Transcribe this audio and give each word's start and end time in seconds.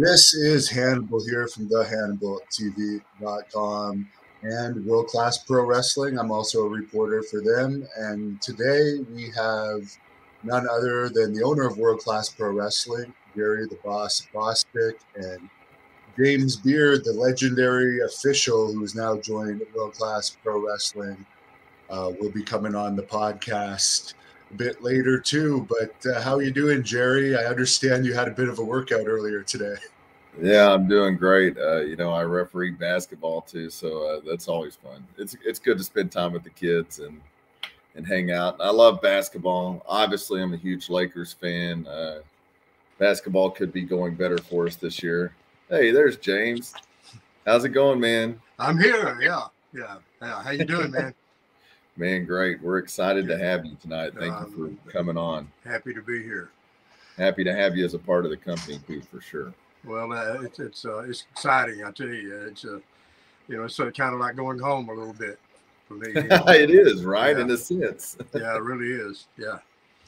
This 0.00 0.32
is 0.32 0.70
Hannibal 0.70 1.22
here 1.26 1.46
from 1.46 1.68
the 1.68 1.84
thehannibaltv.com 1.84 4.08
and 4.42 4.86
World 4.86 5.08
Class 5.08 5.44
Pro 5.44 5.66
Wrestling. 5.66 6.18
I'm 6.18 6.30
also 6.30 6.64
a 6.64 6.68
reporter 6.70 7.22
for 7.22 7.42
them. 7.42 7.86
And 7.98 8.40
today 8.40 9.00
we 9.14 9.30
have 9.36 9.94
none 10.42 10.66
other 10.66 11.10
than 11.10 11.34
the 11.34 11.42
owner 11.42 11.66
of 11.66 11.76
World 11.76 12.00
Class 12.00 12.30
Pro 12.30 12.50
Wrestling, 12.50 13.12
Jerry 13.36 13.66
the 13.66 13.76
Boss 13.84 14.26
Bostic, 14.32 14.94
and 15.16 15.50
James 16.16 16.56
Beard, 16.56 17.04
the 17.04 17.12
legendary 17.12 18.00
official 18.00 18.72
who's 18.72 18.94
now 18.94 19.18
joined 19.18 19.60
World 19.74 19.92
Class 19.92 20.34
Pro 20.42 20.66
Wrestling, 20.66 21.26
uh, 21.90 22.10
will 22.18 22.30
be 22.30 22.42
coming 22.42 22.74
on 22.74 22.96
the 22.96 23.02
podcast 23.02 24.14
a 24.50 24.54
bit 24.54 24.82
later 24.82 25.18
too. 25.18 25.66
But 25.68 25.94
uh, 26.10 26.20
how 26.20 26.36
are 26.36 26.42
you 26.42 26.50
doing, 26.50 26.82
Jerry? 26.82 27.36
I 27.36 27.44
understand 27.44 28.04
you 28.04 28.14
had 28.14 28.28
a 28.28 28.32
bit 28.32 28.48
of 28.48 28.58
a 28.58 28.64
workout 28.64 29.06
earlier 29.06 29.42
today. 29.42 29.76
Yeah, 30.40 30.72
I'm 30.72 30.88
doing 30.88 31.16
great. 31.16 31.58
Uh, 31.58 31.80
you 31.80 31.96
know, 31.96 32.12
I 32.12 32.22
referee 32.22 32.72
basketball 32.72 33.42
too, 33.42 33.68
so 33.68 34.06
uh, 34.06 34.20
that's 34.26 34.48
always 34.48 34.76
fun. 34.76 35.06
It's 35.18 35.36
it's 35.44 35.58
good 35.58 35.78
to 35.78 35.84
spend 35.84 36.12
time 36.12 36.32
with 36.32 36.44
the 36.44 36.50
kids 36.50 37.00
and 37.00 37.20
and 37.96 38.06
hang 38.06 38.30
out. 38.30 38.56
I 38.60 38.70
love 38.70 39.02
basketball. 39.02 39.82
Obviously, 39.86 40.40
I'm 40.40 40.54
a 40.54 40.56
huge 40.56 40.88
Lakers 40.88 41.32
fan. 41.32 41.86
Uh, 41.86 42.20
basketball 42.98 43.50
could 43.50 43.72
be 43.72 43.82
going 43.82 44.14
better 44.14 44.38
for 44.38 44.66
us 44.66 44.76
this 44.76 45.02
year. 45.02 45.34
Hey, 45.68 45.90
there's 45.90 46.16
James. 46.16 46.74
How's 47.44 47.64
it 47.64 47.70
going, 47.70 47.98
man? 47.98 48.40
I'm 48.58 48.78
here. 48.78 49.18
Yeah, 49.20 49.46
yeah, 49.74 49.96
yeah. 50.22 50.42
How 50.42 50.50
you 50.50 50.64
doing, 50.64 50.90
man? 50.92 51.14
man, 52.00 52.24
great. 52.24 52.60
We're 52.62 52.78
excited 52.78 53.28
to 53.28 53.38
have 53.38 53.66
you 53.66 53.76
tonight. 53.80 54.14
Thank 54.18 54.32
um, 54.32 54.54
you 54.56 54.78
for 54.84 54.90
coming 54.90 55.18
on. 55.18 55.46
Happy 55.64 55.92
to 55.92 56.00
be 56.00 56.22
here. 56.22 56.50
Happy 57.18 57.44
to 57.44 57.54
have 57.54 57.76
you 57.76 57.84
as 57.84 57.92
a 57.92 57.98
part 57.98 58.24
of 58.24 58.30
the 58.30 58.36
company 58.38 58.80
too, 58.86 59.02
for 59.02 59.20
sure. 59.20 59.52
Well, 59.84 60.12
uh, 60.12 60.42
it's 60.42 60.58
it's 60.58 60.84
uh, 60.84 61.00
it's 61.00 61.26
exciting. 61.30 61.84
I 61.84 61.90
tell 61.92 62.08
you, 62.08 62.34
it's 62.48 62.64
uh, 62.64 62.80
you 63.48 63.58
know, 63.58 63.64
it's 63.64 63.78
uh, 63.78 63.90
kind 63.90 64.14
of 64.14 64.20
like 64.20 64.34
going 64.34 64.58
home 64.58 64.88
a 64.88 64.94
little 64.94 65.12
bit 65.12 65.38
for 65.86 65.94
me. 65.94 66.08
You 66.14 66.24
know? 66.24 66.44
it 66.48 66.70
is 66.70 67.04
right 67.04 67.36
yeah. 67.36 67.42
in 67.42 67.50
a 67.50 67.56
sense. 67.56 68.16
yeah, 68.34 68.56
it 68.56 68.62
really 68.62 68.90
is. 68.90 69.26
Yeah. 69.36 69.58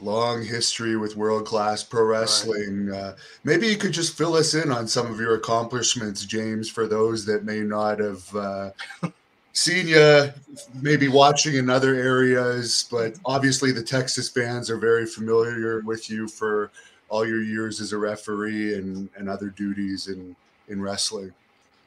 Long 0.00 0.42
history 0.42 0.96
with 0.96 1.14
world 1.14 1.46
class 1.46 1.84
pro 1.84 2.04
wrestling. 2.04 2.86
Right. 2.86 2.98
Uh, 2.98 3.14
maybe 3.44 3.68
you 3.68 3.76
could 3.76 3.92
just 3.92 4.16
fill 4.16 4.34
us 4.34 4.54
in 4.54 4.72
on 4.72 4.88
some 4.88 5.06
of 5.06 5.20
your 5.20 5.36
accomplishments, 5.36 6.24
James, 6.24 6.68
for 6.68 6.88
those 6.88 7.24
that 7.26 7.44
may 7.44 7.60
not 7.60 8.00
have 8.00 8.34
uh, 8.34 8.70
seen 9.52 9.88
you 9.88 10.32
maybe 10.80 11.08
watching 11.08 11.56
in 11.56 11.70
other 11.70 11.94
areas. 11.94 12.86
But 12.90 13.14
obviously, 13.24 13.72
the 13.72 13.82
Texas 13.82 14.28
fans 14.28 14.70
are 14.70 14.78
very 14.78 15.06
familiar 15.06 15.80
with 15.80 16.10
you 16.10 16.28
for 16.28 16.70
all 17.12 17.26
your 17.26 17.42
years 17.42 17.78
as 17.82 17.92
a 17.92 17.98
referee 17.98 18.74
and, 18.74 19.08
and 19.16 19.28
other 19.28 19.50
duties 19.50 20.08
in, 20.08 20.34
in 20.68 20.80
wrestling? 20.80 21.30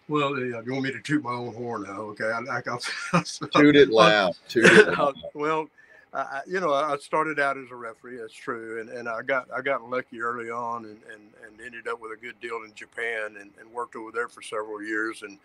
Well, 0.08 0.38
yeah, 0.40 0.62
you 0.64 0.72
want 0.72 0.84
me 0.84 0.92
to 0.92 1.02
toot 1.02 1.24
my 1.24 1.32
own 1.32 1.52
horn 1.56 1.82
now? 1.82 2.02
Okay, 2.12 2.26
I, 2.26 2.40
I, 2.42 2.62
I'll, 3.14 3.24
toot 3.24 3.76
it 3.76 3.90
loud. 3.90 4.36
Toot 4.48 4.66
it 4.66 4.88
uh, 5.00 5.06
loud. 5.06 5.16
well, 5.34 5.68
I, 6.16 6.42
you 6.48 6.60
know, 6.60 6.74
I 6.74 6.96
started 6.98 7.40
out 7.40 7.58
as 7.58 7.70
a 7.72 7.76
referee. 7.76 8.18
That's 8.18 8.34
true, 8.34 8.80
and, 8.80 8.90
and 8.90 9.10
I 9.10 9.22
got 9.22 9.48
I 9.56 9.62
got 9.62 9.90
lucky 9.90 10.22
early 10.22 10.50
on, 10.50 10.86
and, 10.86 11.00
and, 11.12 11.22
and 11.46 11.62
ended 11.62 11.88
up 11.88 12.02
with 12.02 12.12
a 12.12 12.22
good 12.22 12.40
deal 12.40 12.62
in 12.66 12.74
Japan, 12.74 13.36
and, 13.40 13.52
and 13.60 13.72
worked 13.74 13.96
over 13.96 14.12
there 14.12 14.30
for 14.30 14.42
several 14.42 14.82
years, 14.82 15.24
and 15.24 15.38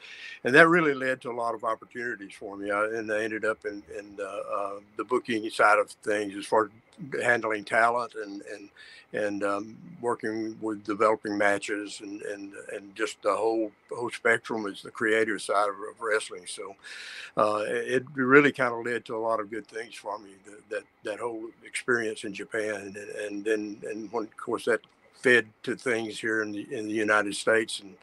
and 0.45 0.55
that 0.55 0.69
really 0.69 0.95
led 0.95 1.21
to 1.23 1.31
a 1.31 1.33
lot 1.33 1.55
of 1.55 1.65
opportunities 1.65 2.33
for 2.33 2.57
me. 2.57 2.71
I, 2.71 2.85
and 2.85 3.11
I 3.13 3.23
ended 3.25 3.45
up 3.45 3.65
in 3.65 3.83
in 3.99 4.17
uh, 4.21 4.25
uh, 4.25 4.81
the 4.97 5.05
booking 5.05 5.49
side 5.51 5.79
of 5.79 5.91
things 5.91 6.37
as 6.37 6.47
far 6.47 6.65
as 6.67 6.71
handling 7.23 7.65
talent 7.65 8.15
and 8.15 8.43
and 8.53 8.69
and 9.13 9.43
um, 9.43 9.77
working 10.01 10.57
with 10.61 10.85
developing 10.85 11.37
matches 11.37 12.01
and, 12.01 12.23
and 12.23 12.53
and 12.73 12.95
just 12.95 13.21
the 13.23 13.35
whole 13.35 13.73
whole 13.91 14.11
spectrum 14.11 14.67
is 14.67 14.83
the 14.83 14.91
creative 14.91 15.43
side 15.43 15.69
of, 15.69 15.75
of 15.75 16.01
wrestling. 16.01 16.45
So 16.47 16.77
uh, 17.37 17.65
it 17.67 18.05
really 18.15 18.53
kind 18.53 18.73
of 18.73 18.85
led 18.85 19.05
to 19.07 19.17
a 19.17 19.19
lot 19.19 19.41
of 19.41 19.51
good 19.51 19.67
things 19.67 19.95
for 19.95 20.19
me. 20.19 20.31
That 20.47 20.69
that, 20.71 20.85
that 21.05 21.19
whole 21.19 21.47
experience 21.65 22.25
in 22.25 22.33
Japan, 22.33 22.75
and, 22.75 22.97
and 22.97 23.45
then 23.45 23.77
and 23.89 24.13
when, 24.13 24.25
of 24.25 24.37
course 24.37 24.65
that 24.67 24.81
fed 25.15 25.47
to 25.65 25.77
things 25.77 26.19
here 26.19 26.43
in 26.43 26.53
the 26.53 26.67
in 26.73 26.87
the 26.87 26.95
United 26.95 27.35
States 27.35 27.81
and 27.81 27.95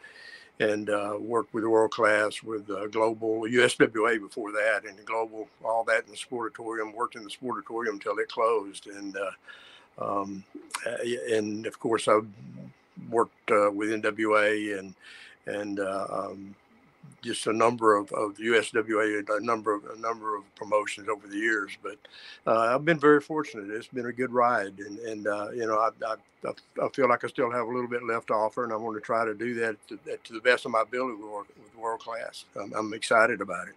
and 0.60 0.90
uh, 0.90 1.16
worked 1.20 1.54
with 1.54 1.64
world 1.64 1.92
class 1.92 2.42
with 2.42 2.70
uh, 2.70 2.88
global 2.88 3.42
USWA 3.42 4.20
before 4.20 4.52
that 4.52 4.86
and 4.88 5.06
global 5.06 5.48
all 5.64 5.84
that 5.84 6.06
in 6.06 6.12
the 6.12 6.18
sportatorium 6.18 6.94
worked 6.96 7.16
in 7.16 7.24
the 7.24 7.30
sportatorium 7.30 7.94
until 7.94 8.18
it 8.18 8.30
closed 8.30 8.88
and 8.88 9.16
uh, 9.18 9.32
um, 10.00 10.44
and 11.32 11.66
of 11.66 11.80
course, 11.80 12.08
I 12.08 12.20
worked 13.10 13.52
uh, 13.52 13.72
with 13.72 13.90
NWA 13.90 14.80
and 14.80 14.94
and 15.46 15.80
uh, 15.80 16.08
um, 16.10 16.56
just 17.22 17.48
a 17.48 17.54
number 17.54 17.96
of, 17.96 18.12
of 18.12 18.38
USWA, 18.38 19.28
a 19.30 19.44
number 19.44 19.74
of 19.74 19.86
a 19.86 20.00
number 20.00 20.36
of 20.36 20.44
promotions 20.56 21.10
over 21.10 21.28
the 21.28 21.38
years. 21.38 21.78
But 21.82 21.98
uh, 22.46 22.76
I've 22.76 22.86
been 22.86 23.00
very 23.00 23.22
fortunate. 23.22 23.70
It's 23.70 23.88
been 23.88 24.06
a 24.06 24.14
good 24.14 24.32
ride, 24.32 24.80
and 24.80 25.00
and 25.00 25.28
uh, 25.28 25.50
you 25.52 25.66
know 25.66 25.78
I, 25.78 25.90
I, 26.06 26.52
I 26.84 26.90
feel 26.90 27.10
like 27.10 27.24
I 27.24 27.28
still 27.28 27.52
have 27.52 27.68
a 27.68 27.72
little 27.72 27.90
bit 27.90 28.04
left 28.04 28.28
to 28.28 28.34
offer, 28.34 28.64
and 28.64 28.74
I 28.74 28.76
want 28.76 28.98
to 28.98 29.02
try 29.02 29.26
to 29.26 29.34
do 29.34 29.54
that 29.56 29.76
to, 29.88 30.00
to 30.24 30.34
the 30.34 30.42
best 30.42 30.66
of 30.66 30.72
my 30.72 30.82
ability 30.82 31.16
with, 31.16 31.48
with 31.58 31.76
world 31.78 32.00
class. 32.00 32.46
I'm, 32.56 32.74
I'm 32.74 32.94
excited 32.94 33.42
about 33.42 33.68
it. 33.68 33.76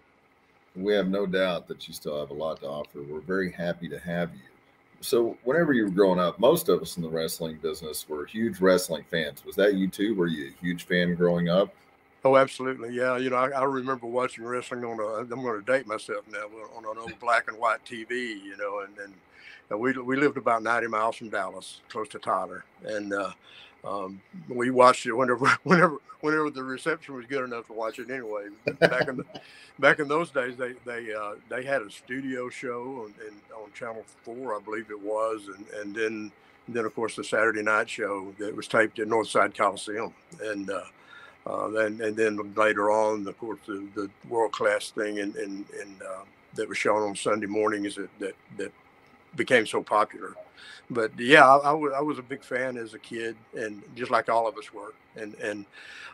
We 0.77 0.93
have 0.95 1.09
no 1.09 1.27
doubt 1.27 1.67
that 1.69 1.89
you 1.89 1.95
still 1.95 2.19
have 2.21 2.31
a 2.31 2.35
lot 2.35 2.61
to 2.61 2.69
offer. 2.69 3.03
We're 3.03 3.21
very 3.21 3.51
happy 3.51 3.89
to 3.89 3.99
have 3.99 4.33
you 4.35 4.41
so 5.01 5.37
whenever 5.45 5.73
you 5.73 5.85
were 5.85 5.91
growing 5.91 6.19
up, 6.19 6.39
most 6.39 6.69
of 6.69 6.83
us 6.83 6.97
in 6.97 7.03
the 7.03 7.09
wrestling 7.09 7.59
business 7.63 8.09
were 8.09 8.27
huge 8.27 8.61
wrestling 8.61 9.05
fans. 9.11 9.45
Was 9.45 9.57
that 9.57 9.75
you 9.75 9.89
too? 9.89 10.15
Were 10.15 10.27
you 10.27 10.49
a 10.49 10.65
huge 10.65 10.85
fan 10.85 11.15
growing 11.15 11.49
up? 11.49 11.75
Oh, 12.25 12.37
absolutely. 12.37 12.95
Yeah. 12.95 13.17
You 13.17 13.31
know, 13.31 13.37
I, 13.37 13.49
I 13.51 13.65
remember 13.65 14.07
watching 14.07 14.45
wrestling 14.45 14.85
on 14.85 15.01
a, 15.01 15.23
I'm 15.23 15.43
going 15.43 15.65
to 15.65 15.73
date 15.73 15.87
myself 15.87 16.25
now, 16.31 16.45
on 16.77 16.85
an 16.85 16.99
old 17.01 17.19
black 17.19 17.49
and 17.49 17.59
white 17.59 17.85
TV, 17.85 18.11
you 18.11 18.57
know, 18.59 18.81
and, 18.81 19.13
and 19.71 19.81
we, 19.81 19.93
we 19.93 20.17
lived 20.17 20.37
about 20.37 20.63
90 20.63 20.89
miles 20.89 21.17
from 21.17 21.31
Dallas, 21.31 21.81
close 21.89 22.09
to 22.09 22.19
Tyler. 22.19 22.65
And, 22.85 23.13
uh, 23.13 23.33
um, 23.85 24.21
we 24.49 24.71
watched 24.71 25.07
it 25.07 25.13
whenever, 25.13 25.47
whenever, 25.63 25.97
whenever 26.21 26.51
the 26.51 26.63
reception 26.63 27.15
was 27.15 27.27
good 27.27 27.45
enough 27.45 27.67
to 27.69 27.73
watch 27.73 27.99
it. 27.99 28.11
Anyway, 28.11 28.49
back 28.79 29.09
in 29.09 29.17
the, 29.19 29.25
back 29.79 29.99
in 29.99 30.09
those 30.09 30.31
days, 30.31 30.57
they 30.57 30.75
they 30.85 31.15
uh, 31.15 31.35
they 31.49 31.65
had 31.65 31.83
a 31.83 31.91
studio 31.91 32.49
show 32.49 33.05
on, 33.05 33.15
on 33.57 33.73
Channel 33.73 34.05
Four, 34.23 34.55
I 34.55 34.61
believe 34.61 34.91
it 34.91 35.01
was, 35.01 35.49
and 35.49 35.67
and 35.81 35.95
then 35.95 36.33
then 36.69 36.85
of 36.85 36.95
course 36.95 37.17
the 37.17 37.25
Saturday 37.25 37.63
night 37.63 37.89
show 37.89 38.35
that 38.39 38.55
was 38.55 38.69
taped 38.69 38.99
at 38.99 39.09
Northside 39.09 39.57
Coliseum, 39.57 40.13
and 40.43 40.71
uh, 40.71 40.83
uh, 41.47 41.75
and 41.77 42.01
and 42.01 42.17
then 42.17 42.55
later 42.55 42.91
on, 42.91 43.27
of 43.27 43.39
course, 43.39 43.61
the, 43.67 43.87
the 43.95 44.11
world 44.29 44.53
class 44.53 44.91
thing 44.91 45.19
and 45.21 45.37
uh, 46.03 46.25
that 46.55 46.69
was 46.69 46.79
shown 46.79 47.03
on 47.03 47.17
Sunday 47.17 47.47
mornings 47.47 47.97
that 47.97 48.11
that 48.19 48.35
that 48.57 48.73
became 49.37 49.67
so 49.67 49.83
popular. 49.83 50.35
But 50.91 51.13
yeah, 51.19 51.47
I, 51.47 51.59
I, 51.59 51.73
w- 51.73 51.93
I 51.93 52.01
was 52.01 52.19
a 52.19 52.23
big 52.23 52.43
fan 52.43 52.77
as 52.77 52.95
a 52.95 52.99
kid, 52.99 53.37
and 53.57 53.83
just 53.95 54.11
like 54.11 54.29
all 54.29 54.49
of 54.49 54.57
us 54.59 54.73
were. 54.73 54.93
And 55.17 55.35
and, 55.37 55.65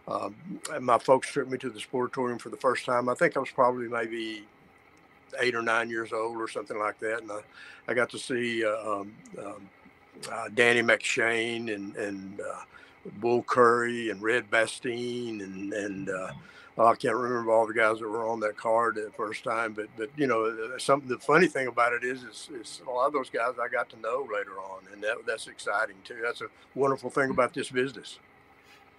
um, 0.06 0.34
and 0.72 0.84
my 0.84 0.98
folks 0.98 1.32
took 1.32 1.48
me 1.48 1.58
to 1.58 1.70
the 1.70 1.80
sportatorium 1.80 2.40
for 2.40 2.50
the 2.50 2.56
first 2.56 2.84
time. 2.84 3.08
I 3.08 3.14
think 3.14 3.36
I 3.36 3.40
was 3.40 3.50
probably 3.50 3.88
maybe 3.88 4.44
eight 5.40 5.54
or 5.54 5.62
nine 5.62 5.90
years 5.90 6.12
old 6.12 6.36
or 6.36 6.48
something 6.48 6.78
like 6.78 6.98
that, 7.00 7.22
and 7.22 7.32
I, 7.32 7.40
I 7.88 7.94
got 7.94 8.10
to 8.10 8.18
see 8.18 8.64
uh, 8.64 8.76
um, 8.76 9.12
um, 9.38 9.70
uh, 10.30 10.48
Danny 10.54 10.82
McShain 10.82 11.74
and 11.74 11.96
and 11.96 12.40
uh, 12.40 12.62
Bull 13.20 13.42
Curry 13.42 14.10
and 14.10 14.22
Red 14.22 14.50
Bastien 14.50 15.40
and 15.40 15.72
and 15.72 16.10
uh, 16.10 16.32
I 16.78 16.94
can't 16.94 17.16
remember 17.16 17.52
all 17.52 17.66
the 17.66 17.72
guys 17.72 18.00
that 18.00 18.08
were 18.08 18.26
on 18.28 18.40
that 18.40 18.56
card 18.56 18.96
the 18.96 19.10
first 19.16 19.44
time, 19.44 19.72
but 19.72 19.86
but 19.96 20.10
you 20.16 20.26
know, 20.26 20.44
uh, 20.44 20.78
something. 20.78 21.08
The 21.08 21.18
funny 21.18 21.46
thing 21.46 21.68
about 21.68 21.94
it 21.94 22.04
is, 22.04 22.22
is, 22.22 22.50
is 22.52 22.82
a 22.86 22.90
lot 22.90 23.06
of 23.06 23.14
those 23.14 23.30
guys 23.30 23.54
I 23.60 23.68
got 23.68 23.88
to 23.90 24.00
know 24.00 24.28
later 24.32 24.58
on, 24.58 24.82
and 24.92 25.02
that 25.02 25.16
that's 25.26 25.46
exciting 25.46 25.96
too. 26.04 26.18
That's 26.22 26.42
a 26.42 26.46
wonderful 26.74 27.08
thing 27.08 27.30
about 27.30 27.54
this 27.54 27.70
business. 27.70 28.18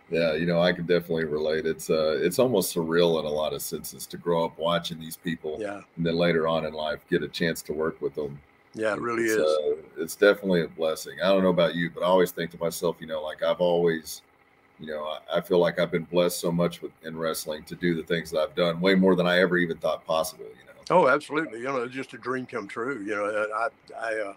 Yeah, 0.10 0.34
you 0.34 0.46
know, 0.46 0.62
I 0.62 0.72
can 0.72 0.86
definitely 0.86 1.26
relate. 1.26 1.68
It's 1.68 1.90
uh, 1.90 2.18
it's 2.20 2.40
almost 2.40 2.76
surreal 2.76 3.20
in 3.20 3.26
a 3.26 3.30
lot 3.30 3.54
of 3.54 3.62
senses 3.62 4.08
to 4.08 4.18
grow 4.18 4.46
up 4.46 4.58
watching 4.58 5.00
these 5.00 5.18
people, 5.18 5.58
yeah, 5.60 5.82
and 5.98 6.06
then 6.06 6.16
later 6.16 6.48
on 6.48 6.66
in 6.66 6.74
life 6.74 7.06
get 7.10 7.22
a 7.22 7.28
chance 7.28 7.62
to 7.64 7.74
work 7.74 8.02
with 8.02 8.16
them. 8.16 8.40
Yeah, 8.78 8.94
it 8.94 9.02
really 9.02 9.24
it's, 9.24 9.34
is. 9.34 9.42
Uh, 9.42 9.76
it's 9.98 10.16
definitely 10.16 10.62
a 10.62 10.68
blessing. 10.68 11.14
I 11.24 11.28
don't 11.28 11.44
know 11.44 11.50
about 11.50 11.76
you, 11.76 11.90
but 11.90 12.04
I 12.04 12.06
always 12.06 12.32
think 12.32 12.52
to 12.52 12.58
myself, 12.60 12.98
you 13.00 13.08
know, 13.08 13.22
like 13.22 13.44
I've 13.44 13.62
always 13.62 14.22
you 14.80 14.88
know, 14.88 15.06
I, 15.06 15.38
I, 15.38 15.42
feel 15.42 15.60
like 15.60 15.80
I've 15.80 15.92
been 15.92 16.04
blessed 16.04 16.40
so 16.40 16.52
much 16.52 16.82
with 16.82 16.92
in 17.04 17.18
wrestling 17.18 17.64
to 17.64 17.76
do 17.76 17.96
the 17.96 18.04
things 18.04 18.30
that 18.32 18.40
I've 18.40 18.56
done, 18.56 18.80
way 18.80 18.96
more 18.96 19.16
than 19.16 19.26
I 19.26 19.40
ever 19.40 19.58
even 19.58 19.78
thought 19.78 20.06
possible. 20.06 20.46
You 20.46 20.96
know. 20.96 21.02
Oh, 21.02 21.08
absolutely. 21.08 21.60
You 21.60 21.66
know, 21.66 21.78
it's 21.78 21.94
just 21.94 22.14
a 22.14 22.18
dream 22.18 22.46
come 22.46 22.68
true. 22.68 23.02
You 23.04 23.16
know, 23.16 23.48
I 23.56 23.70
I 24.00 24.14
uh, 24.20 24.34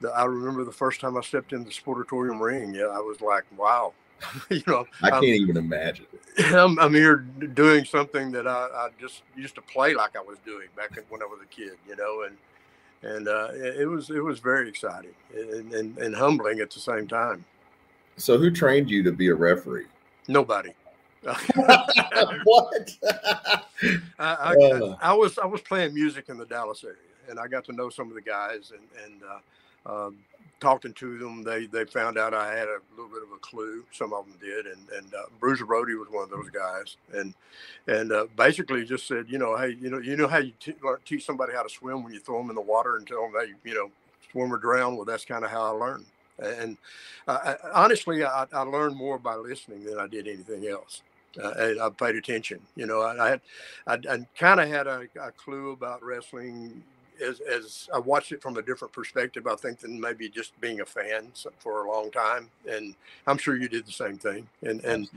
the, 0.00 0.10
I 0.10 0.24
remember 0.24 0.64
the 0.64 0.72
first 0.72 1.00
time 1.00 1.16
I 1.16 1.20
stepped 1.20 1.52
in 1.52 1.64
the 1.64 1.70
sportatorium 1.70 2.40
ring. 2.40 2.74
Yeah, 2.74 2.86
I 2.86 2.98
was 2.98 3.20
like, 3.20 3.44
wow. 3.56 3.92
you 4.50 4.62
know, 4.68 4.86
I 5.02 5.10
can't 5.10 5.24
I'm, 5.24 5.24
even 5.24 5.56
imagine. 5.56 6.06
I'm, 6.38 6.78
I'm, 6.78 6.94
here 6.94 7.16
doing 7.16 7.84
something 7.84 8.30
that 8.30 8.46
I, 8.46 8.68
I, 8.72 8.88
just 9.00 9.22
used 9.36 9.56
to 9.56 9.62
play 9.62 9.94
like 9.94 10.16
I 10.16 10.20
was 10.20 10.38
doing 10.46 10.68
back 10.76 10.96
when 11.08 11.22
I 11.22 11.26
was 11.26 11.40
a 11.42 11.46
kid. 11.46 11.72
You 11.88 11.96
know, 11.96 12.22
and 12.22 12.36
and 13.02 13.28
uh, 13.28 13.48
it 13.52 13.88
was 13.88 14.10
it 14.10 14.22
was 14.22 14.38
very 14.38 14.68
exciting 14.68 15.14
and, 15.34 15.72
and, 15.72 15.98
and 15.98 16.14
humbling 16.14 16.60
at 16.60 16.70
the 16.70 16.80
same 16.80 17.06
time. 17.06 17.44
So, 18.16 18.38
who 18.38 18.50
trained 18.50 18.90
you 18.90 19.02
to 19.02 19.12
be 19.12 19.28
a 19.28 19.34
referee? 19.34 19.86
Nobody. 20.28 20.70
what? 21.22 22.90
I, 23.02 23.64
I, 24.18 24.54
uh. 24.54 24.96
I, 25.00 25.12
was 25.14 25.38
I 25.38 25.46
was 25.46 25.60
playing 25.60 25.94
music 25.94 26.28
in 26.28 26.36
the 26.36 26.46
Dallas 26.46 26.84
area, 26.84 26.96
and 27.28 27.38
I 27.38 27.46
got 27.48 27.64
to 27.66 27.72
know 27.72 27.88
some 27.88 28.08
of 28.08 28.14
the 28.14 28.20
guys, 28.20 28.72
and 28.72 29.04
and 29.04 29.22
uh, 29.22 30.06
um, 30.06 30.18
talking 30.62 30.94
to 30.94 31.18
them, 31.18 31.42
they 31.42 31.66
they 31.66 31.84
found 31.84 32.16
out 32.16 32.32
I 32.32 32.54
had 32.54 32.68
a 32.68 32.78
little 32.96 33.10
bit 33.10 33.22
of 33.22 33.32
a 33.34 33.38
clue. 33.38 33.84
Some 33.92 34.12
of 34.12 34.24
them 34.24 34.36
did, 34.40 34.66
and 34.66 34.88
and 34.96 35.14
uh, 35.14 35.24
Bruiser 35.40 35.66
Brody 35.66 35.94
was 35.94 36.08
one 36.08 36.24
of 36.24 36.30
those 36.30 36.48
guys, 36.50 36.96
and 37.12 37.34
and 37.86 38.12
uh, 38.12 38.26
basically 38.36 38.84
just 38.84 39.06
said, 39.06 39.26
you 39.28 39.38
know, 39.38 39.56
hey, 39.56 39.76
you 39.80 39.90
know, 39.90 39.98
you 39.98 40.16
know 40.16 40.28
how 40.28 40.38
you 40.38 40.52
t- 40.60 40.74
teach 41.04 41.26
somebody 41.26 41.52
how 41.52 41.62
to 41.62 41.68
swim 41.68 42.02
when 42.02 42.14
you 42.14 42.20
throw 42.20 42.38
them 42.38 42.50
in 42.50 42.54
the 42.54 42.62
water 42.62 42.96
and 42.96 43.06
tell 43.06 43.22
them 43.22 43.32
they, 43.32 43.68
you 43.68 43.76
know, 43.76 43.90
swim 44.30 44.52
or 44.52 44.58
drown. 44.58 44.96
Well, 44.96 45.04
that's 45.04 45.24
kind 45.24 45.44
of 45.44 45.50
how 45.50 45.62
I 45.62 45.70
learned. 45.70 46.06
And 46.38 46.78
uh, 47.28 47.54
honestly, 47.74 48.24
I, 48.24 48.46
I 48.52 48.62
learned 48.62 48.96
more 48.96 49.18
by 49.18 49.34
listening 49.34 49.84
than 49.84 49.98
I 49.98 50.06
did 50.06 50.26
anything 50.26 50.66
else 50.66 51.02
uh, 51.40 51.74
I 51.80 51.88
paid 51.90 52.16
attention. 52.16 52.60
You 52.76 52.86
know, 52.86 53.02
I, 53.02 53.26
I 53.26 53.30
had, 53.30 53.40
I, 53.86 53.94
I 53.94 54.18
kind 54.36 54.60
of 54.60 54.68
had 54.68 54.86
a, 54.86 55.06
a, 55.20 55.32
clue 55.32 55.72
about 55.72 56.04
wrestling 56.04 56.82
as, 57.20 57.40
as 57.40 57.88
I 57.92 57.98
watched 57.98 58.32
it 58.32 58.42
from 58.42 58.56
a 58.56 58.62
different 58.62 58.92
perspective. 58.92 59.46
I 59.46 59.54
think 59.56 59.80
than 59.80 60.00
maybe 60.00 60.28
just 60.28 60.58
being 60.60 60.80
a 60.80 60.86
fan 60.86 61.28
for 61.58 61.84
a 61.84 61.90
long 61.90 62.10
time, 62.10 62.48
and 62.68 62.94
I'm 63.26 63.38
sure 63.38 63.56
you 63.56 63.68
did 63.68 63.86
the 63.86 63.92
same 63.92 64.18
thing. 64.18 64.46
And 64.62 64.84
and 64.84 65.08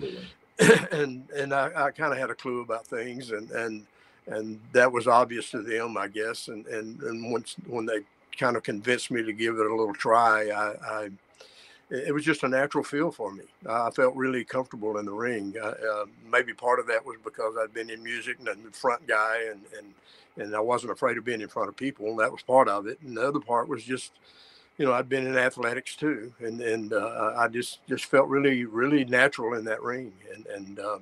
and 0.92 1.28
and 1.36 1.54
I, 1.54 1.88
I 1.88 1.92
kind 1.92 2.14
of 2.14 2.20
had 2.20 2.30
a 2.30 2.36
clue 2.36 2.62
about 2.62 2.88
things, 2.88 3.32
and 3.32 3.50
and 3.52 3.86
and 4.28 4.60
that 4.74 4.92
was 4.92 5.08
obvious 5.08 5.52
to 5.52 5.62
them, 5.62 5.98
I 5.98 6.08
guess. 6.08 6.48
And 6.48 6.66
and 6.68 7.02
and 7.02 7.32
once 7.32 7.56
when 7.68 7.86
they 7.86 8.00
kind 8.38 8.58
of 8.58 8.64
convinced 8.64 9.12
me 9.12 9.24
to 9.24 9.34
give 9.34 9.56
it 9.56 9.66
a 9.66 9.76
little 9.76 9.94
try, 9.94 10.50
I, 10.50 11.04
I 11.04 11.10
it 11.90 12.14
was 12.14 12.26
just 12.26 12.44
a 12.44 12.48
natural 12.48 12.84
feel 12.84 13.12
for 13.12 13.32
me. 13.32 13.44
I 13.70 13.92
felt 13.92 14.16
really 14.16 14.44
comfortable 14.44 14.98
in 14.98 15.06
the 15.06 15.12
ring. 15.12 15.54
Uh, 15.62 15.68
uh, 15.68 16.06
maybe 16.32 16.52
part 16.52 16.80
of 16.80 16.88
that 16.88 17.06
was 17.06 17.18
because 17.24 17.56
I'd 17.60 17.74
been 17.74 17.92
in 17.92 18.04
music 18.04 18.38
and 18.40 18.48
the 18.48 18.72
front 18.72 19.06
guy, 19.08 19.44
and 19.52 19.62
and 19.78 19.94
and 20.38 20.56
I 20.56 20.60
wasn't 20.60 20.92
afraid 20.92 21.18
of 21.18 21.26
being 21.26 21.42
in 21.42 21.48
front 21.48 21.70
of 21.70 21.76
people. 21.76 22.10
And 22.10 22.20
that 22.20 22.32
was 22.32 22.42
part 22.42 22.68
of 22.68 22.88
it. 22.88 23.00
And 23.02 23.18
the 23.18 23.28
other 23.28 23.40
part 23.40 23.68
was 23.70 23.84
just, 23.84 24.12
you 24.78 24.86
know, 24.86 24.94
I'd 24.94 25.10
been 25.10 25.28
in 25.28 25.38
athletics 25.38 25.96
too, 25.96 26.34
and 26.40 26.62
and 26.62 26.94
uh, 26.94 27.34
I 27.38 27.48
just 27.48 27.86
just 27.88 28.06
felt 28.06 28.28
really 28.28 28.66
really 28.66 29.06
natural 29.06 29.58
in 29.58 29.66
that 29.66 29.82
ring. 29.82 30.12
And 30.34 30.46
and 30.48 30.80
um, 30.80 31.02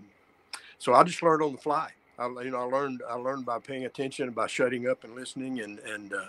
so 0.77 0.93
I 0.93 1.03
just 1.03 1.23
learned 1.23 1.41
on 1.41 1.53
the 1.53 1.57
fly. 1.57 1.89
I, 2.19 2.27
you 2.27 2.51
know, 2.51 2.59
I 2.59 2.63
learned 2.63 3.01
I 3.09 3.15
learned 3.15 3.45
by 3.45 3.59
paying 3.59 3.85
attention, 3.85 4.29
by 4.31 4.47
shutting 4.47 4.87
up 4.87 5.03
and 5.03 5.15
listening, 5.15 5.61
and 5.61 5.79
and 5.79 6.13
uh, 6.13 6.25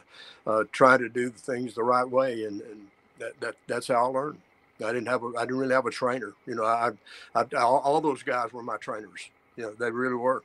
uh, 0.46 0.64
trying 0.72 1.00
to 1.00 1.08
do 1.08 1.28
the 1.28 1.38
things 1.38 1.74
the 1.74 1.82
right 1.82 2.08
way. 2.08 2.44
And, 2.44 2.62
and 2.62 2.86
that, 3.18 3.38
that 3.40 3.56
that's 3.66 3.88
how 3.88 4.06
I 4.06 4.08
learned. 4.08 4.38
I 4.82 4.92
didn't 4.92 5.08
have 5.08 5.22
a 5.22 5.32
I 5.36 5.42
didn't 5.42 5.58
really 5.58 5.74
have 5.74 5.86
a 5.86 5.90
trainer. 5.90 6.32
You 6.46 6.54
know, 6.54 6.64
I, 6.64 6.92
I 7.34 7.44
all, 7.56 7.78
all 7.78 8.00
those 8.00 8.22
guys 8.22 8.52
were 8.52 8.62
my 8.62 8.78
trainers. 8.78 9.28
You 9.56 9.64
know, 9.64 9.72
they 9.72 9.90
really 9.90 10.14
were. 10.14 10.42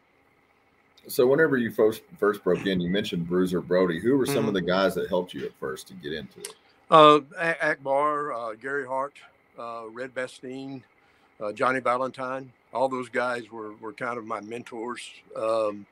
So 1.07 1.27
whenever 1.27 1.57
you 1.57 1.71
first 1.71 2.01
first 2.17 2.43
broke 2.43 2.65
in, 2.65 2.79
you 2.79 2.89
mentioned 2.89 3.27
Bruiser 3.27 3.61
Brody. 3.61 3.99
Who 3.99 4.17
were 4.17 4.25
some 4.25 4.37
mm-hmm. 4.37 4.47
of 4.49 4.53
the 4.53 4.61
guys 4.61 4.95
that 4.95 5.09
helped 5.09 5.33
you 5.33 5.45
at 5.45 5.53
first 5.59 5.87
to 5.87 5.93
get 5.93 6.13
into 6.13 6.39
it? 6.39 6.55
Uh, 6.91 7.19
Akbar, 7.61 8.33
uh, 8.33 8.53
Gary 8.55 8.85
Hart, 8.85 9.13
uh, 9.57 9.83
Red 9.91 10.13
Bastien, 10.13 10.83
uh, 11.39 11.51
Johnny 11.51 11.79
Valentine. 11.79 12.51
All 12.73 12.89
those 12.89 13.09
guys 13.09 13.51
were 13.51 13.73
were 13.75 13.93
kind 13.93 14.17
of 14.17 14.25
my 14.25 14.41
mentors. 14.41 15.09
Um, 15.35 15.85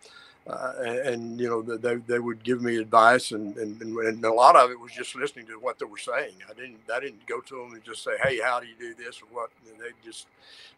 uh, 0.47 0.73
and, 0.79 0.97
and, 0.99 1.39
you 1.39 1.49
know 1.49 1.61
they, 1.61 1.95
they 1.95 2.19
would 2.19 2.41
give 2.43 2.61
me 2.61 2.77
advice 2.77 3.31
and, 3.31 3.57
and, 3.57 3.81
and 3.81 4.23
a 4.23 4.31
lot 4.31 4.55
of 4.55 4.71
it 4.71 4.79
was 4.79 4.91
just 4.93 5.15
listening 5.15 5.45
to 5.45 5.59
what 5.59 5.77
they 5.77 5.85
were 5.85 5.97
saying. 5.97 6.33
I 6.49 6.53
didn't 6.53 6.79
i 6.93 6.99
didn't 6.99 7.25
go 7.27 7.41
to 7.41 7.55
them 7.55 7.73
and 7.73 7.83
just 7.83 8.03
say 8.03 8.11
hey 8.23 8.39
how 8.39 8.59
do 8.59 8.67
you 8.67 8.75
do 8.79 8.93
this 8.93 9.21
or 9.21 9.25
what? 9.31 9.49
And 9.69 9.79
they 9.79 9.91
just 10.05 10.27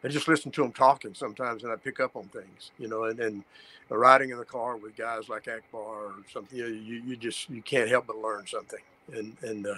I 0.03 0.07
just 0.07 0.27
listen 0.27 0.51
to 0.51 0.63
them 0.63 0.71
talking 0.71 1.13
sometimes 1.13 1.63
and 1.63 1.71
i 1.71 1.75
pick 1.75 1.99
up 1.99 2.15
on 2.15 2.23
things 2.29 2.71
you 2.79 2.87
know 2.87 3.05
and, 3.05 3.19
and 3.19 3.43
riding 3.89 4.31
in 4.31 4.37
the 4.37 4.45
car 4.45 4.77
with 4.77 4.95
guys 4.95 5.29
like 5.29 5.47
akbar 5.47 6.05
or 6.05 6.15
something 6.31 6.57
you, 6.57 6.63
know, 6.63 6.69
you, 6.69 7.01
you 7.05 7.15
just 7.15 7.49
you 7.49 7.61
can't 7.61 7.89
help 7.89 8.07
but 8.07 8.17
learn 8.17 8.45
something 8.47 8.79
and 9.13 9.35
and 9.43 9.67
uh, 9.67 9.75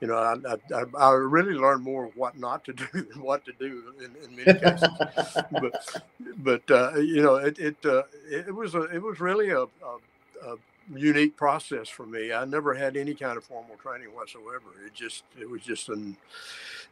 you 0.00 0.08
know 0.08 0.16
I, 0.16 0.34
I, 0.74 0.84
I 0.98 1.10
really 1.12 1.54
learned 1.54 1.82
more 1.82 2.10
what 2.14 2.38
not 2.38 2.64
to 2.64 2.72
do 2.72 2.86
than 2.92 3.22
what 3.22 3.44
to 3.44 3.52
do 3.58 3.94
in, 3.98 4.14
in 4.24 4.36
many 4.36 4.58
cases. 4.58 4.88
but 5.50 6.02
but 6.38 6.70
uh, 6.70 6.96
you 6.98 7.22
know 7.22 7.36
it 7.36 7.58
it, 7.58 7.76
uh, 7.84 8.02
it 8.30 8.54
was 8.54 8.74
a 8.74 8.82
it 8.84 9.02
was 9.02 9.20
really 9.20 9.50
a, 9.50 9.62
a, 9.62 9.66
a, 10.44 10.56
unique 10.94 11.34
process 11.34 11.88
for 11.88 12.04
me. 12.04 12.30
I 12.30 12.44
never 12.44 12.74
had 12.74 12.94
any 12.98 13.14
kind 13.14 13.38
of 13.38 13.44
formal 13.44 13.76
training 13.76 14.08
whatsoever. 14.08 14.68
It 14.84 14.92
just 14.92 15.24
it 15.40 15.48
was 15.48 15.62
just 15.62 15.88
an 15.88 16.16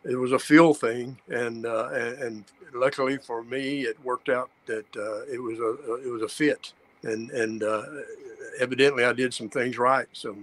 it 0.05 0.17
was 0.17 0.33
a 0.33 0.39
feel 0.39 0.75
thing, 0.75 1.19
and 1.29 1.67
uh, 1.67 1.89
and, 1.93 2.23
and, 2.23 2.45
luckily 2.73 3.19
for 3.19 3.45
me, 3.45 3.83
it 3.83 4.03
worked 4.03 4.29
out 4.29 4.51
that 4.67 4.87
uh, 4.97 5.23
it 5.33 5.41
was 5.41 5.59
a 5.59 5.95
it 6.07 6.11
was 6.11 6.23
a 6.23 6.29
fit, 6.29 6.73
and 7.03 7.31
and 7.31 7.63
uh, 7.63 7.83
evidently 8.59 9.05
I 9.05 9.13
did 9.13 9.33
some 9.33 9.49
things 9.49 9.79
right. 9.79 10.07
So 10.13 10.37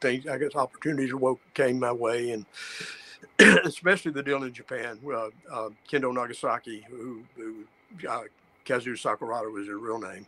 things, 0.00 0.26
I 0.26 0.38
guess, 0.38 0.54
opportunities 0.54 1.12
came 1.54 1.78
my 1.78 1.92
way, 1.92 2.30
and 2.30 2.46
especially 3.64 4.12
the 4.12 4.22
deal 4.22 4.42
in 4.42 4.52
Japan. 4.52 4.98
Uh, 5.06 5.28
uh, 5.50 5.68
Kendo 5.90 6.12
Nagasaki, 6.12 6.84
who, 6.88 7.22
who 7.36 7.64
uh, 8.08 8.22
Kazuo 8.64 8.94
Sakurada 8.94 9.50
was 9.52 9.66
his 9.66 9.76
real 9.76 9.98
name. 9.98 10.26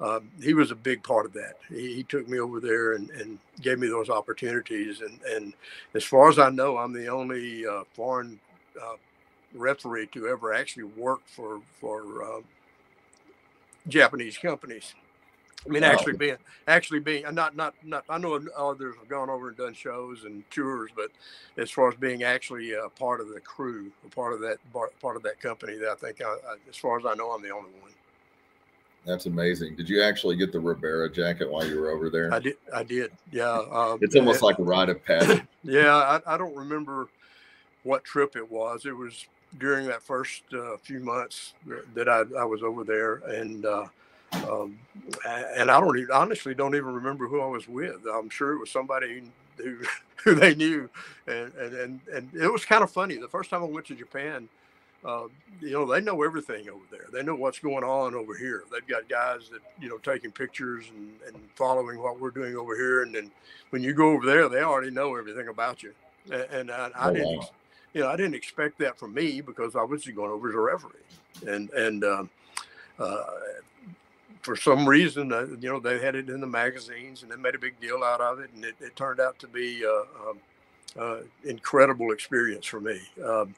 Uh, 0.00 0.20
he 0.42 0.54
was 0.54 0.70
a 0.70 0.74
big 0.74 1.02
part 1.02 1.26
of 1.26 1.32
that. 1.34 1.56
He, 1.68 1.96
he 1.96 2.02
took 2.02 2.26
me 2.26 2.38
over 2.38 2.58
there 2.58 2.94
and, 2.94 3.10
and, 3.10 3.38
gave 3.60 3.78
me 3.78 3.86
those 3.86 4.08
opportunities. 4.08 5.02
And, 5.02 5.20
and 5.30 5.52
as 5.92 6.02
far 6.02 6.30
as 6.30 6.38
I 6.38 6.48
know, 6.48 6.78
I'm 6.78 6.94
the 6.94 7.08
only 7.08 7.66
uh, 7.66 7.84
foreign 7.92 8.40
uh, 8.82 8.94
referee 9.54 10.06
to 10.12 10.28
ever 10.28 10.54
actually 10.54 10.84
work 10.84 11.20
for 11.26 11.60
for 11.78 12.42
Japanese 13.88 14.38
companies. 14.38 14.94
I 15.66 15.68
mean, 15.68 15.84
actually 15.84 16.14
being, 16.14 16.36
actually 16.66 17.00
being, 17.00 17.24
not, 17.34 17.54
not, 17.54 17.74
not. 17.84 18.04
I 18.08 18.18
know 18.18 18.40
others 18.56 18.94
have 18.98 19.08
gone 19.08 19.28
over 19.28 19.48
and 19.48 19.56
done 19.56 19.74
shows 19.74 20.24
and 20.24 20.42
tours, 20.50 20.90
but 20.96 21.10
as 21.58 21.70
far 21.70 21.90
as 21.90 21.96
being 21.96 22.22
actually 22.22 22.72
a 22.72 22.88
part 22.88 23.20
of 23.20 23.28
the 23.28 23.40
crew, 23.40 23.90
a 24.06 24.08
part 24.08 24.32
of 24.32 24.40
that, 24.40 24.58
part 24.72 25.16
of 25.16 25.22
that 25.22 25.40
company, 25.40 25.76
that 25.76 25.90
I 25.90 25.94
think, 25.94 26.22
I, 26.22 26.28
I, 26.28 26.56
as 26.68 26.76
far 26.76 26.98
as 26.98 27.04
I 27.04 27.14
know, 27.14 27.30
I'm 27.30 27.42
the 27.42 27.50
only 27.50 27.70
one. 27.80 27.90
That's 29.04 29.26
amazing. 29.26 29.76
Did 29.76 29.88
you 29.88 30.02
actually 30.02 30.36
get 30.36 30.52
the 30.52 30.60
Ribera 30.60 31.10
jacket 31.10 31.50
while 31.50 31.66
you 31.66 31.80
were 31.80 31.90
over 31.90 32.10
there? 32.10 32.32
I 32.32 32.38
did. 32.38 32.56
I 32.74 32.82
did. 32.82 33.10
Yeah. 33.32 33.50
Um, 33.50 33.98
it's 34.02 34.14
almost 34.14 34.42
like 34.42 34.58
a 34.58 34.62
rite 34.62 34.90
of 34.90 35.02
passage. 35.04 35.42
yeah, 35.62 35.94
I, 36.26 36.34
I, 36.34 36.36
don't 36.36 36.54
remember 36.54 37.08
what 37.82 38.04
trip 38.04 38.36
it 38.36 38.50
was. 38.50 38.84
It 38.84 38.94
was 38.94 39.26
during 39.58 39.86
that 39.86 40.02
first 40.02 40.42
uh, 40.52 40.76
few 40.76 41.00
months 41.00 41.54
that 41.94 42.08
I, 42.08 42.24
I 42.38 42.44
was 42.44 42.62
over 42.62 42.84
there, 42.84 43.16
and 43.26 43.64
uh, 43.64 43.86
um, 44.32 44.78
and 45.56 45.70
I 45.70 45.80
don't 45.80 45.98
even, 45.98 46.12
honestly 46.12 46.54
don't 46.54 46.74
even 46.74 46.94
remember 46.94 47.26
who 47.26 47.40
I 47.40 47.46
was 47.46 47.68
with. 47.68 48.04
I'm 48.12 48.30
sure 48.30 48.52
it 48.52 48.58
was 48.58 48.70
somebody 48.70 49.22
who 49.56 49.78
who 50.24 50.34
they 50.34 50.54
knew, 50.54 50.88
and 51.26 51.52
and 51.54 52.00
and, 52.12 52.30
it 52.34 52.52
was 52.52 52.64
kind 52.64 52.82
of 52.82 52.90
funny. 52.90 53.16
The 53.16 53.28
first 53.28 53.50
time 53.50 53.62
I 53.62 53.66
went 53.66 53.86
to 53.86 53.94
Japan, 53.94 54.48
uh, 55.04 55.24
you 55.60 55.72
know, 55.72 55.86
they 55.86 56.00
know 56.00 56.22
everything 56.22 56.68
over 56.68 56.84
there. 56.90 57.06
They 57.12 57.22
know 57.22 57.34
what's 57.34 57.58
going 57.58 57.84
on 57.84 58.14
over 58.14 58.36
here. 58.36 58.64
They've 58.70 58.86
got 58.86 59.08
guys 59.08 59.48
that 59.50 59.60
you 59.80 59.88
know 59.88 59.98
taking 59.98 60.30
pictures 60.30 60.86
and, 60.94 61.10
and 61.26 61.36
following 61.54 61.98
what 62.00 62.20
we're 62.20 62.30
doing 62.30 62.54
over 62.56 62.76
here. 62.76 63.02
And 63.02 63.14
then 63.14 63.30
when 63.70 63.82
you 63.82 63.94
go 63.94 64.10
over 64.10 64.26
there, 64.26 64.48
they 64.48 64.62
already 64.62 64.90
know 64.90 65.16
everything 65.16 65.48
about 65.48 65.82
you. 65.82 65.94
And, 66.30 66.42
and 66.50 66.70
I, 66.70 66.90
I 66.94 67.08
oh, 67.08 67.14
didn't, 67.14 67.38
wow. 67.38 67.50
you 67.94 68.00
know, 68.02 68.08
I 68.08 68.16
didn't 68.16 68.34
expect 68.34 68.78
that 68.78 68.98
from 68.98 69.14
me 69.14 69.40
because 69.40 69.74
I 69.74 69.82
was 69.82 70.02
just 70.02 70.14
going 70.14 70.30
over 70.30 70.50
as 70.50 70.54
a 70.54 70.60
referee. 70.60 71.00
And 71.46 71.70
and 71.70 72.04
um, 72.04 72.30
uh, 72.98 73.24
for 74.42 74.56
some 74.56 74.88
reason, 74.88 75.32
uh, 75.32 75.46
you 75.60 75.68
know, 75.68 75.80
they 75.80 75.98
had 75.98 76.14
it 76.14 76.28
in 76.28 76.40
the 76.40 76.46
magazines 76.46 77.22
and 77.22 77.30
they 77.30 77.36
made 77.36 77.54
a 77.54 77.58
big 77.58 77.78
deal 77.80 78.02
out 78.02 78.20
of 78.20 78.40
it, 78.40 78.50
and 78.54 78.64
it, 78.64 78.74
it 78.80 78.96
turned 78.96 79.20
out 79.20 79.38
to 79.40 79.46
be 79.46 79.84
uh, 79.84 80.30
um, 80.30 80.38
uh, 80.98 81.18
incredible 81.44 82.12
experience 82.12 82.66
for 82.66 82.80
me. 82.80 83.00
Um, 83.24 83.54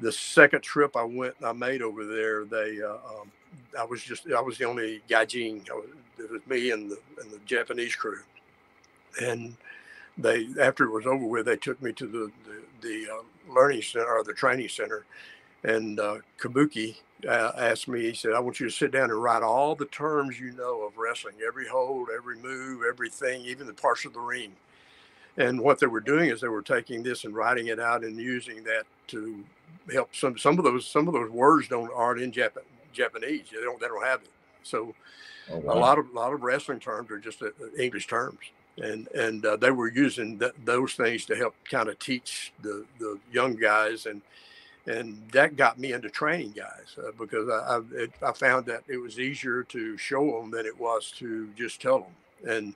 the 0.00 0.12
second 0.12 0.62
trip 0.62 0.96
I 0.96 1.04
went, 1.04 1.34
I 1.44 1.52
made 1.52 1.82
over 1.82 2.06
there, 2.06 2.44
they, 2.44 2.80
uh, 2.82 2.94
um, 2.94 3.30
I 3.78 3.84
was 3.84 4.02
just, 4.02 4.30
I 4.30 4.40
was 4.40 4.58
the 4.58 4.64
only 4.64 5.02
gaijin. 5.08 5.66
It 6.18 6.30
was 6.30 6.40
me 6.48 6.70
and 6.70 6.90
the 6.90 6.98
and 7.20 7.30
the 7.30 7.38
Japanese 7.46 7.94
crew, 7.96 8.20
and 9.20 9.56
they 10.18 10.48
after 10.60 10.84
it 10.84 10.90
was 10.90 11.06
over 11.06 11.26
with, 11.26 11.46
they 11.46 11.56
took 11.56 11.82
me 11.82 11.92
to 11.94 12.06
the 12.06 12.32
the, 12.46 12.88
the 12.88 13.12
uh, 13.12 13.52
learning 13.52 13.82
center 13.82 14.06
or 14.06 14.24
the 14.24 14.34
training 14.34 14.68
center, 14.68 15.04
and 15.64 15.98
Kabuki 16.38 16.96
uh, 17.26 17.52
asked 17.56 17.88
me, 17.88 18.02
he 18.02 18.14
said, 18.14 18.32
I 18.32 18.40
want 18.40 18.60
you 18.60 18.66
to 18.66 18.72
sit 18.72 18.92
down 18.92 19.10
and 19.10 19.22
write 19.22 19.42
all 19.42 19.74
the 19.74 19.86
terms 19.86 20.38
you 20.38 20.52
know 20.52 20.82
of 20.82 20.96
wrestling, 20.96 21.36
every 21.46 21.68
hold, 21.68 22.08
every 22.14 22.36
move, 22.38 22.82
everything, 22.88 23.44
even 23.44 23.66
the 23.66 23.72
parts 23.72 24.04
of 24.04 24.12
the 24.12 24.20
ring. 24.20 24.52
And 25.36 25.60
what 25.60 25.78
they 25.78 25.86
were 25.86 26.00
doing 26.00 26.30
is 26.30 26.40
they 26.40 26.48
were 26.48 26.62
taking 26.62 27.02
this 27.02 27.24
and 27.24 27.34
writing 27.34 27.68
it 27.68 27.80
out 27.80 28.04
and 28.04 28.16
using 28.18 28.62
that 28.64 28.84
to 29.08 29.44
help 29.92 30.14
some 30.14 30.36
some 30.36 30.58
of 30.58 30.64
those 30.64 30.86
some 30.86 31.08
of 31.08 31.14
those 31.14 31.30
words 31.30 31.68
don't 31.68 31.90
aren't 31.94 32.20
in 32.20 32.32
Jap- 32.32 32.58
Japanese. 32.92 33.46
They 33.52 33.60
don't 33.60 33.80
they 33.80 33.86
don't 33.86 34.04
have 34.04 34.22
it. 34.22 34.28
So 34.62 34.94
oh, 35.50 35.58
wow. 35.58 35.74
a 35.74 35.78
lot 35.78 35.98
of 35.98 36.10
a 36.10 36.12
lot 36.12 36.32
of 36.32 36.42
wrestling 36.42 36.80
terms 36.80 37.10
are 37.10 37.18
just 37.18 37.42
uh, 37.42 37.48
English 37.78 38.06
terms, 38.06 38.38
and 38.78 39.08
and 39.08 39.44
uh, 39.46 39.56
they 39.56 39.70
were 39.70 39.90
using 39.90 40.38
th- 40.38 40.52
those 40.64 40.94
things 40.94 41.24
to 41.26 41.36
help 41.36 41.54
kind 41.70 41.88
of 41.88 41.98
teach 41.98 42.52
the 42.62 42.84
the 42.98 43.18
young 43.32 43.54
guys 43.56 44.06
and 44.06 44.22
and 44.86 45.20
that 45.32 45.56
got 45.56 45.78
me 45.78 45.92
into 45.92 46.08
training 46.08 46.52
guys 46.52 46.96
uh, 46.98 47.10
because 47.18 47.48
I 47.48 47.76
I, 47.76 47.80
it, 48.02 48.12
I, 48.22 48.32
found 48.32 48.66
that 48.66 48.82
it 48.88 48.96
was 48.96 49.18
easier 49.18 49.62
to 49.64 49.96
show 49.96 50.40
them 50.40 50.50
than 50.50 50.66
it 50.66 50.78
was 50.78 51.12
to 51.18 51.48
just 51.56 51.80
tell 51.80 52.00
them, 52.00 52.50
and 52.50 52.74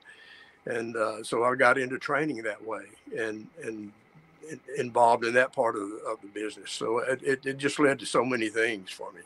and 0.65 0.95
uh, 0.95 1.23
so 1.23 1.43
I 1.43 1.55
got 1.55 1.77
into 1.77 1.97
training 1.97 2.41
that 2.43 2.63
way, 2.63 2.83
and 3.17 3.47
and 3.63 3.91
involved 4.77 5.25
in 5.25 5.33
that 5.33 5.53
part 5.53 5.75
of 5.75 5.89
the, 5.89 5.95
of 6.07 6.21
the 6.21 6.27
business. 6.27 6.71
So 6.71 6.99
it, 6.99 7.21
it, 7.23 7.45
it 7.45 7.57
just 7.57 7.79
led 7.79 7.99
to 7.99 8.05
so 8.05 8.23
many 8.23 8.49
things 8.49 8.91
for 8.91 9.11
me. 9.11 9.21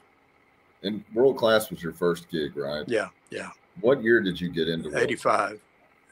And 0.83 1.03
world 1.13 1.37
class 1.37 1.69
was 1.69 1.83
your 1.83 1.93
first 1.93 2.29
gig, 2.29 2.55
right? 2.55 2.85
Yeah, 2.87 3.09
yeah. 3.29 3.49
What 3.81 4.01
year 4.01 4.21
did 4.21 4.39
you 4.39 4.49
get 4.49 4.69
into? 4.69 4.97
85, 4.97 5.59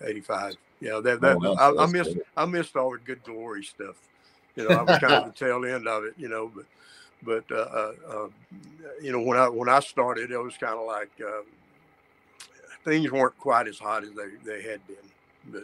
85. 0.03 0.55
Yeah, 0.79 0.99
that, 1.03 1.21
that 1.21 1.37
oh, 1.41 1.55
I, 1.55 1.83
I, 1.83 1.87
missed 1.87 2.15
good. 2.15 2.23
I 2.35 2.45
missed 2.45 2.75
all 2.75 2.91
the 2.91 2.97
good 2.99 3.23
glory 3.23 3.63
stuff. 3.63 3.95
You 4.57 4.67
know, 4.67 4.75
I 4.75 4.81
was 4.81 4.97
kind 4.97 5.13
of 5.13 5.25
the 5.25 5.31
tail 5.45 5.63
end 5.63 5.87
of 5.87 6.03
it. 6.03 6.15
You 6.17 6.27
know, 6.27 6.51
but 6.53 6.65
but 7.23 7.55
uh, 7.55 7.61
uh, 7.61 7.93
uh, 8.09 8.27
you 9.01 9.11
know 9.11 9.21
when 9.21 9.37
I 9.37 9.47
when 9.47 9.69
I 9.69 9.79
started, 9.79 10.31
it 10.31 10.37
was 10.37 10.57
kind 10.57 10.73
of 10.73 10.85
like 10.85 11.11
uh, 11.23 11.43
things 12.83 13.11
weren't 13.11 13.37
quite 13.37 13.67
as 13.67 13.77
hot 13.77 14.03
as 14.03 14.09
they 14.11 14.29
they 14.43 14.61
had 14.63 14.85
been. 14.87 14.95
But 15.51 15.63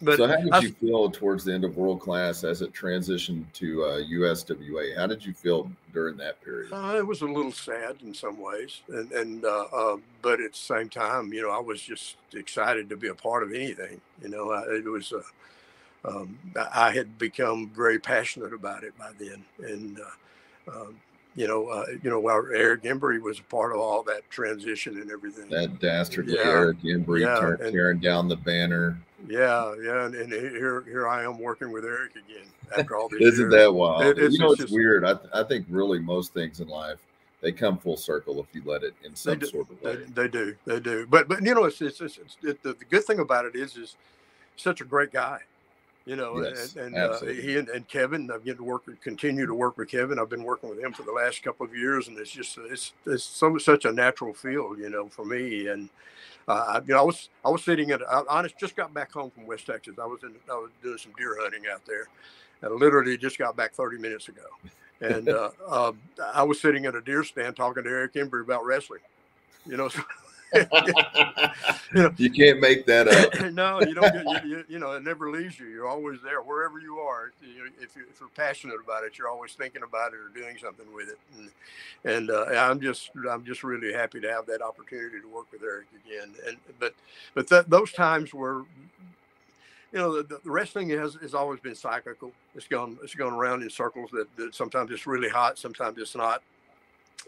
but 0.00 0.16
so, 0.16 0.26
how 0.26 0.36
did 0.36 0.52
I, 0.52 0.60
you 0.60 0.72
feel 0.72 1.10
towards 1.10 1.44
the 1.44 1.52
end 1.52 1.64
of 1.64 1.76
world 1.76 2.00
class 2.00 2.44
as 2.44 2.62
it 2.62 2.72
transitioned 2.72 3.44
to 3.54 3.84
uh, 3.84 3.98
USWA? 3.98 4.96
How 4.96 5.06
did 5.06 5.24
you 5.24 5.32
feel 5.32 5.70
during 5.92 6.16
that 6.16 6.42
period? 6.42 6.72
Uh, 6.72 6.96
it 6.96 7.06
was 7.06 7.22
a 7.22 7.26
little 7.26 7.52
sad 7.52 7.96
in 8.02 8.12
some 8.14 8.40
ways, 8.40 8.82
and, 8.88 9.10
and 9.12 9.44
uh, 9.44 9.66
uh 9.72 9.96
but 10.20 10.40
at 10.40 10.52
the 10.52 10.58
same 10.58 10.88
time, 10.88 11.32
you 11.32 11.42
know, 11.42 11.50
I 11.50 11.60
was 11.60 11.80
just 11.80 12.16
excited 12.32 12.88
to 12.88 12.96
be 12.96 13.08
a 13.08 13.14
part 13.14 13.42
of 13.42 13.52
anything. 13.52 14.00
You 14.22 14.28
know, 14.28 14.50
I, 14.50 14.62
it 14.76 14.84
was. 14.84 15.12
Um, 16.04 16.38
I 16.72 16.90
had 16.90 17.16
become 17.18 17.70
very 17.74 17.98
passionate 17.98 18.52
about 18.52 18.82
it 18.82 18.96
by 18.98 19.12
then, 19.18 19.44
and 19.60 20.00
uh, 20.00 20.70
um, 20.70 21.00
you 21.34 21.46
know, 21.46 21.68
uh, 21.68 21.86
you 22.02 22.10
know, 22.10 22.18
while 22.18 22.44
Eric 22.52 22.82
Embry 22.82 23.20
was 23.20 23.38
a 23.38 23.42
part 23.44 23.72
of 23.72 23.78
all 23.78 24.02
that 24.02 24.28
transition 24.28 25.00
and 25.00 25.10
everything. 25.10 25.48
That 25.48 25.80
dastardly 25.80 26.34
yeah. 26.34 26.48
Eric 26.48 26.78
Embry 26.80 27.20
yeah, 27.20 27.70
tearing 27.70 28.00
down 28.00 28.28
the 28.28 28.36
banner. 28.36 28.98
Yeah, 29.28 29.74
yeah, 29.82 30.06
and, 30.06 30.14
and, 30.14 30.32
here 30.32 30.82
here 30.82 31.06
I 31.06 31.22
am 31.22 31.38
working 31.38 31.70
with 31.70 31.84
Eric 31.84 32.12
again 32.12 32.48
after 32.76 32.96
all 32.96 33.08
these. 33.08 33.20
Isn't 33.20 33.52
years. 33.52 33.62
that 33.62 33.72
wild? 33.72 34.02
It, 34.02 34.18
it's, 34.18 34.34
you 34.34 34.40
know, 34.40 34.52
it's, 34.52 34.62
it's 34.62 34.72
weird. 34.72 35.04
I, 35.04 35.14
I 35.32 35.44
think 35.44 35.66
really 35.70 36.00
most 36.00 36.34
things 36.34 36.60
in 36.60 36.66
life 36.68 36.98
they 37.40 37.52
come 37.52 37.78
full 37.78 37.96
circle 37.96 38.40
if 38.40 38.46
you 38.52 38.62
let 38.64 38.82
it 38.82 38.94
in 39.04 39.14
some 39.14 39.38
do, 39.38 39.46
sort 39.46 39.70
of 39.70 39.82
way. 39.82 39.96
They, 39.96 40.22
they, 40.22 40.28
do, 40.28 40.56
they 40.64 40.80
do. 40.80 41.06
But 41.08 41.28
but 41.28 41.44
you 41.44 41.54
know, 41.54 41.64
it's 41.64 41.80
it's, 41.80 42.00
it's, 42.00 42.18
it, 42.42 42.62
the, 42.62 42.74
the 42.74 42.84
good 42.84 43.04
thing 43.04 43.20
about 43.20 43.44
it 43.44 43.54
is 43.54 43.76
is 43.76 43.96
such 44.56 44.80
a 44.80 44.84
great 44.84 45.12
guy 45.12 45.40
you 46.04 46.16
know, 46.16 46.42
yes, 46.42 46.74
and, 46.76 46.94
and 46.94 47.12
uh, 47.12 47.20
he 47.24 47.56
and, 47.56 47.68
and, 47.68 47.86
Kevin, 47.86 48.30
I've 48.30 48.44
get 48.44 48.56
to 48.56 48.64
work, 48.64 48.82
continue 49.02 49.46
to 49.46 49.54
work 49.54 49.78
with 49.78 49.88
Kevin. 49.88 50.18
I've 50.18 50.28
been 50.28 50.42
working 50.42 50.68
with 50.68 50.80
him 50.80 50.92
for 50.92 51.04
the 51.04 51.12
last 51.12 51.42
couple 51.42 51.64
of 51.64 51.76
years, 51.76 52.08
and 52.08 52.18
it's 52.18 52.30
just 52.30 52.58
it's 52.58 52.92
it's 53.06 53.22
so 53.22 53.56
such 53.58 53.84
a 53.84 53.92
natural 53.92 54.34
field, 54.34 54.78
you 54.78 54.90
know, 54.90 55.08
for 55.08 55.24
me. 55.24 55.68
And 55.68 55.88
uh, 56.48 56.52
I, 56.68 56.80
you 56.80 56.94
know, 56.94 56.98
I 56.98 57.02
was 57.02 57.28
I 57.44 57.50
was 57.50 57.62
sitting 57.62 57.92
at 57.92 58.00
I 58.02 58.22
honest 58.28 58.58
just 58.58 58.74
got 58.74 58.92
back 58.92 59.12
home 59.12 59.30
from 59.30 59.46
West 59.46 59.66
Texas. 59.66 59.94
I 60.00 60.06
was 60.06 60.22
in 60.24 60.34
I 60.50 60.54
was 60.54 60.70
doing 60.82 60.98
some 60.98 61.12
deer 61.16 61.36
hunting 61.40 61.62
out 61.72 61.82
there, 61.86 62.08
and 62.62 62.74
literally 62.80 63.16
just 63.16 63.38
got 63.38 63.56
back 63.56 63.72
30 63.72 63.98
minutes 63.98 64.28
ago. 64.28 64.42
And 65.00 65.28
uh, 65.28 65.50
uh, 65.68 65.92
I 66.34 66.42
was 66.42 66.60
sitting 66.60 66.86
at 66.86 66.96
a 66.96 67.00
deer 67.00 67.22
stand 67.22 67.54
talking 67.54 67.84
to 67.84 67.88
Eric 67.88 68.14
Embry 68.14 68.42
about 68.42 68.64
wrestling. 68.64 69.00
You 69.66 69.76
know, 69.76 69.88
you, 71.94 72.02
know, 72.02 72.14
you 72.16 72.30
can't 72.30 72.60
make 72.60 72.84
that 72.86 73.08
up. 73.08 73.52
no, 73.52 73.80
you 73.80 73.94
don't. 73.94 74.12
Get, 74.12 74.46
you, 74.46 74.64
you, 74.68 74.78
know, 74.78 74.92
it 74.92 75.02
never 75.02 75.30
leaves 75.30 75.58
you. 75.58 75.66
You're 75.66 75.88
always 75.88 76.20
there, 76.22 76.42
wherever 76.42 76.78
you 76.78 76.98
are. 76.98 77.32
If, 77.80 77.96
you, 77.96 78.04
if 78.10 78.20
you're 78.20 78.28
passionate 78.30 78.76
about 78.84 79.04
it, 79.04 79.16
you're 79.18 79.28
always 79.28 79.52
thinking 79.52 79.82
about 79.82 80.12
it 80.12 80.16
or 80.16 80.28
doing 80.28 80.56
something 80.60 80.86
with 80.94 81.08
it. 81.08 81.18
And, 81.36 81.50
and 82.04 82.30
uh, 82.30 82.44
I'm 82.56 82.80
just, 82.80 83.10
I'm 83.28 83.44
just 83.44 83.64
really 83.64 83.92
happy 83.92 84.20
to 84.20 84.30
have 84.30 84.46
that 84.46 84.62
opportunity 84.62 85.20
to 85.20 85.28
work 85.28 85.50
with 85.52 85.62
Eric 85.62 85.86
again. 86.06 86.34
And 86.46 86.56
but, 86.78 86.94
but 87.34 87.48
th- 87.48 87.66
those 87.68 87.92
times 87.92 88.34
were 88.34 88.64
you 89.92 89.98
know, 89.98 90.22
the, 90.22 90.40
the, 90.42 90.50
wrestling 90.50 90.88
has, 90.90 91.14
has 91.20 91.34
always 91.34 91.60
been 91.60 91.74
cyclical. 91.74 92.32
It's 92.54 92.66
gone 92.66 92.98
it's 93.02 93.14
gone 93.14 93.32
around 93.32 93.62
in 93.62 93.70
circles 93.70 94.10
that, 94.12 94.34
that 94.36 94.54
sometimes 94.54 94.90
it's 94.90 95.06
really 95.06 95.28
hot, 95.28 95.58
sometimes 95.58 95.98
it's 95.98 96.16
not. 96.16 96.42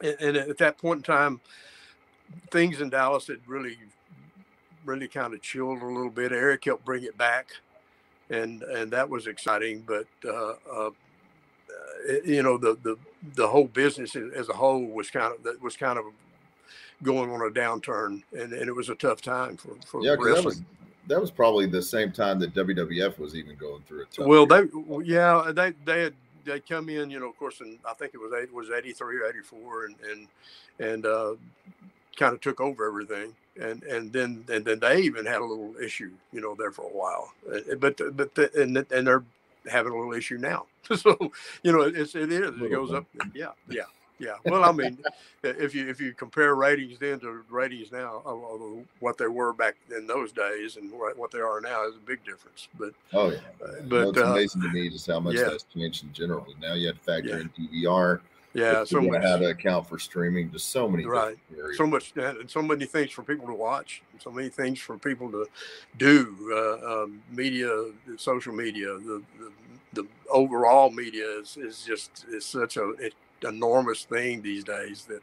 And, 0.03 0.17
and, 0.21 0.37
at 0.37 0.59
that 0.59 0.79
point 0.79 0.99
in 0.99 1.03
time, 1.03 1.41
things 2.51 2.81
in 2.81 2.91
Dallas 2.91 3.27
had 3.27 3.39
really, 3.47 3.77
really 4.85 5.09
kind 5.09 5.35
of 5.35 5.43
chilled 5.43 5.83
a 5.83 5.87
little 5.87 6.11
bit. 6.11 6.33
Eric 6.33 6.65
helped 6.65 6.85
bring 6.85 7.05
it 7.05 7.17
back, 7.17 7.49
and 8.31 8.63
and 8.63 8.91
that 8.93 9.09
was 9.09 9.27
exciting. 9.27 9.85
But 9.87 10.07
uh, 10.27 10.55
uh, 10.73 10.91
you 12.25 12.43
know, 12.43 12.59
the 12.59 12.79
the 12.83 12.97
the 13.35 13.47
whole 13.47 13.67
business 13.67 14.17
as 14.17 14.49
a 14.49 14.55
whole 14.55 14.85
was 14.85 15.11
kind 15.11 15.35
of 15.35 15.43
that 15.45 15.61
was 15.63 15.77
kind 15.77 15.99
of 15.99 16.05
going 17.03 17.31
on 17.31 17.41
a 17.41 17.51
downturn, 17.51 18.23
and, 18.33 18.53
and 18.53 18.69
it 18.69 18.75
was 18.75 18.89
a 18.89 18.95
tough 18.95 19.21
time 19.21 19.57
for 19.57 19.77
for 19.87 20.03
yeah, 20.03 20.13
wrestling. 20.13 20.35
That 20.35 20.45
was, 20.45 20.63
that 21.07 21.21
was 21.21 21.31
probably 21.31 21.67
the 21.67 21.83
same 21.83 22.13
time 22.13 22.39
that 22.41 22.55
WWF 22.55 23.19
was 23.19 23.37
even 23.37 23.57
going 23.57 23.83
through 23.83 24.03
it. 24.03 24.19
Well, 24.19 24.47
year. 24.51 24.69
they 24.71 25.05
yeah 25.05 25.53
they 25.55 25.73
they 25.85 26.03
had 26.05 26.15
they 26.45 26.61
come 26.61 26.89
in, 26.89 27.11
you 27.11 27.21
know, 27.21 27.29
of 27.29 27.37
course, 27.39 27.61
and 27.61 27.79
I 27.89 27.95
think 27.95 28.15
it 28.15 28.19
was 28.19 28.33
eight, 28.33 28.53
was 28.53 28.71
83 28.71 29.17
or 29.19 29.27
84 29.27 29.87
and, 29.87 29.97
and, 30.11 30.29
and, 30.79 31.07
uh, 31.07 31.35
kind 32.17 32.35
of 32.35 32.41
took 32.41 32.61
over 32.61 32.87
everything 32.87 33.35
and 33.61 33.83
and 33.85 34.13
then 34.13 34.45
and 34.51 34.65
then 34.65 34.79
they 34.81 35.01
even 35.01 35.25
had 35.25 35.41
a 35.41 35.45
little 35.45 35.75
issue 35.83 36.11
you 36.33 36.41
know 36.41 36.55
there 36.55 36.71
for 36.71 36.83
a 36.83 36.97
while 36.97 37.33
but 37.79 37.97
but 38.17 38.35
the, 38.35 38.51
and 38.57 38.77
and 38.77 39.07
they're 39.07 39.25
having 39.71 39.93
a 39.93 39.97
little 39.97 40.15
issue 40.15 40.39
now. 40.39 40.67
So 40.97 41.17
you 41.63 41.73
know 41.73 41.81
it's 41.81 42.15
it 42.15 42.31
is 42.31 42.61
it 42.61 42.71
goes 42.71 42.93
up 42.93 43.07
yeah 43.33 43.53
yeah 43.71 43.85
yeah. 44.19 44.35
Well 44.45 44.65
i 44.65 44.71
mean 44.71 44.99
if 45.43 45.75
you 45.75 45.89
if 45.89 45.99
you 45.99 46.13
compare 46.13 46.55
ratings 46.55 46.99
then 46.99 47.21
to 47.21 47.43
ratings 47.49 47.91
now 47.91 48.21
what 49.01 49.17
they 49.17 49.27
were 49.27 49.55
back 49.55 49.77
in 49.97 50.07
those 50.07 50.31
days 50.31 50.77
and 50.77 50.93
what 50.93 51.31
they 51.31 51.39
are 51.39 51.63
now 51.63 51.89
is 51.89 51.97
a 51.97 52.07
big 52.07 52.23
difference 52.23 52.69
but 52.79 52.93
oh 53.15 53.31
yeah. 53.31 53.39
uh, 53.65 53.81
but 53.89 54.09
it's 54.09 54.19
uh, 54.19 54.27
amazing 54.27 54.61
to 54.61 54.69
me 54.69 54.91
just 54.91 55.07
how 55.07 55.19
much 55.19 55.37
yeah. 55.37 55.45
that's 55.45 55.65
changed 55.75 56.05
in 56.05 56.13
general. 56.13 56.47
Now 56.61 56.75
you 56.75 56.89
have 56.89 56.99
to 56.99 57.03
factor 57.03 57.31
yeah. 57.31 57.37
in 57.37 57.51
dvr 57.59 58.21
yeah, 58.55 58.85
so 58.85 59.01
much 59.01 59.23
how 59.23 59.37
to 59.37 59.47
account 59.47 59.89
for 59.89 59.99
streaming. 59.99 60.51
Just 60.51 60.71
so 60.71 60.89
many 60.89 61.05
right. 61.05 61.37
So 61.75 61.87
much 61.87 62.13
and 62.17 62.49
so 62.49 62.63
many 62.63 62.87
things 62.87 63.11
for 63.11 63.23
people 63.25 63.47
to 63.49 63.55
watch. 63.55 64.03
So 64.21 64.31
many 64.31 64.49
things 64.49 64.79
for 64.79 64.97
people 64.97 65.31
to 65.33 65.47
do. 65.99 66.37
Uh, 66.53 67.03
um, 67.03 67.21
media, 67.33 67.91
social 68.17 68.55
media, 68.55 68.87
the, 68.87 69.23
the, 69.39 70.03
the 70.03 70.09
overall 70.31 70.91
media 70.91 71.27
is, 71.41 71.57
is 71.57 71.85
just 71.85 72.27
is 72.31 72.45
such 72.47 72.77
a 72.77 72.91
it, 72.93 73.15
enormous 73.43 74.05
thing 74.05 74.41
these 74.41 74.63
days 74.63 75.05
that 75.07 75.23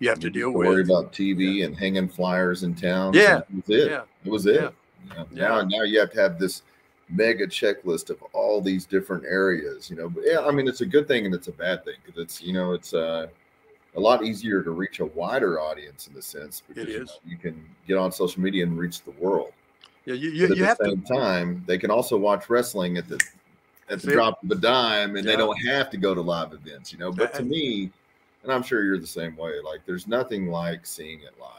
you 0.00 0.08
have 0.08 0.18
to 0.20 0.30
deal 0.30 0.50
with. 0.50 0.66
Worry 0.66 0.82
about 0.82 1.12
TV 1.12 1.58
yeah. 1.58 1.66
and 1.66 1.76
hanging 1.76 2.08
flyers 2.08 2.64
in 2.64 2.74
town. 2.74 3.14
Yeah, 3.14 3.36
that 3.36 3.54
was 3.54 3.68
it. 3.68 3.90
Yeah. 3.90 4.02
It 4.24 4.30
was 4.30 4.46
it. 4.46 4.74
Yeah. 5.14 5.24
Now, 5.30 5.62
now 5.62 5.82
you 5.82 6.00
have 6.00 6.10
to 6.12 6.20
have 6.20 6.38
this 6.40 6.62
mega 7.08 7.46
checklist 7.46 8.10
of 8.10 8.22
all 8.32 8.60
these 8.60 8.86
different 8.86 9.24
areas 9.24 9.90
you 9.90 9.96
know 9.96 10.08
but 10.08 10.22
yeah 10.26 10.40
i 10.40 10.50
mean 10.50 10.66
it's 10.66 10.80
a 10.80 10.86
good 10.86 11.06
thing 11.06 11.26
and 11.26 11.34
it's 11.34 11.48
a 11.48 11.52
bad 11.52 11.84
thing 11.84 11.94
because 12.04 12.20
it's 12.20 12.42
you 12.42 12.52
know 12.52 12.72
it's 12.72 12.94
uh, 12.94 13.26
a 13.96 14.00
lot 14.00 14.24
easier 14.24 14.62
to 14.62 14.70
reach 14.70 15.00
a 15.00 15.06
wider 15.06 15.60
audience 15.60 16.06
in 16.06 16.14
the 16.14 16.22
sense 16.22 16.62
because 16.66 16.88
you, 16.88 17.00
know, 17.00 17.06
you, 17.26 17.36
can 17.36 17.64
get 17.86 17.96
on 17.96 18.10
social 18.10 18.42
media 18.42 18.64
and 18.64 18.78
reach 18.78 19.02
the 19.02 19.10
world 19.12 19.52
yeah 20.06 20.14
you, 20.14 20.30
you, 20.30 20.44
at 20.44 20.56
you 20.56 20.64
the 20.64 20.76
same 20.82 21.02
to... 21.02 21.14
time 21.14 21.62
they 21.66 21.78
can 21.78 21.90
also 21.90 22.16
watch 22.16 22.48
wrestling 22.48 22.96
at 22.96 23.06
the 23.08 23.20
at 23.90 24.00
the 24.00 24.12
drop 24.12 24.42
of 24.42 24.50
a 24.50 24.54
dime 24.54 25.16
and 25.16 25.26
yeah. 25.26 25.32
they 25.32 25.36
don't 25.36 25.56
have 25.66 25.90
to 25.90 25.98
go 25.98 26.14
to 26.14 26.20
live 26.20 26.52
events 26.54 26.92
you 26.92 26.98
know 26.98 27.12
but 27.12 27.34
to 27.34 27.42
me 27.42 27.90
and 28.42 28.52
i'm 28.52 28.62
sure 28.62 28.82
you're 28.84 28.98
the 28.98 29.06
same 29.06 29.36
way 29.36 29.52
like 29.62 29.80
there's 29.84 30.06
nothing 30.06 30.46
like 30.46 30.86
seeing 30.86 31.20
it 31.20 31.34
live 31.38 31.50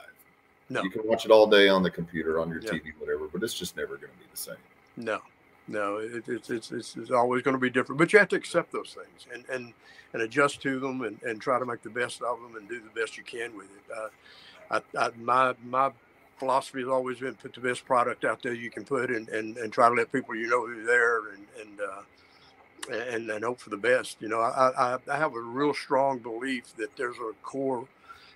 no. 0.69 0.81
you 0.81 0.89
can 0.89 1.01
watch 1.05 1.25
it 1.25 1.31
all 1.31 1.45
day 1.45 1.69
on 1.69 1.83
the 1.83 1.91
computer 1.91 2.39
on 2.39 2.49
your 2.49 2.61
yeah. 2.61 2.71
tv 2.71 2.85
whatever 2.97 3.27
but 3.31 3.43
it's 3.43 3.53
just 3.53 3.77
never 3.77 3.95
going 3.97 4.11
to 4.11 4.17
be 4.17 4.25
the 4.31 4.37
same 4.37 4.55
no 4.97 5.21
no, 5.67 5.97
it, 5.97 6.27
it's, 6.27 6.49
it's, 6.49 6.71
it's, 6.71 7.11
always 7.11 7.41
going 7.41 7.55
to 7.55 7.59
be 7.59 7.69
different, 7.69 7.97
but 7.97 8.13
you 8.13 8.19
have 8.19 8.27
to 8.29 8.35
accept 8.35 8.71
those 8.71 8.95
things 8.95 9.27
and, 9.33 9.43
and, 9.49 9.73
and 10.13 10.21
adjust 10.21 10.61
to 10.61 10.79
them 10.79 11.01
and, 11.01 11.21
and 11.23 11.41
try 11.41 11.57
to 11.57 11.65
make 11.65 11.81
the 11.81 11.89
best 11.89 12.21
of 12.21 12.39
them 12.41 12.55
and 12.55 12.69
do 12.69 12.79
the 12.79 12.99
best 12.99 13.17
you 13.17 13.23
can 13.23 13.55
with 13.57 13.65
it. 13.65 13.95
Uh, 13.95 14.81
I, 14.97 15.05
I, 15.05 15.09
my, 15.17 15.55
my 15.63 15.91
philosophy 16.37 16.81
has 16.81 16.87
always 16.87 17.19
been 17.19 17.33
put 17.35 17.53
the 17.53 17.61
best 17.61 17.85
product 17.85 18.25
out 18.25 18.43
there 18.43 18.53
you 18.53 18.69
can 18.69 18.83
put 18.83 19.09
and, 19.09 19.27
and, 19.29 19.57
and 19.57 19.73
try 19.73 19.89
to 19.89 19.95
let 19.95 20.11
people 20.11 20.35
you 20.35 20.47
know 20.47 20.67
who's 20.67 20.85
there 20.85 21.29
and, 21.29 21.45
and, 21.59 21.79
uh, 21.81 23.13
and, 23.13 23.29
and 23.29 23.43
hope 23.43 23.59
for 23.59 23.71
the 23.71 23.77
best. 23.77 24.17
You 24.21 24.27
know, 24.27 24.41
I, 24.41 24.71
I, 24.77 24.97
I 25.11 25.17
have 25.17 25.33
a 25.33 25.39
real 25.41 25.73
strong 25.73 26.19
belief 26.19 26.75
that 26.77 26.95
there's 26.95 27.17
a 27.17 27.31
core 27.41 27.87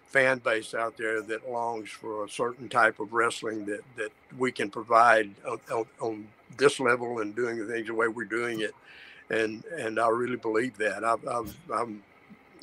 fan 0.08 0.40
base 0.40 0.74
out 0.74 0.98
there 0.98 1.22
that 1.22 1.50
longs 1.52 1.92
for 1.92 2.26
a 2.26 2.30
certain 2.30 2.68
type 2.68 3.00
of 3.00 3.14
wrestling 3.14 3.66
that, 3.66 3.82
that 3.96 4.10
we 4.38 4.52
can 4.52 4.72
provide 4.72 5.30
on, 5.48 5.60
on, 5.72 5.86
on 6.02 6.28
this 6.58 6.80
level 6.80 7.20
and 7.20 7.36
doing 7.36 7.58
the 7.58 7.66
things 7.66 7.88
the 7.88 7.94
way 7.94 8.08
we're 8.08 8.26
doing 8.26 8.62
it. 8.62 8.74
And, 9.30 9.64
and 9.66 10.00
I 10.00 10.08
really 10.10 10.38
believe 10.38 10.78
that 10.78 11.04
I, 11.04 11.16
I, 11.30 11.44
I'm, 11.74 12.02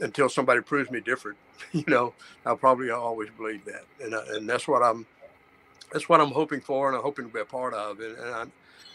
until 0.00 0.28
somebody 0.28 0.60
proves 0.60 0.90
me 0.90 1.00
different, 1.00 1.38
you 1.72 1.84
know, 1.86 2.12
I'll 2.44 2.56
probably 2.56 2.90
always 2.90 3.30
believe 3.36 3.64
that. 3.64 3.84
And, 4.02 4.14
uh, 4.14 4.22
and 4.30 4.48
that's 4.48 4.66
what 4.66 4.82
I'm, 4.82 5.06
that's 5.92 6.08
what 6.08 6.20
I'm 6.20 6.32
hoping 6.32 6.60
for. 6.60 6.88
And 6.88 6.96
I'm 6.96 7.02
hoping 7.02 7.26
to 7.26 7.32
be 7.32 7.40
a 7.40 7.44
part 7.44 7.74
of. 7.74 8.00
And, 8.00 8.16
and 8.18 8.34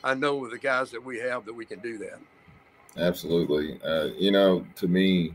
I, 0.03 0.11
I 0.11 0.13
know 0.13 0.35
with 0.35 0.51
the 0.51 0.57
guys 0.57 0.91
that 0.91 1.03
we 1.03 1.19
have 1.19 1.45
that 1.45 1.53
we 1.53 1.65
can 1.65 1.79
do 1.79 1.97
that. 1.99 2.19
Absolutely. 2.97 3.79
Uh, 3.83 4.09
you 4.17 4.31
know, 4.31 4.65
to 4.75 4.87
me, 4.87 5.33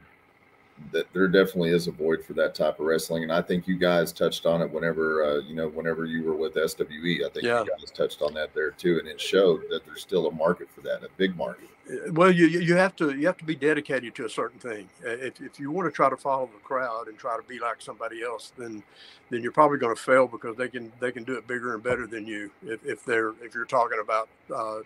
that 0.92 1.12
there 1.12 1.28
definitely 1.28 1.70
is 1.70 1.86
a 1.86 1.90
void 1.90 2.24
for 2.24 2.32
that 2.34 2.54
type 2.54 2.78
of 2.80 2.86
wrestling, 2.86 3.22
and 3.22 3.32
I 3.32 3.42
think 3.42 3.66
you 3.66 3.76
guys 3.76 4.12
touched 4.12 4.46
on 4.46 4.62
it 4.62 4.70
whenever 4.70 5.24
uh, 5.24 5.40
you 5.40 5.54
know 5.54 5.68
whenever 5.68 6.04
you 6.04 6.22
were 6.22 6.34
with 6.34 6.54
SWE. 6.54 7.24
I 7.24 7.30
think 7.30 7.44
yeah. 7.44 7.62
you 7.62 7.70
guys 7.70 7.90
touched 7.94 8.22
on 8.22 8.34
that 8.34 8.54
there 8.54 8.70
too, 8.70 8.98
and 8.98 9.08
it 9.08 9.20
showed 9.20 9.62
that 9.70 9.84
there's 9.84 10.02
still 10.02 10.26
a 10.26 10.32
market 10.32 10.68
for 10.74 10.80
that, 10.82 11.02
a 11.02 11.08
big 11.16 11.36
market. 11.36 11.68
Well, 12.10 12.32
you 12.32 12.46
you 12.46 12.74
have 12.74 12.96
to 12.96 13.16
you 13.16 13.26
have 13.26 13.36
to 13.38 13.44
be 13.44 13.54
dedicated 13.54 14.14
to 14.16 14.26
a 14.26 14.30
certain 14.30 14.58
thing. 14.58 14.88
If, 15.02 15.40
if 15.40 15.60
you 15.60 15.70
want 15.70 15.86
to 15.86 15.92
try 15.92 16.10
to 16.10 16.16
follow 16.16 16.50
the 16.52 16.60
crowd 16.64 17.06
and 17.06 17.16
try 17.16 17.36
to 17.36 17.42
be 17.44 17.58
like 17.60 17.80
somebody 17.80 18.22
else, 18.22 18.52
then 18.58 18.82
then 19.30 19.42
you're 19.42 19.52
probably 19.52 19.78
going 19.78 19.94
to 19.94 20.00
fail 20.00 20.26
because 20.26 20.56
they 20.56 20.68
can 20.68 20.90
they 21.00 21.12
can 21.12 21.22
do 21.22 21.34
it 21.34 21.46
bigger 21.46 21.74
and 21.74 21.82
better 21.82 22.06
than 22.06 22.26
you. 22.26 22.50
If, 22.64 22.84
if 22.84 23.04
they're 23.04 23.34
if 23.40 23.54
you're 23.54 23.66
talking 23.66 24.00
about 24.02 24.28
uh, 24.52 24.80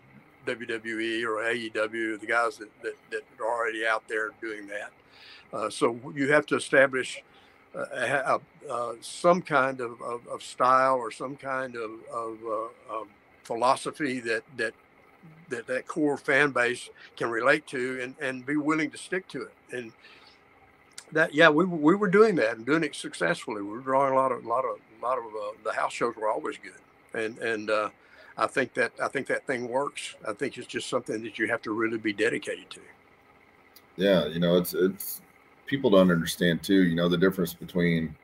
WWE 0.46 1.24
or 1.24 1.42
AEW, 1.42 2.20
the 2.20 2.26
guys 2.26 2.56
that, 2.58 2.68
that, 2.82 2.94
that 3.10 3.22
are 3.40 3.46
already 3.46 3.86
out 3.86 4.06
there 4.08 4.30
doing 4.40 4.66
that. 4.68 4.90
Uh, 5.52 5.68
so 5.70 5.98
you 6.14 6.32
have 6.32 6.46
to 6.46 6.56
establish 6.56 7.22
uh, 7.74 8.38
uh, 8.68 8.92
some 9.00 9.42
kind 9.42 9.80
of, 9.80 10.00
of, 10.02 10.26
of, 10.26 10.42
style 10.42 10.96
or 10.96 11.10
some 11.10 11.36
kind 11.36 11.76
of, 11.76 11.90
of 12.12 12.38
philosophy 13.44 14.20
that, 14.20 14.42
that 14.56 14.74
that 15.50 15.66
that 15.66 15.86
core 15.86 16.16
fan 16.16 16.50
base 16.50 16.88
can 17.16 17.28
relate 17.28 17.66
to 17.66 18.00
and, 18.02 18.14
and 18.20 18.46
be 18.46 18.56
willing 18.56 18.90
to 18.90 18.96
stick 18.96 19.28
to 19.28 19.42
it. 19.42 19.54
And 19.72 19.92
that, 21.12 21.34
yeah, 21.34 21.48
we, 21.48 21.64
we 21.64 21.94
were 21.94 22.08
doing 22.08 22.36
that 22.36 22.56
and 22.56 22.64
doing 22.64 22.84
it 22.84 22.94
successfully. 22.94 23.62
We 23.62 23.72
were 23.72 23.80
drawing 23.80 24.12
a 24.12 24.16
lot 24.16 24.32
of, 24.32 24.44
a 24.44 24.48
lot 24.48 24.64
of, 24.64 24.76
a 25.00 25.04
lot 25.04 25.18
of 25.18 25.24
uh, 25.24 25.52
the 25.64 25.72
house 25.72 25.92
shows 25.92 26.14
were 26.16 26.28
always 26.28 26.56
good. 26.56 27.20
And, 27.20 27.38
and, 27.38 27.70
uh, 27.70 27.90
I 28.38 28.46
think 28.46 28.72
that, 28.74 28.92
I 29.02 29.08
think 29.08 29.26
that 29.26 29.46
thing 29.46 29.68
works. 29.68 30.14
I 30.26 30.32
think 30.32 30.56
it's 30.56 30.66
just 30.66 30.88
something 30.88 31.22
that 31.22 31.38
you 31.38 31.48
have 31.48 31.60
to 31.62 31.72
really 31.72 31.98
be 31.98 32.12
dedicated 32.12 32.70
to. 32.70 32.80
Yeah. 33.96 34.26
You 34.26 34.38
know, 34.38 34.56
it's, 34.56 34.72
it's, 34.72 35.20
people 35.70 35.88
don't 35.88 36.10
understand 36.10 36.62
too. 36.62 36.82
You 36.82 36.96
know 36.96 37.08
the 37.08 37.16
difference 37.16 37.54
between 37.54 38.14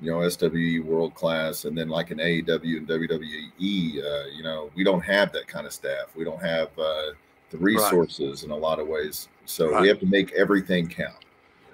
you 0.00 0.10
know 0.12 0.28
SWE 0.28 0.82
world 0.84 1.14
class 1.14 1.64
and 1.64 1.76
then 1.76 1.88
like 1.88 2.10
an 2.10 2.18
AEW 2.18 2.76
and 2.76 2.86
WWE. 2.86 4.04
Uh, 4.04 4.26
you 4.36 4.42
know 4.44 4.70
we 4.76 4.84
don't 4.84 5.00
have 5.00 5.32
that 5.32 5.48
kind 5.48 5.66
of 5.66 5.72
staff. 5.72 6.14
We 6.14 6.24
don't 6.24 6.42
have 6.42 6.68
uh, 6.78 7.12
the 7.48 7.58
resources 7.58 8.42
right. 8.42 8.44
in 8.44 8.50
a 8.50 8.56
lot 8.56 8.78
of 8.78 8.86
ways. 8.86 9.28
So 9.46 9.70
right. 9.70 9.82
we 9.82 9.88
have 9.88 9.98
to 10.00 10.06
make 10.06 10.32
everything 10.32 10.86
count. 10.86 11.24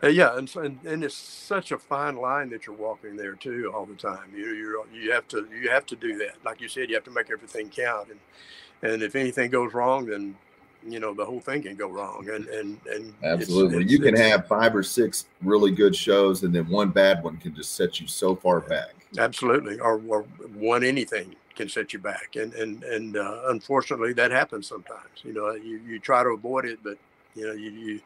Uh, 0.03 0.09
yeah, 0.09 0.37
and, 0.37 0.55
and 0.57 0.79
and 0.85 1.03
it's 1.03 1.17
such 1.17 1.73
a 1.73 1.79
fine 1.79 2.17
line 2.17 2.49
that 2.51 2.67
you're 2.67 2.77
walking 2.77 3.17
there 3.17 3.35
too 3.35 3.73
all 3.75 3.85
the 3.85 3.95
time. 3.95 4.31
You 4.35 4.47
you 4.55 4.87
you 4.95 5.13
have 5.13 5.27
to 5.29 5.49
you 5.61 5.69
have 5.71 5.87
to 5.87 5.97
do 5.97 6.17
that. 6.19 6.37
Like 6.45 6.61
you 6.61 6.69
said, 6.69 6.89
you 6.89 6.95
have 6.95 7.05
to 7.05 7.11
make 7.11 7.31
everything 7.31 7.69
count. 7.69 8.11
And 8.11 8.93
and 8.93 9.03
if 9.03 9.17
anything 9.17 9.51
goes 9.51 9.75
wrong, 9.75 10.07
then 10.07 10.37
you 10.89 11.01
know 11.01 11.15
the 11.15 11.25
whole 11.25 11.41
thing 11.41 11.63
can 11.63 11.77
go 11.77 11.89
wrong 11.89 12.29
and 12.31 12.47
and 12.49 12.79
and 12.87 13.15
absolutely. 13.23 13.77
it's, 13.79 13.85
it's, 13.85 13.93
you 13.93 13.99
can 13.99 14.17
have 14.17 14.47
five 14.47 14.75
or 14.75 14.83
six 14.83 15.27
really 15.43 15.71
good 15.71 15.95
shows 15.95 16.43
and 16.43 16.55
then 16.55 16.69
one 16.69 16.91
bad 16.91 17.23
one 17.23 17.37
can 17.37 17.55
just 17.55 17.75
set 17.75 18.01
you 18.01 18.07
so 18.07 18.35
far 18.35 18.61
back. 18.61 18.95
Absolutely. 19.19 19.79
Or, 19.81 20.01
or 20.09 20.23
one 20.55 20.85
anything 20.85 21.35
can 21.55 21.69
set 21.69 21.93
you 21.93 21.99
back 21.99 22.37
and 22.37 22.53
and 22.55 22.83
and 22.85 23.17
uh, 23.17 23.43
unfortunately 23.47 24.13
that 24.13 24.31
happens 24.31 24.67
sometimes. 24.67 25.23
You 25.23 25.33
know 25.33 25.53
you, 25.53 25.81
you 25.87 25.99
try 25.99 26.23
to 26.23 26.31
avoid 26.31 26.65
it 26.65 26.79
but 26.83 26.99
you 27.35 27.47
know 27.47 27.53
you 27.53 27.71
you, 27.71 28.01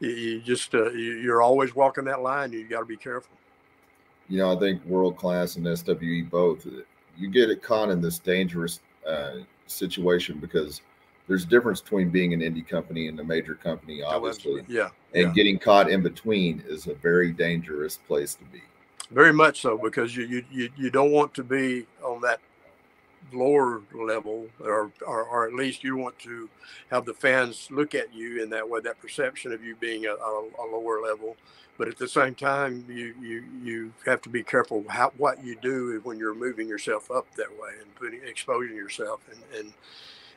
you 0.00 0.40
just 0.40 0.74
uh, 0.74 0.90
you're 0.90 1.42
always 1.42 1.74
walking 1.74 2.04
that 2.04 2.22
line 2.22 2.52
you 2.52 2.66
got 2.68 2.80
to 2.80 2.86
be 2.86 2.96
careful. 2.96 3.36
You 4.28 4.38
know 4.38 4.56
i 4.56 4.58
think 4.58 4.84
world 4.86 5.16
class 5.18 5.56
and 5.56 5.66
swe 5.66 6.22
both 6.22 6.66
you 7.16 7.28
get 7.28 7.50
it 7.50 7.62
caught 7.62 7.90
in 7.90 8.00
this 8.00 8.18
dangerous 8.18 8.80
uh, 9.06 9.34
situation 9.66 10.38
because 10.38 10.80
there's 11.26 11.44
a 11.44 11.48
difference 11.48 11.80
between 11.80 12.10
being 12.10 12.34
an 12.34 12.40
indie 12.40 12.66
company 12.66 13.08
and 13.08 13.18
a 13.18 13.24
major 13.24 13.54
company, 13.54 14.02
obviously. 14.02 14.60
Oh, 14.60 14.64
yeah. 14.68 14.88
And 15.14 15.28
yeah. 15.28 15.32
getting 15.32 15.58
caught 15.58 15.90
in 15.90 16.02
between 16.02 16.62
is 16.66 16.86
a 16.86 16.94
very 16.94 17.32
dangerous 17.32 17.96
place 17.96 18.34
to 18.34 18.44
be. 18.44 18.62
Very 19.10 19.32
much 19.32 19.60
so, 19.60 19.78
because 19.78 20.16
you 20.16 20.24
you, 20.26 20.44
you, 20.50 20.70
you 20.76 20.90
don't 20.90 21.12
want 21.12 21.34
to 21.34 21.44
be 21.44 21.86
on 22.02 22.20
that 22.22 22.40
lower 23.32 23.82
level, 23.92 24.48
or, 24.60 24.92
or, 25.06 25.24
or 25.24 25.46
at 25.46 25.54
least 25.54 25.82
you 25.82 25.96
want 25.96 26.18
to 26.20 26.48
have 26.90 27.04
the 27.04 27.14
fans 27.14 27.68
look 27.70 27.94
at 27.94 28.12
you 28.14 28.42
in 28.42 28.50
that 28.50 28.68
way, 28.68 28.80
that 28.80 29.00
perception 29.00 29.52
of 29.52 29.64
you 29.64 29.74
being 29.76 30.06
a, 30.06 30.10
a, 30.12 30.48
a 30.58 30.64
lower 30.70 31.00
level. 31.00 31.36
But 31.76 31.88
at 31.88 31.98
the 31.98 32.06
same 32.06 32.34
time, 32.34 32.84
you 32.88 33.14
you 33.20 33.44
you 33.62 33.92
have 34.06 34.20
to 34.22 34.28
be 34.28 34.44
careful 34.44 34.84
how 34.88 35.12
what 35.16 35.44
you 35.44 35.56
do 35.60 36.00
when 36.04 36.18
you're 36.18 36.34
moving 36.34 36.68
yourself 36.68 37.10
up 37.10 37.26
that 37.34 37.50
way 37.50 37.70
and 37.80 37.92
putting 37.96 38.20
exposing 38.24 38.76
yourself 38.76 39.20
and 39.30 39.40
and 39.58 39.72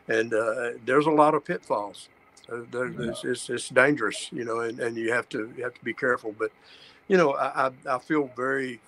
and 0.08 0.34
uh, 0.34 0.72
there's 0.86 1.06
a 1.06 1.12
lot 1.12 1.34
of 1.34 1.46
pitfalls. 1.46 2.10
Uh, 2.52 2.60
there, 2.72 2.88
yeah. 2.88 3.10
it's, 3.10 3.26
it's, 3.26 3.50
it's, 3.50 3.70
dangerous, 3.70 4.30
you 4.32 4.46
know, 4.46 4.62
and, 4.62 4.80
and 4.80 4.96
you 4.96 5.12
have 5.12 5.28
to 5.30 5.52
you 5.58 5.64
have 5.64 5.74
to 5.74 5.84
be 5.84 5.94
careful. 5.94 6.34
But 6.38 6.52
you 7.08 7.18
know, 7.18 7.36
I, 7.36 7.72
I 7.90 8.00
feel 8.00 8.30
very, 8.36 8.80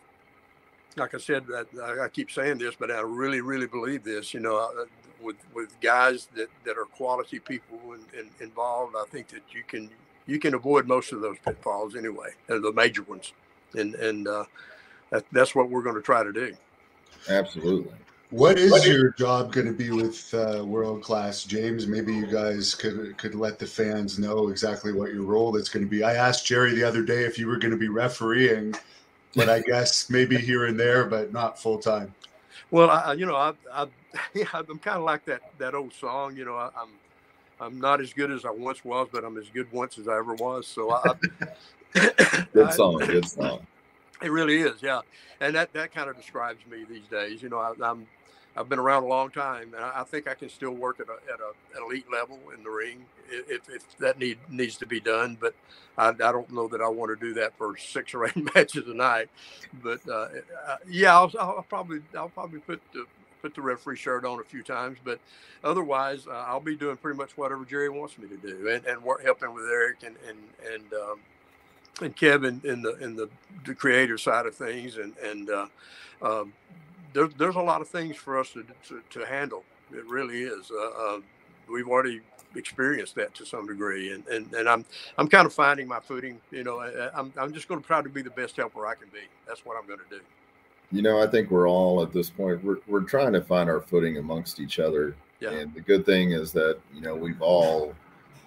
like 0.96 1.14
I 1.14 1.18
said, 1.18 1.46
I, 1.82 2.06
I 2.06 2.08
keep 2.08 2.32
saying 2.32 2.60
this, 2.60 2.76
but 2.80 2.90
I 2.90 3.02
really 3.02 3.42
really 3.42 3.68
believe 3.68 4.04
this. 4.04 4.34
You 4.34 4.40
know, 4.40 4.58
uh, 4.58 4.86
with 5.22 5.36
with 5.54 5.80
guys 5.82 6.30
that, 6.36 6.48
that 6.66 6.78
are 6.78 6.86
quality 6.86 7.40
people 7.40 7.80
and, 7.94 8.06
and 8.18 8.30
involved, 8.40 8.96
I 8.98 9.04
think 9.12 9.28
that 9.30 9.44
you 9.52 9.64
can 9.68 9.90
you 10.26 10.40
can 10.40 10.54
avoid 10.54 10.88
most 10.88 11.12
of 11.12 11.22
those 11.22 11.38
pitfalls 11.44 11.96
anyway, 11.96 12.30
uh, 12.50 12.60
the 12.60 12.72
major 12.72 13.04
ones, 13.04 13.34
and 13.76 13.96
and 13.96 14.28
uh, 14.28 14.46
that, 15.10 15.26
that's 15.32 15.54
what 15.54 15.70
we're 15.70 15.84
going 15.84 15.96
to 15.96 16.02
try 16.02 16.24
to 16.24 16.32
do. 16.32 16.56
Absolutely. 17.28 17.94
What 18.32 18.60
is 18.60 18.86
your 18.86 19.10
job 19.12 19.52
going 19.52 19.66
to 19.66 19.74
be 19.74 19.90
with 19.90 20.32
uh, 20.36 20.64
World 20.64 21.02
Class, 21.02 21.44
James? 21.44 21.88
Maybe 21.88 22.14
you 22.14 22.28
guys 22.28 22.76
could 22.76 23.18
could 23.18 23.34
let 23.34 23.58
the 23.58 23.66
fans 23.66 24.20
know 24.20 24.50
exactly 24.50 24.94
what 24.94 25.12
your 25.12 25.24
role 25.24 25.56
is 25.56 25.68
going 25.68 25.84
to 25.84 25.90
be. 25.90 26.04
I 26.04 26.14
asked 26.14 26.46
Jerry 26.46 26.76
the 26.76 26.84
other 26.84 27.02
day 27.02 27.24
if 27.24 27.40
you 27.40 27.48
were 27.48 27.58
going 27.58 27.72
to 27.72 27.78
be 27.78 27.90
refereeing, 27.90 28.76
but 29.36 29.50
I 29.50 29.62
guess 29.62 30.12
maybe 30.12 30.38
here 30.38 30.68
and 30.68 30.80
there, 30.80 31.06
but 31.06 31.34
not 31.34 31.60
full 31.60 31.80
time. 31.80 32.14
Well, 32.70 32.92
I, 32.92 33.14
you 33.14 33.26
know, 33.26 33.36
I, 33.36 33.54
I, 33.74 33.88
yeah, 34.36 34.46
I'm 34.54 34.78
kind 34.78 34.98
of 34.98 35.04
like 35.04 35.26
that 35.26 35.42
that 35.58 35.74
old 35.74 35.92
song. 35.94 36.38
You 36.38 36.46
know, 36.46 36.56
I, 36.56 36.70
I'm 36.80 36.90
I'm 37.60 37.82
not 37.82 38.00
as 38.00 38.14
good 38.14 38.30
as 38.30 38.46
I 38.46 38.52
once 38.52 38.86
was, 38.86 39.08
but 39.12 39.24
I'm 39.24 39.40
as 39.40 39.50
good 39.50 39.72
once 39.72 39.98
as 39.98 40.08
I 40.08 40.18
ever 40.20 40.36
was. 40.36 40.68
So 40.68 40.92
I, 40.92 41.14
good 42.54 42.74
song, 42.74 43.00
good 43.00 43.28
song. 43.28 43.66
It 44.22 44.32
really 44.32 44.58
is, 44.58 44.84
yeah, 44.84 45.02
and 45.42 45.56
that 45.56 45.74
that 45.74 45.92
kind 45.96 46.12
of 46.12 46.16
describes 46.16 46.60
me 46.70 46.86
these 46.88 47.08
days. 47.10 47.42
You 47.42 47.50
know, 47.50 47.58
I, 47.58 47.90
am 47.90 48.06
I've 48.58 48.68
been 48.68 48.80
around 48.80 49.04
a 49.04 49.08
long 49.08 49.30
time, 49.30 49.74
and 49.76 49.84
I, 49.84 50.04
think 50.04 50.28
I 50.28 50.34
can 50.34 50.50
still 50.50 50.72
work 50.72 51.00
at 51.00 51.08
a 51.08 51.34
at 51.34 51.40
a, 51.40 51.78
an 51.78 51.86
elite 51.86 52.06
level 52.12 52.40
in 52.56 52.64
the 52.64 52.70
ring 52.70 53.06
if, 53.30 53.70
if 53.70 53.98
that 54.00 54.20
need 54.20 54.38
needs 54.50 54.78
to 54.78 54.86
be 54.86 55.00
done. 55.00 55.38
But 55.40 55.54
I, 55.98 56.10
I 56.10 56.14
don't 56.14 56.52
know 56.52 56.68
that 56.68 56.82
I 56.82 56.88
want 56.88 57.18
to 57.18 57.26
do 57.26 57.34
that 57.36 57.58
for 57.58 57.78
six 57.78 58.14
or 58.14 58.26
eight 58.26 58.36
matches 58.56 58.88
a 58.88 58.94
night. 58.94 59.30
But 59.84 60.08
uh, 60.10 60.30
yeah, 60.90 61.16
I'll, 61.16 61.32
I'll, 61.40 61.66
probably 61.68 62.02
I'll 62.18 62.30
probably 62.30 62.60
put 62.60 62.82
the 62.94 63.06
put 63.42 63.56
the 63.56 63.62
referee 63.62 63.96
shirt 63.96 64.26
on 64.26 64.40
a 64.40 64.44
few 64.44 64.64
times, 64.64 64.98
but 65.04 65.20
otherwise 65.64 66.28
uh, 66.28 66.32
I'll 66.32 66.60
be 66.60 66.76
doing 66.76 66.98
pretty 66.98 67.18
much 67.18 67.38
whatever 67.38 67.66
Jerry 67.66 67.90
wants 67.90 68.18
me 68.18 68.28
to 68.28 68.38
do, 68.38 68.70
and, 68.70 68.86
and 68.86 69.04
work, 69.04 69.24
helping 69.24 69.54
with 69.54 69.66
Eric 69.66 70.04
and 70.04 70.16
and 70.28 70.38
and 70.74 70.94
um, 70.94 71.20
and 72.02 72.16
Kevin 72.16 72.62
in 72.64 72.82
the 72.82 72.98
in 72.98 73.16
the, 73.16 73.30
the 73.66 73.76
creative 73.76 74.20
side 74.20 74.46
of 74.46 74.56
things, 74.56 74.98
and 74.98 75.16
and 75.18 75.50
uh, 75.50 75.68
um, 76.22 76.54
there, 77.14 77.28
there's 77.28 77.56
a 77.56 77.62
lot 77.62 77.82
of 77.82 77.88
things 77.88 78.16
for 78.16 78.40
us 78.40 78.52
to, 78.52 78.66
to, 78.88 79.02
to 79.10 79.26
handle. 79.26 79.64
It 79.92 80.06
really 80.06 80.44
is. 80.44 80.72
Uh, 80.72 81.16
uh, 81.16 81.20
we've 81.70 81.88
already 81.88 82.22
experienced 82.56 83.16
that 83.16 83.34
to 83.36 83.46
some 83.46 83.68
degree, 83.68 84.14
and, 84.14 84.26
and, 84.28 84.52
and 84.54 84.68
I'm 84.68 84.86
I'm 85.18 85.28
kind 85.28 85.46
of 85.46 85.54
finding 85.54 85.88
my 85.88 86.00
footing. 86.00 86.40
You 86.52 86.64
know, 86.64 86.80
I, 86.80 87.10
I'm 87.18 87.34
I'm 87.38 87.54
just 87.54 87.68
going 87.68 87.82
to 87.82 87.86
try 87.86 88.02
to 88.02 88.10
be 88.10 88.22
the 88.22 88.30
best 88.32 88.56
helper 88.56 88.86
I 88.86 88.96
can 88.96 89.10
be. 89.10 89.20
That's 89.48 89.66
what 89.66 89.78
I'm 89.80 89.88
going 89.88 90.00
to 90.00 90.18
do. 90.18 90.22
You 90.92 91.02
know, 91.04 91.22
I 91.22 91.28
think 91.28 91.52
we're 91.52 91.70
all 91.70 92.02
at 92.02 92.12
this 92.14 92.30
point. 92.30 92.64
We're 92.64 92.80
we're 92.88 93.02
trying 93.02 93.34
to 93.34 93.42
find 93.42 93.70
our 93.70 93.82
footing 93.82 94.18
amongst 94.18 94.60
each 94.60 94.80
other. 94.80 95.16
Yeah. 95.40 95.52
And 95.52 95.74
the 95.74 95.82
good 95.82 96.06
thing 96.06 96.32
is 96.32 96.52
that 96.54 96.80
you 96.94 97.02
know 97.02 97.16
we've 97.16 97.42
all 97.42 97.96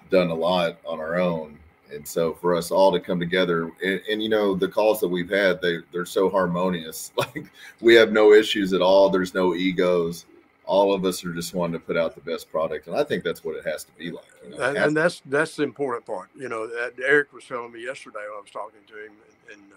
done 0.09 0.29
a 0.29 0.35
lot 0.35 0.77
on 0.85 0.99
our 0.99 1.19
own 1.19 1.57
and 1.91 2.07
so 2.07 2.33
for 2.33 2.55
us 2.55 2.71
all 2.71 2.91
to 2.91 2.99
come 2.99 3.19
together 3.19 3.71
and, 3.83 4.01
and, 4.09 4.23
you 4.23 4.29
know 4.29 4.55
the 4.55 4.67
calls 4.67 4.99
that 4.99 5.07
we've 5.07 5.29
had 5.29 5.61
they 5.61 5.77
they're 5.91 6.05
so 6.05 6.29
harmonious. 6.29 7.11
Like 7.17 7.45
we 7.81 7.95
have 7.95 8.11
no 8.11 8.33
issues 8.33 8.73
at 8.73 8.81
all. 8.81 9.09
There's 9.09 9.33
no 9.33 9.55
egos. 9.55 10.25
All 10.65 10.93
of 10.93 11.05
us 11.05 11.23
are 11.25 11.33
just 11.33 11.53
wanting 11.53 11.79
to 11.79 11.85
put 11.85 11.97
out 11.97 12.15
the 12.15 12.21
best 12.21 12.49
product 12.49 12.87
and 12.87 12.95
i 12.95 13.03
think 13.03 13.23
that's 13.23 13.43
what 13.43 13.55
it 13.55 13.65
has 13.65 13.83
to 13.83 13.91
be 13.97 14.11
like 14.11 14.25
you 14.43 14.57
know? 14.57 14.63
and, 14.63 14.77
and, 14.77 14.97
that's 14.97 15.21
that's 15.25 15.57
the 15.57 15.63
important 15.63 16.05
part. 16.05 16.29
You 16.35 16.49
know 16.49 16.69
eric 17.05 17.33
was 17.33 17.45
telling 17.45 17.71
me 17.71 17.83
yesterday 17.83 18.19
when 18.29 18.37
i 18.37 18.41
was 18.41 18.51
talking 18.51 18.79
to 18.87 18.93
him 18.93 19.11
and, 19.51 19.59
and 19.59 19.71
uh, 19.73 19.75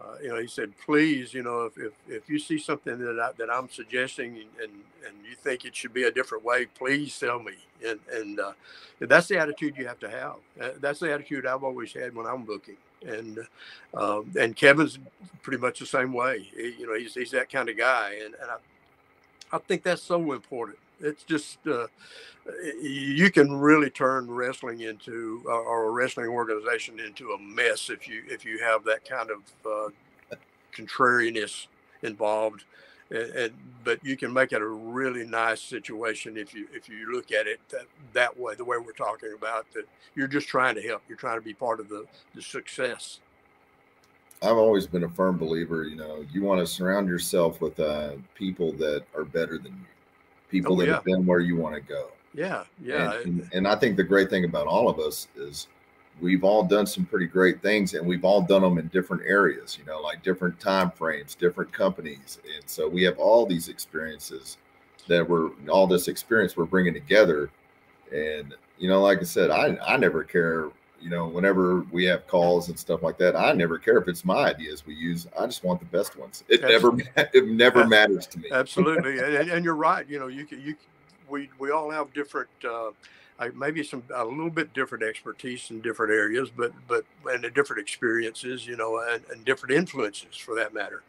uh, 0.00 0.14
you 0.22 0.28
know, 0.28 0.40
he 0.40 0.46
said, 0.46 0.72
please, 0.84 1.34
you 1.34 1.42
know, 1.42 1.64
if, 1.64 1.76
if, 1.76 1.92
if 2.08 2.30
you 2.30 2.38
see 2.38 2.58
something 2.58 2.98
that, 2.98 3.20
I, 3.20 3.32
that 3.38 3.50
I'm 3.52 3.68
suggesting 3.68 4.36
and, 4.60 4.72
and 5.06 5.14
you 5.28 5.34
think 5.36 5.64
it 5.64 5.76
should 5.76 5.92
be 5.92 6.04
a 6.04 6.10
different 6.10 6.44
way, 6.44 6.66
please 6.66 7.18
tell 7.18 7.38
me. 7.38 7.52
And, 7.86 8.00
and 8.12 8.40
uh, 8.40 8.52
that's 9.00 9.28
the 9.28 9.38
attitude 9.38 9.76
you 9.76 9.86
have 9.86 10.00
to 10.00 10.10
have. 10.10 10.36
Uh, 10.60 10.70
that's 10.80 11.00
the 11.00 11.12
attitude 11.12 11.46
I've 11.46 11.64
always 11.64 11.92
had 11.92 12.14
when 12.14 12.26
I'm 12.26 12.44
booking. 12.44 12.76
And 13.06 13.38
um, 13.94 14.30
and 14.38 14.54
Kevin's 14.54 14.98
pretty 15.42 15.58
much 15.58 15.78
the 15.78 15.86
same 15.86 16.12
way. 16.12 16.48
He, 16.54 16.74
you 16.78 16.86
know, 16.86 16.94
he's, 16.94 17.14
he's 17.14 17.30
that 17.30 17.50
kind 17.50 17.68
of 17.68 17.76
guy. 17.76 18.18
And, 18.24 18.34
and 18.34 18.50
I, 18.50 18.56
I 19.56 19.58
think 19.58 19.82
that's 19.82 20.02
so 20.02 20.32
important. 20.32 20.78
It's 21.00 21.24
just 21.24 21.58
uh, 21.66 21.86
you 22.82 23.30
can 23.30 23.52
really 23.52 23.90
turn 23.90 24.30
wrestling 24.30 24.80
into 24.80 25.42
uh, 25.46 25.52
or 25.52 25.86
a 25.86 25.90
wrestling 25.90 26.28
organization 26.28 27.00
into 27.00 27.32
a 27.32 27.38
mess 27.38 27.90
if 27.90 28.08
you 28.08 28.22
if 28.28 28.44
you 28.44 28.58
have 28.58 28.84
that 28.84 29.08
kind 29.08 29.30
of 29.30 29.38
uh, 29.66 30.36
contrariness 30.72 31.68
involved. 32.02 32.64
And, 33.12 33.30
and, 33.34 33.52
but 33.82 34.04
you 34.04 34.16
can 34.16 34.32
make 34.32 34.52
it 34.52 34.62
a 34.62 34.66
really 34.66 35.26
nice 35.26 35.60
situation 35.60 36.36
if 36.36 36.54
you 36.54 36.68
if 36.72 36.88
you 36.88 37.12
look 37.12 37.32
at 37.32 37.48
it 37.48 37.58
that, 37.70 37.86
that 38.12 38.38
way 38.38 38.54
the 38.54 38.64
way 38.64 38.76
we're 38.78 38.92
talking 38.92 39.34
about 39.36 39.66
that 39.74 39.84
you're 40.14 40.28
just 40.28 40.46
trying 40.46 40.76
to 40.76 40.82
help 40.82 41.02
you're 41.08 41.18
trying 41.18 41.36
to 41.36 41.44
be 41.44 41.52
part 41.52 41.80
of 41.80 41.88
the, 41.88 42.04
the 42.36 42.42
success 42.42 43.18
I've 44.42 44.56
always 44.56 44.86
been 44.86 45.04
a 45.04 45.08
firm 45.08 45.36
believer, 45.36 45.84
you 45.84 45.96
know, 45.96 46.24
you 46.32 46.42
want 46.42 46.60
to 46.60 46.66
surround 46.66 47.08
yourself 47.08 47.60
with 47.60 47.78
uh, 47.78 48.12
people 48.34 48.72
that 48.74 49.04
are 49.14 49.24
better 49.24 49.58
than 49.58 49.72
you, 49.72 49.86
people 50.50 50.74
oh, 50.74 50.76
that 50.76 50.86
yeah. 50.86 50.94
have 50.94 51.04
been 51.04 51.24
where 51.26 51.40
you 51.40 51.56
want 51.56 51.74
to 51.74 51.80
go. 51.80 52.08
Yeah, 52.34 52.64
yeah. 52.82 53.14
And, 53.14 53.24
and, 53.24 53.50
and, 53.52 53.68
I 53.68 53.74
think 53.74 53.96
the 53.96 54.04
great 54.04 54.30
thing 54.30 54.44
about 54.44 54.66
all 54.66 54.88
of 54.88 55.00
us 55.00 55.26
is 55.36 55.66
we've 56.20 56.44
all 56.44 56.62
done 56.62 56.86
some 56.86 57.04
pretty 57.04 57.26
great 57.26 57.60
things, 57.60 57.94
and 57.94 58.06
we've 58.06 58.24
all 58.24 58.40
done 58.40 58.62
them 58.62 58.78
in 58.78 58.88
different 58.88 59.24
areas. 59.26 59.76
You 59.78 59.84
know, 59.84 60.00
like 60.00 60.22
different 60.22 60.60
time 60.60 60.90
frames, 60.90 61.34
different 61.34 61.72
companies, 61.72 62.38
and 62.54 62.68
so 62.68 62.88
we 62.88 63.02
have 63.04 63.18
all 63.18 63.46
these 63.46 63.68
experiences 63.68 64.58
that 65.08 65.28
we're 65.28 65.50
all 65.68 65.86
this 65.86 66.08
experience 66.08 66.56
we're 66.56 66.66
bringing 66.66 66.94
together. 66.94 67.50
And 68.12 68.54
you 68.78 68.88
know, 68.88 69.00
like 69.00 69.18
I 69.18 69.24
said, 69.24 69.50
I 69.50 69.76
I 69.84 69.96
never 69.96 70.22
care 70.22 70.70
you 71.00 71.10
know, 71.10 71.26
whenever 71.26 71.80
we 71.90 72.04
have 72.04 72.26
calls 72.26 72.68
and 72.68 72.78
stuff 72.78 73.02
like 73.02 73.18
that, 73.18 73.34
I 73.34 73.52
never 73.52 73.78
care 73.78 73.98
if 73.98 74.08
it's 74.08 74.24
my 74.24 74.50
ideas 74.50 74.86
we 74.86 74.94
use. 74.94 75.26
I 75.38 75.46
just 75.46 75.64
want 75.64 75.80
the 75.80 75.86
best 75.86 76.16
ones. 76.16 76.44
It 76.48 76.62
Absolutely. 76.62 77.04
never, 77.16 77.30
it 77.32 77.48
never 77.48 77.86
matters 77.86 78.26
to 78.28 78.38
me. 78.38 78.50
Absolutely, 78.50 79.18
and, 79.36 79.50
and, 79.50 79.64
you're 79.64 79.74
right. 79.74 80.08
You 80.08 80.18
know, 80.18 80.26
you 80.28 80.46
you 80.50 80.76
we 81.28 81.48
we 81.58 81.70
all 81.70 81.90
have 81.90 82.12
different, 82.12 82.50
uh, 82.68 82.90
maybe 83.54 83.82
some 83.82 84.02
a 84.14 84.24
little 84.24 84.50
bit 84.50 84.74
different 84.74 85.04
expertise 85.04 85.70
in 85.70 85.80
different 85.80 86.12
areas, 86.12 86.50
but 86.54 86.72
but 86.86 87.04
and 87.26 87.42
different 87.54 87.80
experiences, 87.80 88.66
you 88.66 88.76
know, 88.76 89.02
and, 89.10 89.22
and 89.30 89.44
different 89.44 89.74
influences 89.74 90.36
for 90.36 90.54
that 90.54 90.74
matter. 90.74 91.02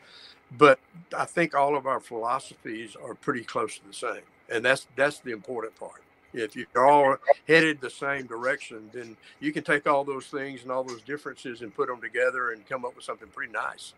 But 0.57 0.79
I 1.17 1.25
think 1.25 1.55
all 1.55 1.75
of 1.75 1.85
our 1.85 1.99
philosophies 1.99 2.95
are 3.01 3.15
pretty 3.15 3.43
close 3.43 3.77
to 3.77 3.87
the 3.87 3.93
same, 3.93 4.23
and 4.49 4.63
that's 4.63 4.87
that's 4.95 5.19
the 5.19 5.31
important 5.31 5.75
part 5.77 6.01
if 6.33 6.55
you're 6.55 6.67
all 6.77 7.17
headed 7.47 7.81
the 7.81 7.89
same 7.89 8.25
direction, 8.25 8.89
then 8.93 9.15
you 9.39 9.51
can 9.51 9.63
take 9.63 9.87
all 9.87 10.03
those 10.03 10.27
things 10.27 10.63
and 10.63 10.71
all 10.71 10.83
those 10.83 11.01
differences 11.01 11.61
and 11.61 11.75
put 11.75 11.87
them 11.87 12.01
together 12.01 12.51
and 12.51 12.67
come 12.67 12.85
up 12.85 12.95
with 12.95 13.05
something 13.05 13.27
pretty 13.29 13.51
nice. 13.51 13.93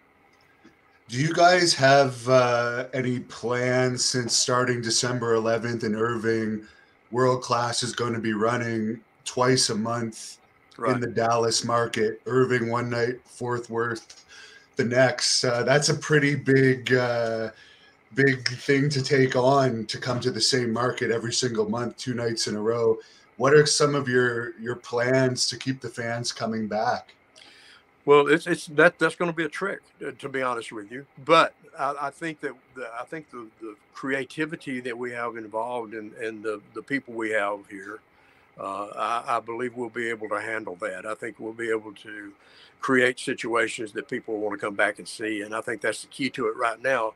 Do 1.09 1.19
you 1.19 1.33
guys 1.33 1.73
have 1.73 2.27
uh, 2.29 2.87
any 2.93 3.19
plans 3.19 4.05
since 4.05 4.35
starting 4.35 4.81
December 4.81 5.35
11th 5.35 5.83
in 5.83 5.95
Irving? 5.95 6.65
World 7.11 7.43
Class 7.43 7.83
is 7.83 7.93
going 7.93 8.13
to 8.13 8.19
be 8.19 8.33
running 8.33 8.99
twice 9.25 9.69
a 9.69 9.75
month 9.75 10.39
right. 10.77 10.95
in 10.95 11.01
the 11.01 11.07
Dallas 11.07 11.63
market. 11.63 12.21
Irving 12.25 12.69
one 12.69 12.89
night, 12.89 13.19
Fort 13.25 13.69
Worth 13.69 14.25
the 14.75 14.83
next. 14.83 15.43
Uh, 15.43 15.63
that's 15.63 15.89
a 15.89 15.93
pretty 15.93 16.35
big. 16.35 16.93
Uh, 16.93 17.49
big 18.15 18.47
thing 18.47 18.89
to 18.89 19.01
take 19.01 19.35
on 19.35 19.85
to 19.85 19.97
come 19.97 20.19
to 20.21 20.31
the 20.31 20.41
same 20.41 20.71
market 20.71 21.11
every 21.11 21.33
single 21.33 21.69
month, 21.69 21.97
two 21.97 22.13
nights 22.13 22.47
in 22.47 22.55
a 22.55 22.61
row. 22.61 22.97
What 23.37 23.53
are 23.53 23.65
some 23.65 23.95
of 23.95 24.07
your 24.07 24.59
your 24.59 24.75
plans 24.75 25.47
to 25.47 25.57
keep 25.57 25.81
the 25.81 25.89
fans 25.89 26.31
coming 26.31 26.67
back? 26.67 27.15
Well, 28.05 28.27
it's 28.27 28.47
it's 28.47 28.67
that 28.67 28.99
that's 28.99 29.15
going 29.15 29.31
to 29.31 29.35
be 29.35 29.45
a 29.45 29.49
trick, 29.49 29.79
to 30.19 30.29
be 30.29 30.41
honest 30.41 30.71
with 30.71 30.91
you. 30.91 31.05
But 31.25 31.53
I, 31.77 31.95
I 32.01 32.09
think 32.09 32.41
that 32.41 32.53
the, 32.75 32.89
I 32.99 33.05
think 33.05 33.31
the, 33.31 33.47
the 33.61 33.75
creativity 33.93 34.81
that 34.81 34.97
we 34.97 35.11
have 35.11 35.37
involved 35.37 35.93
and 35.93 36.13
in, 36.15 36.25
and 36.25 36.43
the 36.43 36.61
the 36.73 36.81
people 36.81 37.13
we 37.13 37.31
have 37.31 37.59
here, 37.69 37.99
uh, 38.59 38.87
I, 38.95 39.37
I 39.37 39.39
believe 39.39 39.75
we'll 39.75 39.89
be 39.89 40.09
able 40.09 40.29
to 40.29 40.39
handle 40.39 40.75
that. 40.81 41.05
I 41.05 41.15
think 41.15 41.39
we'll 41.39 41.53
be 41.53 41.69
able 41.69 41.93
to 41.93 42.33
create 42.81 43.19
situations 43.19 43.93
that 43.93 44.09
people 44.09 44.37
want 44.37 44.59
to 44.59 44.63
come 44.63 44.75
back 44.75 44.99
and 44.99 45.07
see, 45.07 45.41
and 45.41 45.55
I 45.55 45.61
think 45.61 45.81
that's 45.81 46.01
the 46.01 46.09
key 46.09 46.29
to 46.31 46.47
it 46.47 46.57
right 46.57 46.81
now 46.81 47.13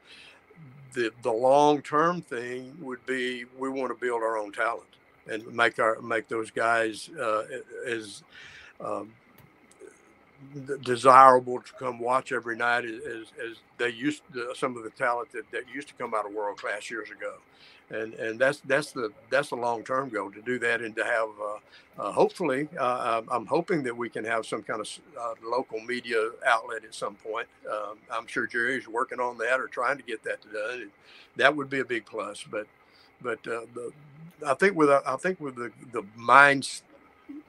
the 0.93 1.12
the 1.24 1.32
long 1.32 1.82
term 1.82 2.22
thing 2.22 2.76
would 2.82 3.06
be 3.06 3.46
we 3.58 3.70
want 3.70 3.89
to 3.89 4.00
build 4.06 4.22
our 4.24 4.38
own 4.38 4.52
talent 4.52 4.88
and 5.30 5.46
make 5.54 5.80
our 5.80 6.02
make 6.02 6.28
those 6.28 6.52
guys 6.52 7.10
uh, 7.20 7.43
as 7.86 8.24
um, 8.80 9.12
desirable 10.84 11.62
to 11.62 11.74
come 11.74 12.00
watch 12.00 12.32
every 12.32 12.56
night 12.56 12.86
as, 12.86 13.32
as 13.43 13.58
they 13.78 13.89
used 13.89 14.22
to, 14.34 14.54
some 14.56 14.78
of 14.78 14.84
the 14.84 14.89
talent 14.91 15.32
that, 15.32 15.50
that 15.52 15.63
used 15.74 15.88
to 15.88 15.93
come 15.96 16.13
out 16.13 16.26
of 16.26 16.34
world 16.34 16.58
class 16.58 16.89
years 16.89 17.10
ago 17.10 17.36
and 17.91 18.13
and 18.15 18.39
that's 18.39 18.62
that's 18.62 18.91
the 18.91 19.12
that's 19.30 19.50
the 19.50 19.56
long 19.56 19.84
term 19.84 20.10
goal 20.10 20.32
to 20.32 20.41
do 20.41 20.60
that 20.60 20.82
and 20.82 20.95
to 20.95 21.04
have 21.06 21.30
uh, 21.41 22.02
uh, 22.04 22.12
hopefully 22.12 22.67
uh, 22.80 23.21
I'm 23.32 23.45
hoping 23.47 23.84
that 23.84 23.95
we 23.97 24.10
can 24.10 24.26
have 24.26 24.45
some 24.45 24.63
kind 24.63 24.82
of 24.82 24.89
uh, 25.19 25.36
local 25.45 25.80
media 25.82 26.32
outlet 26.45 26.84
at 26.86 26.95
some 26.95 27.15
point. 27.15 27.47
Um, 27.71 27.97
I'm 28.12 28.28
sure 28.28 28.47
Jerry's 28.47 28.88
working 28.88 29.19
on 29.21 29.38
that 29.39 29.60
or 29.60 29.67
trying 29.67 29.97
to 29.97 30.04
get 30.04 30.23
that 30.23 30.39
done. 30.54 30.91
That 31.38 31.56
would 31.56 31.69
be 31.69 31.80
a 31.80 31.86
big 31.86 32.06
plus. 32.06 32.43
But 32.50 32.67
but 33.21 33.39
uh, 33.47 33.62
the, 33.73 33.91
I 34.45 34.56
think 34.56 34.76
with 34.78 34.89
I 34.89 35.15
think 35.17 35.39
with 35.39 35.56
the 35.56 35.71
the 35.93 36.04
minds 36.15 36.84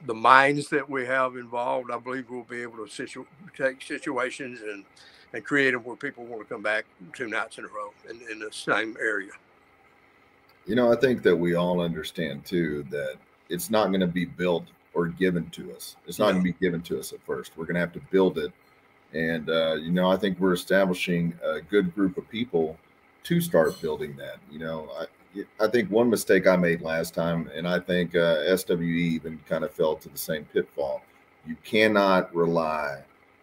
the 0.05 0.15
minds 0.15 0.69
that 0.69 0.89
we 0.89 1.05
have 1.05 1.35
involved, 1.35 1.91
I 1.91 1.99
believe 1.99 2.29
we'll 2.29 2.43
be 2.43 2.61
able 2.61 2.85
to 2.85 2.91
situ- 2.91 3.27
take 3.57 3.81
situations 3.81 4.61
and 4.61 4.85
and 5.33 5.43
create 5.45 5.71
them 5.71 5.83
where 5.83 5.95
people 5.97 6.25
want 6.25 6.41
to 6.41 6.53
come 6.53 6.63
back 6.63 6.85
two 7.13 7.27
nights 7.27 7.57
in 7.59 7.65
a 7.65 7.67
row 7.67 7.91
in, 8.09 8.19
in 8.31 8.39
the 8.39 8.49
same 8.51 8.97
area. 9.01 9.31
You 10.69 10.75
know, 10.75 10.93
I 10.93 10.95
think 10.95 11.23
that 11.23 11.35
we 11.35 11.55
all 11.55 11.81
understand 11.81 12.45
too 12.45 12.85
that 12.91 13.15
it's 13.49 13.71
not 13.71 13.87
going 13.87 14.01
to 14.01 14.07
be 14.07 14.25
built 14.25 14.65
or 14.93 15.07
given 15.07 15.49
to 15.49 15.73
us. 15.73 15.95
It's 16.05 16.19
not 16.19 16.33
going 16.33 16.43
to 16.43 16.53
be 16.53 16.55
given 16.61 16.83
to 16.83 16.99
us 16.99 17.11
at 17.11 17.25
first. 17.25 17.53
We're 17.57 17.65
going 17.65 17.73
to 17.73 17.79
have 17.79 17.93
to 17.93 18.01
build 18.11 18.37
it. 18.37 18.51
And, 19.11 19.49
uh, 19.49 19.77
you 19.81 19.91
know, 19.91 20.11
I 20.11 20.15
think 20.15 20.39
we're 20.39 20.53
establishing 20.53 21.33
a 21.43 21.59
good 21.59 21.95
group 21.95 22.19
of 22.19 22.29
people 22.29 22.77
to 23.23 23.41
start 23.41 23.81
building 23.81 24.15
that. 24.17 24.37
You 24.51 24.59
know, 24.59 24.91
I, 24.95 25.65
I 25.65 25.67
think 25.69 25.89
one 25.89 26.07
mistake 26.07 26.45
I 26.45 26.55
made 26.55 26.81
last 26.81 27.15
time, 27.15 27.49
and 27.55 27.67
I 27.67 27.79
think 27.79 28.15
uh, 28.15 28.55
SWE 28.55 28.83
even 28.83 29.39
kind 29.49 29.63
of 29.63 29.71
fell 29.71 29.95
to 29.95 30.07
the 30.07 30.19
same 30.19 30.45
pitfall. 30.53 31.01
You 31.47 31.55
cannot 31.63 32.33
rely 32.35 33.01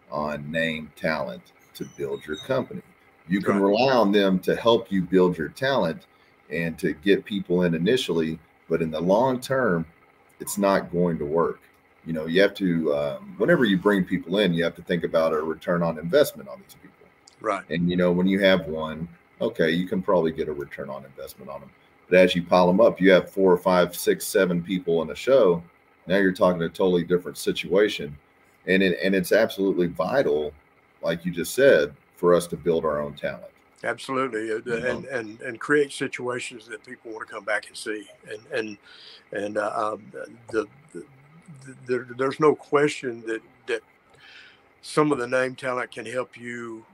on 0.09 0.49
name 0.49 0.93
talent 0.95 1.51
to 1.73 1.83
build 1.97 2.25
your 2.25 2.37
company. 2.37 2.83
You 3.27 3.41
can 3.41 3.59
rely 3.59 3.93
on 3.93 4.13
them 4.13 4.39
to 4.39 4.55
help 4.55 4.89
you 4.89 5.01
build 5.01 5.37
your 5.37 5.49
talent 5.49 6.05
and 6.51 6.77
to 6.79 6.93
get 6.93 7.25
people 7.25 7.63
in 7.63 7.73
initially, 7.73 8.39
but 8.69 8.81
in 8.81 8.91
the 8.91 8.99
long 8.99 9.39
term, 9.39 9.85
it's 10.39 10.57
not 10.57 10.91
going 10.91 11.17
to 11.17 11.25
work. 11.25 11.59
You 12.05 12.13
know, 12.13 12.25
you 12.25 12.41
have 12.41 12.53
to, 12.55 12.93
um, 12.95 13.35
whenever 13.37 13.65
you 13.65 13.77
bring 13.77 14.05
people 14.05 14.37
in, 14.39 14.53
you 14.53 14.63
have 14.63 14.75
to 14.75 14.81
think 14.81 15.03
about 15.03 15.33
a 15.33 15.37
return 15.37 15.83
on 15.83 15.99
investment 15.99 16.47
on 16.47 16.59
these 16.59 16.75
people. 16.75 16.95
Right. 17.41 17.63
And, 17.69 17.89
you 17.89 17.97
know, 17.97 18.11
when 18.11 18.27
you 18.27 18.39
have 18.39 18.65
one, 18.67 19.07
okay, 19.41 19.71
you 19.71 19.87
can 19.87 20.01
probably 20.01 20.31
get 20.31 20.47
a 20.47 20.53
return 20.53 20.89
on 20.89 21.03
investment 21.03 21.49
on 21.49 21.59
them. 21.59 21.69
But 22.09 22.19
as 22.19 22.35
you 22.35 22.43
pile 22.43 22.67
them 22.67 22.79
up, 22.79 23.01
you 23.01 23.11
have 23.11 23.29
four 23.29 23.51
or 23.51 23.57
five, 23.57 23.95
six, 23.95 24.25
seven 24.25 24.63
people 24.63 25.01
in 25.01 25.09
a 25.09 25.15
show. 25.15 25.61
Now 26.07 26.17
you're 26.17 26.31
talking 26.31 26.61
a 26.61 26.69
totally 26.69 27.03
different 27.03 27.37
situation. 27.37 28.17
And 28.67 28.81
it, 28.81 28.97
and 29.03 29.13
it's 29.13 29.31
absolutely 29.31 29.87
vital, 29.87 30.53
like 31.01 31.25
you 31.25 31.31
just 31.31 31.53
said, 31.53 31.93
for 32.15 32.33
us 32.33 32.47
to 32.47 32.55
build 32.55 32.85
our 32.85 33.01
own 33.01 33.13
talent. 33.13 33.51
Absolutely, 33.83 34.51
and 34.51 35.05
and 35.05 35.39
and 35.41 35.59
create 35.59 35.91
situations 35.91 36.67
that 36.67 36.83
people 36.83 37.11
want 37.11 37.27
to 37.27 37.31
come 37.31 37.43
back 37.43 37.67
and 37.67 37.77
see, 37.77 38.07
and 38.27 38.39
and 38.51 38.77
and 39.31 39.57
uh, 39.57 39.71
um, 39.75 40.03
the, 40.49 40.65
the, 40.91 41.05
the, 41.85 42.15
there's 42.17 42.39
no 42.39 42.55
question 42.55 43.21
that 43.27 43.41
that 43.67 43.81
some 44.81 45.11
of 45.11 45.19
the 45.19 45.27
name 45.27 45.53
talent 45.53 45.91
can 45.91 46.07
help 46.07 46.35
you 46.35 46.85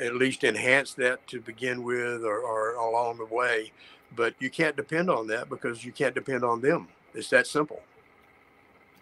at 0.00 0.16
least 0.16 0.42
enhance 0.42 0.92
that 0.94 1.24
to 1.28 1.40
begin 1.40 1.84
with, 1.84 2.24
or, 2.24 2.38
or 2.38 2.74
along 2.74 3.18
the 3.18 3.26
way. 3.26 3.70
But 4.16 4.34
you 4.40 4.50
can't 4.50 4.74
depend 4.74 5.10
on 5.10 5.28
that 5.28 5.48
because 5.48 5.84
you 5.84 5.92
can't 5.92 6.16
depend 6.16 6.42
on 6.42 6.60
them. 6.60 6.88
It's 7.14 7.30
that 7.30 7.46
simple. 7.46 7.80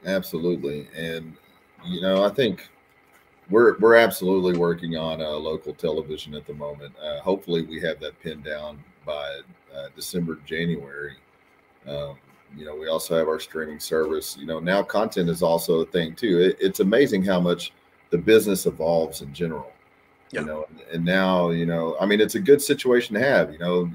Absolutely, 0.05 0.87
and 0.95 1.35
you 1.87 2.03
know 2.03 2.25
I 2.25 2.29
think 2.29 2.69
we're 3.53 3.79
we're 3.79 3.97
absolutely 3.97 4.59
working 4.59 4.97
on 4.97 5.21
a 5.21 5.31
local 5.31 5.75
television 5.75 6.35
at 6.35 6.47
the 6.47 6.55
moment. 6.55 6.95
Uh, 6.99 7.21
hopefully, 7.21 7.63
we 7.63 7.81
have 7.81 8.01
that 8.01 8.19
pinned 8.21 8.43
down 8.43 8.83
by 9.05 9.41
uh, 9.75 9.89
December, 9.95 10.39
January. 10.47 11.15
Um, 11.87 12.17
you 12.57 12.65
know, 12.65 12.75
we 12.75 12.89
also 12.89 13.17
have 13.17 13.29
our 13.29 13.39
streaming 13.39 13.79
service. 13.79 14.37
You 14.39 14.47
know, 14.47 14.59
now 14.59 14.83
content 14.83 15.29
is 15.29 15.43
also 15.43 15.81
a 15.81 15.87
thing 15.87 16.15
too. 16.15 16.41
It, 16.41 16.57
it's 16.61 16.81
amazing 16.81 17.23
how 17.25 17.41
much 17.41 17.73
the 18.11 18.19
business 18.19 18.67
evolves 18.67 19.21
in 19.21 19.33
general. 19.33 19.71
Yeah. 20.31 20.41
You 20.41 20.47
know, 20.47 20.67
and 20.91 21.05
now 21.05 21.51
you 21.51 21.67
know, 21.67 21.97
I 22.01 22.07
mean, 22.07 22.21
it's 22.21 22.35
a 22.35 22.41
good 22.41 22.63
situation 22.63 23.15
to 23.15 23.21
have. 23.21 23.53
You 23.53 23.59
know, 23.59 23.91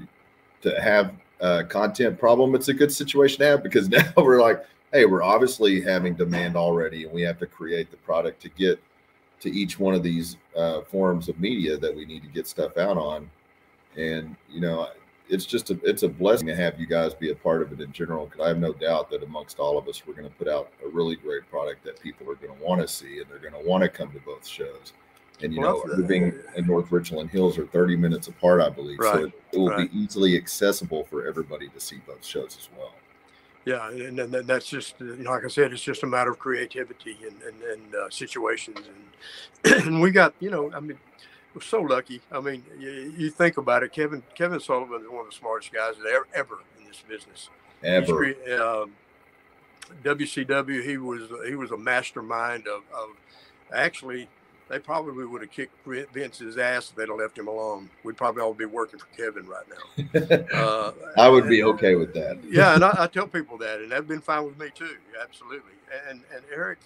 to 0.62 0.80
have 0.80 1.12
a 1.40 1.64
content 1.64 2.18
problem, 2.18 2.54
it's 2.54 2.68
a 2.68 2.74
good 2.74 2.92
situation 2.92 3.40
to 3.40 3.46
have 3.46 3.62
because 3.64 3.88
now 3.88 4.12
we're 4.16 4.40
like, 4.40 4.64
hey, 4.92 5.04
we're 5.04 5.24
obviously 5.24 5.80
having 5.80 6.14
demand 6.14 6.54
already, 6.56 7.04
and 7.04 7.12
we 7.12 7.22
have 7.22 7.38
to 7.40 7.46
create 7.46 7.90
the 7.90 7.96
product 7.98 8.40
to 8.42 8.48
get 8.50 8.80
to 9.40 9.50
each 9.50 9.78
one 9.78 9.94
of 9.94 10.02
these 10.02 10.36
uh, 10.56 10.82
forms 10.82 11.28
of 11.28 11.38
media 11.38 11.76
that 11.76 11.94
we 11.94 12.04
need 12.04 12.22
to 12.22 12.28
get 12.28 12.46
stuff 12.46 12.76
out 12.76 12.96
on. 12.96 13.30
And, 13.96 14.36
you 14.50 14.60
know, 14.60 14.88
it's 15.28 15.44
just 15.44 15.70
a 15.70 15.78
it's 15.82 16.02
a 16.02 16.08
blessing 16.08 16.46
to 16.48 16.56
have 16.56 16.80
you 16.80 16.86
guys 16.86 17.12
be 17.14 17.30
a 17.30 17.34
part 17.34 17.62
of 17.62 17.72
it 17.72 17.80
in 17.80 17.92
general. 17.92 18.26
Because 18.26 18.40
I 18.40 18.48
have 18.48 18.58
no 18.58 18.72
doubt 18.72 19.10
that 19.10 19.22
amongst 19.22 19.58
all 19.58 19.78
of 19.78 19.86
us, 19.88 20.02
we're 20.06 20.14
going 20.14 20.28
to 20.28 20.34
put 20.34 20.48
out 20.48 20.70
a 20.84 20.88
really 20.88 21.16
great 21.16 21.48
product 21.50 21.84
that 21.84 22.00
people 22.00 22.30
are 22.30 22.34
going 22.34 22.56
to 22.56 22.64
want 22.64 22.80
to 22.80 22.88
see 22.88 23.18
and 23.18 23.26
they're 23.28 23.38
going 23.38 23.60
to 23.62 23.68
want 23.68 23.82
to 23.82 23.88
come 23.88 24.10
to 24.12 24.20
both 24.20 24.46
shows. 24.46 24.92
And 25.40 25.54
you 25.54 25.60
well, 25.60 25.86
know, 25.86 25.92
Irving 25.92 26.34
and 26.56 26.66
North 26.66 26.90
Richland 26.90 27.30
Hills 27.30 27.58
are 27.58 27.66
30 27.66 27.96
minutes 27.96 28.26
apart, 28.26 28.60
I 28.60 28.70
believe. 28.70 28.98
Right, 28.98 29.14
so 29.14 29.24
it, 29.24 29.32
it 29.52 29.58
will 29.58 29.68
right. 29.68 29.90
be 29.90 29.98
easily 29.98 30.36
accessible 30.36 31.04
for 31.04 31.26
everybody 31.26 31.68
to 31.68 31.80
see 31.80 31.98
both 32.06 32.24
shows 32.24 32.56
as 32.58 32.68
well. 32.76 32.92
Yeah, 33.68 33.90
and, 33.90 34.18
and 34.18 34.32
that's 34.32 34.66
just 34.66 34.94
like 34.98 35.44
I 35.44 35.48
said, 35.48 35.74
it's 35.74 35.82
just 35.82 36.02
a 36.02 36.06
matter 36.06 36.30
of 36.30 36.38
creativity 36.38 37.18
and 37.22 37.42
and, 37.42 37.62
and 37.62 37.94
uh, 37.94 38.08
situations, 38.08 38.78
and 39.64 39.84
and 39.86 40.00
we 40.00 40.10
got 40.10 40.32
you 40.40 40.48
know, 40.48 40.72
I 40.72 40.80
mean, 40.80 40.98
we're 41.52 41.60
so 41.60 41.82
lucky. 41.82 42.22
I 42.32 42.40
mean, 42.40 42.64
you, 42.78 43.12
you, 43.14 43.30
think 43.30 43.58
about 43.58 43.82
it, 43.82 43.92
Kevin 43.92 44.22
Kevin 44.34 44.58
Sullivan 44.58 45.02
is 45.02 45.10
one 45.10 45.20
of 45.20 45.26
the 45.26 45.36
smartest 45.36 45.70
guys 45.70 45.96
ever, 46.00 46.26
ever 46.32 46.58
in 46.78 46.86
this 46.86 47.02
business. 47.06 47.50
Ever. 47.84 48.34
Um, 48.58 48.92
WCW, 50.02 50.82
he 50.82 50.96
was 50.96 51.28
he 51.46 51.54
was 51.54 51.70
a 51.70 51.76
mastermind 51.76 52.66
of, 52.68 52.84
of 52.94 53.10
actually 53.70 54.28
they 54.68 54.78
probably 54.78 55.24
would 55.24 55.40
have 55.40 55.50
kicked 55.50 55.74
Vince's 55.86 56.58
ass 56.58 56.90
if 56.90 56.96
they'd 56.96 57.08
have 57.08 57.18
left 57.18 57.38
him 57.38 57.48
alone. 57.48 57.88
We'd 58.04 58.16
probably 58.16 58.42
all 58.42 58.52
be 58.52 58.66
working 58.66 58.98
for 58.98 59.06
Kevin 59.16 59.46
right 59.46 59.64
now. 59.68 60.46
uh, 60.54 60.92
I 61.16 61.28
would 61.28 61.44
and, 61.44 61.50
be 61.50 61.62
okay 61.64 61.94
with 61.94 62.12
that. 62.14 62.38
yeah, 62.44 62.74
and 62.74 62.84
I, 62.84 62.94
I, 62.98 63.06
tell 63.06 63.26
people 63.26 63.56
that, 63.58 63.80
and 63.80 63.90
that's 63.90 64.06
been 64.06 64.20
fine 64.20 64.44
with 64.44 64.58
me 64.58 64.68
too. 64.74 64.96
Absolutely. 65.20 65.72
And 66.08 66.20
and 66.34 66.44
Eric, 66.54 66.78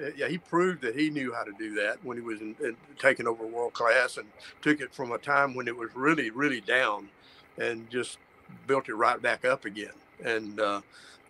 uh, 0.00 0.10
yeah, 0.16 0.28
he 0.28 0.36
proved 0.36 0.82
that 0.82 0.94
he 0.94 1.08
knew 1.08 1.32
how 1.32 1.44
to 1.44 1.52
do 1.58 1.74
that 1.76 2.04
when 2.04 2.16
he 2.16 2.22
was 2.22 2.40
in, 2.40 2.54
in, 2.62 2.76
taking 2.98 3.26
over 3.26 3.46
world 3.46 3.72
class 3.72 4.18
and 4.18 4.26
took 4.60 4.80
it 4.80 4.94
from 4.94 5.12
a 5.12 5.18
time 5.18 5.54
when 5.54 5.66
it 5.66 5.76
was 5.76 5.90
really 5.94 6.30
really 6.30 6.60
down, 6.60 7.08
and 7.58 7.88
just 7.88 8.18
built 8.66 8.88
it 8.88 8.94
right 8.94 9.20
back 9.22 9.46
up 9.46 9.64
again. 9.64 9.94
And 10.22 10.60
uh, 10.60 10.82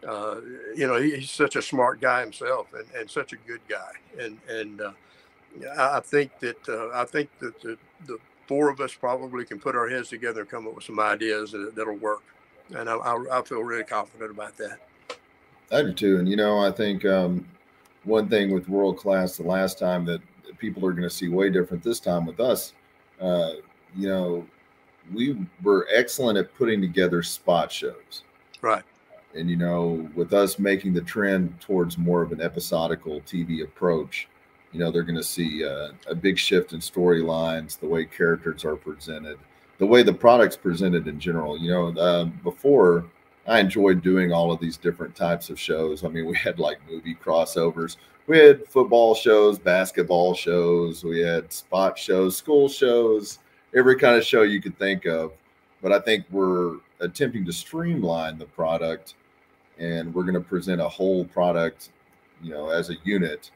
uh, 0.06 0.40
you 0.74 0.88
know, 0.88 1.00
he, 1.00 1.16
he's 1.16 1.30
such 1.30 1.54
a 1.54 1.62
smart 1.62 2.00
guy 2.00 2.20
himself, 2.20 2.74
and, 2.74 2.86
and 2.96 3.08
such 3.08 3.32
a 3.32 3.36
good 3.36 3.60
guy, 3.68 3.92
and 4.18 4.38
and 4.48 4.80
uh, 4.80 4.92
I 5.78 6.00
think 6.00 6.38
that 6.40 6.68
uh, 6.68 6.90
I 6.94 7.04
think 7.04 7.28
that 7.40 7.60
the, 7.60 7.76
the, 8.06 8.18
four 8.46 8.68
of 8.68 8.80
us 8.80 8.92
probably 8.92 9.44
can 9.44 9.60
put 9.60 9.76
our 9.76 9.88
heads 9.88 10.08
together 10.08 10.40
and 10.40 10.50
come 10.50 10.66
up 10.66 10.74
with 10.74 10.82
some 10.82 10.98
ideas 10.98 11.52
that, 11.52 11.74
that'll 11.76 11.94
work, 11.94 12.22
and 12.74 12.88
I, 12.88 12.96
I, 12.96 13.38
I 13.38 13.42
feel 13.42 13.62
really 13.62 13.84
confident 13.84 14.30
about 14.30 14.56
that. 14.58 14.80
I 15.70 15.82
do 15.82 15.92
too, 15.92 16.18
and 16.18 16.28
you 16.28 16.36
know, 16.36 16.58
I 16.58 16.72
think 16.72 17.04
um, 17.04 17.46
one 18.04 18.28
thing 18.28 18.52
with 18.52 18.68
world 18.68 18.98
class, 18.98 19.36
the 19.36 19.44
last 19.44 19.78
time 19.78 20.04
that 20.06 20.20
people 20.58 20.84
are 20.84 20.92
going 20.92 21.08
to 21.08 21.10
see 21.10 21.28
way 21.28 21.48
different 21.50 21.82
this 21.82 22.00
time 22.00 22.26
with 22.26 22.40
us, 22.40 22.72
uh, 23.20 23.52
you 23.96 24.08
know, 24.08 24.46
we 25.12 25.36
were 25.62 25.86
excellent 25.92 26.38
at 26.38 26.54
putting 26.54 26.80
together 26.80 27.22
spot 27.22 27.70
shows, 27.70 28.24
right? 28.62 28.82
And 29.34 29.48
you 29.48 29.56
know, 29.56 30.08
with 30.14 30.32
us 30.32 30.58
making 30.58 30.92
the 30.92 31.02
trend 31.02 31.60
towards 31.60 31.98
more 31.98 32.22
of 32.22 32.32
an 32.32 32.40
episodical 32.40 33.20
TV 33.20 33.62
approach 33.62 34.28
you 34.72 34.78
know 34.78 34.90
they're 34.90 35.02
going 35.02 35.16
to 35.16 35.22
see 35.22 35.64
uh, 35.64 35.88
a 36.06 36.14
big 36.14 36.38
shift 36.38 36.72
in 36.72 36.80
storylines 36.80 37.78
the 37.78 37.87
way 37.87 38.04
characters 38.04 38.64
are 38.64 38.76
presented 38.76 39.38
the 39.78 39.87
way 39.87 40.02
the 40.02 40.12
product's 40.12 40.56
presented 40.56 41.09
in 41.09 41.18
general 41.18 41.59
you 41.59 41.70
know 41.70 41.88
uh, 41.98 42.24
before 42.24 43.06
i 43.46 43.59
enjoyed 43.59 44.02
doing 44.02 44.33
all 44.33 44.52
of 44.52 44.61
these 44.61 44.76
different 44.76 45.14
types 45.14 45.50
of 45.50 45.59
shows. 45.59 46.04
I 46.04 46.09
mean 46.09 46.26
we 46.26 46.37
had 46.37 46.59
like 46.59 46.78
movie 46.88 47.14
crossovers. 47.14 47.96
We 48.26 48.38
had 48.38 48.66
football 48.68 49.14
shows 49.14 49.59
basketball 49.59 50.35
shows 50.35 51.02
we 51.02 51.20
had 51.20 51.52
spot 51.52 51.98
shows 51.98 52.37
school 52.37 52.68
shows 52.68 53.38
every 53.74 53.96
kind 53.96 54.16
of 54.16 54.24
show 54.24 54.42
you 54.42 54.61
could 54.61 54.78
think 54.78 55.06
of. 55.06 55.33
But 55.83 55.92
i 55.92 55.98
think 55.98 56.26
we're 56.30 56.76
attempting 57.00 57.44
to 57.46 57.52
streamline 57.52 58.38
the 58.38 58.44
product 58.44 59.14
and 59.78 60.14
we're 60.14 60.24
going 60.24 60.35
to 60.35 60.40
present 60.40 60.80
a 60.80 60.88
whole 60.88 61.24
product 61.24 61.88
you 62.42 62.50
know 62.50 62.68
as 62.68 62.90
a 62.90 62.94
unit 63.04 63.50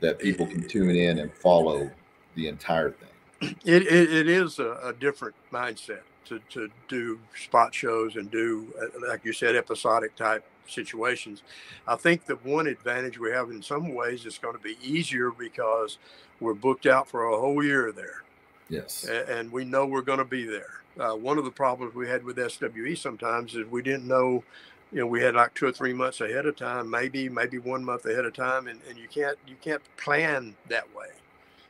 that 0.00 0.18
people 0.18 0.46
can 0.46 0.66
tune 0.66 0.96
in 0.96 1.18
and 1.18 1.32
follow 1.32 1.90
the 2.34 2.48
entire 2.48 2.90
thing. 2.90 3.56
It, 3.64 3.82
it, 3.86 4.12
it 4.12 4.28
is 4.28 4.58
a, 4.58 4.78
a, 4.84 4.92
different 4.92 5.34
mindset 5.50 6.00
to, 6.26 6.40
to 6.50 6.70
do 6.88 7.18
spot 7.34 7.74
shows 7.74 8.16
and 8.16 8.30
do, 8.30 8.66
uh, 8.80 9.08
like 9.08 9.24
you 9.24 9.32
said, 9.32 9.56
episodic 9.56 10.14
type 10.14 10.44
situations. 10.66 11.42
I 11.88 11.96
think 11.96 12.26
the 12.26 12.36
one 12.36 12.66
advantage 12.66 13.18
we 13.18 13.30
have 13.30 13.50
in 13.50 13.62
some 13.62 13.94
ways 13.94 14.26
is 14.26 14.36
going 14.36 14.56
to 14.56 14.62
be 14.62 14.76
easier 14.82 15.30
because 15.30 15.96
we're 16.38 16.54
booked 16.54 16.86
out 16.86 17.08
for 17.08 17.24
a 17.24 17.38
whole 17.38 17.64
year 17.64 17.92
there. 17.92 18.22
Yes. 18.68 19.04
And, 19.04 19.28
and 19.28 19.52
we 19.52 19.64
know 19.64 19.86
we're 19.86 20.02
going 20.02 20.18
to 20.18 20.24
be 20.24 20.44
there. 20.44 20.82
Uh, 20.98 21.14
one 21.14 21.38
of 21.38 21.44
the 21.44 21.50
problems 21.50 21.94
we 21.94 22.08
had 22.08 22.24
with 22.24 22.36
SWE 22.36 22.94
sometimes 22.94 23.54
is 23.54 23.66
we 23.68 23.82
didn't 23.82 24.06
know 24.06 24.44
you 24.92 25.00
know, 25.00 25.06
we 25.06 25.22
had 25.22 25.34
like 25.34 25.54
two 25.54 25.66
or 25.66 25.72
three 25.72 25.92
months 25.92 26.20
ahead 26.20 26.46
of 26.46 26.56
time, 26.56 26.90
maybe, 26.90 27.28
maybe 27.28 27.58
one 27.58 27.84
month 27.84 28.06
ahead 28.06 28.24
of 28.24 28.34
time. 28.34 28.66
And, 28.66 28.80
and 28.88 28.98
you 28.98 29.06
can't, 29.08 29.38
you 29.46 29.56
can't 29.60 29.82
plan 29.96 30.54
that 30.68 30.94
way. 30.94 31.06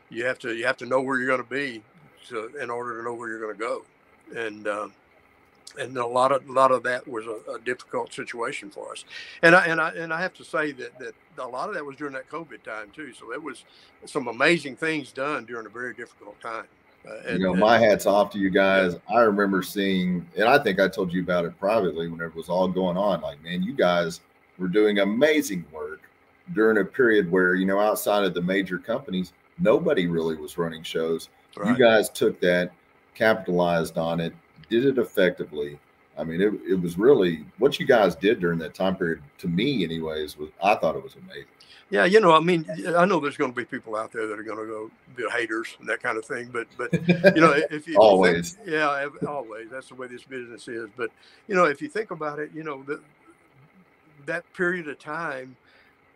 You 0.09 0.25
have 0.25 0.39
to, 0.41 0.55
you 0.55 0.67
have 0.67 0.79
to 0.79 0.87
know 0.87 1.01
where 1.01 1.19
you're 1.19 1.27
going 1.27 1.43
to 1.43 1.49
be 1.49 1.83
to, 2.29 2.51
in 2.61 2.71
order 2.71 2.99
to 2.99 3.05
know 3.05 3.15
where 3.15 3.29
you're 3.29 3.41
going 3.41 3.57
to 3.57 3.59
go. 3.59 3.85
And, 4.35 4.67
um, 4.67 4.93
and 5.79 5.97
a 5.97 6.07
lot 6.07 6.33
of, 6.33 6.49
a 6.49 6.53
lot 6.53 6.73
of 6.73 6.83
that 6.85 7.07
was 7.07 7.27
a, 7.27 7.53
a, 7.53 7.61
difficult 7.61 8.13
situation 8.13 8.71
for 8.71 8.91
us. 8.91 9.05
And 9.43 9.55
I, 9.55 9.67
and 9.67 9.81
I, 9.81 9.91
and 9.91 10.13
I 10.13 10.21
have 10.21 10.35
to 10.35 10.45
say 10.45 10.73
that, 10.73 10.99
that 10.99 11.15
a 11.39 11.47
lot 11.47 11.69
of 11.69 11.75
that 11.75 11.85
was 11.85 11.97
during 11.97 12.15
that 12.15 12.29
COVID 12.29 12.63
time 12.65 12.91
too. 12.91 13.13
So 13.13 13.33
it 13.33 13.43
was 13.43 13.65
some 14.07 14.27
amazing 14.27 14.77
things 14.77 15.13
done 15.13 15.45
during 15.45 15.67
a 15.67 15.71
very 15.71 15.95
difficult 15.95 16.41
time. 16.41 16.65
Uh, 17.09 17.15
and, 17.27 17.41
you 17.41 17.47
know, 17.47 17.55
my 17.55 17.79
hat's 17.79 18.07
off 18.07 18.31
to 18.31 18.39
you 18.39 18.51
guys. 18.51 18.97
I 19.09 19.21
remember 19.21 19.63
seeing, 19.63 20.27
and 20.37 20.45
I 20.45 20.59
think 20.59 20.79
I 20.79 20.89
told 20.89 21.13
you 21.13 21.23
about 21.23 21.45
it 21.45 21.59
privately 21.59 22.09
whenever 22.09 22.31
it 22.31 22.37
was 22.37 22.49
all 22.49 22.69
going 22.69 22.97
on. 22.97 23.21
Like, 23.23 23.43
man, 23.43 23.63
you 23.63 23.73
guys 23.73 24.21
were 24.59 24.69
doing 24.69 24.99
amazing 24.99 25.65
work 25.73 26.03
during 26.53 26.79
a 26.79 26.85
period 26.85 27.31
where, 27.31 27.55
you 27.55 27.65
know, 27.65 27.81
outside 27.81 28.25
of 28.25 28.35
the 28.35 28.43
major 28.43 28.79
companies, 28.79 29.33
nobody 29.59 30.07
really 30.07 30.37
was 30.37 30.59
running 30.59 30.83
shows. 30.83 31.31
Right. 31.57 31.71
You 31.71 31.77
guys 31.83 32.11
took 32.11 32.41
that, 32.41 32.73
capitalized 33.15 33.99
on 33.99 34.21
it, 34.21 34.35
did 34.69 34.85
it 34.85 34.99
effectively. 34.99 35.79
I 36.19 36.25
mean, 36.25 36.41
it, 36.41 36.53
it 36.69 36.81
was 36.81 36.99
really 36.99 37.47
what 37.59 37.81
you 37.81 37.87
guys 37.87 38.15
did 38.15 38.41
during 38.41 38.59
that 38.59 38.75
time 38.75 38.95
period. 38.95 39.23
To 39.39 39.49
me, 39.49 39.85
anyways, 39.85 40.37
was 40.37 40.51
I 40.63 40.75
thought 40.75 40.97
it 40.97 41.03
was 41.03 41.15
amazing. 41.15 41.47
Yeah, 41.91 42.05
you 42.05 42.21
know, 42.21 42.33
I 42.33 42.41
mean, 42.41 42.65
I 42.97 43.05
know 43.05 43.21
there's 43.21 43.37
going 43.37 43.53
to 43.53 43.57
be 43.57 43.65
people 43.65 43.97
out 43.97 44.13
there 44.13 44.27
that 44.27 44.39
are 44.39 44.43
going 44.43 44.59
to 44.59 44.67
go 44.67 44.91
be 45.17 45.29
haters 45.31 45.77
and 45.81 45.89
that 45.89 46.03
kind 46.03 46.17
of 46.17 46.25
thing, 46.25 46.49
but 46.53 46.67
but 46.77 46.93
you 47.35 47.41
know, 47.41 47.53
if 47.71 47.89
you 47.89 47.97
always, 47.99 48.53
think, 48.53 48.69
yeah, 48.71 49.09
always, 49.27 49.69
that's 49.71 49.89
the 49.89 49.95
way 49.95 50.07
this 50.07 50.25
business 50.25 50.69
is. 50.69 50.89
But 50.97 51.11
you 51.49 51.55
know, 51.55 51.65
if 51.65 51.83
you 51.83 51.89
think 51.89 52.11
about 52.11 52.39
it, 52.39 52.51
you 52.55 52.63
know, 52.63 52.83
that 52.85 53.01
that 54.27 54.53
period 54.55 54.89
of 54.89 54.99
time, 54.99 55.57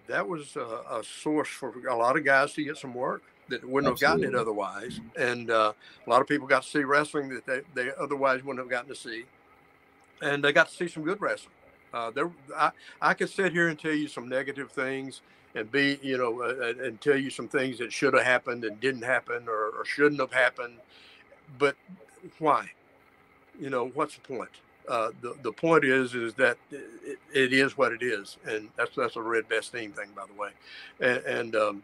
that 0.06 0.26
was 0.26 0.56
a, 0.56 0.80
a, 0.90 1.02
source 1.02 1.48
for 1.48 1.72
a 1.88 1.96
lot 1.96 2.16
of 2.16 2.24
guys 2.24 2.52
to 2.54 2.64
get 2.64 2.76
some 2.76 2.94
work 2.94 3.22
that 3.48 3.64
wouldn't 3.64 3.92
Absolutely. 3.92 4.26
have 4.26 4.32
gotten 4.32 4.38
it 4.38 4.40
otherwise, 4.40 5.00
and 5.16 5.50
uh, 5.50 5.72
a 6.06 6.10
lot 6.10 6.20
of 6.20 6.28
people 6.28 6.46
got 6.46 6.62
to 6.62 6.68
see 6.68 6.84
wrestling 6.84 7.28
that 7.30 7.46
they, 7.46 7.60
they 7.74 7.90
otherwise 7.98 8.42
wouldn't 8.42 8.64
have 8.64 8.70
gotten 8.70 8.88
to 8.88 8.94
see, 8.94 9.24
and 10.22 10.42
they 10.42 10.52
got 10.52 10.68
to 10.68 10.74
see 10.74 10.88
some 10.88 11.02
good 11.02 11.20
wrestling. 11.20 11.52
Uh, 11.92 12.10
there, 12.10 12.30
I, 12.56 12.72
I 13.00 13.14
could 13.14 13.30
sit 13.30 13.52
here 13.52 13.68
and 13.68 13.78
tell 13.78 13.92
you 13.92 14.08
some 14.08 14.28
negative 14.28 14.72
things 14.72 15.20
and 15.54 15.70
be, 15.70 15.98
you 16.02 16.18
know, 16.18 16.42
uh, 16.42 16.84
and 16.84 17.00
tell 17.00 17.16
you 17.16 17.30
some 17.30 17.48
things 17.48 17.78
that 17.78 17.92
should 17.92 18.14
have 18.14 18.24
happened 18.24 18.64
and 18.64 18.80
didn't 18.80 19.02
happen 19.02 19.48
or, 19.48 19.70
or 19.70 19.84
shouldn't 19.84 20.20
have 20.20 20.32
happened. 20.32 20.74
But 21.58 21.76
why? 22.38 22.70
You 23.60 23.70
know, 23.70 23.88
what's 23.88 24.16
the 24.16 24.20
point? 24.22 24.50
Uh, 24.86 25.10
the 25.22 25.34
the 25.42 25.52
point 25.52 25.84
is 25.84 26.14
is 26.14 26.34
that 26.34 26.58
it, 26.70 27.18
it 27.32 27.52
is 27.54 27.78
what 27.78 27.92
it 27.92 28.02
is, 28.02 28.36
and 28.46 28.68
that's 28.76 28.94
that's 28.94 29.16
a 29.16 29.22
red 29.22 29.44
team 29.48 29.92
thing, 29.92 30.10
by 30.14 30.24
the 30.26 30.34
way. 30.34 30.50
And, 31.00 31.24
and 31.24 31.56
um, 31.56 31.82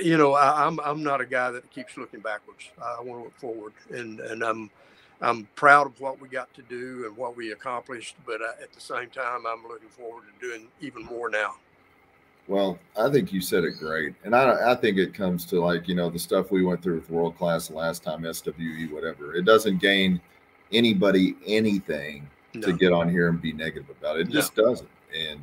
you 0.00 0.16
know, 0.16 0.34
I, 0.34 0.66
am 0.66 0.78
I'm, 0.78 0.86
I'm 0.86 1.02
not 1.02 1.20
a 1.20 1.26
guy 1.26 1.50
that 1.50 1.68
keeps 1.70 1.96
looking 1.96 2.20
backwards. 2.20 2.70
I 2.80 3.00
want 3.00 3.20
to 3.20 3.24
look 3.24 3.38
forward, 3.38 3.72
and 3.90 4.20
and 4.20 4.44
I'm 4.44 4.70
I'm 5.20 5.48
proud 5.56 5.86
of 5.86 6.00
what 6.00 6.20
we 6.20 6.28
got 6.28 6.52
to 6.54 6.62
do 6.62 7.04
and 7.06 7.16
what 7.16 7.36
we 7.36 7.52
accomplished. 7.52 8.16
But 8.26 8.40
uh, 8.42 8.62
at 8.62 8.72
the 8.72 8.80
same 8.80 9.10
time, 9.10 9.44
I'm 9.46 9.66
looking 9.66 9.88
forward 9.88 10.24
to 10.26 10.46
doing 10.46 10.68
even 10.80 11.04
more 11.04 11.30
now. 11.30 11.54
Well, 12.48 12.78
I 12.98 13.08
think 13.08 13.32
you 13.32 13.40
said 13.40 13.64
it 13.64 13.78
great, 13.78 14.14
and 14.24 14.34
I 14.34 14.72
I 14.72 14.74
think 14.74 14.98
it 14.98 15.14
comes 15.14 15.44
to 15.46 15.60
like 15.60 15.86
you 15.86 15.94
know 15.94 16.10
the 16.10 16.18
stuff 16.18 16.50
we 16.50 16.64
went 16.64 16.82
through 16.82 16.96
with 16.96 17.10
world 17.10 17.36
class 17.38 17.70
last 17.70 18.02
time 18.02 18.24
SWE 18.24 18.88
whatever. 18.90 19.34
It 19.36 19.44
doesn't 19.44 19.80
gain 19.80 20.20
anybody 20.72 21.36
anything 21.46 22.28
no. 22.54 22.66
to 22.66 22.72
get 22.72 22.92
on 22.92 23.08
here 23.08 23.28
and 23.28 23.40
be 23.40 23.52
negative 23.52 23.90
about 23.90 24.16
it. 24.16 24.22
It 24.22 24.28
no. 24.28 24.34
just 24.34 24.56
doesn't, 24.56 24.88
and 25.16 25.40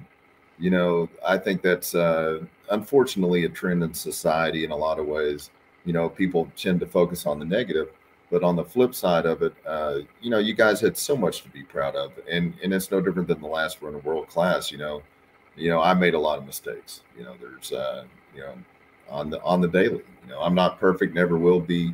you 0.57 0.71
know 0.71 1.07
I 1.25 1.38
think 1.38 1.62
that's 1.62 1.95
uh, 1.95 2.41
unfortunately 2.69 3.45
a 3.45 3.49
trend 3.49 3.81
in 3.81 3.93
society 3.93 4.65
in 4.65 4.71
a 4.71 4.77
lot 4.77 4.99
of 4.99 5.05
ways. 5.05 5.51
You 5.85 5.93
know, 5.93 6.09
people 6.09 6.51
tend 6.57 6.81
to 6.81 6.85
focus 6.85 7.25
on 7.25 7.39
the 7.39 7.45
negative, 7.45 7.91
but 8.29 8.43
on 8.43 8.57
the 8.57 8.65
flip 8.65 8.93
side 8.93 9.25
of 9.25 9.41
it, 9.41 9.53
uh, 9.65 9.99
you 10.21 10.29
know, 10.29 10.38
you 10.38 10.53
guys 10.53 10.81
had 10.81 10.97
so 10.97 11.15
much 11.15 11.43
to 11.43 11.49
be 11.49 11.63
proud 11.63 11.95
of, 11.95 12.12
and 12.29 12.53
and 12.62 12.73
it's 12.73 12.91
no 12.91 12.99
different 12.99 13.29
than 13.29 13.39
the 13.39 13.47
last 13.47 13.81
run 13.81 13.95
of 13.95 14.03
world 14.03 14.27
class. 14.27 14.69
You 14.69 14.79
know 14.79 15.01
you 15.55 15.69
know, 15.69 15.81
I 15.81 15.93
made 15.93 16.13
a 16.13 16.19
lot 16.19 16.39
of 16.39 16.45
mistakes. 16.45 17.01
You 17.17 17.23
know, 17.23 17.35
there's, 17.39 17.71
uh, 17.71 18.05
you 18.35 18.41
know, 18.41 18.53
on 19.09 19.29
the 19.29 19.41
on 19.41 19.62
the 19.62 19.67
daily. 19.67 20.03
You 20.23 20.29
know, 20.29 20.41
I'm 20.41 20.55
not 20.55 20.79
perfect, 20.79 21.13
never 21.13 21.38
will 21.38 21.59
be, 21.59 21.93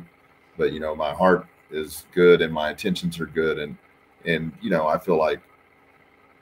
but 0.56 0.72
you 0.72 0.80
know, 0.80 0.94
my 0.94 1.12
heart 1.12 1.46
is 1.70 2.06
good 2.14 2.42
and 2.42 2.52
my 2.52 2.70
intentions 2.70 3.18
are 3.20 3.26
good, 3.26 3.58
and 3.58 3.76
and 4.24 4.52
you 4.60 4.70
know, 4.70 4.86
I 4.86 4.98
feel 4.98 5.18
like 5.18 5.40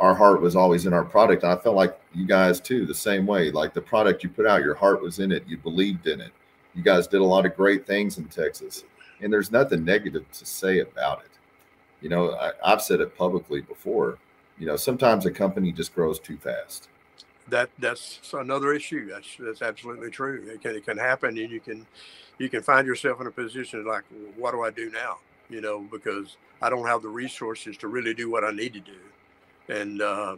our 0.01 0.15
heart 0.15 0.41
was 0.41 0.57
always 0.57 0.87
in 0.87 0.93
our 0.93 1.05
product. 1.05 1.45
I 1.45 1.57
felt 1.57 1.77
like 1.77 1.99
you 2.13 2.27
guys 2.27 2.61
too, 2.61 2.85
the 2.85 2.95
same 2.95 3.27
way. 3.27 3.51
Like 3.51 3.75
the 3.75 3.81
product 3.81 4.23
you 4.23 4.29
put 4.29 4.47
out, 4.47 4.63
your 4.63 4.75
heart 4.75 5.01
was 5.01 5.21
in 5.21 5.31
it. 5.33 5.45
You 5.47 5.57
believed 5.59 6.07
in 6.07 6.21
it. 6.21 6.33
You 6.75 6.83
guys 6.83 7.07
did 7.07 7.21
a 7.21 7.25
lot 7.25 7.47
of 7.47 7.55
great 7.57 7.87
things 7.87 8.19
in 8.19 8.25
Texas, 8.25 8.85
and 9.21 9.33
there's 9.33 9.53
nothing 9.53 9.85
negative 9.85 10.31
to 10.33 10.47
say 10.47 10.81
about 10.81 11.21
it. 11.25 11.31
You 12.01 12.09
know, 12.09 12.33
I, 12.33 12.51
I've 12.65 12.83
said 12.83 13.01
it 13.01 13.17
publicly 13.17 13.61
before. 13.61 14.19
You 14.59 14.67
know, 14.67 14.77
sometimes 14.77 15.27
a 15.27 15.31
company 15.31 15.73
just 15.73 15.95
grows 15.95 16.19
too 16.19 16.37
fast. 16.37 16.89
That 17.49 17.71
that's 17.79 18.21
another 18.33 18.73
issue. 18.73 19.09
That's 19.11 19.29
that's 19.39 19.63
absolutely 19.63 20.11
true. 20.11 20.45
It 20.49 20.63
can 20.63 20.77
it 20.77 20.85
can 20.85 20.97
happen, 20.99 21.37
and 21.39 21.51
you 21.51 21.61
can 21.61 21.87
you 22.39 22.49
can 22.49 22.63
find 22.63 22.87
yourself 22.87 23.21
in 23.21 23.27
a 23.27 23.31
position 23.31 23.85
like, 23.87 24.05
what 24.37 24.53
do 24.53 24.63
I 24.63 24.71
do 24.71 24.91
now? 24.91 25.19
You 25.51 25.61
know, 25.61 25.87
because 25.91 26.37
I 26.63 26.71
don't 26.71 26.87
have 26.87 27.03
the 27.03 27.09
resources 27.09 27.77
to 27.79 27.89
really 27.89 28.15
do 28.15 28.31
what 28.31 28.45
I 28.45 28.51
need 28.51 28.73
to 28.75 28.81
do 28.81 28.97
and 29.69 30.03
uh, 30.03 30.37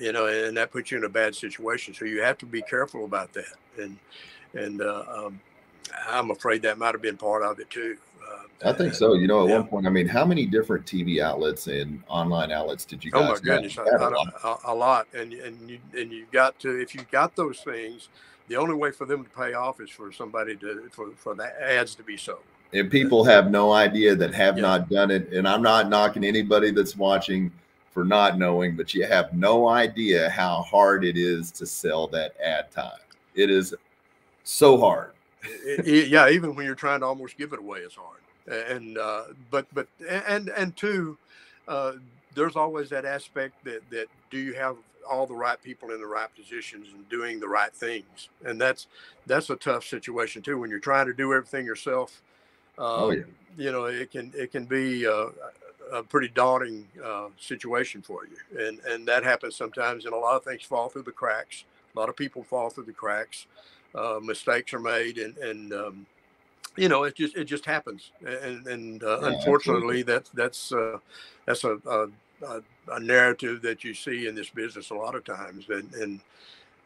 you 0.00 0.12
know, 0.12 0.26
and 0.26 0.56
that 0.56 0.70
puts 0.70 0.90
you 0.90 0.98
in 0.98 1.04
a 1.04 1.08
bad 1.08 1.34
situation. 1.34 1.94
So 1.94 2.04
you 2.04 2.22
have 2.22 2.38
to 2.38 2.46
be 2.46 2.62
careful 2.62 3.04
about 3.04 3.32
that. 3.34 3.54
And 3.78 3.98
and 4.54 4.82
uh, 4.82 5.04
um, 5.08 5.40
I'm 6.08 6.30
afraid 6.30 6.62
that 6.62 6.78
might 6.78 6.94
have 6.94 7.02
been 7.02 7.16
part 7.16 7.42
of 7.42 7.58
it 7.60 7.70
too. 7.70 7.96
I 8.64 8.72
think 8.72 8.94
so. 8.94 9.14
You 9.14 9.26
know, 9.26 9.44
at 9.44 9.48
yeah. 9.48 9.58
one 9.58 9.68
point, 9.68 9.86
I 9.86 9.90
mean, 9.90 10.06
how 10.06 10.24
many 10.24 10.44
different 10.44 10.84
TV 10.84 11.20
outlets 11.20 11.66
and 11.66 12.02
online 12.08 12.52
outlets 12.52 12.84
did 12.84 13.02
you 13.02 13.10
oh, 13.14 13.20
guys? 13.20 13.28
Oh 13.28 13.32
my 13.32 13.38
goodness, 13.40 13.78
a, 13.78 13.82
a, 13.82 14.58
a, 14.66 14.74
lot. 14.74 15.06
And 15.14 15.32
and 15.32 15.70
you 15.70 15.78
and 15.96 16.12
you 16.12 16.26
got 16.30 16.58
to 16.60 16.80
if 16.80 16.94
you 16.94 17.02
got 17.10 17.34
those 17.36 17.60
things, 17.60 18.08
the 18.48 18.56
only 18.56 18.74
way 18.74 18.90
for 18.90 19.06
them 19.06 19.24
to 19.24 19.30
pay 19.30 19.54
off 19.54 19.80
is 19.80 19.88
for 19.88 20.12
somebody 20.12 20.56
to 20.56 20.88
for 20.90 21.10
for 21.16 21.34
the 21.34 21.50
ads 21.62 21.94
to 21.94 22.02
be 22.02 22.16
sold. 22.16 22.40
And 22.72 22.90
people 22.90 23.24
have 23.24 23.50
no 23.50 23.72
idea 23.72 24.14
that 24.14 24.34
have 24.34 24.56
yeah. 24.56 24.62
not 24.62 24.90
done 24.90 25.10
it. 25.10 25.32
And 25.32 25.48
I'm 25.48 25.62
not 25.62 25.88
knocking 25.88 26.24
anybody 26.24 26.70
that's 26.70 26.96
watching 26.96 27.50
for 27.90 28.04
not 28.04 28.38
knowing, 28.38 28.76
but 28.76 28.94
you 28.94 29.04
have 29.04 29.32
no 29.32 29.68
idea 29.68 30.30
how 30.30 30.62
hard 30.62 31.04
it 31.04 31.16
is 31.16 31.50
to 31.52 31.66
sell 31.66 32.06
that 32.08 32.34
ad 32.42 32.70
time. 32.70 32.92
It 33.34 33.50
is 33.50 33.74
so 34.44 34.78
hard. 34.78 35.12
it, 35.42 35.86
it, 35.86 36.08
yeah, 36.08 36.28
even 36.28 36.54
when 36.54 36.66
you're 36.66 36.74
trying 36.74 37.00
to 37.00 37.06
almost 37.06 37.36
give 37.36 37.52
it 37.52 37.58
away, 37.58 37.80
it's 37.80 37.96
hard. 37.96 38.20
And 38.50 38.98
uh, 38.98 39.24
but 39.50 39.66
but 39.72 39.86
and 40.08 40.48
and 40.48 40.76
two, 40.76 41.16
uh, 41.68 41.92
there's 42.34 42.56
always 42.56 42.88
that 42.90 43.04
aspect 43.04 43.64
that 43.64 43.88
that 43.90 44.06
do 44.30 44.38
you 44.38 44.54
have 44.54 44.76
all 45.08 45.26
the 45.26 45.34
right 45.34 45.60
people 45.62 45.90
in 45.90 46.00
the 46.00 46.06
right 46.06 46.28
positions 46.34 46.88
and 46.92 47.08
doing 47.08 47.40
the 47.40 47.48
right 47.48 47.72
things, 47.72 48.28
and 48.44 48.60
that's 48.60 48.86
that's 49.26 49.50
a 49.50 49.56
tough 49.56 49.84
situation 49.84 50.42
too 50.42 50.58
when 50.58 50.70
you're 50.70 50.80
trying 50.80 51.06
to 51.06 51.14
do 51.14 51.32
everything 51.32 51.64
yourself. 51.64 52.22
Uh, 52.78 53.04
oh 53.04 53.10
yeah. 53.10 53.22
You 53.58 53.72
know, 53.72 53.84
it 53.84 54.10
can 54.10 54.32
it 54.34 54.52
can 54.52 54.64
be 54.64 55.06
uh, 55.06 55.26
a 55.92 56.02
pretty 56.02 56.28
daunting 56.28 56.86
uh, 57.04 57.28
situation 57.38 58.02
for 58.02 58.20
you, 58.24 58.66
and 58.66 58.78
and 58.80 59.06
that 59.06 59.24
happens 59.24 59.56
sometimes. 59.56 60.04
And 60.04 60.14
a 60.14 60.16
lot 60.16 60.36
of 60.36 60.44
things 60.44 60.62
fall 60.62 60.88
through 60.88 61.02
the 61.02 61.12
cracks. 61.12 61.64
A 61.94 61.98
lot 61.98 62.08
of 62.08 62.16
people 62.16 62.42
fall 62.42 62.70
through 62.70 62.84
the 62.84 62.92
cracks. 62.92 63.46
Uh, 63.94 64.20
mistakes 64.22 64.72
are 64.72 64.80
made, 64.80 65.18
and 65.18 65.36
and 65.38 65.72
um, 65.72 66.06
you 66.76 66.88
know 66.88 67.04
it 67.04 67.16
just 67.16 67.36
it 67.36 67.44
just 67.44 67.64
happens. 67.64 68.12
And 68.24 68.66
and 68.66 69.02
uh, 69.02 69.20
yeah, 69.20 69.28
unfortunately, 69.28 70.02
that 70.04 70.28
that's 70.34 70.72
uh, 70.72 70.98
that's 71.46 71.64
a, 71.64 71.78
a, 71.86 72.08
a 72.88 73.00
narrative 73.00 73.62
that 73.62 73.84
you 73.84 73.94
see 73.94 74.26
in 74.26 74.34
this 74.34 74.50
business 74.50 74.90
a 74.90 74.94
lot 74.94 75.14
of 75.14 75.24
times. 75.24 75.66
And 75.68 75.92
and 75.94 76.20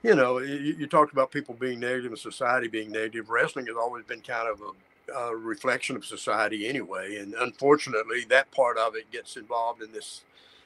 you 0.02 0.14
know 0.14 0.38
you, 0.38 0.76
you 0.78 0.86
talked 0.86 1.12
about 1.12 1.30
people 1.30 1.54
being 1.54 1.80
negative 1.80 2.12
and 2.12 2.18
society 2.18 2.68
being 2.68 2.90
negative. 2.90 3.30
Wrestling 3.30 3.66
has 3.66 3.76
always 3.76 4.04
been 4.04 4.20
kind 4.20 4.48
of 4.48 4.60
a 4.60 4.70
a 5.14 5.36
reflection 5.36 5.96
of 5.96 6.04
society 6.04 6.66
anyway. 6.66 7.16
And 7.16 7.34
unfortunately, 7.34 8.24
that 8.30 8.50
part 8.50 8.78
of 8.78 8.96
it 8.96 9.10
gets 9.10 9.36
involved 9.36 9.82
in 9.82 9.92
this 9.92 10.22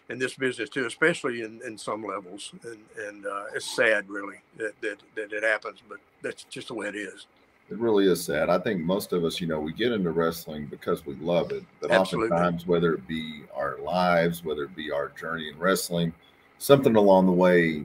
in 0.08 0.18
this 0.18 0.34
business 0.34 0.70
too, 0.70 0.86
especially 0.86 1.42
in, 1.42 1.60
in 1.66 1.76
some 1.76 2.04
levels. 2.04 2.52
And 2.64 2.78
and 3.06 3.26
uh, 3.26 3.44
it's 3.54 3.74
sad, 3.74 4.08
really, 4.08 4.36
that, 4.56 4.72
that 4.80 4.98
that 5.16 5.32
it 5.32 5.42
happens. 5.42 5.80
But 5.88 5.98
that's 6.22 6.44
just 6.44 6.68
the 6.68 6.74
way 6.74 6.88
it 6.88 6.96
is. 6.96 7.26
It 7.70 7.78
really 7.78 8.06
is 8.06 8.24
sad. 8.24 8.48
I 8.48 8.58
think 8.58 8.80
most 8.80 9.12
of 9.12 9.24
us, 9.24 9.40
you 9.40 9.46
know, 9.46 9.60
we 9.60 9.72
get 9.72 9.92
into 9.92 10.10
wrestling 10.10 10.66
because 10.66 11.04
we 11.04 11.14
love 11.16 11.52
it. 11.52 11.64
But 11.80 11.90
Absolutely. 11.90 12.30
oftentimes, 12.30 12.66
whether 12.66 12.94
it 12.94 13.06
be 13.06 13.42
our 13.54 13.78
lives, 13.78 14.42
whether 14.42 14.64
it 14.64 14.74
be 14.74 14.90
our 14.90 15.10
journey 15.10 15.50
in 15.50 15.58
wrestling, 15.58 16.12
something 16.58 16.96
along 16.96 17.26
the 17.26 17.32
way, 17.32 17.84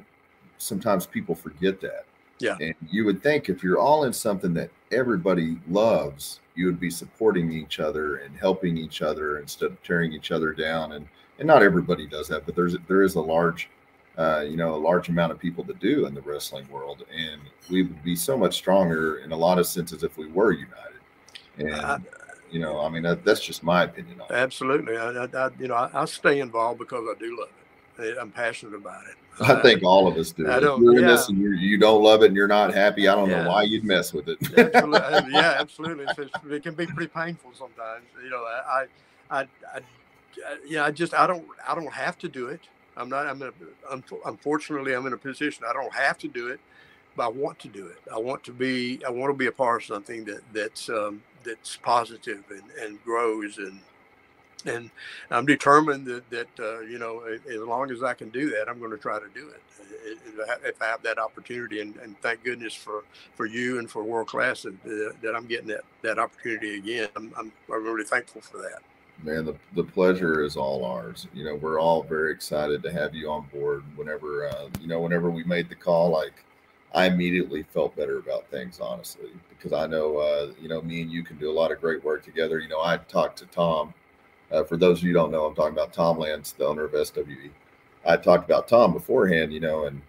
sometimes 0.57 1.05
people 1.05 1.35
forget 1.35 1.81
that. 1.81 2.05
Yeah. 2.39 2.55
And 2.61 2.75
you 2.89 3.05
would 3.05 3.21
think 3.21 3.49
if 3.49 3.61
you're 3.61 3.79
all 3.79 4.05
in 4.05 4.13
something 4.13 4.53
that 4.53 4.69
everybody 4.91 5.57
loves, 5.69 6.39
you 6.55 6.65
would 6.65 6.79
be 6.79 6.89
supporting 6.89 7.51
each 7.51 7.79
other 7.79 8.17
and 8.17 8.35
helping 8.37 8.77
each 8.77 9.01
other 9.01 9.39
instead 9.39 9.71
of 9.71 9.83
tearing 9.83 10.13
each 10.13 10.31
other 10.31 10.53
down. 10.53 10.93
And 10.93 11.07
and 11.39 11.47
not 11.47 11.63
everybody 11.63 12.07
does 12.07 12.27
that, 12.27 12.45
but 12.45 12.55
there's 12.55 12.75
there 12.87 13.01
is 13.01 13.15
a 13.15 13.21
large, 13.21 13.69
uh, 14.17 14.45
you 14.47 14.55
know, 14.55 14.75
a 14.75 14.77
large 14.77 15.09
amount 15.09 15.31
of 15.31 15.39
people 15.39 15.63
that 15.63 15.79
do 15.79 16.05
in 16.05 16.13
the 16.13 16.21
wrestling 16.21 16.67
world, 16.69 17.03
and 17.15 17.41
we 17.69 17.83
would 17.83 18.03
be 18.03 18.15
so 18.15 18.37
much 18.37 18.55
stronger 18.55 19.17
in 19.17 19.31
a 19.31 19.37
lot 19.37 19.57
of 19.57 19.65
senses 19.65 20.03
if 20.03 20.17
we 20.17 20.27
were 20.27 20.51
united. 20.51 20.99
And 21.57 21.73
I, 21.73 21.97
you 22.51 22.59
know, 22.59 22.79
I 22.79 22.89
mean, 22.89 23.03
that, 23.03 23.25
that's 23.25 23.43
just 23.43 23.63
my 23.63 23.83
opinion 23.83 24.21
on. 24.21 24.27
Absolutely, 24.31 24.97
I, 24.97 25.25
I, 25.25 25.49
you 25.59 25.67
know, 25.67 25.89
I, 25.93 26.05
stay 26.05 26.39
involved 26.39 26.79
because 26.79 27.03
I 27.09 27.17
do 27.19 27.39
love 27.39 27.49
it. 27.97 28.17
I'm 28.19 28.31
passionate 28.31 28.75
about 28.75 29.01
it. 29.05 29.15
I 29.39 29.61
think 29.61 29.83
all 29.83 30.07
of 30.07 30.15
us 30.17 30.31
do. 30.31 30.49
I 30.49 30.59
don't, 30.59 30.79
if 30.79 30.83
you're 30.83 31.01
yeah. 31.01 31.07
this 31.07 31.29
and 31.29 31.39
you're, 31.39 31.53
you 31.53 31.77
do 31.77 31.85
not 31.85 31.93
love 31.93 32.21
it 32.21 32.27
and 32.27 32.35
you're 32.35 32.47
not 32.47 32.73
happy, 32.73 33.07
I 33.07 33.15
don't 33.15 33.29
yeah. 33.29 33.43
know 33.43 33.49
why 33.49 33.63
you'd 33.63 33.83
mess 33.83 34.13
with 34.13 34.29
it. 34.29 34.37
absolutely. 34.57 35.31
Yeah, 35.31 35.55
absolutely. 35.57 36.05
It's, 36.07 36.33
it 36.49 36.63
can 36.63 36.75
be 36.75 36.85
pretty 36.85 37.07
painful 37.07 37.51
sometimes. 37.57 38.05
You 38.23 38.29
know, 38.29 38.43
I, 38.43 38.85
I, 39.31 39.39
I, 39.39 39.47
I, 39.73 39.79
yeah, 40.67 40.85
I 40.85 40.91
just, 40.91 41.15
I 41.15 41.25
don't, 41.25 41.45
I 41.67 41.73
don't 41.73 41.91
have 41.91 42.17
to 42.19 42.27
do 42.27 42.47
it. 42.47 42.61
I'm 42.97 43.09
not, 43.09 43.27
I'm 43.27 44.03
unfortunately, 44.25 44.93
I'm 44.93 45.05
in 45.07 45.13
a 45.13 45.17
position 45.17 45.65
I 45.69 45.73
don't 45.73 45.93
have 45.93 46.17
to 46.19 46.27
do 46.27 46.47
it, 46.49 46.59
but 47.15 47.25
I 47.25 47.29
want 47.29 47.59
to 47.59 47.67
do 47.69 47.87
it. 47.87 47.97
I 48.13 48.19
want 48.19 48.43
to 48.45 48.51
be, 48.53 49.01
I 49.05 49.11
want 49.11 49.31
to 49.33 49.37
be 49.37 49.47
a 49.47 49.51
part 49.51 49.83
of 49.83 49.87
something 49.87 50.25
that, 50.25 50.41
that's, 50.53 50.89
um, 50.89 51.23
that's 51.43 51.77
positive 51.77 52.43
and, 52.49 52.63
and 52.81 53.03
grows 53.03 53.57
and, 53.57 53.79
and 54.65 54.89
I'm 55.31 55.45
determined 55.45 56.05
that 56.07 56.29
that 56.29 56.47
uh, 56.59 56.81
you 56.81 56.99
know 56.99 57.23
as 57.49 57.61
long 57.61 57.91
as 57.91 58.03
I 58.03 58.13
can 58.13 58.29
do 58.29 58.49
that, 58.51 58.69
I'm 58.69 58.79
going 58.79 58.91
to 58.91 58.97
try 58.97 59.19
to 59.19 59.27
do 59.33 59.49
it 59.49 59.61
if 60.65 60.81
I 60.81 60.85
have 60.87 61.03
that 61.03 61.19
opportunity. 61.19 61.81
And, 61.81 61.95
and 61.97 62.19
thank 62.21 62.43
goodness 62.43 62.73
for 62.73 63.03
for 63.35 63.45
you 63.45 63.79
and 63.79 63.89
for 63.89 64.03
world 64.03 64.27
class 64.27 64.63
that, 64.63 65.15
that 65.21 65.35
I'm 65.35 65.47
getting 65.47 65.67
that 65.67 65.83
that 66.01 66.19
opportunity 66.19 66.77
again. 66.77 67.09
I'm 67.15 67.33
I'm 67.37 67.51
really 67.69 68.05
thankful 68.05 68.41
for 68.41 68.57
that. 68.59 68.92
Man, 69.21 69.45
the, 69.45 69.55
the 69.75 69.83
pleasure 69.83 70.43
is 70.43 70.57
all 70.57 70.83
ours. 70.83 71.27
You 71.33 71.45
know, 71.45 71.55
we're 71.55 71.79
all 71.79 72.03
very 72.03 72.31
excited 72.31 72.83
to 72.83 72.91
have 72.91 73.13
you 73.13 73.29
on 73.29 73.45
board. 73.53 73.83
Whenever 73.95 74.47
uh, 74.47 74.67
you 74.81 74.87
know, 74.87 74.99
whenever 74.99 75.29
we 75.29 75.43
made 75.43 75.69
the 75.69 75.75
call, 75.75 76.09
like 76.09 76.43
I 76.93 77.05
immediately 77.05 77.63
felt 77.63 77.95
better 77.95 78.17
about 78.17 78.47
things, 78.47 78.79
honestly, 78.79 79.29
because 79.49 79.71
I 79.71 79.87
know, 79.87 80.17
uh, 80.17 80.51
you 80.61 80.67
know, 80.67 80.81
me 80.81 81.01
and 81.01 81.11
you 81.11 81.23
can 81.23 81.37
do 81.37 81.49
a 81.49 81.53
lot 81.53 81.71
of 81.71 81.79
great 81.79 82.03
work 82.03 82.23
together. 82.23 82.59
You 82.59 82.67
know, 82.67 82.81
I 82.81 82.97
talked 82.97 83.37
to 83.39 83.45
Tom 83.45 83.93
uh, 84.53 84.63
for 84.63 84.77
those 84.77 84.99
of 84.99 85.03
you 85.03 85.09
who 85.09 85.13
don't 85.15 85.31
know, 85.31 85.45
I'm 85.45 85.55
talking 85.55 85.73
about 85.73 85.93
Tom 85.93 86.19
Lance, 86.19 86.51
the 86.51 86.65
owner 86.65 86.83
of 86.83 87.07
SWE. 87.07 87.49
I 88.05 88.17
talked 88.17 88.45
about 88.45 88.67
Tom 88.67 88.93
beforehand, 88.93 89.51
you 89.51 89.59
know, 89.59 89.85
and 89.85 90.01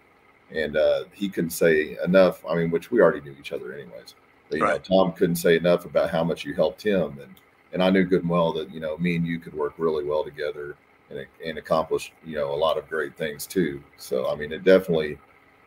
and 0.51 0.77
uh, 0.77 1.05
he 1.11 1.27
couldn't 1.27 1.49
say 1.49 1.97
enough. 2.03 2.45
I 2.47 2.55
mean, 2.55 2.69
which 2.69 2.91
we 2.91 3.01
already 3.01 3.21
knew 3.21 3.35
each 3.39 3.51
other 3.51 3.73
anyways. 3.73 4.13
But, 4.49 4.59
you 4.59 4.63
right. 4.63 4.89
know, 4.89 5.03
Tom 5.05 5.13
couldn't 5.13 5.37
say 5.37 5.57
enough 5.57 5.85
about 5.85 6.11
how 6.11 6.23
much 6.23 6.45
you 6.45 6.53
helped 6.53 6.83
him, 6.83 7.17
and 7.19 7.33
and 7.75 7.83
I 7.83 7.89
knew 7.89 8.05
good 8.05 8.21
and 8.21 8.29
well 8.29 8.53
that 8.53 8.71
you 8.71 8.79
know 8.79 8.97
me 8.97 9.17
and 9.17 9.27
you 9.27 9.37
could 9.37 9.53
work 9.53 9.73
really 9.77 10.05
well 10.05 10.23
together 10.23 10.77
and 11.09 11.27
and 11.45 11.57
accomplish 11.57 12.13
you 12.25 12.35
know 12.35 12.53
a 12.53 12.55
lot 12.55 12.77
of 12.77 12.87
great 12.89 13.15
things 13.17 13.45
too. 13.45 13.83
So 13.97 14.31
I 14.31 14.35
mean, 14.35 14.53
it 14.53 14.63
definitely, 14.63 15.19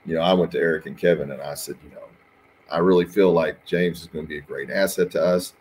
you 0.06 0.14
know, 0.14 0.22
I 0.22 0.32
went 0.32 0.50
to 0.52 0.58
Eric 0.58 0.86
and 0.86 0.96
Kevin 0.96 1.30
and 1.30 1.42
I 1.42 1.52
said, 1.52 1.76
you 1.84 1.90
know, 1.90 2.06
I 2.70 2.78
really 2.78 3.04
feel 3.04 3.32
like 3.32 3.64
James 3.66 4.00
is 4.00 4.06
going 4.06 4.24
to 4.24 4.28
be 4.28 4.38
a 4.38 4.40
great 4.40 4.70
asset 4.70 5.10
to 5.12 5.22
us, 5.22 5.52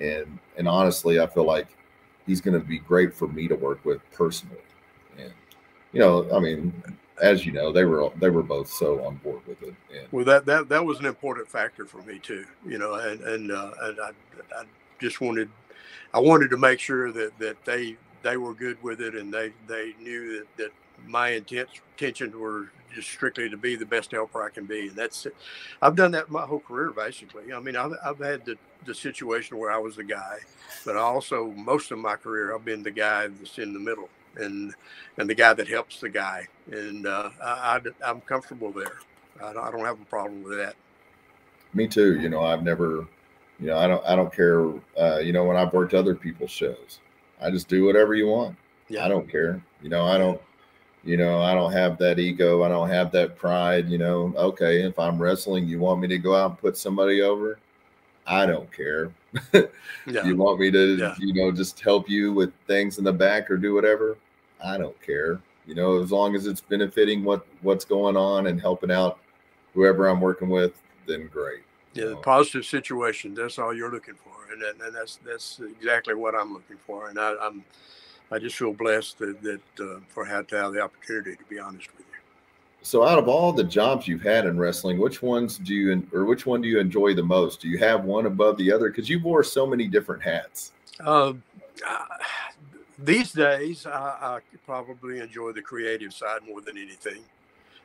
and 0.00 0.38
and 0.58 0.66
honestly, 0.66 1.20
I 1.20 1.26
feel 1.28 1.44
like 1.44 1.68
he's 2.26 2.40
going 2.40 2.60
to 2.60 2.66
be 2.66 2.80
great 2.80 3.14
for 3.14 3.28
me 3.28 3.46
to 3.46 3.54
work 3.54 3.84
with 3.84 4.00
personally. 4.10 4.58
And 5.16 5.32
you 5.92 6.00
know, 6.00 6.28
I 6.34 6.40
mean, 6.40 6.72
as 7.22 7.46
you 7.46 7.52
know, 7.52 7.70
they 7.70 7.84
were 7.84 8.10
they 8.18 8.28
were 8.28 8.42
both 8.42 8.68
so 8.68 9.04
on 9.04 9.18
board 9.18 9.46
with 9.46 9.62
it. 9.62 9.74
And, 9.96 10.08
well, 10.10 10.24
that 10.24 10.46
that 10.46 10.68
that 10.68 10.84
was 10.84 10.98
an 10.98 11.06
important 11.06 11.48
factor 11.48 11.86
for 11.86 12.02
me 12.02 12.18
too. 12.18 12.44
You 12.66 12.78
know, 12.78 12.94
and 12.94 13.20
and 13.20 13.52
uh, 13.52 13.70
and 13.82 14.00
I, 14.00 14.10
I 14.58 14.64
just 14.98 15.20
wanted 15.20 15.48
I 16.14 16.20
wanted 16.20 16.50
to 16.50 16.56
make 16.56 16.80
sure 16.80 17.12
that 17.12 17.38
that 17.38 17.64
they 17.64 17.96
they 18.22 18.36
were 18.36 18.54
good 18.54 18.82
with 18.82 19.00
it 19.00 19.14
and 19.14 19.32
they 19.32 19.52
they 19.66 19.94
knew 20.00 20.38
that 20.38 20.56
that 20.56 20.72
my 21.06 21.30
intent, 21.30 21.68
intentions 21.98 22.34
were 22.34 22.68
just 22.94 23.08
strictly 23.08 23.48
to 23.48 23.56
be 23.56 23.76
the 23.76 23.86
best 23.86 24.10
helper 24.10 24.42
I 24.42 24.50
can 24.50 24.66
be. 24.66 24.88
And 24.88 24.96
that's 24.96 25.26
it. 25.26 25.34
I've 25.80 25.96
done 25.96 26.10
that 26.12 26.30
my 26.30 26.42
whole 26.42 26.60
career, 26.60 26.90
basically. 26.90 27.52
I 27.52 27.60
mean, 27.60 27.76
I've, 27.76 27.92
I've 28.04 28.18
had 28.18 28.44
the, 28.44 28.56
the 28.84 28.94
situation 28.94 29.58
where 29.58 29.72
I 29.72 29.78
was 29.78 29.96
the 29.96 30.04
guy, 30.04 30.38
but 30.84 30.96
also, 30.96 31.50
most 31.52 31.90
of 31.90 31.98
my 31.98 32.16
career, 32.16 32.54
I've 32.54 32.64
been 32.64 32.82
the 32.82 32.90
guy 32.90 33.28
that's 33.28 33.58
in 33.58 33.72
the 33.72 33.80
middle 33.80 34.08
and, 34.36 34.74
and 35.18 35.28
the 35.28 35.34
guy 35.34 35.54
that 35.54 35.68
helps 35.68 36.00
the 36.00 36.08
guy. 36.08 36.46
And 36.70 37.06
uh, 37.06 37.30
I, 37.42 37.80
am 38.04 38.20
comfortable 38.22 38.72
there. 38.72 38.98
I 39.42 39.50
I 39.50 39.70
don't 39.70 39.84
have 39.84 40.00
a 40.00 40.04
problem 40.06 40.42
with 40.42 40.58
that. 40.58 40.74
Me 41.74 41.88
too. 41.88 42.20
You 42.20 42.28
know, 42.28 42.42
I've 42.42 42.62
never, 42.62 43.06
you 43.62 43.68
know, 43.68 43.78
I 43.78 43.86
don't, 43.86 44.04
I 44.04 44.16
don't 44.16 44.34
care. 44.34 44.68
Uh, 44.98 45.18
you 45.18 45.32
know, 45.32 45.44
when 45.44 45.56
I've 45.56 45.72
worked 45.72 45.94
other 45.94 46.16
people's 46.16 46.50
shows, 46.50 46.98
I 47.40 47.48
just 47.48 47.68
do 47.68 47.84
whatever 47.84 48.12
you 48.12 48.26
want. 48.26 48.56
Yeah. 48.88 49.04
I 49.04 49.08
don't 49.08 49.30
care. 49.30 49.62
You 49.82 49.88
know, 49.88 50.04
I 50.04 50.18
don't. 50.18 50.40
You 51.04 51.16
know, 51.16 51.40
I 51.40 51.52
don't 51.54 51.72
have 51.72 51.98
that 51.98 52.20
ego. 52.20 52.62
I 52.62 52.68
don't 52.68 52.88
have 52.88 53.10
that 53.12 53.36
pride. 53.36 53.88
You 53.88 53.98
know, 53.98 54.34
okay, 54.36 54.82
if 54.82 54.98
I'm 54.98 55.20
wrestling, 55.20 55.66
you 55.66 55.78
want 55.78 56.00
me 56.00 56.08
to 56.08 56.18
go 56.18 56.34
out 56.34 56.50
and 56.50 56.58
put 56.58 56.76
somebody 56.76 57.22
over? 57.22 57.58
I 58.26 58.46
don't 58.46 58.70
care. 58.72 59.12
yeah. 59.52 60.24
You 60.24 60.36
want 60.36 60.60
me 60.60 60.70
to, 60.70 60.96
yeah. 60.96 61.14
you 61.18 61.34
know, 61.34 61.50
just 61.50 61.80
help 61.80 62.08
you 62.08 62.32
with 62.32 62.52
things 62.68 62.98
in 62.98 63.04
the 63.04 63.12
back 63.12 63.50
or 63.50 63.56
do 63.56 63.74
whatever? 63.74 64.16
I 64.64 64.78
don't 64.78 65.00
care. 65.02 65.40
You 65.66 65.74
know, 65.74 66.00
as 66.00 66.12
long 66.12 66.36
as 66.36 66.46
it's 66.46 66.60
benefiting 66.60 67.24
what 67.24 67.46
what's 67.62 67.84
going 67.84 68.16
on 68.16 68.46
and 68.48 68.60
helping 68.60 68.90
out 68.90 69.18
whoever 69.74 70.08
I'm 70.08 70.20
working 70.20 70.50
with, 70.50 70.72
then 71.06 71.28
great. 71.32 71.62
Yeah, 71.94 72.06
the 72.06 72.16
positive 72.16 72.64
situation. 72.64 73.34
That's 73.34 73.58
all 73.58 73.74
you're 73.74 73.90
looking 73.90 74.14
for, 74.14 74.52
and, 74.52 74.62
and 74.80 74.94
that's 74.94 75.18
that's 75.24 75.60
exactly 75.60 76.14
what 76.14 76.34
I'm 76.34 76.52
looking 76.52 76.78
for. 76.86 77.10
And 77.10 77.18
I, 77.18 77.34
am 77.42 77.64
I 78.30 78.38
just 78.38 78.56
feel 78.56 78.72
blessed 78.72 79.18
that, 79.18 79.42
that 79.42 79.60
uh, 79.80 80.00
for 80.08 80.24
had 80.24 80.48
to 80.48 80.56
have 80.56 80.72
the 80.72 80.80
opportunity. 80.80 81.36
To 81.36 81.44
be 81.44 81.58
honest 81.58 81.88
with 81.92 82.00
you. 82.00 82.12
So, 82.84 83.04
out 83.04 83.18
of 83.18 83.28
all 83.28 83.52
the 83.52 83.62
jobs 83.62 84.08
you've 84.08 84.22
had 84.22 84.44
in 84.44 84.58
wrestling, 84.58 84.98
which 84.98 85.22
ones 85.22 85.58
do 85.58 85.72
you 85.74 86.06
or 86.12 86.24
which 86.24 86.46
one 86.46 86.60
do 86.60 86.68
you 86.68 86.80
enjoy 86.80 87.14
the 87.14 87.22
most? 87.22 87.60
Do 87.60 87.68
you 87.68 87.78
have 87.78 88.04
one 88.04 88.26
above 88.26 88.56
the 88.56 88.72
other? 88.72 88.88
Because 88.88 89.08
you 89.08 89.22
wore 89.22 89.44
so 89.44 89.66
many 89.66 89.86
different 89.86 90.22
hats. 90.22 90.72
Uh, 90.98 91.34
uh, 91.86 92.04
these 92.98 93.32
days, 93.32 93.86
I, 93.86 93.90
I, 94.20 94.40
probably 94.66 95.20
enjoy 95.20 95.52
the 95.52 95.62
creative 95.62 96.12
side 96.12 96.40
more 96.46 96.60
than 96.60 96.76
anything, 96.76 97.22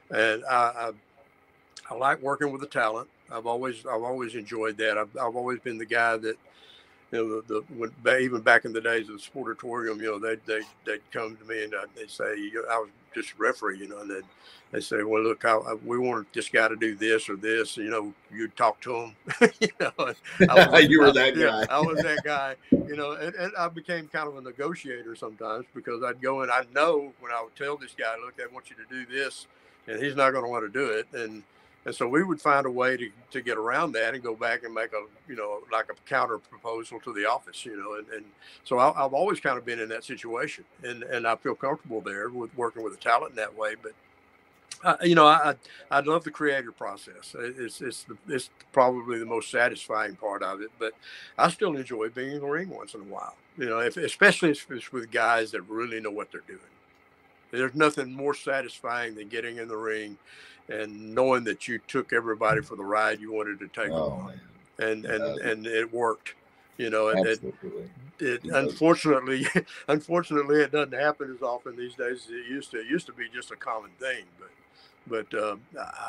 and 0.09 0.43
I, 0.45 0.91
I, 1.89 1.93
I 1.93 1.97
like 1.97 2.21
working 2.21 2.51
with 2.51 2.61
the 2.61 2.67
talent. 2.67 3.09
I've 3.31 3.45
always 3.45 3.85
I've 3.85 4.03
always 4.03 4.35
enjoyed 4.35 4.77
that. 4.77 4.97
I've, 4.97 5.15
I've 5.17 5.35
always 5.35 5.59
been 5.59 5.77
the 5.77 5.85
guy 5.85 6.17
that 6.17 6.37
you 7.11 7.17
know 7.17 7.41
the, 7.41 7.53
the 7.53 7.63
when, 7.75 8.21
even 8.21 8.41
back 8.41 8.65
in 8.65 8.73
the 8.73 8.81
days 8.81 9.09
of 9.09 9.15
the 9.15 9.21
sportatorium, 9.21 9.97
you 9.97 10.11
know 10.11 10.19
they 10.19 10.35
they 10.45 10.65
they'd 10.85 11.11
come 11.11 11.35
to 11.37 11.45
me 11.45 11.63
and 11.63 11.73
they'd 11.95 12.09
say 12.09 12.37
you 12.37 12.53
know, 12.53 12.63
I 12.69 12.77
was 12.77 12.89
just 13.17 13.33
a 13.33 13.35
referee, 13.37 13.79
you 13.79 13.87
know, 13.87 13.99
and 13.99 14.09
they'd, 14.09 14.23
they 14.71 14.81
say, 14.81 15.03
well, 15.03 15.23
look, 15.23 15.45
I, 15.45 15.55
I, 15.55 15.73
we 15.85 15.97
want 15.97 16.31
this 16.33 16.49
guy 16.49 16.67
to 16.67 16.75
do 16.75 16.95
this 16.95 17.29
or 17.29 17.35
this. 17.35 17.77
You 17.77 17.89
know, 17.89 18.13
you 18.31 18.47
talk 18.49 18.79
to 18.81 18.95
him. 18.95 19.15
you 19.59 19.69
know, 19.79 19.91
was, 19.97 20.15
you 20.89 21.01
were 21.01 21.11
that 21.13 21.35
yeah, 21.35 21.65
guy. 21.65 21.75
I 21.75 21.79
was 21.79 22.01
that 22.03 22.19
guy. 22.23 22.55
You 22.71 22.95
know, 22.95 23.13
and, 23.13 23.33
and 23.35 23.53
I 23.57 23.69
became 23.69 24.07
kind 24.07 24.27
of 24.27 24.37
a 24.37 24.41
negotiator 24.41 25.15
sometimes 25.15 25.65
because 25.73 26.03
I'd 26.03 26.21
go 26.21 26.41
and 26.41 26.51
I 26.51 26.63
know 26.73 27.13
when 27.19 27.31
I 27.31 27.41
would 27.41 27.55
tell 27.55 27.77
this 27.77 27.95
guy, 27.97 28.15
look, 28.23 28.35
I 28.39 28.53
want 28.53 28.69
you 28.69 28.75
to 28.75 28.85
do 28.89 29.11
this, 29.11 29.47
and 29.87 30.01
he's 30.01 30.15
not 30.15 30.31
going 30.31 30.43
to 30.43 30.49
want 30.49 30.65
to 30.65 30.69
do 30.69 30.89
it, 30.91 31.07
and 31.13 31.43
and 31.87 31.95
so 31.95 32.05
we 32.05 32.21
would 32.21 32.41
find 32.41 32.65
a 32.65 32.69
way 32.69 32.97
to, 32.97 33.09
to 33.31 33.39
get 33.39 33.57
around 33.57 33.93
that 33.93 34.13
and 34.13 34.21
go 34.21 34.35
back 34.35 34.65
and 34.65 34.73
make 34.73 34.91
a, 34.91 35.05
you 35.25 35.37
know, 35.37 35.61
like 35.71 35.85
a 35.89 35.93
counter 36.05 36.37
proposal 36.37 36.99
to 36.99 37.13
the 37.13 37.25
office, 37.25 37.65
you 37.65 37.77
know. 37.77 37.93
And, 37.93 38.05
and 38.09 38.25
so 38.65 38.77
I, 38.77 38.87
have 39.01 39.13
always 39.13 39.39
kind 39.39 39.57
of 39.57 39.63
been 39.63 39.79
in 39.79 39.87
that 39.87 40.03
situation 40.03 40.65
and, 40.83 41.03
and 41.03 41.25
I 41.25 41.37
feel 41.37 41.55
comfortable 41.55 42.01
there 42.01 42.27
with 42.27 42.53
working 42.57 42.83
with 42.83 42.91
the 42.91 42.99
talent 42.99 43.29
in 43.29 43.35
that 43.37 43.57
way. 43.57 43.75
But, 43.81 43.93
uh, 44.83 44.97
you 45.01 45.15
know, 45.15 45.27
I, 45.27 45.55
I 45.89 46.01
love 46.01 46.25
the 46.25 46.29
creative 46.29 46.77
process. 46.77 47.33
It's, 47.39 47.79
it's, 47.79 48.03
the, 48.03 48.17
it's 48.27 48.49
probably 48.73 49.19
the 49.19 49.25
most 49.25 49.49
satisfying 49.49 50.17
part 50.17 50.43
of 50.43 50.59
it, 50.59 50.71
but 50.77 50.91
I 51.37 51.49
still 51.49 51.77
enjoy 51.77 52.09
being 52.09 52.33
in 52.33 52.41
the 52.41 52.47
ring 52.47 52.69
once 52.69 52.95
in 52.95 52.99
a 52.99 53.05
while, 53.05 53.37
you 53.57 53.67
know, 53.69 53.79
if, 53.79 53.95
especially 53.95 54.49
if 54.49 54.69
it's 54.69 54.91
with 54.91 55.09
guys 55.09 55.51
that 55.51 55.61
really 55.61 56.01
know 56.01 56.11
what 56.11 56.33
they're 56.33 56.41
doing. 56.47 56.59
There's 57.49 57.75
nothing 57.75 58.13
more 58.13 58.33
satisfying 58.33 59.15
than 59.15 59.29
getting 59.29 59.55
in 59.55 59.69
the 59.69 59.77
ring 59.77 60.17
and 60.69 61.15
knowing 61.15 61.43
that 61.45 61.67
you 61.67 61.79
took 61.87 62.13
everybody 62.13 62.61
for 62.61 62.75
the 62.75 62.83
ride 62.83 63.19
you 63.19 63.31
wanted 63.31 63.59
to 63.59 63.67
take 63.67 63.91
oh, 63.91 64.09
them 64.09 64.19
on. 64.19 64.41
And 64.79 65.05
and 65.05 65.37
yeah. 65.37 65.49
and 65.49 65.67
it 65.67 65.91
worked. 65.91 66.35
You 66.77 66.91
know, 66.91 67.07
and 67.09 67.25
it, 67.25 67.41
it 68.19 68.43
unfortunately 68.45 69.47
unfortunately 69.87 70.61
it 70.61 70.71
doesn't 70.71 70.93
happen 70.93 71.33
as 71.35 71.41
often 71.41 71.75
these 71.75 71.95
days 71.95 72.25
as 72.25 72.29
it 72.29 72.45
used 72.47 72.71
to. 72.71 72.79
It 72.79 72.87
used 72.87 73.07
to 73.07 73.13
be 73.13 73.27
just 73.33 73.51
a 73.51 73.55
common 73.55 73.91
thing, 73.99 74.25
but 74.39 74.49
but 75.31 75.39
uh, 75.39 75.55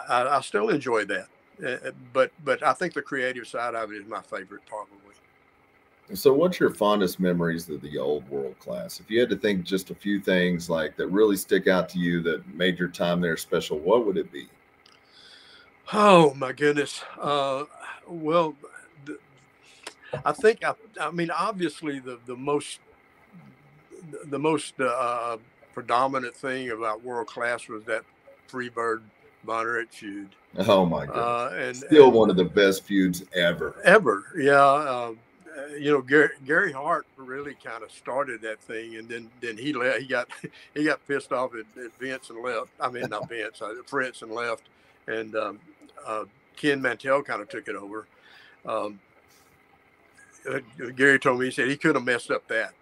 I, 0.08 0.36
I 0.36 0.40
still 0.42 0.68
enjoy 0.68 1.06
that. 1.06 1.28
Uh, 1.64 1.90
but 2.12 2.32
but 2.44 2.62
I 2.62 2.74
think 2.74 2.92
the 2.92 3.02
creative 3.02 3.46
side 3.46 3.74
of 3.74 3.92
it 3.92 3.96
is 3.96 4.06
my 4.06 4.20
favorite 4.22 4.66
probably. 4.66 4.98
So, 6.14 6.32
what's 6.32 6.58
your 6.58 6.70
fondest 6.70 7.20
memories 7.20 7.68
of 7.68 7.82
the 7.82 7.98
old 7.98 8.28
world 8.30 8.58
class? 8.58 8.98
If 8.98 9.10
you 9.10 9.20
had 9.20 9.28
to 9.28 9.36
think 9.36 9.64
just 9.64 9.90
a 9.90 9.94
few 9.94 10.20
things 10.20 10.70
like 10.70 10.96
that 10.96 11.08
really 11.08 11.36
stick 11.36 11.66
out 11.66 11.88
to 11.90 11.98
you 11.98 12.22
that 12.22 12.46
made 12.54 12.78
your 12.78 12.88
time 12.88 13.20
there 13.20 13.36
special, 13.36 13.78
what 13.78 14.06
would 14.06 14.16
it 14.16 14.32
be? 14.32 14.48
Oh 15.92 16.32
my 16.34 16.52
goodness. 16.52 17.02
Uh, 17.20 17.64
well, 18.06 18.54
the, 19.04 19.18
I 20.24 20.32
think 20.32 20.64
I, 20.64 20.74
I 20.98 21.10
mean 21.10 21.30
obviously 21.30 21.98
the 21.98 22.18
the 22.26 22.36
most 22.36 22.80
the 24.24 24.38
most 24.38 24.80
uh, 24.80 25.36
predominant 25.74 26.34
thing 26.34 26.70
about 26.70 27.04
world 27.04 27.26
class 27.26 27.68
was 27.68 27.84
that 27.84 28.02
Freebird 28.50 29.02
Erich 29.46 29.92
feud. 29.92 30.28
Oh 30.56 30.86
my 30.86 31.04
god! 31.06 31.52
Uh, 31.52 31.56
and 31.56 31.76
still 31.76 32.06
and, 32.06 32.14
one 32.14 32.30
of 32.30 32.36
the 32.36 32.44
best 32.44 32.84
feuds 32.84 33.24
ever. 33.34 33.76
Ever, 33.84 34.24
yeah. 34.38 35.12
Uh, 35.58 35.74
you 35.74 35.90
know, 35.90 36.00
Gary, 36.00 36.30
Gary 36.46 36.72
Hart 36.72 37.06
really 37.16 37.54
kind 37.54 37.82
of 37.82 37.90
started 37.90 38.42
that 38.42 38.60
thing, 38.60 38.96
and 38.96 39.08
then 39.08 39.30
then 39.40 39.56
he 39.56 39.72
left. 39.72 40.00
He 40.00 40.06
got 40.06 40.28
he 40.74 40.84
got 40.84 41.06
pissed 41.06 41.32
off 41.32 41.52
at, 41.54 41.82
at 41.82 41.92
Vince 41.98 42.30
and 42.30 42.42
left. 42.42 42.70
I 42.80 42.90
mean, 42.90 43.08
not 43.08 43.28
Vince, 43.30 43.62
uh, 43.62 43.74
Fritz 43.86 44.22
and 44.22 44.32
left, 44.32 44.64
and 45.06 45.34
um, 45.36 45.58
uh, 46.06 46.24
Ken 46.56 46.80
Mantell 46.80 47.22
kind 47.22 47.42
of 47.42 47.48
took 47.48 47.68
it 47.68 47.76
over. 47.76 48.06
Um, 48.66 49.00
uh, 50.48 50.60
Gary 50.96 51.18
told 51.18 51.40
me 51.40 51.46
he 51.46 51.50
said 51.50 51.68
he 51.68 51.76
could 51.76 51.94
have 51.94 52.04
messed 52.04 52.30
up 52.30 52.46
that. 52.48 52.72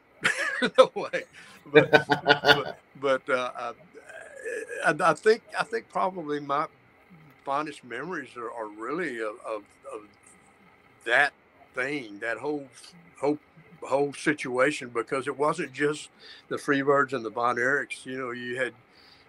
no 0.78 0.90
way, 0.94 1.24
but 1.72 1.90
but, 2.08 2.78
but 3.00 3.30
uh, 3.30 3.72
I, 4.84 4.94
I, 5.00 5.14
think 5.14 5.42
I 5.58 5.64
think 5.64 5.88
probably 5.88 6.40
my 6.40 6.66
fondest 7.44 7.84
memories 7.84 8.36
are, 8.36 8.50
are 8.50 8.68
really 8.68 9.20
of, 9.20 9.34
of, 9.46 9.62
of 9.92 10.02
that 11.04 11.32
thing, 11.76 12.18
that 12.20 12.38
whole 12.38 12.66
whole 13.20 13.38
whole 13.82 14.12
situation, 14.12 14.88
because 14.88 15.28
it 15.28 15.38
wasn't 15.38 15.72
just 15.72 16.08
the 16.48 16.56
Freebirds 16.56 17.12
and 17.12 17.24
the 17.24 17.30
Von 17.30 17.56
Erichs. 17.56 18.04
You 18.04 18.18
know, 18.18 18.30
you 18.32 18.56
had 18.56 18.72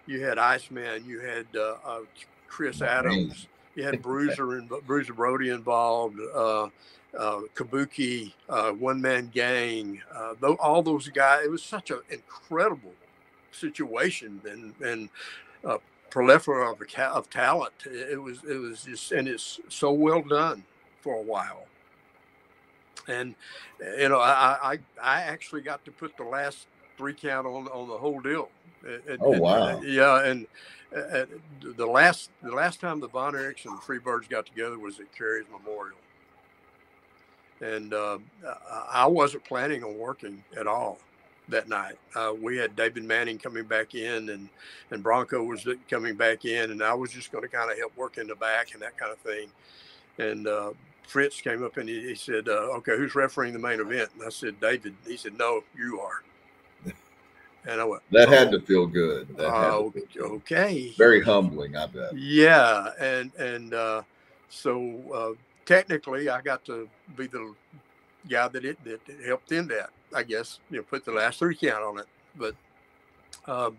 you 0.06 0.24
had 0.24 0.38
Iceman, 0.38 1.04
you 1.06 1.20
had 1.20 1.46
uh, 1.54 1.76
uh, 1.84 2.00
Chris 2.48 2.82
Adams, 2.82 3.46
you 3.74 3.84
had 3.84 4.02
Bruiser 4.08 4.56
and 4.56 4.68
Bruiser 4.86 5.12
Brody 5.12 5.50
involved. 5.50 6.18
Uh, 6.34 6.68
uh, 7.18 7.40
Kabuki, 7.54 8.34
uh, 8.50 8.70
One 8.72 9.00
Man 9.00 9.30
Gang, 9.32 10.02
uh, 10.14 10.34
all 10.60 10.82
those 10.82 11.08
guys. 11.08 11.46
It 11.46 11.50
was 11.50 11.62
such 11.62 11.90
an 11.90 12.00
incredible 12.10 12.92
situation 13.50 14.40
and 14.44 14.74
and 14.82 15.08
uh, 15.64 15.78
proliferation 16.10 16.74
of, 16.98 17.16
of 17.16 17.30
talent. 17.30 17.72
It 17.86 18.20
was 18.20 18.44
it 18.44 18.58
was 18.58 18.84
just 18.84 19.12
and 19.12 19.26
it's 19.28 19.60
so 19.68 19.92
well 19.92 20.22
done 20.22 20.64
for 21.00 21.14
a 21.14 21.22
while 21.22 21.66
and 23.08 23.34
you 23.98 24.08
know 24.08 24.18
I, 24.18 24.58
I 24.62 24.78
I 25.02 25.22
actually 25.22 25.62
got 25.62 25.84
to 25.84 25.90
put 25.90 26.16
the 26.16 26.24
last 26.24 26.66
three 26.96 27.14
count 27.14 27.46
on 27.46 27.68
on 27.68 27.88
the 27.88 27.96
whole 27.96 28.20
deal. 28.20 28.50
oh 29.20 29.38
wow! 29.38 29.80
yeah, 29.80 30.24
and 30.24 30.46
uh, 30.94 31.24
the 31.76 31.86
last 31.86 32.30
the 32.42 32.52
last 32.52 32.80
time 32.80 33.00
the 33.00 33.08
Von 33.08 33.34
Erichs 33.34 33.64
and 33.64 33.76
the 33.76 33.82
Freebirds 33.82 34.28
got 34.28 34.46
together 34.46 34.78
was 34.78 35.00
at 35.00 35.12
Kerry's 35.16 35.46
Memorial, 35.50 35.98
and 37.60 37.92
uh, 37.92 38.18
I 38.90 39.06
wasn't 39.06 39.44
planning 39.44 39.82
on 39.84 39.98
working 39.98 40.42
at 40.56 40.66
all 40.66 40.98
that 41.48 41.68
night. 41.68 41.94
Uh, 42.14 42.32
we 42.40 42.56
had 42.56 42.76
David 42.76 43.04
Manning 43.04 43.38
coming 43.38 43.64
back 43.64 43.94
in, 43.94 44.28
and 44.30 44.48
and 44.90 45.04
Bronko 45.04 45.46
was 45.46 45.66
coming 45.88 46.14
back 46.14 46.44
in, 46.44 46.70
and 46.70 46.82
I 46.82 46.94
was 46.94 47.10
just 47.10 47.32
going 47.32 47.42
to 47.42 47.48
kind 47.48 47.70
of 47.70 47.78
help 47.78 47.96
work 47.96 48.18
in 48.18 48.26
the 48.26 48.36
back 48.36 48.74
and 48.74 48.82
that 48.82 48.96
kind 48.96 49.12
of 49.12 49.18
thing. 49.18 49.48
And 50.18 50.46
uh, 50.46 50.72
Fritz 51.08 51.40
came 51.40 51.64
up 51.64 51.78
and 51.78 51.88
he, 51.88 52.00
he 52.02 52.14
said, 52.14 52.48
uh, 52.48 52.76
"Okay, 52.76 52.96
who's 52.96 53.14
refereeing 53.14 53.54
the 53.54 53.58
main 53.58 53.80
event?" 53.80 54.10
And 54.14 54.22
I 54.22 54.28
said, 54.28 54.60
"David." 54.60 54.94
He 55.06 55.16
said, 55.16 55.38
"No, 55.38 55.64
you 55.76 56.00
are." 56.00 56.22
And 57.66 57.80
I 57.80 57.84
went, 57.84 58.02
"That 58.12 58.28
oh, 58.28 58.30
had 58.30 58.50
to 58.52 58.60
feel 58.60 58.86
good." 58.86 59.34
That 59.38 59.48
uh, 59.48 59.90
okay. 60.20 60.92
Very 60.98 61.22
humbling, 61.22 61.76
I 61.76 61.86
bet. 61.86 62.14
Yeah, 62.14 62.90
and 63.00 63.34
and 63.36 63.72
uh, 63.72 64.02
so 64.50 65.00
uh, 65.12 65.42
technically, 65.64 66.28
I 66.28 66.42
got 66.42 66.62
to 66.66 66.86
be 67.16 67.26
the 67.26 67.54
guy 68.28 68.48
that 68.48 68.64
it 68.66 68.78
that 68.84 69.00
helped 69.24 69.50
in 69.50 69.66
that. 69.68 69.88
I 70.14 70.24
guess 70.24 70.60
you 70.70 70.76
know, 70.76 70.82
put 70.82 71.06
the 71.06 71.12
last 71.12 71.38
three 71.38 71.56
count 71.56 71.82
on 71.82 71.98
it, 71.98 72.06
but. 72.36 72.54
Um, 73.46 73.78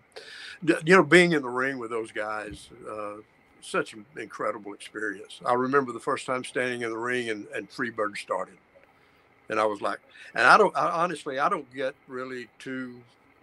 you 0.62 0.96
know, 0.96 1.04
being 1.04 1.30
in 1.30 1.42
the 1.42 1.48
ring 1.48 1.78
with 1.78 1.90
those 1.90 2.10
guys, 2.10 2.70
uh, 2.90 3.18
such 3.64 3.92
an 3.94 4.04
incredible 4.18 4.74
experience. 4.74 5.40
I 5.44 5.54
remember 5.54 5.92
the 5.92 6.00
first 6.00 6.26
time 6.26 6.44
standing 6.44 6.82
in 6.82 6.90
the 6.90 6.98
ring 6.98 7.30
and, 7.30 7.46
and 7.54 7.70
Freebird 7.70 8.16
started. 8.16 8.56
And 9.48 9.58
I 9.58 9.64
was 9.64 9.80
like, 9.80 9.98
and 10.34 10.46
I 10.46 10.56
don't, 10.56 10.76
I, 10.76 11.02
honestly, 11.02 11.38
I 11.38 11.48
don't 11.48 11.72
get 11.74 11.94
really 12.06 12.48
too 12.58 13.00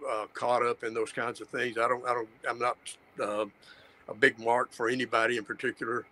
uh, 0.08 0.26
caught 0.32 0.64
up 0.64 0.84
in 0.84 0.94
those 0.94 1.12
kinds 1.12 1.40
of 1.40 1.48
things. 1.48 1.76
I 1.76 1.86
don't, 1.88 2.04
I 2.06 2.14
don't, 2.14 2.28
I'm 2.48 2.58
not 2.58 2.78
uh, 3.20 3.46
a 4.08 4.14
big 4.14 4.38
mark 4.38 4.72
for 4.72 4.88
anybody 4.88 5.36
in 5.36 5.44
particular. 5.44 6.06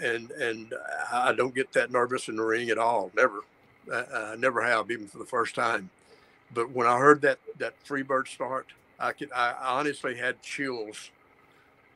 And, 0.00 0.30
and 0.32 0.74
I 1.12 1.32
don't 1.32 1.54
get 1.54 1.72
that 1.72 1.90
nervous 1.90 2.28
in 2.28 2.36
the 2.36 2.42
ring 2.44 2.70
at 2.70 2.78
all. 2.78 3.10
Never. 3.16 3.40
I, 3.92 4.32
I 4.32 4.36
never 4.36 4.62
have, 4.62 4.90
even 4.90 5.08
for 5.08 5.18
the 5.18 5.24
first 5.24 5.54
time. 5.54 5.90
but 6.54 6.70
when 6.70 6.86
I 6.86 6.98
heard 6.98 7.22
that 7.22 7.38
that 7.58 7.74
Freebird 7.84 8.28
start, 8.28 8.66
I 8.98 9.12
could 9.12 9.32
I 9.32 9.54
honestly 9.60 10.16
had 10.16 10.42
chills 10.42 11.10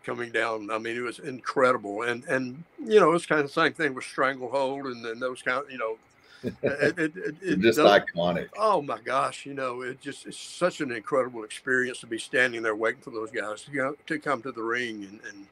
coming 0.04 0.30
down. 0.30 0.70
I 0.70 0.78
mean, 0.78 0.96
it 0.96 1.00
was 1.00 1.18
incredible, 1.18 2.02
and 2.02 2.24
and 2.24 2.62
you 2.84 3.00
know, 3.00 3.12
it's 3.12 3.26
kind 3.26 3.40
of 3.40 3.46
the 3.46 3.52
same 3.52 3.72
thing 3.72 3.94
with 3.94 4.04
Stranglehold 4.04 4.86
and 4.86 5.04
then 5.04 5.18
those 5.18 5.42
kind 5.42 5.64
of 5.64 5.70
you 5.70 5.78
know. 5.78 5.96
it, 6.62 6.98
it, 6.98 7.36
it, 7.40 7.60
just 7.60 7.78
iconic. 7.78 8.50
Oh 8.58 8.82
my 8.82 8.98
gosh, 9.00 9.46
you 9.46 9.54
know, 9.54 9.80
it 9.80 9.98
just 10.02 10.26
it's 10.26 10.38
such 10.38 10.82
an 10.82 10.92
incredible 10.92 11.42
experience 11.42 12.00
to 12.00 12.06
be 12.06 12.18
standing 12.18 12.60
there 12.60 12.76
waiting 12.76 13.00
for 13.00 13.12
those 13.12 13.30
guys 13.30 13.62
to, 13.62 13.72
you 13.72 13.82
know, 13.82 13.96
to 14.06 14.18
come 14.18 14.42
to 14.42 14.52
the 14.52 14.62
ring, 14.62 15.04
and, 15.04 15.20
and 15.26 15.46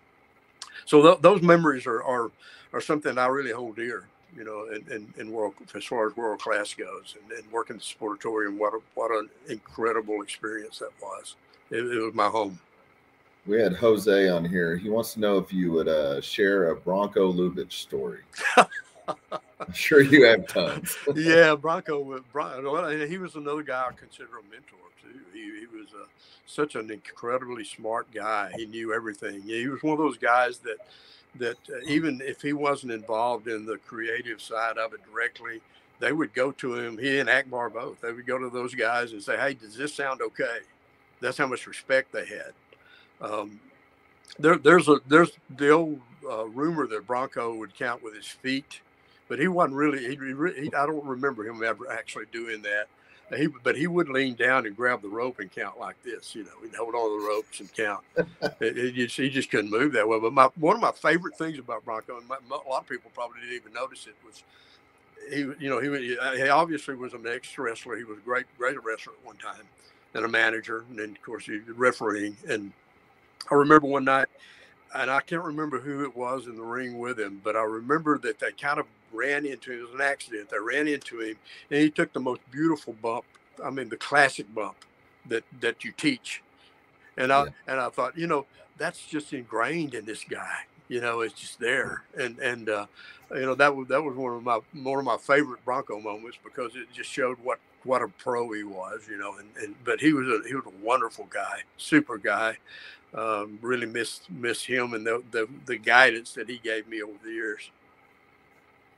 so 0.85 1.01
th- 1.01 1.23
those 1.23 1.41
memories 1.41 1.87
are, 1.87 2.03
are 2.03 2.31
are 2.75 2.81
something 2.83 3.17
I 3.17 3.29
really 3.29 3.53
hold 3.53 3.77
dear 3.77 4.05
you 4.37 4.45
know, 4.45 4.67
in, 4.67 4.85
in, 4.91 5.15
in 5.19 5.33
world 5.33 5.55
as 5.75 5.85
far 5.85 6.09
as 6.09 6.17
world 6.17 6.41
class 6.41 6.75
goes, 6.75 7.17
and, 7.21 7.33
and 7.33 7.53
working 7.53 7.77
the 7.77 7.83
sportatorium. 7.83 8.57
What 8.59 8.75
a, 8.75 8.79
what 8.95 9.11
an 9.11 9.29
incredible 9.49 10.23
experience 10.23 10.79
that 10.79 10.91
was. 11.01 11.37
It, 11.71 11.79
it, 11.79 12.03
was 12.03 12.15
my 12.15 12.29
home. 12.29 12.59
We 13.47 13.61
had 13.61 13.75
Jose 13.75 14.29
on 14.29 14.45
here. 14.45 14.77
He 14.77 14.89
wants 14.89 15.15
to 15.15 15.21
know 15.21 15.39
if 15.39 15.53
you 15.53 15.73
would 15.73 15.89
uh, 15.89 16.21
share 16.21 16.71
a 16.71 16.77
Bronko 16.77 17.35
Lubich 17.35 17.73
story. 17.73 18.21
I'm 19.09 19.73
sure 19.73 20.01
you 20.01 20.27
have 20.27 20.47
tons. 20.47 20.97
yeah, 21.17 21.57
Bronko. 21.57 23.09
He 23.09 23.19
was 23.19 23.35
another 23.35 23.63
guy 23.63 23.89
I 23.89 23.93
consider 23.93 24.39
a 24.39 24.43
mentor 24.51 24.77
too. 25.03 25.21
He, 25.33 25.61
he 25.61 25.67
was 25.67 25.89
a, 25.89 26.07
such 26.47 26.77
an 26.77 26.91
incredibly 26.91 27.65
smart 27.65 28.13
guy. 28.13 28.53
He 28.57 28.67
knew 28.67 28.95
everything. 28.95 29.43
He 29.43 29.67
was 29.67 29.83
one 29.83 29.95
of 29.95 29.99
those 29.99 30.19
guys 30.19 30.59
that 30.59 30.79
that 31.37 31.57
uh, 31.71 31.79
even 31.87 32.21
if 32.23 32.43
he 32.43 32.53
wasn't 32.53 32.93
involved 32.93 33.49
in 33.49 33.65
the 33.65 33.79
creative 33.79 34.41
side 34.41 34.77
of 34.77 34.93
it 34.93 35.01
directly, 35.11 35.63
they 35.99 36.13
would 36.13 36.35
go 36.35 36.53
to 36.53 36.75
him. 36.75 36.99
He 36.99 37.19
and 37.19 37.31
Akbar 37.31 37.71
both. 37.71 38.01
They 38.03 38.13
would 38.13 38.27
go 38.27 38.39
to 38.39 38.51
those 38.51 38.75
guys 38.75 39.13
and 39.13 39.23
say, 39.23 39.37
"Hey, 39.37 39.55
does 39.55 39.77
this 39.77 39.95
sound 39.95 40.21
okay?" 40.21 40.59
That's 41.21 41.39
how 41.39 41.47
much 41.47 41.67
respect 41.67 42.13
they 42.13 42.27
had. 42.27 42.53
Um, 43.23 43.61
there, 44.39 44.57
there's 44.57 44.89
a 44.89 45.01
there's 45.07 45.33
the 45.57 45.71
old 45.71 46.01
uh, 46.29 46.47
rumor 46.47 46.87
that 46.89 47.07
Bronko 47.07 47.57
would 47.59 47.75
count 47.75 48.03
with 48.03 48.15
his 48.15 48.27
feet, 48.27 48.81
but 49.29 49.39
he 49.39 49.49
wasn't 49.49 49.77
really. 49.77 50.01
He, 50.01 50.63
he, 50.63 50.75
I 50.75 50.87
don't 50.87 51.05
remember 51.05 51.47
him 51.47 51.63
ever 51.63 51.91
actually 51.91 52.27
doing 52.33 52.63
that. 52.63 52.89
He, 53.37 53.47
but 53.47 53.77
he 53.77 53.87
would 53.87 54.11
lean 54.11 54.35
down 54.35 54.67
and 54.67 54.77
grab 54.77 55.01
the 55.01 55.09
rope 55.09 55.39
and 55.39 55.51
count 55.51 55.79
like 55.79 55.97
this. 56.03 56.35
You 56.35 56.45
know, 56.45 56.51
he'd 56.63 56.75
hold 56.75 56.95
on 56.95 57.09
to 57.09 57.23
the 57.23 57.29
ropes 57.29 57.61
and 57.61 57.73
count. 57.73 58.03
it, 58.61 58.77
it 58.77 58.95
just, 58.95 59.17
he 59.17 59.31
just 59.31 59.51
couldn't 59.51 59.71
move 59.71 59.93
that 59.93 60.07
well. 60.07 60.21
But 60.21 60.35
my 60.35 60.49
one 60.57 60.77
of 60.77 60.83
my 60.83 60.93
favorite 60.93 61.37
things 61.37 61.59
about 61.59 61.85
Bronko, 61.85 62.19
and 62.19 62.29
my, 62.29 62.37
a 62.51 62.69
lot 62.69 62.83
of 62.83 62.89
people 62.89 63.11
probably 63.15 63.41
didn't 63.41 63.57
even 63.57 63.73
notice 63.73 64.07
it, 64.07 64.15
was 64.25 64.43
he. 65.31 65.41
You 65.65 65.71
know, 65.71 65.81
he 65.81 66.17
he 66.37 66.49
obviously 66.49 66.95
was 66.95 67.15
an 67.15 67.27
ex 67.27 67.57
wrestler. 67.57 67.97
He 67.97 68.05
was 68.05 68.19
a 68.19 68.23
great 68.23 68.47
great 68.59 68.83
wrestler 68.85 69.15
at 69.19 69.27
one 69.27 69.37
time, 69.37 69.65
and 70.15 70.25
a 70.25 70.29
manager, 70.29 70.85
and 70.91 70.99
then 70.99 71.11
of 71.11 71.23
course 71.23 71.47
he 71.47 71.53
was 71.53 71.77
refereeing. 71.77 72.37
And 72.49 72.73
I 73.51 73.55
remember 73.55 73.87
one 73.87 74.05
night 74.05 74.29
and 74.95 75.11
I 75.11 75.21
can't 75.21 75.43
remember 75.43 75.81
who 75.81 76.05
it 76.05 76.17
was 76.17 76.47
in 76.47 76.57
the 76.57 76.63
ring 76.63 76.99
with 76.99 77.19
him, 77.19 77.41
but 77.43 77.57
I 77.57 77.63
remember 77.63 78.19
that 78.19 78.39
they 78.39 78.53
kind 78.53 78.79
of 78.79 78.87
ran 79.13 79.47
into 79.47 79.73
him. 79.73 79.79
It 79.79 79.83
was 79.83 79.95
an 79.95 80.01
accident. 80.01 80.51
They 80.51 80.59
ran 80.59 80.89
into 80.89 81.21
him, 81.21 81.37
and 81.71 81.81
he 81.81 81.91
took 81.91 82.13
the 82.13 82.21
most 82.21 82.41
beautiful 82.51 82.95
bump. 82.95 83.25
I 83.63 83.71
mean, 83.71 83.89
the 83.89 83.97
classic 83.97 84.53
bump 84.55 84.77
that 85.29 85.45
that 85.61 85.85
you 85.85 85.93
teach. 85.93 86.43
And 87.17 87.33
I 87.33 87.45
yeah. 87.45 87.51
and 87.69 87.81
I 87.81 87.89
thought, 87.89 88.17
you 88.17 88.27
know, 88.27 88.47
that's 88.79 89.07
just 89.07 89.33
ingrained 89.33 89.95
in 89.95 90.05
this 90.05 90.25
guy. 90.25 90.61
You 90.89 91.01
know, 91.01 91.21
it's 91.21 91.35
just 91.35 91.59
there. 91.59 92.05
And 92.19 92.39
and 92.39 92.69
uh, 92.69 92.87
you 93.35 93.43
know 93.43 93.55
that 93.55 93.75
was 93.75 93.89
that 93.89 94.03
was 94.03 94.17
one 94.17 94.35
of 94.35 94.43
my 94.43 94.61
one 94.83 94.99
of 94.99 95.05
my 95.05 95.17
favorite 95.17 95.65
Bronko 95.65 96.03
moments 96.03 96.39
because 96.43 96.77
it 96.77 96.93
just 96.93 97.11
showed 97.11 97.39
what 97.43 97.61
what 97.85 98.03
a 98.03 98.09
pro 98.09 98.53
he 98.53 98.63
was. 98.63 99.03
You 99.09 99.19
know, 99.19 99.37
and, 99.39 99.49
and 99.63 99.75
but 99.85 100.01
he 100.01 100.13
was 100.13 100.29
a 100.29 100.47
he 100.47 100.55
was 100.55 100.67
a 100.67 100.85
wonderful 100.85 101.29
guy, 101.33 101.63
super 101.79 102.19
guy 102.19 102.59
um, 103.15 103.59
really 103.61 103.87
miss 103.87 104.21
miss 104.31 104.65
him 104.65 104.95
and 104.95 105.07
the, 105.07 105.23
the, 105.31 105.49
the 105.67 105.77
guidance 105.77 106.33
that 106.35 106.49
he 106.49 106.59
gave 106.59 106.89
me 106.89 107.03
over 107.03 107.13
the 107.23 107.31
years. 107.31 107.71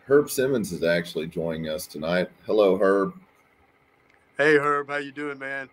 Herb 0.06 0.30
Simmons 0.30 0.72
is 0.72 0.84
actually 0.84 1.26
joining 1.26 1.68
us 1.68 1.86
tonight. 1.86 2.30
Hello, 2.46 2.76
Herb. 2.78 3.14
Hey, 4.36 4.56
Herb, 4.56 4.88
how 4.88 4.96
you 4.96 5.12
doing, 5.12 5.38
man? 5.38 5.68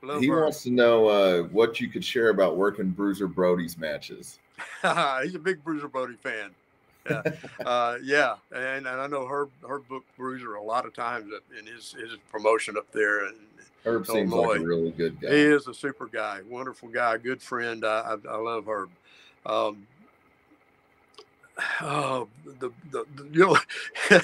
Hello, 0.00 0.18
he 0.18 0.28
Herb. 0.28 0.42
wants 0.42 0.62
to 0.62 0.70
know 0.70 1.06
uh, 1.08 1.42
what 1.44 1.80
you 1.80 1.88
could 1.88 2.04
share 2.04 2.30
about 2.30 2.56
working 2.56 2.90
Bruiser 2.90 3.28
Brody's 3.28 3.76
matches. 3.76 4.38
He's 5.22 5.34
a 5.34 5.40
big 5.40 5.62
Bruiser 5.62 5.88
Brody 5.88 6.16
fan. 6.22 6.50
Yeah, 7.08 7.22
uh, 7.66 7.98
yeah, 8.02 8.36
and, 8.52 8.86
and 8.86 9.00
I 9.00 9.06
know 9.06 9.26
Herb 9.26 9.50
Herb 9.68 9.86
booked 9.88 10.16
Bruiser 10.16 10.54
a 10.54 10.62
lot 10.62 10.86
of 10.86 10.94
times 10.94 11.30
in 11.58 11.66
his 11.66 11.92
his 11.92 12.16
promotion 12.30 12.76
up 12.78 12.90
there, 12.92 13.26
and 13.26 13.36
Herb 13.84 14.06
seems 14.06 14.32
like 14.32 14.60
a 14.60 14.64
really 14.64 14.90
good 14.90 15.20
guy. 15.20 15.30
He 15.30 15.40
is 15.40 15.68
a 15.68 15.74
super 15.74 16.06
guy, 16.06 16.40
wonderful 16.48 16.88
guy, 16.88 17.18
good 17.18 17.42
friend. 17.42 17.84
I, 17.84 18.16
I, 18.26 18.28
I 18.30 18.36
love 18.36 18.66
Herb. 18.66 18.90
Um, 19.44 19.86
oh, 21.82 22.28
the, 22.60 22.72
the, 22.90 23.04
the 23.14 23.28
you 23.30 23.40
know, 23.46 23.58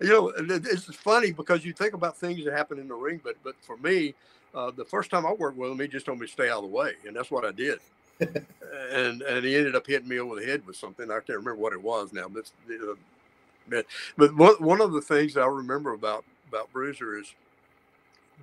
you 0.00 0.08
know, 0.08 0.32
it's 0.36 0.84
funny 0.94 1.32
because 1.32 1.64
you 1.64 1.72
think 1.72 1.94
about 1.94 2.16
things 2.16 2.44
that 2.44 2.52
happen 2.52 2.78
in 2.78 2.88
the 2.88 2.94
ring, 2.94 3.20
but 3.22 3.36
but 3.42 3.56
for 3.60 3.76
me, 3.78 4.14
uh, 4.54 4.70
the 4.70 4.84
first 4.84 5.10
time 5.10 5.26
I 5.26 5.32
worked 5.32 5.56
with 5.56 5.70
him, 5.72 5.80
he 5.80 5.88
just 5.88 6.06
told 6.06 6.20
me 6.20 6.26
to 6.26 6.32
stay 6.32 6.48
out 6.48 6.64
of 6.64 6.70
the 6.70 6.76
way, 6.76 6.92
and 7.06 7.16
that's 7.16 7.30
what 7.30 7.44
I 7.44 7.52
did. 7.52 7.80
and 8.20 9.22
and 9.22 9.44
he 9.44 9.56
ended 9.56 9.74
up 9.74 9.86
hitting 9.86 10.08
me 10.08 10.20
over 10.20 10.36
the 10.36 10.46
head 10.46 10.64
with 10.66 10.76
something. 10.76 11.10
I 11.10 11.14
can't 11.14 11.30
remember 11.30 11.56
what 11.56 11.72
it 11.72 11.82
was 11.82 12.12
now, 12.12 12.28
but 12.28 12.50
uh, 12.70 12.94
but, 13.68 13.86
but 14.16 14.36
one, 14.36 14.54
one 14.60 14.80
of 14.80 14.92
the 14.92 15.00
things 15.00 15.36
I 15.36 15.46
remember 15.46 15.92
about 15.92 16.24
about 16.48 16.72
Bruiser 16.72 17.18
is 17.18 17.34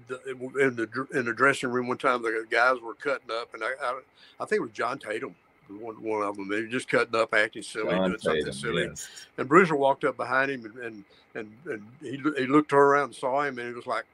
in 0.10 0.76
the 0.76 1.08
in 1.14 1.26
the 1.26 1.34
dressing 1.34 1.70
room 1.70 1.88
one 1.88 1.98
time 1.98 2.22
the 2.22 2.46
guys 2.50 2.78
were 2.82 2.94
cutting 2.96 3.32
up 3.32 3.54
and 3.54 3.64
I 3.64 3.72
I, 3.82 4.00
I 4.40 4.46
think 4.46 4.60
it 4.60 4.64
was 4.64 4.72
John 4.72 5.00
Tatum 5.00 5.36
one, 5.70 6.02
one 6.04 6.24
of 6.24 6.36
them 6.36 6.50
they 6.50 6.62
were 6.62 6.68
just 6.68 6.90
cutting 6.90 7.16
up 7.16 7.34
acting 7.34 7.64
silly 7.64 7.92
John 7.92 8.10
doing 8.10 8.20
Tatum, 8.20 8.22
something 8.22 8.54
silly 8.54 8.84
yes. 8.84 9.08
and 9.38 9.48
Bruiser 9.48 9.76
walked 9.76 10.04
up 10.04 10.18
behind 10.18 10.52
him 10.52 10.66
and 10.66 10.76
and 10.78 11.04
and, 11.34 11.52
and 11.66 11.88
he, 12.02 12.18
he 12.42 12.48
looked 12.48 12.72
her 12.72 12.78
around 12.78 13.06
and 13.06 13.16
saw 13.16 13.42
him 13.44 13.58
and 13.58 13.70
he 13.70 13.74
was 13.74 13.88
like 13.88 14.06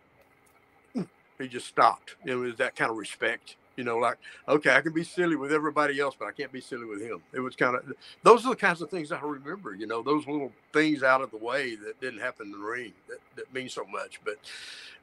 hmm. 0.93 1.03
he 1.39 1.47
just 1.47 1.67
stopped 1.67 2.15
it 2.25 2.35
was 2.35 2.55
that 2.57 2.75
kind 2.75 2.91
of 2.91 2.97
respect 2.97 3.55
you 3.77 3.83
know 3.83 3.97
like 3.97 4.17
okay 4.47 4.75
i 4.75 4.81
can 4.81 4.91
be 4.91 5.03
silly 5.03 5.35
with 5.35 5.53
everybody 5.53 5.99
else 5.99 6.15
but 6.17 6.27
i 6.27 6.31
can't 6.31 6.51
be 6.51 6.59
silly 6.59 6.85
with 6.85 7.01
him 7.01 7.21
it 7.33 7.39
was 7.39 7.55
kind 7.55 7.75
of 7.75 7.93
those 8.23 8.45
are 8.45 8.49
the 8.49 8.55
kinds 8.55 8.81
of 8.81 8.89
things 8.89 9.11
i 9.11 9.19
remember 9.21 9.73
you 9.73 9.87
know 9.87 10.01
those 10.01 10.27
little 10.27 10.51
things 10.73 11.03
out 11.03 11.21
of 11.21 11.31
the 11.31 11.37
way 11.37 11.75
that 11.75 11.99
didn't 12.01 12.19
happen 12.19 12.47
in 12.47 12.51
the 12.51 12.57
ring 12.57 12.91
that, 13.07 13.19
that 13.35 13.53
mean 13.53 13.69
so 13.69 13.85
much 13.85 14.19
but 14.25 14.37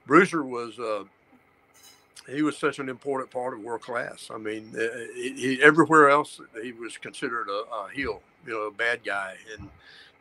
Bruiser 0.06 0.42
was 0.42 0.78
uh, 0.78 1.04
he 2.28 2.42
was 2.42 2.56
such 2.56 2.78
an 2.78 2.88
important 2.88 3.30
part 3.30 3.54
of 3.54 3.60
world 3.60 3.82
class. 3.82 4.30
I 4.32 4.38
mean, 4.38 4.70
he, 5.14 5.32
he, 5.36 5.62
everywhere 5.62 6.08
else 6.08 6.40
he 6.62 6.72
was 6.72 6.96
considered 6.96 7.48
a, 7.48 7.74
a, 7.74 7.88
heel, 7.92 8.22
you 8.46 8.52
know, 8.52 8.62
a 8.62 8.70
bad 8.70 9.04
guy, 9.04 9.34
and 9.56 9.68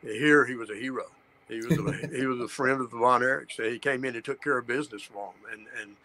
here 0.02 0.44
he 0.44 0.54
was 0.54 0.70
a 0.70 0.74
hero. 0.74 1.04
He 1.48 1.56
was 1.56 1.78
a, 1.78 2.06
he 2.16 2.26
was 2.26 2.40
a 2.40 2.48
friend 2.48 2.80
of 2.80 2.90
the 2.90 2.98
Von 2.98 3.22
Erichs. 3.22 3.62
He 3.62 3.78
came 3.78 4.04
in 4.04 4.14
and 4.14 4.24
took 4.24 4.42
care 4.42 4.58
of 4.58 4.66
business 4.66 5.02
for 5.02 5.28
him, 5.28 5.52
and 5.52 5.66
and 5.80 5.96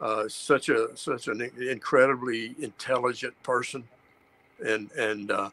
uh, 0.00 0.28
such 0.28 0.68
a 0.68 0.96
such 0.96 1.28
an 1.28 1.50
incredibly 1.60 2.54
intelligent 2.58 3.40
person, 3.42 3.84
and 4.64 4.90
and 4.92 5.30
uh, 5.30 5.50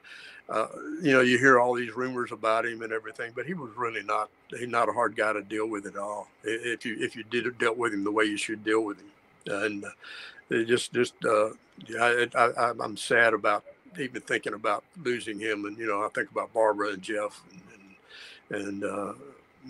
uh, 0.49 0.67
you 1.01 1.11
know, 1.11 1.21
you 1.21 1.37
hear 1.37 1.59
all 1.59 1.73
these 1.73 1.95
rumors 1.95 2.31
about 2.31 2.65
him 2.65 2.81
and 2.81 2.93
everything, 2.93 3.33
but 3.35 3.45
he 3.45 3.53
was 3.53 3.69
really 3.75 4.03
not 4.03 4.29
he's 4.57 4.69
not 4.69 4.87
a 4.87 4.93
hard 4.93 5.15
guy 5.15 5.33
to 5.33 5.41
deal 5.41 5.67
with 5.67 5.85
at 5.85 5.97
all. 5.97 6.29
If 6.43 6.85
you 6.85 6.95
if 6.99 7.15
you 7.15 7.23
did 7.23 7.57
dealt 7.57 7.77
with 7.77 7.93
him 7.93 8.03
the 8.03 8.11
way 8.11 8.25
you 8.25 8.37
should 8.37 8.63
deal 8.63 8.81
with 8.81 8.97
him, 8.97 9.11
and 9.47 9.85
uh, 9.85 10.63
just 10.63 10.93
just 10.93 11.13
uh, 11.25 11.49
yeah, 11.87 12.25
I, 12.35 12.71
am 12.81 12.95
sad 12.95 13.33
about 13.33 13.65
even 13.99 14.21
thinking 14.21 14.53
about 14.53 14.85
losing 15.03 15.39
him, 15.39 15.65
and 15.65 15.77
you 15.77 15.87
know, 15.87 16.05
I 16.05 16.09
think 16.09 16.31
about 16.31 16.53
Barbara 16.53 16.93
and 16.93 17.01
Jeff, 17.01 17.41
and 17.51 18.61
and, 18.61 18.83
and 18.83 19.15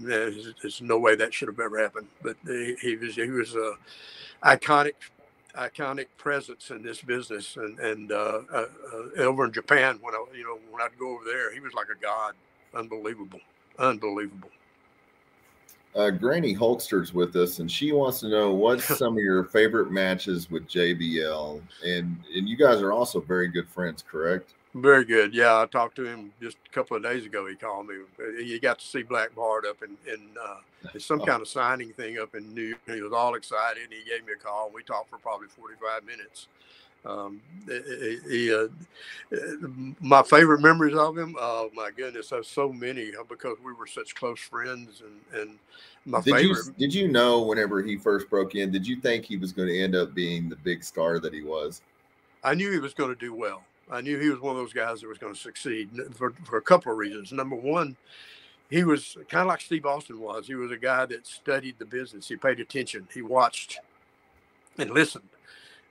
there's, 0.01 0.53
there's, 0.61 0.81
no 0.81 0.97
way 0.97 1.15
that 1.15 1.33
should 1.33 1.47
have 1.47 1.59
ever 1.59 1.79
happened. 1.79 2.07
But 2.21 2.37
he, 2.45 2.75
he 2.81 2.95
was 2.95 3.15
he 3.15 3.29
was 3.29 3.55
a 3.55 3.73
iconic 4.43 4.93
iconic 5.55 6.07
presence 6.17 6.69
in 6.69 6.83
this 6.83 7.01
business. 7.01 7.57
And 7.57 7.79
and 7.79 8.11
uh, 8.11 8.41
uh, 8.53 8.65
over 9.17 9.45
in 9.45 9.53
Japan, 9.53 9.99
when 10.01 10.13
I 10.13 10.23
you 10.35 10.43
know 10.43 10.59
when 10.71 10.81
I'd 10.81 10.97
go 10.99 11.11
over 11.11 11.23
there, 11.25 11.53
he 11.53 11.59
was 11.59 11.73
like 11.73 11.87
a 11.89 12.01
god, 12.01 12.33
unbelievable, 12.73 13.39
unbelievable. 13.79 14.49
Uh, 15.95 16.11
Granny 16.11 16.53
Holster's 16.53 17.11
with 17.11 17.35
us, 17.35 17.57
and 17.57 17.71
she 17.71 17.91
wants 17.91 18.19
to 18.19 18.29
know 18.29 18.53
what's 18.53 18.85
some 18.97 19.17
of 19.17 19.23
your 19.23 19.45
favorite 19.45 19.91
matches 19.91 20.49
with 20.51 20.67
JBL, 20.67 21.61
and 21.83 22.17
and 22.35 22.47
you 22.47 22.55
guys 22.55 22.81
are 22.81 22.91
also 22.91 23.19
very 23.19 23.47
good 23.47 23.67
friends, 23.67 24.03
correct? 24.07 24.53
Very 24.73 25.05
good. 25.05 25.33
Yeah, 25.33 25.59
I 25.59 25.65
talked 25.65 25.95
to 25.95 26.05
him 26.05 26.31
just 26.41 26.57
a 26.69 26.73
couple 26.73 26.97
of 26.97 27.03
days 27.03 27.25
ago. 27.25 27.47
He 27.47 27.55
called 27.55 27.87
me. 27.87 27.95
He 28.37 28.59
got 28.59 28.79
to 28.79 28.85
see 28.85 29.01
Black 29.01 29.33
Bart 29.33 29.65
up 29.65 29.77
in, 29.81 29.97
in 30.11 30.21
uh, 30.39 30.99
some 30.99 31.19
kind 31.21 31.41
of 31.41 31.47
signing 31.47 31.93
thing 31.93 32.19
up 32.19 32.35
in 32.35 32.53
New 32.53 32.63
York. 32.63 32.81
He 32.85 33.01
was 33.01 33.13
all 33.13 33.35
excited. 33.35 33.83
And 33.83 33.93
He 33.93 34.09
gave 34.09 34.25
me 34.25 34.33
a 34.33 34.43
call. 34.43 34.65
And 34.65 34.75
we 34.75 34.83
talked 34.83 35.09
for 35.09 35.17
probably 35.17 35.47
45 35.47 36.03
minutes. 36.05 36.47
Um, 37.05 37.41
he, 38.29 38.53
uh, 38.53 38.67
my 40.01 40.21
favorite 40.23 40.59
memories 40.59 40.95
of 40.95 41.17
him, 41.17 41.35
oh 41.39 41.69
my 41.73 41.89
goodness, 41.95 42.29
there's 42.29 42.49
so 42.49 42.71
many 42.73 43.15
uh, 43.15 43.23
because 43.29 43.57
we 43.63 43.71
were 43.73 43.87
such 43.87 44.13
close 44.13 44.39
friends. 44.39 45.01
And, 45.01 45.41
and 45.41 45.59
my 46.05 46.21
did 46.21 46.35
favorite. 46.35 46.65
You, 46.65 46.73
did 46.77 46.93
you 46.93 47.07
know 47.07 47.41
whenever 47.41 47.81
he 47.81 47.97
first 47.97 48.29
broke 48.29 48.55
in, 48.55 48.71
did 48.71 48.85
you 48.85 48.97
think 48.97 49.25
he 49.25 49.37
was 49.37 49.53
going 49.53 49.69
to 49.69 49.79
end 49.79 49.95
up 49.95 50.13
being 50.13 50.49
the 50.49 50.57
big 50.57 50.83
star 50.83 51.19
that 51.19 51.33
he 51.33 51.43
was? 51.43 51.81
I 52.43 52.53
knew 52.53 52.71
he 52.71 52.79
was 52.79 52.93
going 52.93 53.09
to 53.09 53.19
do 53.19 53.33
well. 53.33 53.63
I 53.89 54.01
knew 54.01 54.19
he 54.19 54.29
was 54.29 54.39
one 54.39 54.55
of 54.55 54.61
those 54.61 54.73
guys 54.73 55.01
that 55.01 55.07
was 55.07 55.17
going 55.17 55.33
to 55.33 55.39
succeed 55.39 55.89
for, 56.13 56.33
for 56.43 56.57
a 56.57 56.61
couple 56.61 56.91
of 56.91 56.97
reasons. 56.97 57.31
Number 57.31 57.55
one, 57.55 57.95
he 58.69 58.83
was 58.83 59.17
kind 59.29 59.41
of 59.43 59.47
like 59.47 59.61
Steve 59.61 59.85
Austin 59.85 60.19
was. 60.19 60.47
He 60.47 60.55
was 60.55 60.71
a 60.71 60.77
guy 60.77 61.05
that 61.05 61.25
studied 61.25 61.79
the 61.79 61.85
business. 61.85 62.27
He 62.27 62.35
paid 62.35 62.59
attention. 62.59 63.07
He 63.13 63.21
watched 63.21 63.79
and 64.77 64.91
listened. 64.91 65.29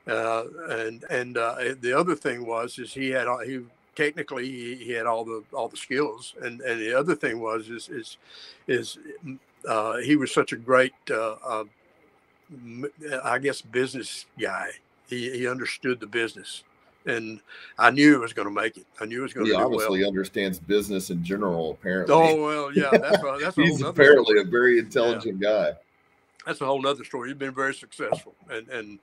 Uh, 0.06 0.44
and 0.68 1.04
and 1.10 1.36
uh, 1.36 1.56
the 1.80 1.92
other 1.92 2.14
thing 2.14 2.46
was 2.46 2.78
is 2.78 2.92
he 2.92 3.10
had 3.10 3.26
he 3.44 3.60
technically 3.96 4.48
he, 4.48 4.74
he, 4.76 4.92
had 4.92 5.06
all 5.06 5.24
the 5.24 5.42
all 5.52 5.68
the 5.68 5.76
skills. 5.76 6.34
And 6.42 6.60
and 6.60 6.80
the 6.80 6.94
other 6.94 7.14
thing 7.14 7.40
was 7.40 7.70
is 7.70 7.88
is 7.88 8.18
is 8.68 8.98
uh, 9.66 9.96
he 9.96 10.16
was 10.16 10.32
such 10.32 10.52
a 10.52 10.56
great 10.56 10.92
uh, 11.10 11.36
uh, 11.44 11.64
I 13.24 13.38
guess 13.38 13.62
business 13.62 14.26
guy. 14.38 14.70
He 15.08 15.30
he 15.30 15.48
understood 15.48 15.98
the 15.98 16.06
business 16.06 16.62
and 17.06 17.40
I 17.78 17.90
knew 17.90 18.12
he 18.12 18.18
was 18.18 18.32
going 18.32 18.48
to 18.48 18.54
make 18.54 18.76
it. 18.76 18.86
I 19.00 19.06
knew 19.06 19.16
he 19.16 19.22
was 19.22 19.32
going 19.32 19.46
he 19.46 19.52
to. 19.52 19.58
He 19.58 19.64
obviously 19.64 20.00
well. 20.00 20.08
understands 20.08 20.58
business 20.58 21.10
in 21.10 21.24
general. 21.24 21.72
Apparently. 21.72 22.14
Oh 22.14 22.42
well, 22.42 22.72
yeah, 22.72 22.90
that's 22.90 23.22
a, 23.22 23.38
that's 23.40 23.56
he's 23.56 23.80
apparently 23.82 24.36
story. 24.36 24.40
a 24.40 24.44
very 24.44 24.78
intelligent 24.78 25.40
yeah. 25.40 25.48
guy. 25.48 25.72
That's 26.46 26.60
a 26.60 26.66
whole 26.66 26.86
other 26.86 27.04
story. 27.04 27.30
He's 27.30 27.38
been 27.38 27.54
very 27.54 27.74
successful, 27.74 28.34
and 28.50 28.68
and 28.68 28.98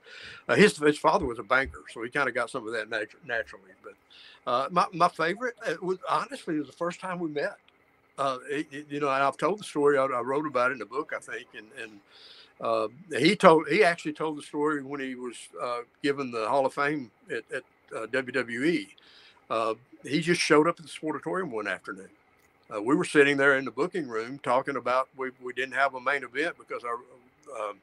uh, 0.48 0.54
his 0.54 0.76
his 0.78 0.98
father 0.98 1.26
was 1.26 1.38
a 1.38 1.42
banker, 1.42 1.82
so 1.92 2.02
he 2.02 2.10
kind 2.10 2.28
of 2.28 2.34
got 2.34 2.50
some 2.50 2.66
of 2.66 2.72
that 2.72 2.88
natu- 2.88 3.26
naturally. 3.26 3.72
But 3.82 4.50
uh, 4.50 4.68
my 4.70 4.86
my 4.92 5.08
favorite 5.08 5.54
was 5.82 5.98
honestly 6.08 6.56
it 6.56 6.60
was 6.60 6.68
the 6.68 6.72
first 6.72 7.00
time 7.00 7.18
we 7.18 7.28
met. 7.28 7.56
Uh, 8.16 8.38
it, 8.48 8.66
it, 8.70 8.86
you 8.88 9.00
know, 9.00 9.08
I've 9.08 9.36
told 9.36 9.58
the 9.58 9.64
story. 9.64 9.98
I, 9.98 10.04
I, 10.04 10.20
wrote 10.20 10.46
about 10.46 10.70
it 10.70 10.74
in 10.74 10.78
the 10.78 10.86
book, 10.86 11.12
I 11.16 11.20
think, 11.20 11.46
and 11.56 11.66
and 11.82 12.00
uh, 12.60 12.88
he 13.18 13.34
told 13.34 13.68
he 13.68 13.82
actually 13.82 14.12
told 14.12 14.38
the 14.38 14.42
story 14.42 14.82
when 14.82 15.00
he 15.00 15.14
was 15.14 15.34
uh, 15.60 15.80
given 16.02 16.30
the 16.30 16.48
Hall 16.48 16.64
of 16.64 16.72
Fame 16.72 17.10
at, 17.30 17.42
at 17.52 17.64
uh, 17.96 18.06
WWE. 18.06 18.88
Uh, 19.50 19.74
he 20.04 20.20
just 20.20 20.40
showed 20.40 20.66
up 20.66 20.78
at 20.78 20.86
the 20.86 20.90
Sportatorium 20.90 21.50
one 21.50 21.66
afternoon. 21.66 22.08
Uh, 22.74 22.80
we 22.80 22.94
were 22.94 23.04
sitting 23.04 23.36
there 23.36 23.58
in 23.58 23.64
the 23.64 23.70
booking 23.70 24.08
room 24.08 24.38
talking 24.42 24.76
about 24.76 25.08
we, 25.16 25.30
we 25.42 25.52
didn't 25.52 25.74
have 25.74 25.94
a 25.94 26.00
main 26.00 26.24
event 26.24 26.56
because 26.58 26.82
our 26.82 26.94
um, 27.60 27.76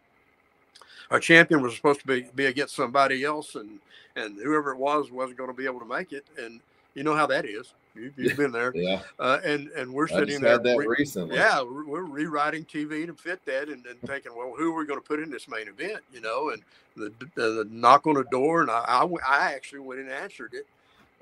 our 1.12 1.20
champion 1.20 1.62
was 1.62 1.76
supposed 1.76 1.99
to 1.99 2.08
be, 2.08 2.26
be 2.36 2.45
against 2.45 2.76
somebody 2.76 3.24
else 3.24 3.56
and 3.56 3.80
and 4.16 4.38
whoever 4.41 4.72
it 4.72 4.78
was 4.78 5.12
wasn't 5.12 5.38
going 5.38 5.49
to 5.49 5.56
be 5.56 5.66
able 5.66 5.80
to 5.80 5.86
make 5.86 6.12
it 6.14 6.26
and 6.38 6.62
you 6.95 7.04
know 7.04 7.16
how 7.16 7.28
that 7.28 7.45
is 7.45 7.74
you, 7.96 8.30
have 8.30 8.38
been 8.38 8.52
there. 8.52 8.72
Yeah. 8.76 9.02
Uh, 9.20 9.39
and 9.44 9.68
and 9.70 9.94
we're 9.94 10.08
sitting 10.08 10.42
there 10.42 10.58
that 10.58 10.78
re- 10.78 10.88
recently. 10.88 11.36
yeah 11.36 11.62
we're, 11.62 12.04
rewriting 12.04 12.66
tv 12.66 13.06
to 13.06 13.14
fit 13.14 13.44
that 13.46 13.70
and, 13.70 13.86
and 13.86 14.00
thinking 14.02 14.32
well 14.36 14.54
who 14.58 14.74
are 14.74 14.80
we 14.80 14.86
going 14.86 15.00
to 15.00 15.06
put 15.06 15.20
in 15.20 15.30
this 15.30 15.48
main 15.48 15.68
event? 15.68 16.00
You 16.14 16.22
know 16.22 16.50
and 16.50 16.62
the, 16.96 17.14
the, 17.36 17.42
the 17.42 17.68
knock 17.70 18.08
on 18.08 18.16
the 18.16 18.26
door 18.26 18.62
and 18.62 18.72
I, 18.72 18.84
I, 18.88 19.08
I, 19.28 19.54
actually 19.54 19.80
went 19.80 20.02
and 20.02 20.10
answered 20.10 20.54
it 20.54 20.68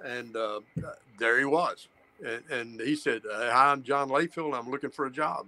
and 0.03 0.35
uh, 0.35 0.61
there 1.17 1.39
he 1.39 1.45
was. 1.45 1.87
And, 2.25 2.43
and 2.51 2.81
he 2.81 2.95
said 2.95 3.21
hi 3.29 3.71
i'm 3.71 3.83
john 3.83 4.09
layfield. 4.09 4.57
I'm 4.57 4.69
looking 4.69 4.91
for 4.91 5.05
a 5.05 5.11
job. 5.11 5.47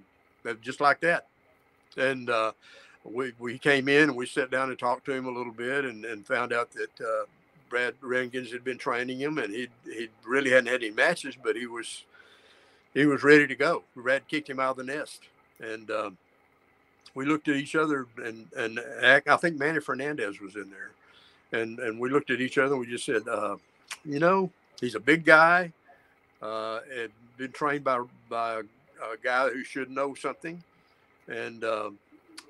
Just 0.61 0.81
like 0.81 0.99
that. 1.01 1.27
And 1.97 2.29
uh, 2.29 2.53
we, 3.03 3.33
we 3.39 3.57
came 3.57 3.87
in 3.87 4.09
and 4.09 4.15
we 4.15 4.25
sat 4.25 4.51
down 4.51 4.69
and 4.69 4.77
talked 4.77 5.05
to 5.05 5.11
him 5.11 5.25
a 5.25 5.31
little 5.31 5.53
bit 5.53 5.85
and, 5.85 6.05
and 6.05 6.25
found 6.25 6.53
out 6.53 6.71
that 6.71 7.01
uh, 7.01 7.25
Brad 7.71 7.95
Rheingans 8.01 8.51
had 8.51 8.65
been 8.65 8.77
training 8.77 9.17
him 9.19 9.37
and 9.37 9.51
he 9.51 9.69
he 9.85 10.09
really 10.25 10.51
hadn't 10.51 10.67
had 10.67 10.83
any 10.83 10.91
matches, 10.91 11.35
but 11.41 11.55
he 11.55 11.65
was 11.65 12.03
he 12.93 13.05
was 13.05 13.23
ready 13.23 13.47
to 13.47 13.55
go. 13.55 13.83
Brad 13.95 14.27
kicked 14.27 14.49
him 14.49 14.59
out 14.59 14.71
of 14.71 14.85
the 14.85 14.93
nest, 14.93 15.21
and 15.61 15.89
um, 15.89 16.17
we 17.15 17.25
looked 17.25 17.47
at 17.47 17.55
each 17.55 17.75
other 17.75 18.07
and 18.23 18.45
and 18.57 18.79
I 18.99 19.37
think 19.37 19.57
Manny 19.57 19.79
Fernandez 19.79 20.41
was 20.41 20.55
in 20.55 20.69
there, 20.69 20.91
and 21.59 21.79
and 21.79 21.97
we 21.97 22.09
looked 22.09 22.29
at 22.29 22.41
each 22.41 22.57
other 22.57 22.73
and 22.73 22.81
we 22.81 22.87
just 22.87 23.05
said, 23.05 23.25
uh, 23.27 23.55
you 24.03 24.19
know, 24.19 24.51
he's 24.81 24.95
a 24.95 24.99
big 24.99 25.23
guy, 25.23 25.71
uh, 26.41 26.81
had 26.93 27.11
been 27.37 27.53
trained 27.53 27.85
by 27.85 28.03
by 28.29 28.55
a, 28.55 28.59
a 28.59 29.17
guy 29.23 29.49
who 29.49 29.63
should 29.63 29.89
know 29.89 30.13
something, 30.13 30.61
and 31.29 31.63
um, 31.63 31.97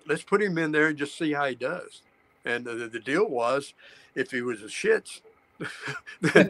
let's 0.08 0.24
put 0.24 0.42
him 0.42 0.58
in 0.58 0.72
there 0.72 0.88
and 0.88 0.98
just 0.98 1.16
see 1.16 1.32
how 1.32 1.46
he 1.46 1.54
does. 1.54 2.02
And 2.46 2.66
the, 2.66 2.90
the 2.92 3.00
deal 3.00 3.30
was, 3.30 3.74
if 4.16 4.32
he 4.32 4.42
was 4.42 4.62
a 4.62 4.66
shits, 4.66 5.22
then, 6.22 6.50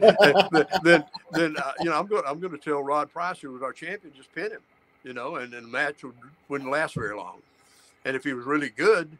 then, 0.82 1.04
then 1.32 1.56
uh, 1.58 1.72
you 1.80 1.90
know 1.90 1.98
I'm 1.98 2.06
going 2.06 2.22
I'm 2.26 2.40
going 2.40 2.52
to 2.52 2.58
tell 2.58 2.82
Rod 2.82 3.12
Price, 3.12 3.40
who 3.40 3.52
was 3.52 3.62
our 3.62 3.72
champion, 3.72 4.12
just 4.16 4.34
pin 4.34 4.50
him, 4.50 4.60
you 5.04 5.12
know, 5.12 5.36
and 5.36 5.52
then 5.52 5.62
the 5.62 5.68
match 5.68 6.02
would, 6.02 6.14
wouldn't 6.48 6.70
last 6.70 6.94
very 6.94 7.14
long. 7.14 7.38
And 8.04 8.16
if 8.16 8.24
he 8.24 8.32
was 8.32 8.46
really 8.46 8.70
good, 8.70 9.16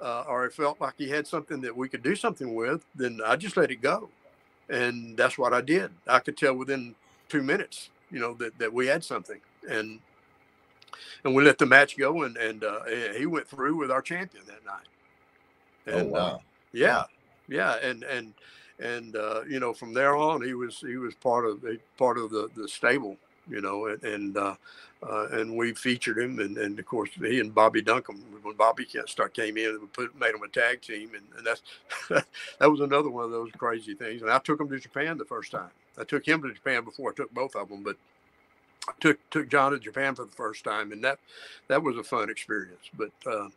uh, 0.00 0.24
or 0.28 0.44
it 0.44 0.52
felt 0.52 0.80
like 0.80 0.94
he 0.98 1.08
had 1.08 1.26
something 1.26 1.60
that 1.62 1.74
we 1.74 1.88
could 1.88 2.02
do 2.02 2.14
something 2.14 2.54
with, 2.54 2.84
then 2.94 3.20
I 3.24 3.36
just 3.36 3.56
let 3.56 3.70
it 3.70 3.80
go, 3.80 4.08
and 4.68 5.16
that's 5.16 5.38
what 5.38 5.52
I 5.54 5.62
did. 5.62 5.90
I 6.06 6.18
could 6.18 6.36
tell 6.36 6.54
within 6.54 6.94
two 7.28 7.42
minutes, 7.42 7.90
you 8.10 8.20
know, 8.20 8.34
that 8.34 8.58
that 8.58 8.72
we 8.72 8.86
had 8.86 9.02
something, 9.02 9.40
and 9.68 10.00
and 11.24 11.34
we 11.34 11.42
let 11.44 11.58
the 11.58 11.66
match 11.66 11.96
go, 11.96 12.24
and 12.24 12.36
and 12.36 12.62
uh, 12.62 12.84
he 13.16 13.26
went 13.26 13.48
through 13.48 13.76
with 13.76 13.90
our 13.90 14.02
champion 14.02 14.44
that 14.46 14.64
night. 14.66 14.86
Oh, 15.86 15.98
and, 15.98 16.08
oh 16.08 16.12
wow! 16.12 16.26
Uh, 16.26 16.38
yeah, 16.72 17.04
yeah, 17.48 17.74
and 17.82 18.02
and 18.04 18.34
and 18.78 19.16
uh, 19.16 19.42
you 19.48 19.60
know 19.60 19.72
from 19.72 19.92
there 19.92 20.16
on 20.16 20.42
he 20.42 20.54
was 20.54 20.78
he 20.80 20.96
was 20.96 21.14
part 21.14 21.46
of 21.46 21.64
part 21.96 22.18
of 22.18 22.30
the 22.30 22.48
the 22.56 22.68
stable, 22.68 23.16
you 23.48 23.60
know, 23.60 23.86
and 23.86 24.02
and, 24.04 24.36
uh, 24.36 24.54
uh, 25.02 25.28
and 25.32 25.56
we 25.56 25.74
featured 25.74 26.18
him, 26.18 26.38
and, 26.38 26.56
and 26.58 26.78
of 26.78 26.86
course 26.86 27.10
he 27.16 27.40
and 27.40 27.54
Bobby 27.54 27.82
Duncum 27.82 28.18
when 28.42 28.56
Bobby 28.56 28.86
start 29.06 29.34
came 29.34 29.56
in, 29.56 29.78
we 29.80 29.86
put 29.88 30.18
made 30.18 30.34
him 30.34 30.42
a 30.42 30.48
tag 30.48 30.82
team, 30.82 31.10
and, 31.14 31.24
and 31.36 31.46
that's 31.46 31.62
that 32.58 32.70
was 32.70 32.80
another 32.80 33.10
one 33.10 33.24
of 33.24 33.30
those 33.30 33.50
crazy 33.56 33.94
things. 33.94 34.22
And 34.22 34.30
I 34.30 34.38
took 34.38 34.60
him 34.60 34.68
to 34.68 34.78
Japan 34.78 35.18
the 35.18 35.24
first 35.24 35.50
time. 35.50 35.70
I 35.98 36.04
took 36.04 36.26
him 36.26 36.42
to 36.42 36.52
Japan 36.52 36.84
before 36.84 37.10
I 37.10 37.14
took 37.14 37.32
both 37.32 37.54
of 37.54 37.68
them, 37.68 37.82
but 37.82 37.96
I 38.88 38.92
took 39.00 39.30
took 39.30 39.48
John 39.48 39.72
to 39.72 39.78
Japan 39.78 40.14
for 40.14 40.24
the 40.24 40.32
first 40.32 40.64
time, 40.64 40.92
and 40.92 41.02
that 41.04 41.18
that 41.68 41.82
was 41.82 41.96
a 41.96 42.02
fun 42.02 42.30
experience. 42.30 42.90
But 42.96 43.12
uh, 43.26 43.48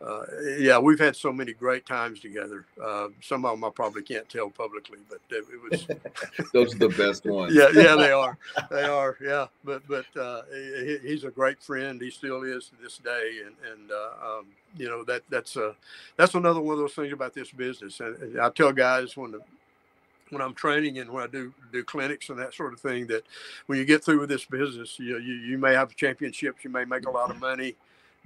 uh, 0.00 0.22
yeah, 0.58 0.78
we've 0.78 0.98
had 0.98 1.16
so 1.16 1.32
many 1.32 1.52
great 1.52 1.84
times 1.84 2.20
together. 2.20 2.64
Uh, 2.82 3.08
some 3.20 3.44
of 3.44 3.52
them 3.52 3.64
I 3.64 3.70
probably 3.70 4.02
can't 4.02 4.28
tell 4.28 4.48
publicly, 4.48 4.98
but 5.08 5.18
it, 5.28 5.44
was. 5.70 5.86
Those 6.52 6.74
are 6.74 6.78
the 6.78 6.88
best 6.90 7.24
ones. 7.26 7.52
yeah, 7.52 7.68
yeah, 7.72 7.96
they 7.96 8.12
are. 8.12 8.38
They 8.70 8.84
are. 8.84 9.16
Yeah, 9.20 9.46
but 9.64 9.82
but 9.88 10.06
uh, 10.16 10.42
he, 10.52 10.98
he's 11.02 11.24
a 11.24 11.30
great 11.30 11.60
friend. 11.60 12.00
He 12.00 12.10
still 12.10 12.44
is 12.44 12.66
to 12.66 12.82
this 12.82 12.98
day, 12.98 13.40
and 13.44 13.56
and 13.72 13.90
uh, 13.90 14.38
um, 14.38 14.46
you 14.76 14.88
know 14.88 15.02
that 15.04 15.22
that's 15.30 15.56
a 15.56 15.74
that's 16.16 16.34
another 16.34 16.60
one 16.60 16.74
of 16.74 16.78
those 16.78 16.94
things 16.94 17.12
about 17.12 17.34
this 17.34 17.50
business. 17.50 17.98
And 17.98 18.40
I 18.40 18.50
tell 18.50 18.72
guys 18.72 19.16
when 19.16 19.32
the 19.32 19.40
when 20.30 20.42
I'm 20.42 20.54
training 20.54 20.98
and 20.98 21.10
when 21.10 21.24
I 21.24 21.26
do 21.26 21.52
do 21.72 21.82
clinics 21.82 22.28
and 22.28 22.38
that 22.38 22.54
sort 22.54 22.72
of 22.72 22.80
thing 22.80 23.08
that 23.08 23.24
when 23.66 23.78
you 23.78 23.84
get 23.84 24.04
through 24.04 24.20
with 24.20 24.28
this 24.28 24.44
business, 24.44 24.96
you 25.00 25.18
you, 25.18 25.34
you 25.34 25.58
may 25.58 25.74
have 25.74 25.96
championships, 25.96 26.62
you 26.62 26.70
may 26.70 26.84
make 26.84 27.06
a 27.06 27.10
lot 27.10 27.30
of 27.30 27.40
money, 27.40 27.74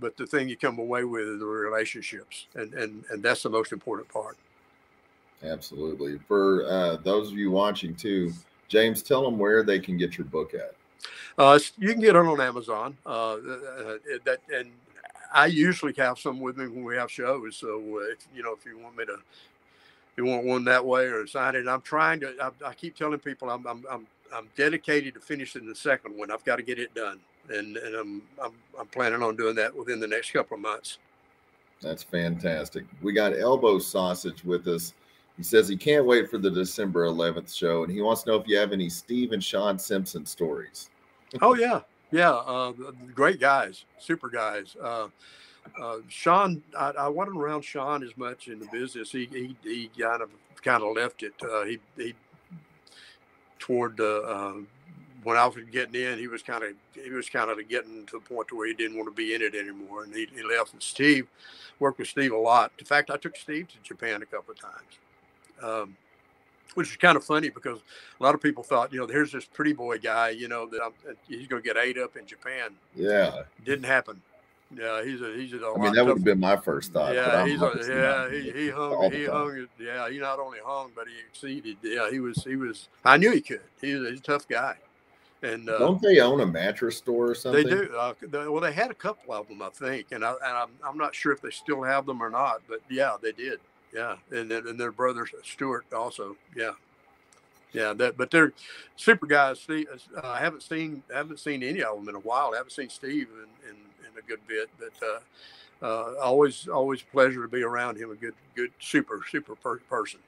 but 0.03 0.17
the 0.17 0.27
thing 0.27 0.49
you 0.49 0.57
come 0.57 0.79
away 0.79 1.05
with 1.05 1.27
is 1.27 1.39
the 1.39 1.47
relationships, 1.47 2.47
and 2.55 2.75
and 2.75 3.05
and 3.11 3.23
that's 3.23 3.43
the 3.43 3.51
most 3.51 3.73
important 3.73 4.09
part. 4.09 4.37
Absolutely. 5.43 6.19
For 6.29 6.67
uh, 6.67 6.97
those 6.97 7.33
of 7.33 7.39
you 7.39 7.51
watching 7.51 7.95
too, 7.95 8.33
James, 8.69 9.03
tell 9.03 9.23
them 9.25 9.39
where 9.39 9.63
they 9.63 9.81
can 9.81 9.97
get 9.97 10.19
your 10.19 10.27
book 10.27 10.53
at. 10.55 10.75
Uh, 11.39 11.59
you 11.79 11.93
can 11.93 12.01
get 12.01 12.11
it 12.11 12.17
on 12.17 12.41
Amazon. 12.41 12.97
Uh, 13.07 13.35
uh 13.35 13.39
that 14.25 14.39
and 14.55 14.71
I 15.33 15.47
usually 15.47 15.95
have 15.95 16.19
some 16.19 16.41
with 16.41 16.59
me 16.59 16.69
when 16.69 16.85
we 16.85 16.97
have 16.97 17.11
shows. 17.11 17.57
So 17.57 17.79
uh, 17.79 18.13
if, 18.13 18.27
you 18.35 18.43
know, 18.43 18.53
if 18.53 18.67
you 18.67 18.79
want 18.79 18.97
me 18.97 19.07
to 19.07 19.17
you 20.17 20.25
want 20.25 20.45
one 20.45 20.65
that 20.65 20.85
way 20.85 21.05
or 21.07 21.27
sign 21.27 21.55
it. 21.55 21.67
I'm 21.67 21.81
trying 21.81 22.21
to. 22.21 22.35
I, 22.41 22.69
I 22.69 22.75
keep 22.75 22.97
telling 22.97 23.19
people 23.19 23.51
I'm, 23.51 23.67
I'm 23.67 23.85
I'm 23.91 24.07
I'm 24.35 24.49
dedicated 24.57 25.15
to 25.15 25.21
finishing 25.21 25.67
the 25.67 25.75
second 25.75 26.17
one. 26.17 26.31
I've 26.31 26.45
got 26.45 26.57
to 26.57 26.63
get 26.63 26.79
it 26.79 26.95
done, 26.95 27.21
and 27.51 27.77
and 27.77 27.95
I'm 27.95 28.23
I'm 28.43 28.53
I'm 28.79 28.87
planning 28.87 29.23
on 29.23 29.37
doing 29.37 29.55
that 29.57 29.75
within 29.75 30.01
the 30.01 30.07
next 30.07 30.33
couple 30.33 30.57
of 30.57 30.61
months. 30.61 30.99
That's 31.81 32.03
fantastic. 32.03 32.85
We 33.03 33.13
got 33.13 33.37
Elbow 33.37 33.79
Sausage 33.79 34.45
with 34.45 34.69
us. 34.69 34.95
He 35.37 35.43
says 35.43 35.67
he 35.67 35.77
can't 35.77 36.07
wait 36.07 36.31
for 36.31 36.39
the 36.39 36.51
December 36.51 37.07
11th 37.07 37.53
show, 37.53 37.83
and 37.83 37.93
he 37.93 38.01
wants 38.03 38.23
to 38.23 38.31
know 38.31 38.37
if 38.37 38.47
you 38.47 38.57
have 38.59 38.73
any 38.73 38.89
Steve 38.89 39.33
and 39.33 39.43
Shaun 39.43 39.79
Simpson 39.79 40.25
stories. 40.25 40.91
oh 41.43 41.55
yeah, 41.55 41.81
yeah, 42.11 42.31
uh, 42.31 42.73
great 43.15 43.41
guys, 43.41 43.85
super 43.99 44.29
guys. 44.29 44.77
Uh, 44.81 45.09
uh, 45.81 45.99
Shaun, 46.09 46.63
I, 46.79 46.91
I, 46.91 47.09
wasn't 47.09 47.39
around 47.39 47.63
Shaun 47.63 48.03
as 48.03 48.17
much 48.17 48.49
in 48.49 48.59
the 48.59 48.67
business. 48.67 49.11
He 49.11 49.27
he, 49.27 49.57
he 49.63 49.91
kind 49.99 50.23
of 50.23 50.31
kind 50.63 50.83
of 50.83 50.95
left 50.95 51.23
it. 51.23 51.35
Uh, 51.43 51.65
he 51.65 51.79
he 51.97 52.15
toward 53.59 53.97
the 53.97 54.23
uh, 54.23 54.55
when 55.23 55.37
I 55.37 55.47
was 55.47 55.57
getting 55.71 56.01
in, 56.01 56.19
he 56.19 56.29
was 56.29 56.43
kind 56.43 56.65
of 56.65 56.73
he 56.95 57.11
was 57.11 57.29
kind 57.29 57.51
of 57.51 57.69
getting 57.69 58.07
to 58.07 58.19
the 58.19 58.35
point 58.35 58.49
to 58.49 58.57
where 58.57 58.67
he 58.67 58.75
didn't 58.75 58.97
want 58.97 59.09
to 59.09 59.15
be 59.15 59.35
in 59.35 59.43
it 59.43 59.55
anymore, 59.55 60.05
and 60.05 60.15
he, 60.15 60.27
he 60.35 60.43
left. 60.43 60.73
And 60.73 60.83
Steve 60.83 61.29
worked 61.79 61.99
with 61.99 62.09
Steve 62.09 62.33
a 62.33 62.37
lot. 62.37 62.73
In 62.79 62.85
fact, 62.85 63.11
I 63.11 63.17
took 63.17 63.37
Steve 63.37 63.69
to 63.69 63.77
Japan 63.83 64.23
a 64.23 64.27
couple 64.27 64.53
of 64.53 64.61
times. 64.61 64.99
Um, 65.63 65.97
which 66.75 66.91
is 66.91 66.97
kind 66.97 67.17
of 67.17 67.25
funny 67.25 67.51
because 67.51 67.79
a 68.19 68.23
lot 68.23 68.35
of 68.35 68.41
people 68.41 68.63
thought, 68.63 68.93
you 68.93 68.99
know, 68.99 69.07
here's 69.07 69.33
this 69.33 69.45
pretty 69.45 69.75
boy 69.75 69.99
guy, 69.99 70.31
you 70.31 70.49
know, 70.49 70.67
that 70.67 70.81
I'm, 70.83 70.93
he's 71.29 71.47
going 71.47 71.63
to 71.63 71.67
get 71.67 71.77
ate 71.77 71.99
up 71.99 72.17
in 72.17 72.27
Japan. 72.27 72.71
Yeah, 72.97 73.43
didn't 73.65 73.85
happen. 73.85 74.21
Yeah, 74.75 75.05
he's 75.05 75.21
a 75.21 75.35
he's 75.35 75.53
a. 75.53 75.57
I 75.77 75.79
mean, 75.79 75.93
that 75.93 76.07
would 76.07 76.17
have 76.17 76.25
been 76.25 76.41
my 76.41 76.57
first 76.57 76.93
thought. 76.93 77.15
Yeah, 77.15 77.47
he's 77.47 77.61
a, 77.61 77.73
yeah 77.87 78.31
he, 78.31 78.51
he 78.51 78.71
hung 78.71 79.13
he 79.13 79.27
hung 79.27 79.69
yeah 79.79 80.09
he 80.09 80.19
not 80.19 80.39
only 80.39 80.59
hung 80.65 80.91
but 80.95 81.07
he 81.07 81.15
exceeded. 81.29 81.77
Yeah, 81.83 82.11
he 82.11 82.21
was 82.21 82.43
he 82.43 82.57
was. 82.57 82.89
I 83.05 83.19
knew 83.19 83.33
he 83.33 83.43
could. 83.43 83.61
He 83.81 83.95
was 83.95 84.09
he's 84.09 84.21
a 84.21 84.23
tough 84.23 84.49
guy. 84.49 84.77
And 85.43 85.69
uh, 85.69 85.79
don't 85.79 86.01
they 86.01 86.21
own 86.21 86.41
a 86.41 86.47
mattress 86.47 86.99
store 86.99 87.31
or 87.31 87.35
something? 87.35 87.65
They 87.65 87.71
do. 87.71 87.95
Uh, 87.97 88.15
they, 88.21 88.47
well, 88.47 88.61
they 88.61 88.73
had 88.73 88.93
a 88.93 88.95
couple 88.95 89.35
of 89.35 89.49
them, 89.49 89.61
I 89.61 89.71
think, 89.71 90.13
and 90.13 90.25
I 90.25 90.31
and 90.31 90.57
I'm, 90.57 90.69
I'm 90.87 90.97
not 90.97 91.15
sure 91.15 91.33
if 91.33 91.41
they 91.41 91.51
still 91.51 91.83
have 91.83 92.07
them 92.07 92.23
or 92.23 92.31
not. 92.31 92.63
But 92.69 92.81
yeah, 92.89 93.17
they 93.21 93.33
did. 93.33 93.59
Yeah, 93.93 94.17
and 94.31 94.51
then 94.51 94.69
and 94.69 94.79
their 94.79 94.93
brother 94.93 95.27
Stuart 95.43 95.87
also. 95.93 96.37
Yeah, 96.57 96.73
yeah. 97.73 97.93
That 97.93 98.17
but 98.17 98.31
they're 98.31 98.53
super 98.95 99.27
guys. 99.27 99.61
Steve, 99.61 99.89
uh, 100.17 100.29
I 100.29 100.39
haven't 100.39 100.63
seen 100.63 101.03
haven't 101.13 101.41
seen 101.41 101.65
any 101.65 101.83
of 101.83 101.97
them 101.97 102.09
in 102.09 102.15
a 102.15 102.21
while. 102.21 102.53
I 102.55 102.59
haven't 102.59 102.71
seen 102.73 102.89
Steve 102.89 103.29
in, 103.35 103.71
in, 103.71 103.77
in 103.77 104.19
a 104.19 104.23
good 104.27 104.41
bit, 104.47 104.71
but. 104.79 105.07
Uh, 105.07 105.19
uh, 105.83 106.15
always, 106.23 106.69
always 106.69 107.03
pleasure 107.03 107.43
to 107.43 107.49
be 107.49 107.65
around 107.65 107.97
him. 107.97 108.13
A 108.13 108.15
good, 108.15 108.35
good, 108.55 108.71
super, 108.79 109.21
super 109.29 109.57
per- 109.57 109.79
person. 109.79 110.21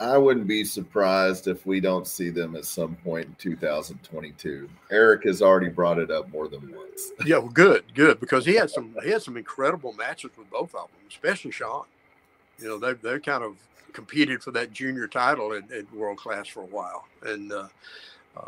I 0.00 0.18
wouldn't 0.18 0.46
be 0.46 0.64
surprised 0.64 1.46
if 1.46 1.64
we 1.66 1.80
don't 1.80 2.06
see 2.06 2.30
them 2.30 2.56
at 2.56 2.64
some 2.64 2.96
point 2.96 3.26
in 3.26 3.34
2022. 3.36 4.68
Eric 4.90 5.24
has 5.24 5.40
already 5.40 5.68
brought 5.68 5.98
it 5.98 6.10
up 6.10 6.30
more 6.32 6.48
than 6.48 6.74
once. 6.74 7.12
yeah, 7.24 7.38
well, 7.38 7.48
good, 7.48 7.84
good, 7.94 8.20
because 8.20 8.44
he 8.44 8.54
had 8.54 8.70
some 8.70 8.94
he 9.02 9.10
had 9.10 9.22
some 9.22 9.36
incredible 9.36 9.92
matches 9.92 10.30
with 10.36 10.50
both 10.50 10.74
of 10.74 10.88
them, 10.88 11.08
especially 11.08 11.52
Shaun 11.52 11.84
you 12.58 12.68
know, 12.68 12.78
they 12.78 12.94
they 12.94 13.18
kind 13.18 13.44
of 13.44 13.56
competed 13.92 14.42
for 14.42 14.50
that 14.52 14.72
junior 14.72 15.06
title 15.06 15.52
at, 15.52 15.70
at 15.70 15.92
world 15.92 16.18
class 16.18 16.48
for 16.48 16.62
a 16.62 16.66
while, 16.66 17.06
and 17.22 17.52
uh, 17.52 17.68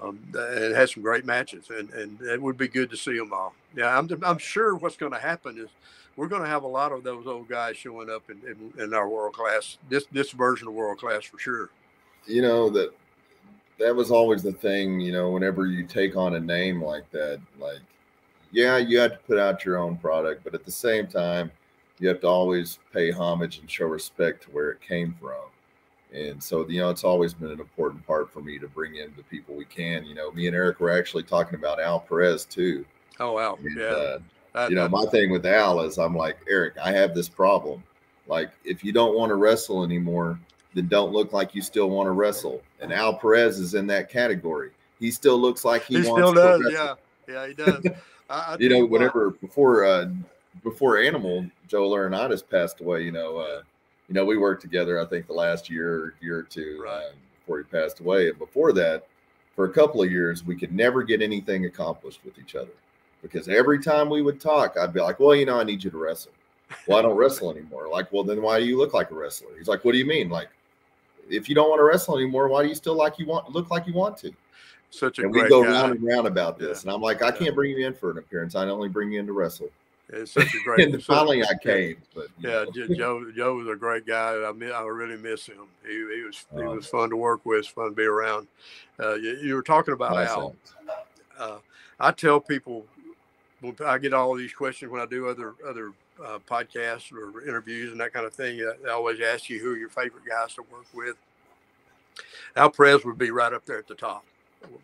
um, 0.00 0.18
and 0.34 0.74
had 0.74 0.88
some 0.88 1.02
great 1.02 1.24
matches, 1.24 1.70
and 1.70 1.90
and 1.90 2.20
it 2.22 2.40
would 2.40 2.56
be 2.56 2.68
good 2.68 2.90
to 2.90 2.96
see 2.96 3.16
them 3.16 3.32
all. 3.32 3.54
Yeah, 3.74 3.96
I'm 3.96 4.08
I'm 4.24 4.38
sure 4.38 4.76
what's 4.76 4.96
going 4.96 5.12
to 5.12 5.18
happen 5.18 5.58
is 5.58 5.68
we're 6.16 6.28
going 6.28 6.42
to 6.42 6.48
have 6.48 6.64
a 6.64 6.68
lot 6.68 6.92
of 6.92 7.04
those 7.04 7.26
old 7.26 7.48
guys 7.48 7.76
showing 7.76 8.10
up 8.10 8.24
in, 8.30 8.40
in, 8.48 8.82
in 8.82 8.94
our 8.94 9.08
world 9.08 9.34
class 9.34 9.78
this 9.88 10.06
this 10.12 10.30
version 10.30 10.68
of 10.68 10.74
world 10.74 10.98
class 10.98 11.24
for 11.24 11.38
sure. 11.38 11.70
You 12.26 12.42
know 12.42 12.70
that 12.70 12.92
that 13.78 13.94
was 13.94 14.10
always 14.10 14.42
the 14.42 14.52
thing. 14.52 15.00
You 15.00 15.12
know, 15.12 15.30
whenever 15.30 15.66
you 15.66 15.84
take 15.84 16.16
on 16.16 16.34
a 16.34 16.40
name 16.40 16.82
like 16.82 17.10
that, 17.10 17.40
like 17.58 17.80
yeah, 18.52 18.78
you 18.78 18.98
have 18.98 19.12
to 19.12 19.18
put 19.26 19.38
out 19.38 19.64
your 19.64 19.78
own 19.78 19.96
product, 19.96 20.44
but 20.44 20.54
at 20.54 20.64
the 20.64 20.70
same 20.70 21.06
time 21.06 21.50
you 21.98 22.08
have 22.08 22.20
to 22.20 22.26
always 22.26 22.78
pay 22.92 23.10
homage 23.10 23.58
and 23.58 23.70
show 23.70 23.86
respect 23.86 24.42
to 24.42 24.50
where 24.50 24.70
it 24.70 24.80
came 24.80 25.14
from. 25.20 25.34
And 26.12 26.42
so, 26.42 26.68
you 26.68 26.80
know, 26.80 26.90
it's 26.90 27.04
always 27.04 27.34
been 27.34 27.50
an 27.50 27.60
important 27.60 28.06
part 28.06 28.32
for 28.32 28.40
me 28.40 28.58
to 28.58 28.68
bring 28.68 28.96
in 28.96 29.12
the 29.16 29.22
people 29.24 29.54
we 29.54 29.64
can. 29.64 30.04
You 30.04 30.14
know, 30.14 30.30
me 30.30 30.46
and 30.46 30.54
Eric 30.54 30.80
were 30.80 30.90
actually 30.90 31.24
talking 31.24 31.58
about 31.58 31.80
Al 31.80 32.00
Perez 32.00 32.44
too. 32.44 32.84
Oh, 33.18 33.38
Al. 33.38 33.58
And, 33.62 33.76
yeah. 33.78 33.86
Uh, 33.86 34.18
you 34.68 34.74
know, 34.74 34.88
my 34.88 35.04
thing 35.06 35.30
with 35.30 35.44
Al 35.46 35.80
is 35.80 35.98
I'm 35.98 36.16
like, 36.16 36.38
Eric, 36.48 36.74
I 36.82 36.92
have 36.92 37.14
this 37.14 37.28
problem. 37.28 37.82
Like, 38.26 38.50
if 38.64 38.82
you 38.82 38.92
don't 38.92 39.14
want 39.14 39.30
to 39.30 39.36
wrestle 39.36 39.84
anymore, 39.84 40.38
then 40.74 40.88
don't 40.88 41.12
look 41.12 41.32
like 41.32 41.54
you 41.54 41.62
still 41.62 41.90
want 41.90 42.06
to 42.06 42.12
wrestle. 42.12 42.62
And 42.80 42.92
Al 42.92 43.14
Perez 43.14 43.58
is 43.58 43.74
in 43.74 43.86
that 43.88 44.10
category. 44.10 44.70
He 44.98 45.10
still 45.10 45.38
looks 45.38 45.64
like 45.64 45.84
he, 45.84 46.00
he 46.00 46.08
wants 46.08 46.30
still 46.30 46.32
does. 46.32 46.72
Yeah. 46.72 46.94
Yeah, 47.28 47.46
he 47.46 47.54
does. 47.54 47.84
I, 48.30 48.34
I 48.34 48.56
you 48.58 48.68
know, 48.68 48.84
whenever 48.84 49.30
before 49.30 49.84
uh, 49.84 50.06
before 50.62 50.98
Animal, 50.98 51.46
Joe 51.68 51.88
Laurinaitis 51.88 52.42
passed 52.48 52.80
away. 52.80 53.02
You 53.02 53.12
know, 53.12 53.38
uh, 53.38 53.62
you 54.08 54.14
know, 54.14 54.24
we 54.24 54.36
worked 54.36 54.62
together. 54.62 55.00
I 55.00 55.04
think 55.04 55.26
the 55.26 55.32
last 55.32 55.70
year, 55.70 56.14
year 56.20 56.38
or 56.38 56.42
two 56.42 56.84
uh, 56.88 57.10
before 57.40 57.58
he 57.58 57.64
passed 57.64 58.00
away, 58.00 58.28
and 58.28 58.38
before 58.38 58.72
that, 58.74 59.06
for 59.54 59.66
a 59.66 59.72
couple 59.72 60.02
of 60.02 60.10
years, 60.10 60.44
we 60.44 60.56
could 60.56 60.72
never 60.72 61.02
get 61.02 61.22
anything 61.22 61.66
accomplished 61.66 62.20
with 62.24 62.38
each 62.38 62.54
other 62.54 62.72
because 63.22 63.48
every 63.48 63.82
time 63.82 64.08
we 64.08 64.22
would 64.22 64.40
talk, 64.40 64.76
I'd 64.78 64.92
be 64.92 65.00
like, 65.00 65.20
"Well, 65.20 65.34
you 65.34 65.46
know, 65.46 65.58
I 65.58 65.64
need 65.64 65.82
you 65.82 65.90
to 65.90 65.98
wrestle." 65.98 66.32
Well, 66.86 66.98
I 66.98 67.02
don't 67.02 67.16
wrestle 67.16 67.50
anymore. 67.50 67.88
Like, 67.88 68.12
well, 68.12 68.24
then 68.24 68.42
why 68.42 68.58
do 68.58 68.66
you 68.66 68.76
look 68.76 68.92
like 68.92 69.10
a 69.10 69.14
wrestler? 69.14 69.50
He's 69.56 69.68
like, 69.68 69.84
"What 69.84 69.92
do 69.92 69.98
you 69.98 70.06
mean? 70.06 70.28
Like, 70.28 70.48
if 71.28 71.48
you 71.48 71.54
don't 71.54 71.68
want 71.68 71.80
to 71.80 71.84
wrestle 71.84 72.16
anymore, 72.18 72.48
why 72.48 72.62
do 72.62 72.68
you 72.68 72.74
still 72.74 72.96
like 72.96 73.18
you 73.18 73.26
want 73.26 73.50
look 73.50 73.70
like 73.70 73.86
you 73.86 73.94
want 73.94 74.16
to?" 74.18 74.32
Such 74.90 75.18
a 75.18 75.22
and 75.22 75.32
we 75.32 75.48
go 75.48 75.62
guy. 75.62 75.70
round 75.70 75.92
and 75.92 76.02
round 76.02 76.26
about 76.26 76.58
this, 76.58 76.84
yeah. 76.84 76.88
and 76.88 76.94
I'm 76.94 77.02
like, 77.02 77.22
I 77.22 77.30
can't 77.30 77.54
bring 77.54 77.76
you 77.76 77.86
in 77.86 77.94
for 77.94 78.10
an 78.10 78.18
appearance. 78.18 78.54
I 78.54 78.66
only 78.66 78.88
bring 78.88 79.10
you 79.10 79.20
in 79.20 79.26
to 79.26 79.32
wrestle. 79.32 79.68
It's 80.08 80.32
such 80.32 80.54
a 80.54 80.58
great. 80.62 80.88
and 80.94 81.02
finally, 81.02 81.42
I 81.42 81.54
came. 81.60 81.96
But 82.14 82.28
yeah, 82.38 82.64
Joe 82.72 83.30
Joe 83.34 83.56
was 83.56 83.68
a 83.68 83.76
great 83.76 84.06
guy. 84.06 84.44
I 84.46 84.52
mean, 84.52 84.70
I 84.70 84.82
really 84.82 85.16
miss 85.16 85.46
him. 85.46 85.66
He, 85.84 85.94
he 85.94 86.22
was 86.22 86.46
he 86.54 86.62
was 86.62 86.86
fun 86.86 87.10
to 87.10 87.16
work 87.16 87.44
with, 87.44 87.66
fun 87.66 87.86
to 87.86 87.90
be 87.90 88.04
around. 88.04 88.46
Uh, 89.00 89.14
you, 89.14 89.38
you, 89.42 89.54
were 89.54 89.62
talking 89.62 89.94
about 89.94 90.16
Al. 90.16 90.54
Uh, 91.38 91.58
I 91.98 92.12
tell 92.12 92.40
people, 92.40 92.86
I 93.84 93.98
get 93.98 94.12
all 94.12 94.34
these 94.34 94.52
questions 94.52 94.90
when 94.90 95.00
I 95.00 95.06
do 95.06 95.28
other 95.28 95.54
other 95.66 95.92
uh, 96.24 96.38
podcasts 96.48 97.12
or 97.12 97.42
interviews 97.42 97.90
and 97.90 98.00
that 98.00 98.12
kind 98.12 98.26
of 98.26 98.34
thing. 98.34 98.60
I 98.86 98.90
always 98.90 99.20
ask 99.20 99.48
you 99.48 99.60
who 99.60 99.74
your 99.74 99.88
favorite 99.88 100.24
guys 100.28 100.54
to 100.54 100.62
work 100.70 100.86
with. 100.94 101.16
Al 102.54 102.70
Perez 102.70 103.04
would 103.04 103.18
be 103.18 103.30
right 103.30 103.52
up 103.52 103.64
there 103.66 103.78
at 103.78 103.88
the 103.88 103.94
top. 103.94 104.24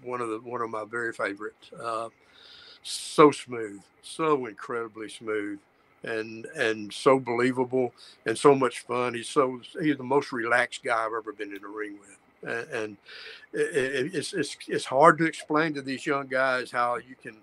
One 0.02 0.20
of 0.20 0.28
the 0.28 0.38
one 0.38 0.60
of 0.60 0.70
my 0.70 0.84
very 0.84 1.12
favorite. 1.12 1.54
Uh, 1.80 2.08
so 2.82 3.30
smooth, 3.30 3.80
so 4.02 4.46
incredibly 4.46 5.08
smooth, 5.08 5.58
and 6.02 6.46
and 6.56 6.92
so 6.92 7.18
believable 7.18 7.92
and 8.26 8.36
so 8.36 8.54
much 8.54 8.80
fun. 8.80 9.14
He's 9.14 9.28
so 9.28 9.60
he's 9.80 9.96
the 9.96 10.04
most 10.04 10.32
relaxed 10.32 10.82
guy 10.82 11.04
I've 11.04 11.12
ever 11.12 11.32
been 11.32 11.54
in 11.54 11.62
the 11.62 11.68
ring 11.68 11.98
with, 12.00 12.50
and, 12.50 12.70
and 12.70 12.96
it, 13.52 14.14
it's 14.14 14.32
it's 14.32 14.56
it's 14.66 14.84
hard 14.84 15.18
to 15.18 15.24
explain 15.24 15.74
to 15.74 15.82
these 15.82 16.06
young 16.06 16.26
guys 16.26 16.70
how 16.70 16.96
you 16.96 17.16
can 17.22 17.36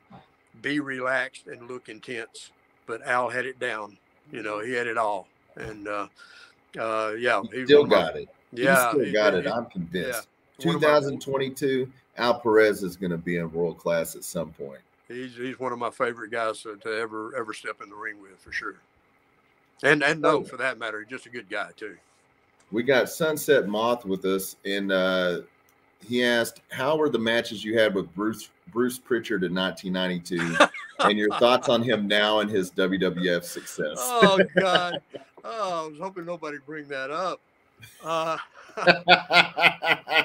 be 0.61 0.79
relaxed 0.79 1.47
and 1.47 1.69
look 1.69 1.89
intense. 1.89 2.51
But 2.85 3.05
Al 3.05 3.29
had 3.29 3.45
it 3.45 3.59
down. 3.59 3.97
You 4.31 4.43
know, 4.43 4.59
he 4.59 4.73
had 4.73 4.87
it 4.87 4.97
all, 4.97 5.27
and 5.55 5.87
uh, 5.87 6.07
uh, 6.79 7.13
yeah, 7.17 7.41
he 7.51 7.65
still 7.65 7.85
got 7.85 8.13
my, 8.13 8.21
it. 8.21 8.29
Yeah, 8.51 8.91
he 8.91 8.99
still 8.99 9.13
got 9.13 9.33
he, 9.33 9.39
it. 9.39 9.47
I'm 9.47 9.65
convinced. 9.65 10.27
Yeah. 10.59 10.71
2022, 10.71 11.89
Al 12.17 12.39
Perez 12.39 12.83
is 12.83 12.95
going 12.95 13.11
to 13.11 13.17
be 13.17 13.37
in 13.37 13.51
world 13.51 13.77
class 13.77 14.15
at 14.15 14.23
some 14.23 14.51
point 14.51 14.81
he's 15.09 15.35
he's 15.35 15.59
one 15.59 15.73
of 15.73 15.79
my 15.79 15.89
favorite 15.89 16.31
guys 16.31 16.61
to, 16.61 16.77
to 16.77 16.89
ever 16.95 17.35
ever 17.35 17.53
step 17.53 17.81
in 17.83 17.89
the 17.89 17.95
ring 17.95 18.21
with 18.21 18.39
for 18.39 18.53
sure. 18.53 18.75
And 19.83 20.03
and 20.03 20.21
no, 20.21 20.43
for 20.43 20.57
that 20.57 20.79
matter, 20.79 21.01
he's 21.01 21.09
just 21.09 21.25
a 21.25 21.29
good 21.29 21.49
guy 21.49 21.71
too. 21.75 21.97
We 22.71 22.83
got 22.83 23.09
Sunset 23.09 23.67
Moth 23.67 24.05
with 24.05 24.23
us, 24.25 24.55
and 24.63 24.91
uh, 24.91 25.41
he 26.05 26.23
asked, 26.23 26.61
"How 26.69 26.95
were 26.95 27.09
the 27.09 27.19
matches 27.19 27.63
you 27.63 27.77
had 27.77 27.95
with 27.95 28.13
Bruce 28.15 28.49
Bruce 28.71 28.97
Pritchard 28.97 29.43
in 29.43 29.53
1992, 29.53 30.65
and 31.07 31.17
your 31.17 31.29
thoughts 31.37 31.69
on 31.69 31.81
him 31.83 32.07
now 32.07 32.39
and 32.39 32.49
his 32.49 32.71
WWF 32.71 33.43
success?" 33.43 33.97
oh 33.99 34.39
God, 34.57 35.01
oh, 35.43 35.85
I 35.85 35.87
was 35.87 35.99
hoping 35.99 36.25
nobody 36.25 36.57
bring 36.65 36.87
that 36.87 37.11
up. 37.11 37.41
Uh, 38.03 38.37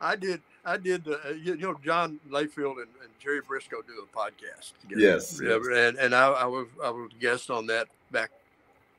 I 0.00 0.16
did. 0.16 0.40
I 0.64 0.76
did 0.76 1.08
uh, 1.08 1.30
you 1.30 1.56
know 1.56 1.76
John 1.84 2.20
Layfield 2.30 2.72
and, 2.72 2.88
and 3.02 3.10
Jerry 3.18 3.40
Brisco 3.40 3.86
do 3.86 4.02
a 4.02 4.16
podcast 4.16 4.72
together. 4.82 5.00
Yes, 5.00 5.40
yes. 5.42 5.66
and 5.72 5.98
and 5.98 6.14
I, 6.14 6.28
I, 6.28 6.46
was 6.46 6.68
I 6.82 6.90
was 6.90 7.10
a 7.16 7.20
guest 7.20 7.50
on 7.50 7.66
that 7.68 7.88
back 8.10 8.30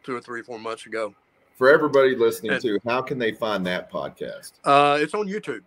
two 0.04 0.16
or 0.16 0.22
three 0.22 0.42
four 0.42 0.60
months 0.60 0.86
ago. 0.86 1.14
For 1.58 1.70
everybody 1.70 2.16
listening 2.16 2.54
and, 2.54 2.62
to, 2.62 2.80
how 2.88 3.02
can 3.02 3.20
they 3.20 3.34
find 3.34 3.66
that 3.68 3.92
podcast? 3.92 4.54
Uh, 4.64 4.98
it's 5.00 5.14
on 5.14 5.28
YouTube. 5.28 5.62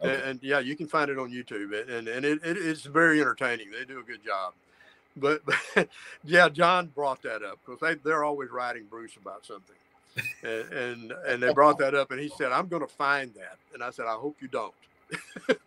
And, 0.00 0.10
and, 0.10 0.42
yeah, 0.42 0.58
you 0.58 0.76
can 0.76 0.86
find 0.86 1.10
it 1.10 1.18
on 1.18 1.30
YouTube, 1.30 1.72
and 1.88 2.06
and 2.06 2.24
it, 2.24 2.40
it, 2.44 2.58
it's 2.58 2.82
very 2.82 3.20
entertaining. 3.20 3.70
They 3.70 3.84
do 3.86 3.98
a 3.98 4.02
good 4.02 4.22
job. 4.22 4.52
But, 5.16 5.42
but 5.46 5.88
yeah, 6.24 6.48
John 6.48 6.88
brought 6.88 7.22
that 7.22 7.42
up 7.42 7.58
because 7.64 7.80
they 7.80 7.94
they're 7.94 8.24
always 8.24 8.50
writing 8.50 8.84
Bruce 8.90 9.16
about 9.16 9.46
something, 9.46 9.76
and, 10.42 10.72
and 10.72 11.12
and 11.26 11.42
they 11.42 11.52
brought 11.52 11.78
that 11.78 11.94
up, 11.94 12.10
and 12.10 12.20
he 12.20 12.28
said, 12.28 12.52
"I'm 12.52 12.68
going 12.68 12.82
to 12.82 12.92
find 12.92 13.32
that," 13.34 13.56
and 13.72 13.82
I 13.82 13.90
said, 13.90 14.04
"I 14.06 14.14
hope 14.14 14.36
you 14.40 14.48
don't." 14.48 14.74
it, 15.48 15.58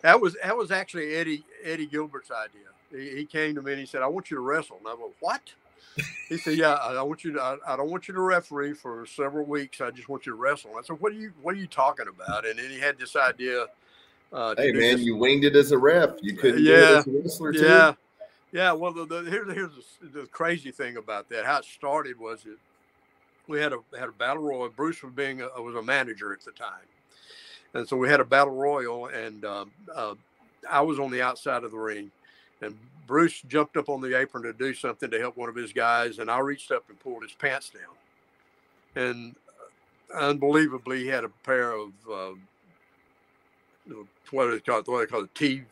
that 0.00 0.20
was 0.20 0.36
that 0.42 0.56
was 0.56 0.70
actually 0.72 1.14
Eddie 1.14 1.44
Eddie 1.62 1.86
Gilbert's 1.86 2.30
idea. 2.30 2.66
He, 2.90 3.18
he, 3.18 3.24
came 3.26 3.54
to 3.54 3.62
me 3.62 3.72
and 3.72 3.80
he 3.80 3.86
said, 3.86 4.02
"I 4.02 4.08
want 4.08 4.30
you 4.30 4.36
to 4.36 4.40
wrestle." 4.40 4.78
And 4.78 4.88
I 4.88 4.94
went, 4.94 5.12
"What?" 5.20 5.42
He 6.28 6.36
said, 6.36 6.56
"Yeah, 6.56 6.74
I, 6.74 7.02
want 7.02 7.24
you 7.24 7.32
to. 7.32 7.40
I, 7.40 7.56
I, 7.66 7.76
don't 7.76 7.90
want 7.90 8.08
you 8.08 8.14
to 8.14 8.20
referee 8.20 8.74
for 8.74 9.04
several 9.06 9.44
weeks. 9.44 9.80
I 9.80 9.90
just 9.90 10.08
want 10.08 10.26
you 10.26 10.32
to 10.32 10.38
wrestle." 10.38 10.72
I 10.78 10.82
said, 10.82 11.00
"What 11.00 11.12
are 11.12 11.16
you 11.16 11.32
What 11.42 11.54
are 11.54 11.58
you 11.58 11.66
talking 11.66 12.06
about?" 12.08 12.46
And 12.46 12.58
then 12.58 12.70
he 12.70 12.78
had 12.78 12.98
this 12.98 13.16
idea. 13.16 13.66
Uh, 14.32 14.54
hey 14.56 14.72
man, 14.72 14.96
this. 14.96 15.00
you 15.00 15.16
winged 15.16 15.44
it 15.44 15.56
as 15.56 15.72
a 15.72 15.78
ref. 15.78 16.10
You 16.22 16.36
couldn't 16.36 16.62
yeah, 16.62 16.72
do 16.74 16.84
it 16.84 16.96
as 16.96 17.06
a 17.06 17.10
wrestler 17.10 17.52
too. 17.52 17.64
Yeah, 17.64 17.94
yeah. 18.52 18.72
Well, 18.72 18.92
the, 18.92 19.04
the, 19.06 19.22
here's 19.28 19.52
here's 19.52 19.72
the, 20.00 20.20
the, 20.20 20.26
crazy 20.28 20.70
thing 20.70 20.96
about 20.96 21.28
that. 21.30 21.44
How 21.44 21.58
it 21.58 21.64
started 21.64 22.18
was 22.18 22.46
it 22.46 22.58
we 23.48 23.60
had 23.60 23.72
a 23.72 23.78
had 23.98 24.08
a 24.08 24.12
battle 24.12 24.44
royal. 24.44 24.68
Bruce 24.68 25.02
was 25.02 25.12
being 25.12 25.42
a, 25.42 25.60
was 25.60 25.74
a 25.74 25.82
manager 25.82 26.32
at 26.32 26.44
the 26.44 26.52
time, 26.52 26.86
and 27.74 27.88
so 27.88 27.96
we 27.96 28.08
had 28.08 28.20
a 28.20 28.24
battle 28.24 28.54
royal, 28.54 29.06
and 29.06 29.44
um, 29.44 29.72
uh, 29.94 30.14
I 30.70 30.80
was 30.80 31.00
on 31.00 31.10
the 31.10 31.22
outside 31.22 31.64
of 31.64 31.72
the 31.72 31.78
ring, 31.78 32.12
and 32.62 32.78
Bruce 33.10 33.42
jumped 33.48 33.76
up 33.76 33.88
on 33.88 34.00
the 34.00 34.16
apron 34.16 34.44
to 34.44 34.52
do 34.52 34.72
something 34.72 35.10
to 35.10 35.18
help 35.18 35.36
one 35.36 35.48
of 35.48 35.56
his 35.56 35.72
guys, 35.72 36.20
and 36.20 36.30
I 36.30 36.38
reached 36.38 36.70
up 36.70 36.84
and 36.88 36.98
pulled 37.00 37.24
his 37.24 37.32
pants 37.32 37.70
down, 37.70 39.04
and 39.04 39.34
unbelievably, 40.14 41.00
he 41.00 41.08
had 41.08 41.24
a 41.24 41.28
pair 41.42 41.72
of 41.72 41.88
uh, 42.08 42.34
what 44.30 44.52
they 44.52 44.60
call 44.60 44.82
what 44.82 45.00
they 45.00 45.06
call 45.06 45.22
the 45.22 45.30
T 45.34 45.62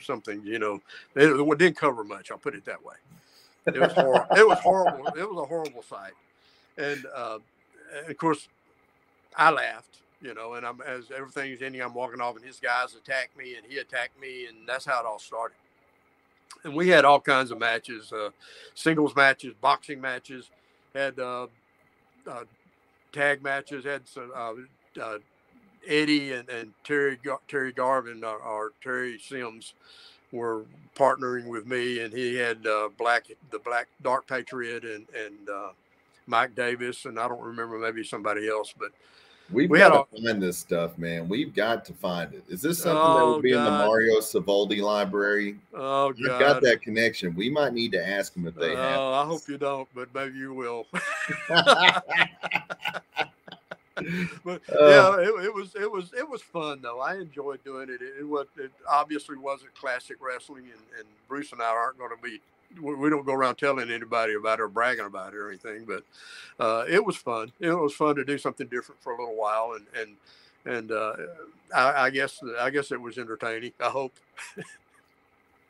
something. 0.00 0.40
You 0.42 0.58
know, 0.58 0.80
it, 1.14 1.38
it 1.38 1.58
didn't 1.58 1.76
cover 1.76 2.02
much. 2.02 2.30
I'll 2.30 2.38
put 2.38 2.54
it 2.54 2.64
that 2.64 2.82
way. 2.82 2.94
It 3.66 3.78
was 3.78 3.92
horrible. 3.92 4.34
it 4.34 4.48
was 4.48 4.58
horrible. 4.60 5.06
It 5.08 5.30
was 5.30 5.42
a 5.42 5.46
horrible 5.46 5.82
sight, 5.82 6.12
and 6.78 7.04
uh, 7.14 7.40
of 8.08 8.16
course, 8.16 8.48
I 9.36 9.50
laughed. 9.50 9.98
You 10.22 10.32
know, 10.32 10.54
and 10.54 10.64
I'm 10.64 10.80
as 10.80 11.10
everything's 11.14 11.60
ending, 11.60 11.82
I'm 11.82 11.92
walking 11.92 12.22
off, 12.22 12.36
and 12.36 12.44
his 12.44 12.58
guys 12.58 12.94
attack 12.94 13.32
me, 13.36 13.56
and 13.56 13.66
he 13.68 13.76
attacked 13.76 14.18
me, 14.18 14.46
and 14.46 14.66
that's 14.66 14.86
how 14.86 14.98
it 14.98 15.04
all 15.04 15.18
started. 15.18 15.56
And 16.66 16.74
we 16.74 16.88
had 16.88 17.04
all 17.04 17.20
kinds 17.20 17.52
of 17.52 17.60
matches, 17.60 18.12
uh, 18.12 18.30
singles 18.74 19.14
matches, 19.14 19.54
boxing 19.60 20.00
matches, 20.00 20.50
had 20.92 21.16
uh, 21.20 21.46
uh, 22.28 22.42
tag 23.12 23.40
matches, 23.40 23.84
had 23.84 24.08
some 24.08 24.32
uh, 24.34 24.52
uh, 25.00 25.18
Eddie 25.86 26.32
and, 26.32 26.48
and 26.48 26.72
Terry 26.82 27.20
Terry 27.46 27.70
Garvin 27.70 28.24
or, 28.24 28.38
or, 28.38 28.72
Terry 28.82 29.16
Sims 29.16 29.74
were 30.32 30.64
partnering 30.96 31.46
with 31.46 31.68
me, 31.68 32.00
and 32.00 32.12
he 32.12 32.34
had 32.34 32.66
uh, 32.66 32.88
Black 32.98 33.26
the 33.52 33.60
Black 33.60 33.86
Dark 34.02 34.26
Patriot 34.26 34.82
and 34.82 35.06
and 35.14 35.48
uh, 35.48 35.68
Mike 36.26 36.56
Davis, 36.56 37.04
and 37.04 37.16
I 37.16 37.28
don't 37.28 37.42
remember 37.42 37.78
maybe 37.78 38.02
somebody 38.02 38.48
else, 38.48 38.74
but 38.76 38.90
We've 39.50 39.70
we 39.70 39.78
got 39.78 40.10
to 40.10 40.22
find 40.22 40.42
this 40.42 40.58
stuff, 40.58 40.98
man. 40.98 41.28
We've 41.28 41.54
got 41.54 41.84
to 41.84 41.92
find 41.92 42.34
it. 42.34 42.42
Is 42.48 42.62
this 42.62 42.78
something 42.78 43.00
oh, 43.00 43.18
that 43.18 43.26
would 43.26 43.42
be 43.42 43.52
God. 43.52 43.58
in 43.58 43.64
the 43.64 43.70
Mario 43.70 44.18
Savoldi 44.18 44.80
library? 44.80 45.56
Oh, 45.72 46.10
God. 46.10 46.18
You've 46.18 46.38
got 46.40 46.62
that 46.62 46.82
connection. 46.82 47.34
We 47.36 47.48
might 47.48 47.72
need 47.72 47.92
to 47.92 48.08
ask 48.08 48.34
them 48.34 48.46
if 48.48 48.56
they 48.56 48.72
oh, 48.72 48.76
have. 48.76 48.98
Oh, 48.98 49.12
I 49.12 49.24
hope 49.24 49.42
you 49.48 49.56
don't, 49.56 49.88
but 49.94 50.12
maybe 50.12 50.38
you 50.38 50.52
will. 50.52 50.86
but 51.48 51.64
uh, 53.96 54.42
yeah, 54.78 55.16
it, 55.20 55.44
it, 55.44 55.54
was 55.54 55.74
it 55.74 55.90
was 55.90 56.12
it 56.12 56.28
was 56.28 56.42
fun 56.42 56.80
though. 56.82 57.00
I 57.00 57.16
enjoyed 57.16 57.62
doing 57.64 57.88
it. 57.88 58.02
It, 58.02 58.14
it 58.20 58.28
was 58.28 58.46
it 58.58 58.72
obviously 58.88 59.36
wasn't 59.36 59.74
classic 59.74 60.16
wrestling, 60.20 60.64
and, 60.64 60.82
and 60.98 61.08
Bruce 61.28 61.52
and 61.52 61.62
I 61.62 61.66
aren't 61.66 61.98
going 61.98 62.10
to 62.10 62.22
be. 62.22 62.40
We 62.80 63.10
don't 63.10 63.24
go 63.24 63.32
around 63.32 63.56
telling 63.56 63.90
anybody 63.90 64.34
about 64.34 64.58
it 64.58 64.62
or 64.62 64.68
bragging 64.68 65.06
about 65.06 65.32
it 65.32 65.36
or 65.36 65.48
anything, 65.48 65.84
but 65.84 66.02
uh, 66.58 66.84
it 66.88 67.04
was 67.04 67.16
fun. 67.16 67.52
It 67.60 67.70
was 67.70 67.94
fun 67.94 68.16
to 68.16 68.24
do 68.24 68.38
something 68.38 68.66
different 68.66 69.00
for 69.02 69.12
a 69.12 69.18
little 69.18 69.36
while, 69.36 69.76
and 69.76 69.86
and 69.98 70.16
and 70.66 70.92
uh, 70.92 71.16
I, 71.74 72.06
I 72.06 72.10
guess 72.10 72.40
I 72.60 72.70
guess 72.70 72.92
it 72.92 73.00
was 73.00 73.18
entertaining. 73.18 73.72
I 73.80 73.88
hope. 73.88 74.12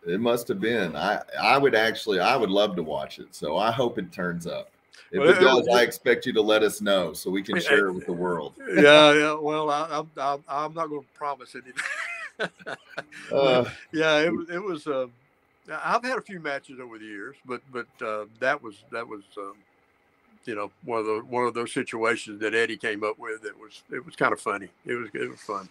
it 0.07 0.20
must 0.20 0.49
have 0.49 0.61
been. 0.61 0.97
I 0.97 1.22
I 1.40 1.59
would 1.59 1.74
actually 1.74 2.20
I 2.20 2.36
would 2.36 2.51
love 2.51 2.76
to 2.76 2.82
watch 2.82 3.18
it. 3.18 3.34
So 3.34 3.57
I 3.57 3.70
hope 3.70 3.99
it 3.99 4.12
turns 4.12 4.47
up. 4.47 4.70
If 5.12 5.20
well, 5.20 5.28
it 5.28 5.40
does, 5.40 5.66
it, 5.68 5.72
I 5.72 5.82
expect 5.82 6.26
you 6.26 6.32
to 6.32 6.42
let 6.42 6.62
us 6.62 6.80
know 6.80 7.12
so 7.12 7.30
we 7.30 7.42
can 7.42 7.61
share 7.61 7.88
it 7.88 7.92
with 7.92 8.07
the 8.07 8.12
world. 8.12 8.55
Yeah, 8.74 9.12
yeah. 9.12 9.34
Well, 9.34 9.70
I, 9.70 9.99
am 9.99 10.11
I'm, 10.16 10.44
I'm 10.49 10.74
not 10.74 10.88
going 10.88 11.03
to 11.03 11.09
promise 11.14 11.55
anything. 11.55 11.74
uh, 13.32 13.64
yeah, 13.92 14.18
it 14.20 14.32
was. 14.32 14.51
It 14.51 14.62
was. 14.62 14.86
Uh, 14.86 15.07
I've 15.70 16.04
had 16.04 16.18
a 16.18 16.22
few 16.22 16.40
matches 16.40 16.78
over 16.80 16.98
the 16.98 17.04
years, 17.04 17.36
but 17.44 17.60
but 17.72 17.86
uh, 18.04 18.26
that 18.40 18.62
was 18.62 18.84
that 18.92 19.06
was. 19.06 19.22
Um, 19.36 19.54
you 20.44 20.54
know, 20.54 20.70
one 20.84 21.00
of 21.00 21.06
the 21.06 21.24
one 21.28 21.44
of 21.44 21.54
those 21.54 21.72
situations 21.72 22.40
that 22.40 22.54
Eddie 22.54 22.76
came 22.76 23.02
up 23.02 23.18
with. 23.18 23.44
It 23.44 23.58
was 23.58 23.82
it 23.90 24.04
was 24.06 24.14
kind 24.14 24.32
of 24.32 24.40
funny. 24.40 24.68
It 24.84 24.94
was 24.94 25.08
it 25.12 25.28
was 25.28 25.40
fun. 25.40 25.68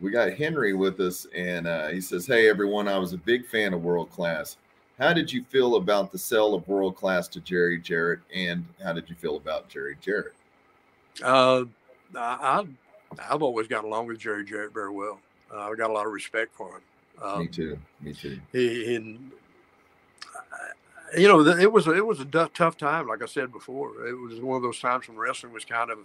We 0.00 0.10
got 0.10 0.32
Henry 0.32 0.74
with 0.74 0.98
us, 0.98 1.28
and 1.32 1.68
uh, 1.68 1.88
he 1.88 2.00
says, 2.00 2.26
"Hey 2.26 2.48
everyone, 2.48 2.88
I 2.88 2.98
was 2.98 3.12
a 3.12 3.18
big 3.18 3.46
fan 3.46 3.72
of 3.72 3.84
World 3.84 4.10
Class. 4.10 4.56
How 4.98 5.12
did 5.12 5.32
you 5.32 5.44
feel 5.44 5.76
about 5.76 6.12
the 6.12 6.18
sale 6.18 6.54
of 6.54 6.66
world 6.68 6.94
class 6.94 7.26
to 7.28 7.40
Jerry 7.40 7.78
Jarrett, 7.78 8.20
and 8.32 8.64
how 8.82 8.92
did 8.92 9.10
you 9.10 9.16
feel 9.16 9.36
about 9.36 9.68
Jerry 9.68 9.96
Jarrett? 10.00 10.34
Uh, 11.22 11.64
I, 12.16 12.64
I've 13.28 13.42
always 13.42 13.66
got 13.66 13.84
along 13.84 14.06
with 14.06 14.18
Jerry 14.18 14.44
Jarrett 14.44 14.72
very 14.72 14.92
well. 14.92 15.18
Uh, 15.52 15.68
I've 15.68 15.78
got 15.78 15.90
a 15.90 15.92
lot 15.92 16.06
of 16.06 16.12
respect 16.12 16.54
for 16.54 16.76
him. 16.76 16.82
Um, 17.22 17.40
Me 17.40 17.46
too. 17.48 17.78
Me 18.00 18.12
too. 18.12 18.40
He, 18.52 18.84
he 18.84 19.18
you 21.16 21.28
know, 21.28 21.46
it 21.46 21.70
was 21.70 21.86
it 21.86 22.04
was 22.04 22.20
a 22.20 22.24
tough 22.24 22.76
time. 22.76 23.06
Like 23.06 23.22
I 23.22 23.26
said 23.26 23.52
before, 23.52 24.06
it 24.06 24.14
was 24.14 24.40
one 24.40 24.56
of 24.56 24.62
those 24.62 24.80
times 24.80 25.08
when 25.08 25.16
wrestling 25.16 25.52
was 25.52 25.64
kind 25.64 25.90
of 25.90 25.98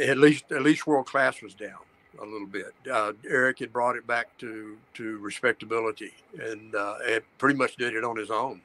at 0.00 0.18
least 0.18 0.50
at 0.52 0.62
least 0.62 0.86
world 0.86 1.06
class 1.06 1.40
was 1.42 1.54
down 1.54 1.78
a 2.20 2.24
little 2.24 2.46
bit. 2.46 2.72
Uh, 2.90 3.12
Eric 3.28 3.60
had 3.60 3.72
brought 3.72 3.96
it 3.96 4.06
back 4.06 4.36
to 4.38 4.76
to 4.94 5.18
respectability, 5.18 6.12
and 6.40 6.74
uh, 6.74 6.96
it 7.02 7.24
pretty 7.38 7.56
much 7.56 7.76
did 7.76 7.94
it 7.94 8.04
on 8.04 8.16
his 8.16 8.30
own, 8.30 8.60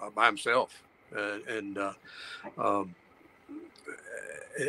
uh, 0.00 0.10
by 0.10 0.26
himself, 0.26 0.82
and, 1.16 1.46
and 1.48 1.78
uh, 1.78 1.92
um, 2.58 2.94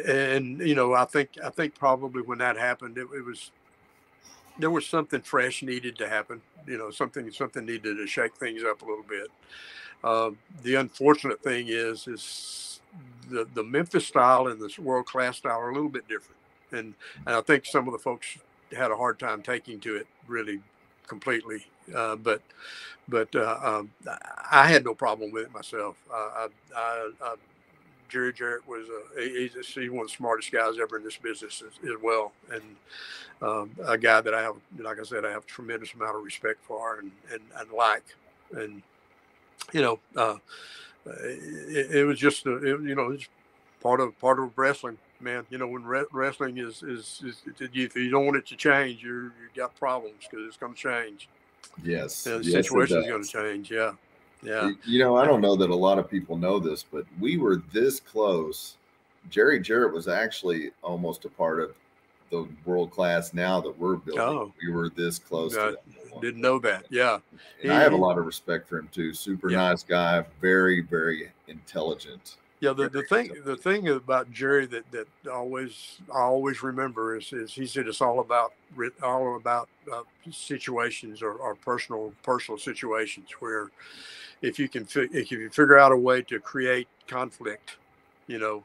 and 0.08 0.60
you 0.60 0.76
know, 0.76 0.94
I 0.94 1.06
think 1.06 1.32
I 1.44 1.50
think 1.50 1.76
probably 1.76 2.22
when 2.22 2.38
that 2.40 2.58
happened, 2.58 2.98
it, 2.98 3.08
it, 3.14 3.26
was 3.26 3.52
there 4.60 4.72
was 4.72 4.88
something 4.88 5.22
fresh 5.22 5.64
needed 5.64 5.98
to 6.00 6.10
happen. 6.10 6.42
You 6.68 6.78
know, 6.80 6.92
something 6.92 7.32
something 7.32 7.66
needed 7.66 7.98
to 7.98 8.08
shake 8.08 8.36
things 8.36 8.64
up 8.64 8.84
a 8.84 8.86
little 8.86 9.06
bit. 9.10 9.30
Uh, 10.04 10.32
the 10.64 10.76
unfortunate 10.76 11.44
thing 11.44 11.68
is 11.70 12.08
is 12.08 12.82
the 13.30 13.48
the 13.56 13.64
Memphis 13.64 14.08
style 14.08 14.48
and 14.48 14.62
the 14.62 14.74
world 14.82 15.08
class 15.08 15.38
style 15.38 15.60
are 15.60 15.70
a 15.72 15.74
little 15.74 15.90
bit 15.90 16.08
different 16.08 16.38
and 16.72 16.94
and 17.26 17.36
I 17.36 17.42
think 17.42 17.66
some 17.66 17.88
of 17.88 17.94
the 17.94 18.00
folks 18.00 18.38
had 18.76 18.92
a 18.92 18.96
hard 18.96 19.20
time 19.20 19.42
taking 19.42 19.80
to 19.82 19.96
it 19.96 20.08
really 20.28 20.62
completely. 21.08 21.66
Uh, 21.96 22.16
but 22.16 22.42
but 23.08 23.34
uh, 23.36 23.60
um, 23.64 23.92
I 24.52 24.68
had 24.68 24.86
no 24.86 24.94
problem 24.94 25.32
with 25.32 25.46
it 25.46 25.54
myself. 25.54 25.98
I, 26.14 26.48
I, 26.76 27.10
I, 27.24 27.36
Jerry 28.10 28.34
Jarrett 28.34 28.68
was 28.68 28.88
a, 28.88 29.22
he's, 29.22 29.54
he's, 29.54 29.90
one 29.90 30.02
of 30.02 30.08
the 30.08 30.16
smartest 30.16 30.52
guys 30.52 30.76
ever 30.82 30.98
in 30.98 31.04
this 31.04 31.18
business 31.18 31.62
as, 31.66 31.90
as 31.90 31.96
well, 32.02 32.32
and 32.52 32.62
um, 33.42 33.72
a 33.86 33.98
guy 33.98 34.22
that 34.22 34.34
I 34.34 34.42
have, 34.42 34.56
like 34.78 35.00
I 35.00 35.04
said, 35.04 35.26
I 35.26 35.32
have 35.32 35.44
a 35.44 35.48
tremendous 35.48 35.94
amount 35.94 36.18
of 36.18 36.24
respect 36.24 36.64
for 36.64 37.00
and 37.00 37.12
and, 37.32 37.42
and 37.58 37.72
like, 37.72 38.04
and 38.52 38.82
you 39.72 39.82
know, 39.82 40.00
uh, 40.16 40.36
it, 41.06 41.96
it, 41.98 42.04
was 42.06 42.20
just 42.20 42.46
a, 42.46 42.56
it, 42.58 42.82
you 42.82 42.96
know, 42.96 43.12
it's 43.12 43.28
part 43.82 44.00
of 44.00 44.20
part 44.20 44.40
of 44.40 44.58
wrestling 44.58 44.98
man. 45.20 45.46
You 45.50 45.58
know, 45.58 45.68
when 45.68 45.84
re- 45.84 46.06
wrestling 46.12 46.58
is, 46.58 46.84
is, 46.84 47.22
is 47.26 47.42
if 47.60 47.96
you 47.96 48.10
don't 48.10 48.26
want 48.26 48.38
it 48.38 48.48
to 48.48 48.56
change, 48.56 49.04
you're 49.04 49.24
you 49.24 49.50
got 49.56 49.76
problems 49.76 50.28
because 50.30 50.46
it's 50.46 50.58
going 50.58 50.74
to 50.74 50.80
change. 50.80 51.30
Yes, 51.84 52.26
and 52.26 52.44
the 52.44 52.50
yes, 52.50 52.66
situation 52.66 52.98
is 52.98 53.08
going 53.08 53.24
to 53.24 53.30
change. 53.30 53.72
Yeah, 53.72 53.94
yeah. 54.42 54.72
You 54.86 55.00
know, 55.00 55.16
I 55.16 55.26
don't 55.26 55.42
know 55.42 55.56
that 55.56 55.70
a 55.70 55.76
lot 55.76 56.00
of 56.00 56.10
people 56.10 56.38
know 56.38 56.60
this, 56.60 56.84
but 56.84 57.06
we 57.20 57.38
were 57.38 57.62
this 57.74 58.00
close. 58.00 58.76
Jerry 59.30 59.60
Jarrett 59.60 59.94
was 59.94 60.08
actually 60.08 60.72
almost 60.82 61.26
a 61.26 61.30
part 61.30 61.60
of 61.60 61.76
the 62.32 62.48
world 62.66 62.92
class 62.92 63.34
now 63.34 63.60
that 63.62 63.78
we're 63.78 63.96
building. 63.96 64.22
Oh, 64.22 64.54
we 64.62 64.72
were 64.72 64.90
this 64.90 65.20
close. 65.20 65.58
Didn't 66.22 66.42
know 66.42 66.60
that. 66.60 66.86
Yeah, 66.90 67.20
he, 67.62 67.70
I 67.70 67.82
have 67.82 67.94
a 67.94 67.98
lot 67.98 68.18
of 68.18 68.26
respect 68.26 68.68
for 68.68 68.80
him 68.80 68.90
too. 68.92 69.14
Super 69.14 69.50
yeah. 69.50 69.58
nice 69.58 69.84
guy, 69.84 70.24
very 70.42 70.82
very 70.82 71.32
intelligent. 71.48 72.38
Yeah, 72.62 72.74
the, 72.74 72.90
the 72.90 73.04
thing 73.04 73.32
the 73.46 73.56
thing 73.56 73.88
about 73.88 74.32
Jerry 74.32 74.66
that, 74.68 74.92
that 74.92 75.08
always 75.32 76.00
I 76.14 76.20
always 76.20 76.62
remember 76.62 77.16
is, 77.16 77.32
is 77.32 77.54
he 77.54 77.66
said 77.66 77.88
it's 77.88 78.02
all 78.02 78.20
about 78.20 78.54
all 79.02 79.38
about 79.38 79.70
uh, 79.92 80.02
situations 80.30 81.22
or, 81.22 81.34
or, 81.34 81.56
personal 81.56 82.14
personal 82.22 82.58
situations 82.58 83.30
where 83.40 83.72
if 84.42 84.60
you 84.60 84.70
can 84.70 84.88
if 84.94 85.32
you 85.32 85.50
figure 85.50 85.78
out 85.78 85.92
a 85.92 85.98
way 85.98 86.22
to 86.24 86.40
create 86.40 86.88
conflict, 87.08 87.78
you 88.28 88.40
know 88.40 88.64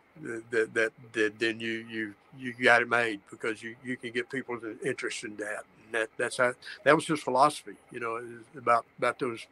that 0.50 0.74
that, 0.74 0.92
that 1.12 1.38
then 1.38 1.60
you 1.60 1.86
you 1.90 2.14
you 2.38 2.52
got 2.52 2.82
it 2.82 2.88
made 2.88 3.20
because 3.30 3.62
you 3.62 3.76
you 3.84 3.96
can 3.96 4.12
get 4.12 4.28
people 4.30 4.58
interested 4.84 5.30
in 5.30 5.36
that 5.38 5.64
and 5.84 5.94
that 5.94 6.08
that's 6.16 6.36
how 6.36 6.52
that 6.84 6.94
was 6.94 7.06
his 7.06 7.20
philosophy. 7.20 7.74
You 7.90 8.00
know 8.00 8.22
about 8.56 8.84
about 8.98 9.18
those 9.18 9.46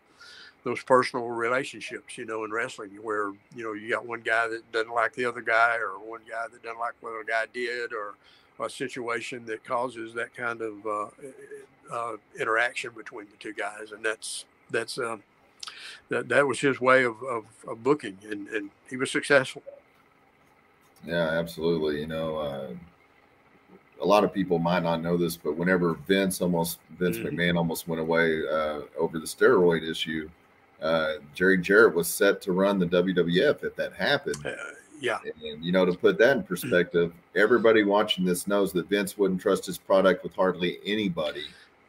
those 0.65 0.83
personal 0.83 1.27
relationships, 1.27 2.17
you 2.17 2.25
know, 2.25 2.45
in 2.45 2.53
wrestling, 2.53 2.91
where 3.03 3.33
you 3.55 3.65
know 3.65 3.73
you 3.73 3.91
got 3.91 4.07
one 4.07 4.21
guy 4.21 4.49
that 4.49 4.71
doesn't 4.73 4.95
like 4.95 5.15
the 5.15 5.25
other 5.25 5.41
guy, 5.41 5.77
or 5.77 5.99
one 5.99 6.21
guy 6.29 6.45
that 6.51 6.63
doesn't 6.63 6.79
like 6.79 6.95
what 7.01 7.11
a 7.11 7.25
guy 7.27 7.47
did, 7.53 7.93
or 7.93 8.15
a 8.65 8.71
situation 8.71 9.45
that 9.47 9.65
causes 9.65 10.15
that 10.15 10.35
kind 10.35 10.61
of 10.61 10.87
uh, 10.87 11.07
uh, 11.93 12.17
interaction 12.39 12.93
between 12.97 13.27
the 13.27 13.37
two 13.39 13.53
guys, 13.53 13.93
and 13.93 14.05
that's 14.05 14.45
that's 14.71 14.99
um, 14.99 15.23
that 16.09 16.29
that 16.29 16.47
was 16.47 16.61
his 16.61 16.81
way 16.81 17.05
of, 17.05 17.23
of, 17.23 17.45
of, 17.67 17.83
booking, 17.83 18.19
and, 18.29 18.49
and 18.49 18.71
he 18.89 18.97
was 18.97 19.11
successful. 19.11 19.63
Yeah, 21.07 21.29
absolutely. 21.29 22.01
You 22.01 22.07
know, 22.07 22.37
uh, 22.37 22.69
a 24.01 24.07
lot 24.07 24.25
of 24.25 24.33
people 24.33 24.59
might 24.59 24.83
not 24.83 25.03
know 25.03 25.17
this, 25.17 25.37
but 25.37 25.57
whenever 25.57 25.95
Vince 25.95 26.41
almost 26.41 26.79
Vince 26.99 27.19
mm-hmm. 27.19 27.37
McMahon 27.37 27.57
almost 27.57 27.89
went 27.89 28.01
away 28.01 28.43
uh, 28.47 28.81
over 28.99 29.19
the 29.19 29.27
steroid 29.27 29.89
issue 29.89 30.29
uh, 30.83 31.15
Jerry 31.35 31.59
Jarrett 31.59 31.95
was 31.95 32.09
set 32.09 32.43
to 32.43 32.53
run 32.53 32.79
the 32.79 32.87
WWF 32.87 33.65
if 33.65 33.77
that 33.77 33.93
happened. 33.95 34.45
Uh, 34.45 34.53
yeah. 35.01 35.19
And, 35.45 35.65
you 35.65 35.73
know, 35.73 35.85
to 35.85 35.93
put 35.93 36.19
that 36.19 36.37
in 36.37 36.43
perspective, 36.43 37.13
everybody 37.37 37.85
watching 37.85 38.25
this 38.25 38.47
knows 38.47 38.73
that 38.73 38.89
Vince 38.89 39.17
wouldn't 39.17 39.41
trust 39.41 39.65
his 39.65 39.79
product 39.79 40.23
with 40.25 40.35
hardly 40.35 40.79
anybody. 40.85 41.45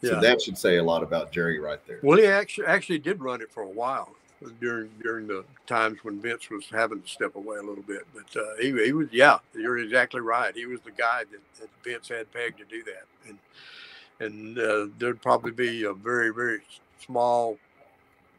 So 0.09 0.19
that 0.19 0.41
should 0.41 0.57
say 0.57 0.77
a 0.77 0.83
lot 0.83 1.01
about 1.01 1.31
Jerry 1.31 1.59
right 1.59 1.79
there. 1.87 1.99
Well, 2.03 2.17
he 2.17 2.25
actually 2.25 2.67
actually 2.67 2.99
did 2.99 3.21
run 3.21 3.41
it 3.41 3.51
for 3.51 3.63
a 3.63 3.69
while 3.69 4.13
during 4.59 4.89
during 5.01 5.27
the 5.27 5.45
times 5.65 5.99
when 6.03 6.21
Vince 6.21 6.49
was 6.49 6.65
having 6.69 7.01
to 7.01 7.07
step 7.07 7.35
away 7.35 7.57
a 7.57 7.61
little 7.61 7.83
bit. 7.83 8.05
But 8.13 8.39
uh, 8.39 8.55
he, 8.59 8.71
he 8.83 8.91
was, 8.91 9.07
yeah, 9.11 9.37
you're 9.53 9.77
exactly 9.77 10.21
right. 10.21 10.53
He 10.55 10.65
was 10.65 10.81
the 10.81 10.91
guy 10.91 11.23
that, 11.31 11.59
that 11.59 11.69
Vince 11.83 12.09
had 12.09 12.31
pegged 12.33 12.57
to 12.59 12.65
do 12.65 12.83
that, 12.83 13.05
and 13.27 13.37
and 14.19 14.59
uh, 14.59 14.87
there'd 14.99 15.21
probably 15.21 15.51
be 15.51 15.83
a 15.85 15.93
very 15.93 16.33
very 16.33 16.59
small 16.99 17.57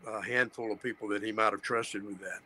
uh, 0.07 0.21
handful 0.21 0.71
of 0.73 0.83
people 0.83 1.09
that 1.09 1.23
he 1.23 1.33
might 1.33 1.53
have 1.53 1.63
trusted 1.63 2.05
with 2.05 2.19
that. 2.21 2.41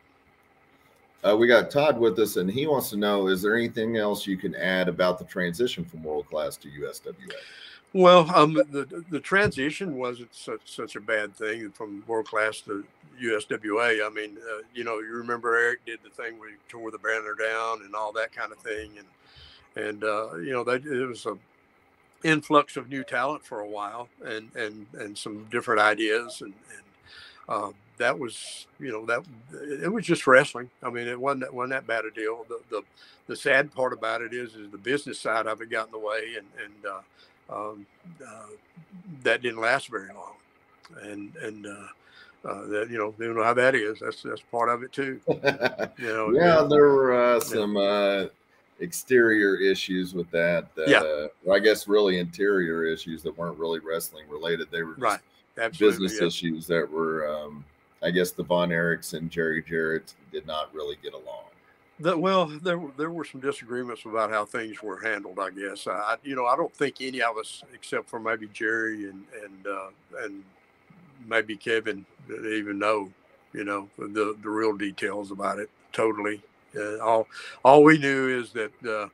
Uh, 1.21 1.35
we 1.35 1.47
got 1.47 1.69
Todd 1.69 1.99
with 1.99 2.17
us, 2.19 2.37
and 2.37 2.49
he 2.49 2.67
wants 2.67 2.89
to 2.91 2.97
know: 2.97 3.27
Is 3.27 3.41
there 3.41 3.57
anything 3.57 3.97
else 3.97 4.25
you 4.25 4.37
can 4.37 4.55
add 4.55 4.87
about 4.87 5.19
the 5.19 5.25
transition 5.25 5.83
from 5.83 6.03
world 6.03 6.27
class 6.29 6.55
to 6.57 6.69
USWA? 6.69 7.33
Well, 7.93 8.29
um, 8.35 8.53
the 8.53 9.03
the 9.09 9.19
transition 9.19 9.97
wasn't 9.97 10.33
such 10.35 10.61
such 10.65 10.95
a 10.95 11.01
bad 11.01 11.35
thing 11.35 11.71
from 11.71 12.03
world 12.05 12.27
class 12.27 12.61
to 12.61 12.85
USWA. 13.19 14.05
I 14.05 14.09
mean, 14.09 14.37
uh, 14.37 14.61
you 14.75 14.83
know, 14.83 14.99
you 14.99 15.11
remember 15.13 15.55
Eric 15.55 15.85
did 15.85 15.99
the 16.03 16.09
thing 16.11 16.39
where 16.39 16.49
he 16.49 16.55
tore 16.67 16.91
the 16.91 16.99
banner 16.99 17.33
down 17.33 17.81
and 17.83 17.95
all 17.95 18.11
that 18.13 18.31
kind 18.31 18.51
of 18.51 18.59
thing, 18.59 18.91
and 18.97 19.85
and 19.87 20.03
uh, 20.03 20.35
you 20.35 20.51
know, 20.51 20.63
that 20.65 20.85
it 20.85 21.05
was 21.05 21.25
a 21.25 21.37
influx 22.23 22.77
of 22.77 22.89
new 22.89 23.03
talent 23.03 23.43
for 23.43 23.61
a 23.61 23.67
while, 23.67 24.07
and 24.23 24.51
and 24.55 24.85
and 24.93 25.17
some 25.17 25.45
different 25.49 25.81
ideas, 25.81 26.41
and 26.41 26.53
and 26.71 26.83
uh, 27.47 27.71
that 27.97 28.19
was 28.19 28.67
you 28.79 28.91
know 28.91 29.05
that 29.07 29.23
it 29.83 29.91
was 29.91 30.05
just 30.05 30.27
wrestling. 30.27 30.69
I 30.83 30.91
mean, 30.91 31.07
it 31.07 31.19
wasn't 31.19 31.41
that, 31.41 31.53
wasn't 31.53 31.71
that 31.71 31.87
bad 31.87 32.05
a 32.05 32.11
deal. 32.11 32.45
The, 32.47 32.59
the 32.69 32.83
the 33.25 33.35
sad 33.35 33.73
part 33.73 33.93
about 33.93 34.21
it 34.21 34.33
is 34.33 34.53
is 34.53 34.69
the 34.69 34.77
business 34.77 35.19
side 35.19 35.47
of 35.47 35.61
it 35.61 35.71
got 35.71 35.87
in 35.87 35.91
the 35.91 35.99
way, 35.99 36.35
and 36.37 36.47
and 36.63 36.85
uh, 36.85 37.01
um, 37.51 37.85
uh, 38.25 38.47
that 39.23 39.41
didn't 39.41 39.61
last 39.61 39.89
very 39.89 40.09
long, 40.13 40.33
and 41.01 41.35
and 41.37 41.65
uh, 41.65 42.47
uh, 42.47 42.65
that 42.67 42.87
you 42.89 42.97
know 42.97 43.13
you 43.19 43.33
know 43.33 43.43
how 43.43 43.53
that 43.53 43.75
is. 43.75 43.99
That's 43.99 44.23
that's 44.23 44.41
part 44.41 44.69
of 44.69 44.83
it 44.83 44.91
too. 44.91 45.19
You 45.97 46.07
know, 46.07 46.31
yeah, 46.31 46.65
there 46.69 46.89
were 46.89 47.13
uh, 47.13 47.39
some 47.41 47.75
uh, 47.75 48.25
exterior 48.79 49.57
issues 49.57 50.13
with 50.13 50.31
that. 50.31 50.67
yeah, 50.87 50.99
uh, 50.99 51.27
I 51.51 51.59
guess 51.59 51.87
really 51.87 52.19
interior 52.19 52.85
issues 52.85 53.21
that 53.23 53.37
weren't 53.37 53.59
really 53.59 53.79
wrestling 53.79 54.25
related. 54.29 54.69
They 54.71 54.83
were 54.83 54.95
right. 54.95 55.19
Absolutely, 55.57 56.07
business 56.07 56.21
yeah. 56.21 56.27
issues 56.27 56.67
that 56.67 56.89
were. 56.89 57.29
Um, 57.29 57.65
I 58.01 58.11
guess 58.11 58.31
the 58.31 58.43
Von 58.43 58.69
Erichs 58.69 59.13
and 59.13 59.29
Jerry 59.29 59.61
Jarrett 59.61 60.13
did 60.31 60.47
not 60.47 60.73
really 60.73 60.95
get 61.03 61.13
along. 61.13 61.49
That, 62.01 62.17
well, 62.17 62.45
there 62.45 62.81
there 62.97 63.09
were 63.09 63.25
some 63.25 63.41
disagreements 63.41 64.05
about 64.05 64.31
how 64.31 64.45
things 64.45 64.81
were 64.81 65.01
handled. 65.01 65.37
I 65.37 65.49
guess 65.49 65.85
I, 65.85 66.15
you 66.23 66.33
know, 66.33 66.45
I 66.45 66.55
don't 66.55 66.73
think 66.73 67.01
any 67.01 67.21
of 67.21 67.37
us, 67.37 67.61
except 67.73 68.09
for 68.09 68.19
maybe 68.21 68.47
Jerry 68.53 69.09
and 69.09 69.25
and 69.43 69.67
uh, 69.67 69.89
and 70.21 70.43
maybe 71.27 71.57
Kevin, 71.57 72.05
even 72.29 72.79
know, 72.79 73.11
you 73.51 73.65
know, 73.65 73.89
the 73.97 74.37
the 74.41 74.49
real 74.49 74.77
details 74.77 75.31
about 75.31 75.59
it. 75.59 75.69
Totally, 75.91 76.41
uh, 76.77 76.99
all 76.99 77.27
all 77.65 77.83
we 77.83 77.97
knew 77.97 78.29
is 78.29 78.53
that 78.53 78.71
uh, 78.85 79.09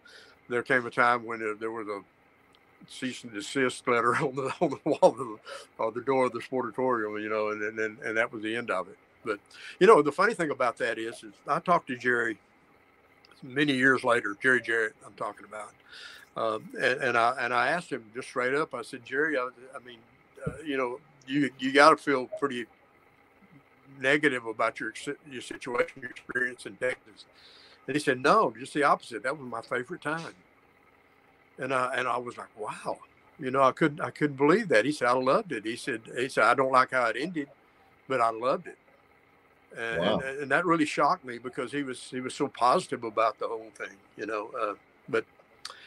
there 0.47 0.61
came 0.61 0.85
a 0.85 0.91
time 0.91 1.25
when 1.25 1.39
there 1.59 1.71
was 1.71 1.87
a 1.87 2.01
cease 2.87 3.23
and 3.23 3.33
desist 3.33 3.87
letter 3.87 4.15
on 4.23 4.35
the 4.35 4.53
on 4.61 4.69
the 4.69 4.79
wall 4.85 4.99
of 5.01 5.17
the, 5.17 5.37
on 5.79 5.93
the 5.95 6.01
door 6.01 6.25
of 6.25 6.33
the 6.33 6.39
sportatorium, 6.39 7.19
you 7.19 7.29
know, 7.29 7.49
and, 7.49 7.63
and 7.79 7.97
and 7.99 8.17
that 8.17 8.31
was 8.31 8.43
the 8.43 8.55
end 8.55 8.69
of 8.69 8.89
it. 8.89 8.97
But 9.23 9.39
you 9.79 9.87
know, 9.87 10.03
the 10.03 10.11
funny 10.11 10.35
thing 10.35 10.51
about 10.51 10.77
that 10.77 10.99
is, 10.99 11.23
is 11.23 11.33
I 11.47 11.57
talked 11.59 11.87
to 11.87 11.97
Jerry 11.97 12.37
many 13.43 13.73
years 13.73 14.03
later, 14.03 14.35
Jerry 14.41 14.61
Jarrett, 14.61 14.95
I'm 15.05 15.13
talking 15.13 15.45
about. 15.45 15.73
Um, 16.37 16.69
and, 16.73 17.01
and, 17.01 17.17
I 17.17 17.35
and 17.39 17.53
I 17.53 17.69
asked 17.69 17.89
him 17.91 18.03
just 18.13 18.27
straight 18.27 18.53
up. 18.53 18.73
I 18.73 18.81
said, 18.81 19.05
Jerry, 19.05 19.37
I, 19.37 19.49
I 19.73 19.85
mean, 19.85 19.99
uh, 20.45 20.51
you 20.65 20.77
know, 20.77 20.99
you 21.27 21.49
you 21.59 21.71
got 21.71 21.91
to 21.91 21.97
feel 21.97 22.27
pretty 22.39 22.65
negative 23.99 24.45
about 24.45 24.79
your 24.79 24.93
your 25.31 25.41
situation, 25.41 26.01
your 26.01 26.11
experience 26.11 26.65
in 26.65 26.75
Texas. 26.75 27.25
And 27.87 27.95
he 27.95 28.01
said, 28.01 28.21
No, 28.21 28.53
just 28.57 28.73
the 28.73 28.83
opposite. 28.83 29.23
That 29.23 29.37
was 29.37 29.49
my 29.49 29.61
favorite 29.61 30.01
time. 30.01 30.33
And 31.57 31.73
I 31.73 31.93
and 31.95 32.07
I 32.07 32.17
was 32.17 32.37
like, 32.37 32.49
Wow, 32.59 32.97
you 33.39 33.49
know, 33.49 33.63
I 33.63 33.71
couldn't 33.71 34.01
I 34.01 34.09
couldn't 34.09 34.35
believe 34.35 34.67
that. 34.69 34.83
He 34.83 34.91
said, 34.91 35.07
I 35.07 35.13
loved 35.13 35.53
it. 35.53 35.65
He 35.65 35.77
said, 35.77 36.01
he 36.17 36.27
said, 36.27 36.43
I 36.43 36.53
don't 36.53 36.71
like 36.71 36.91
how 36.91 37.05
it 37.05 37.15
ended, 37.17 37.47
but 38.09 38.19
I 38.19 38.31
loved 38.31 38.67
it 38.67 38.77
and, 39.77 40.01
wow. 40.01 40.19
and, 40.19 40.39
and, 40.39 40.51
that 40.51 40.65
really 40.65 40.85
shocked 40.85 41.25
me 41.25 41.37
because 41.37 41.71
he 41.71 41.83
was 41.83 42.09
he 42.09 42.21
was 42.21 42.33
so 42.33 42.47
positive 42.47 43.03
about 43.03 43.37
the 43.39 43.47
whole 43.47 43.71
thing, 43.75 43.95
you 44.17 44.25
know. 44.25 44.51
Uh, 44.59 44.73
but 45.09 45.25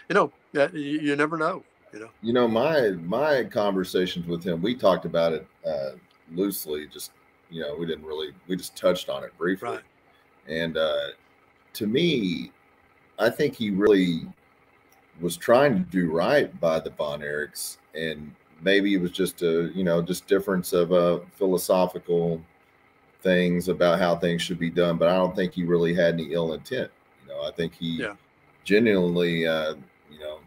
you 0.08 0.14
know, 0.14 0.32
that, 0.52 0.74
you, 0.74 1.00
you, 1.00 1.16
never 1.16 1.36
know, 1.36 1.62
you 1.92 2.00
know. 2.00 2.08
You 2.22 2.32
know, 2.32 2.48
my 2.48 2.90
my 2.90 3.44
conversations 3.44 4.26
with 4.26 4.44
him, 4.44 4.60
we 4.62 4.74
talked 4.74 5.04
about 5.04 5.32
it 5.32 5.46
uh, 5.66 5.90
loosely. 6.32 6.86
Just 6.86 7.12
you 7.50 7.62
know, 7.62 7.76
we 7.76 7.86
didn't 7.86 8.04
really 8.04 8.30
we 8.46 8.56
just 8.56 8.76
touched 8.76 9.08
on 9.08 9.24
it 9.24 9.36
briefly. 9.38 9.70
Right. 9.70 9.80
And 10.48 10.76
uh, 10.76 11.08
to 11.74 11.86
me, 11.86 12.52
I 13.18 13.30
think 13.30 13.54
he 13.54 13.70
really 13.70 14.26
was 15.20 15.36
trying 15.36 15.74
to 15.74 15.80
do 15.90 16.10
right 16.10 16.58
by 16.60 16.80
the 16.80 16.90
Von 16.90 17.20
Erichs, 17.20 17.78
and 17.94 18.34
maybe 18.62 18.94
it 18.94 19.00
was 19.00 19.10
just 19.10 19.42
a 19.42 19.70
you 19.74 19.84
know 19.84 20.02
just 20.02 20.26
difference 20.26 20.72
of 20.72 20.92
a 20.92 21.20
philosophical 21.36 22.40
things 23.20 23.68
about 23.68 23.98
how 23.98 24.16
things 24.16 24.42
should 24.42 24.58
be 24.58 24.70
done, 24.70 24.96
but 24.96 25.08
I 25.08 25.16
don't 25.16 25.34
think 25.34 25.52
he 25.52 25.64
really 25.64 25.94
had 25.94 26.14
any 26.14 26.32
ill 26.32 26.52
intent. 26.52 26.90
You 27.22 27.32
know, 27.34 27.42
I 27.42 27.50
think 27.52 27.74
he 27.74 27.98
yeah. 28.00 28.14
genuinely, 28.64 29.46
uh, 29.46 29.74
you 30.10 30.20
know, 30.20 30.38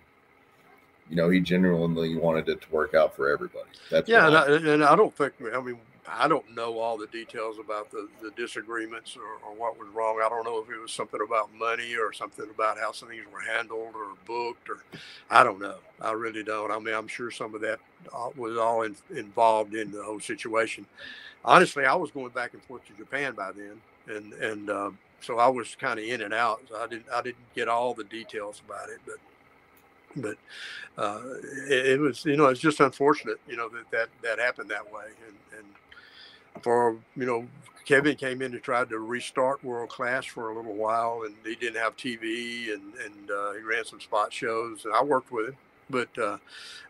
you 1.10 1.16
know, 1.18 1.30
he 1.30 1.42
genuinely 1.42 2.16
wanted 2.16 2.48
it 2.48 2.62
to 2.62 2.72
work 2.72 2.94
out 2.94 3.16
for 3.16 3.30
everybody. 3.30 3.70
That's 3.90 4.08
yeah, 4.08 4.28
and 4.28 4.38
I, 4.38 4.74
and 4.74 4.84
I, 4.84 4.96
don't 4.96 5.14
think. 5.16 5.34
I 5.54 5.60
mean, 5.60 5.78
I 6.08 6.30
don't 6.30 6.56
know 6.56 6.80
all 6.80 6.98
the 6.98 7.08
details 7.08 7.58
about 7.60 7.92
the, 7.92 8.08
the 8.22 8.32
disagreements 8.32 9.18
or, 9.18 9.50
or, 9.50 9.54
what 9.54 9.78
was 9.78 9.90
wrong. 9.90 10.22
I 10.26 10.30
don't 10.30 10.46
know 10.46 10.60
if 10.60 10.70
it 10.70 10.80
was 10.82 10.94
something 10.94 11.20
about 11.22 11.54
money 11.54 11.96
or 11.96 12.14
something 12.14 12.50
about 12.50 12.80
how 12.80 12.94
some 12.94 13.10
things 13.10 13.26
were 13.32 13.42
handled 13.42 13.94
or 13.94 14.14
booked, 14.26 14.70
or 14.70 14.84
I 15.30 15.44
don't 15.44 15.60
know. 15.60 15.76
I 16.00 16.14
really 16.14 16.44
don't. 16.44 16.72
I 16.72 16.80
mean, 16.80 16.96
I'm 16.96 17.10
sure 17.10 17.30
some 17.30 17.54
of 17.54 17.62
that 17.62 17.80
uh, 18.16 18.30
was 18.38 18.58
all 18.58 18.84
in, 18.84 18.96
involved 19.14 19.76
in 19.76 19.92
the 19.92 20.04
whole 20.04 20.22
situation 20.22 20.86
honestly, 21.44 21.86
I 21.86 21.96
was 21.96 22.12
going 22.12 22.30
back 22.30 22.54
and 22.54 22.64
forth 22.64 22.86
to 22.88 22.94
Japan 22.94 23.34
by 23.34 23.52
then, 23.52 23.82
and 24.08 24.34
and 24.34 24.70
uh, 24.70 24.92
so 25.22 25.38
I 25.40 25.48
was 25.48 25.76
kind 25.76 26.00
of 26.00 26.06
in 26.06 26.22
and 26.22 26.34
out. 26.34 26.62
So 26.70 26.78
I 26.78 26.88
didn't 26.88 27.06
I 27.14 27.22
didn't 27.22 27.54
get 27.56 27.68
all 27.68 27.94
the 27.94 28.04
details 28.04 28.62
about 28.66 28.90
it, 28.90 29.00
but 29.06 29.16
but 30.16 30.38
uh, 31.02 31.22
it, 31.70 31.86
it, 31.88 32.00
was 32.00 32.26
you 32.26 32.36
know 32.36 32.48
it's 32.48 32.60
just 32.60 32.80
unfortunate 32.80 33.40
you 33.48 33.56
know 33.56 33.70
that 33.70 33.90
that 33.92 34.10
that 34.24 34.40
happened 34.40 34.70
that 34.70 34.92
way, 34.92 35.06
and 35.28 35.36
and 35.58 36.64
for 36.64 36.98
you 37.16 37.26
know 37.26 37.48
Kevin 37.86 38.16
came 38.16 38.42
in 38.42 38.54
and 38.54 38.62
tried 38.62 38.90
to 38.90 39.00
restart 39.00 39.64
world 39.64 39.90
class 39.90 40.26
for 40.26 40.50
a 40.50 40.56
little 40.56 40.76
while, 40.76 41.24
and 41.26 41.36
he 41.46 41.56
didn't 41.56 41.82
have 41.82 41.96
TV, 41.98 42.74
and 42.74 42.94
and 43.06 43.32
uh, 43.32 43.54
he 43.54 43.62
ran 43.62 43.86
some 43.86 44.02
spot 44.02 44.34
shows, 44.34 44.86
and 44.86 44.94
I 44.94 45.04
worked 45.04 45.32
with 45.32 45.50
him, 45.50 45.58
but. 45.90 46.18
Uh, 46.18 46.38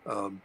um, 0.06 0.42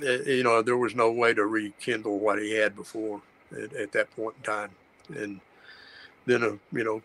you 0.00 0.44
know, 0.44 0.62
there 0.62 0.76
was 0.76 0.94
no 0.94 1.10
way 1.10 1.34
to 1.34 1.44
rekindle 1.46 2.18
what 2.18 2.38
he 2.38 2.52
had 2.52 2.76
before 2.76 3.20
at, 3.52 3.72
at 3.74 3.92
that 3.92 4.10
point 4.16 4.34
in 4.38 4.42
time. 4.42 4.70
And 5.14 5.40
then, 6.26 6.42
uh, 6.42 6.52
you 6.72 6.84
know, 6.84 7.02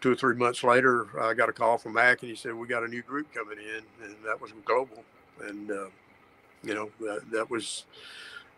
two 0.00 0.12
or 0.12 0.14
three 0.14 0.34
months 0.34 0.62
later, 0.62 1.08
I 1.20 1.34
got 1.34 1.48
a 1.48 1.52
call 1.52 1.78
from 1.78 1.94
Mac, 1.94 2.22
and 2.22 2.30
he 2.30 2.36
said 2.36 2.54
we 2.54 2.66
got 2.66 2.84
a 2.84 2.88
new 2.88 3.02
group 3.02 3.32
coming 3.32 3.58
in, 3.58 3.82
and 4.04 4.16
that 4.24 4.40
was 4.40 4.52
Global, 4.64 5.02
and 5.42 5.70
uh, 5.70 5.86
you 6.62 6.74
know 6.74 6.90
that, 7.00 7.22
that 7.32 7.50
was 7.50 7.84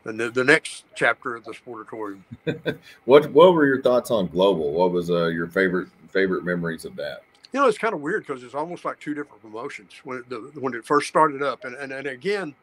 and 0.04 0.18
the, 0.18 0.30
the 0.30 0.44
next 0.44 0.84
chapter 0.94 1.36
of 1.36 1.44
the 1.44 1.52
sportatorium. 1.52 2.22
what 3.04 3.30
what 3.30 3.52
were 3.52 3.66
your 3.66 3.82
thoughts 3.82 4.10
on 4.10 4.26
Global? 4.26 4.72
What 4.72 4.92
was 4.92 5.10
uh, 5.10 5.26
your 5.26 5.48
favorite 5.48 5.88
favorite 6.10 6.44
memories 6.44 6.84
of 6.84 6.96
that? 6.96 7.22
You 7.52 7.60
know, 7.60 7.66
it's 7.66 7.78
kind 7.78 7.94
of 7.94 8.00
weird 8.00 8.26
because 8.26 8.42
it's 8.42 8.54
almost 8.54 8.84
like 8.84 9.00
two 9.00 9.14
different 9.14 9.40
promotions 9.40 9.92
when 10.04 10.18
it, 10.18 10.28
the, 10.28 10.60
when 10.60 10.74
it 10.74 10.84
first 10.84 11.08
started 11.08 11.42
up, 11.42 11.64
and 11.64 11.74
and, 11.76 11.92
and 11.92 12.06
again, 12.06 12.54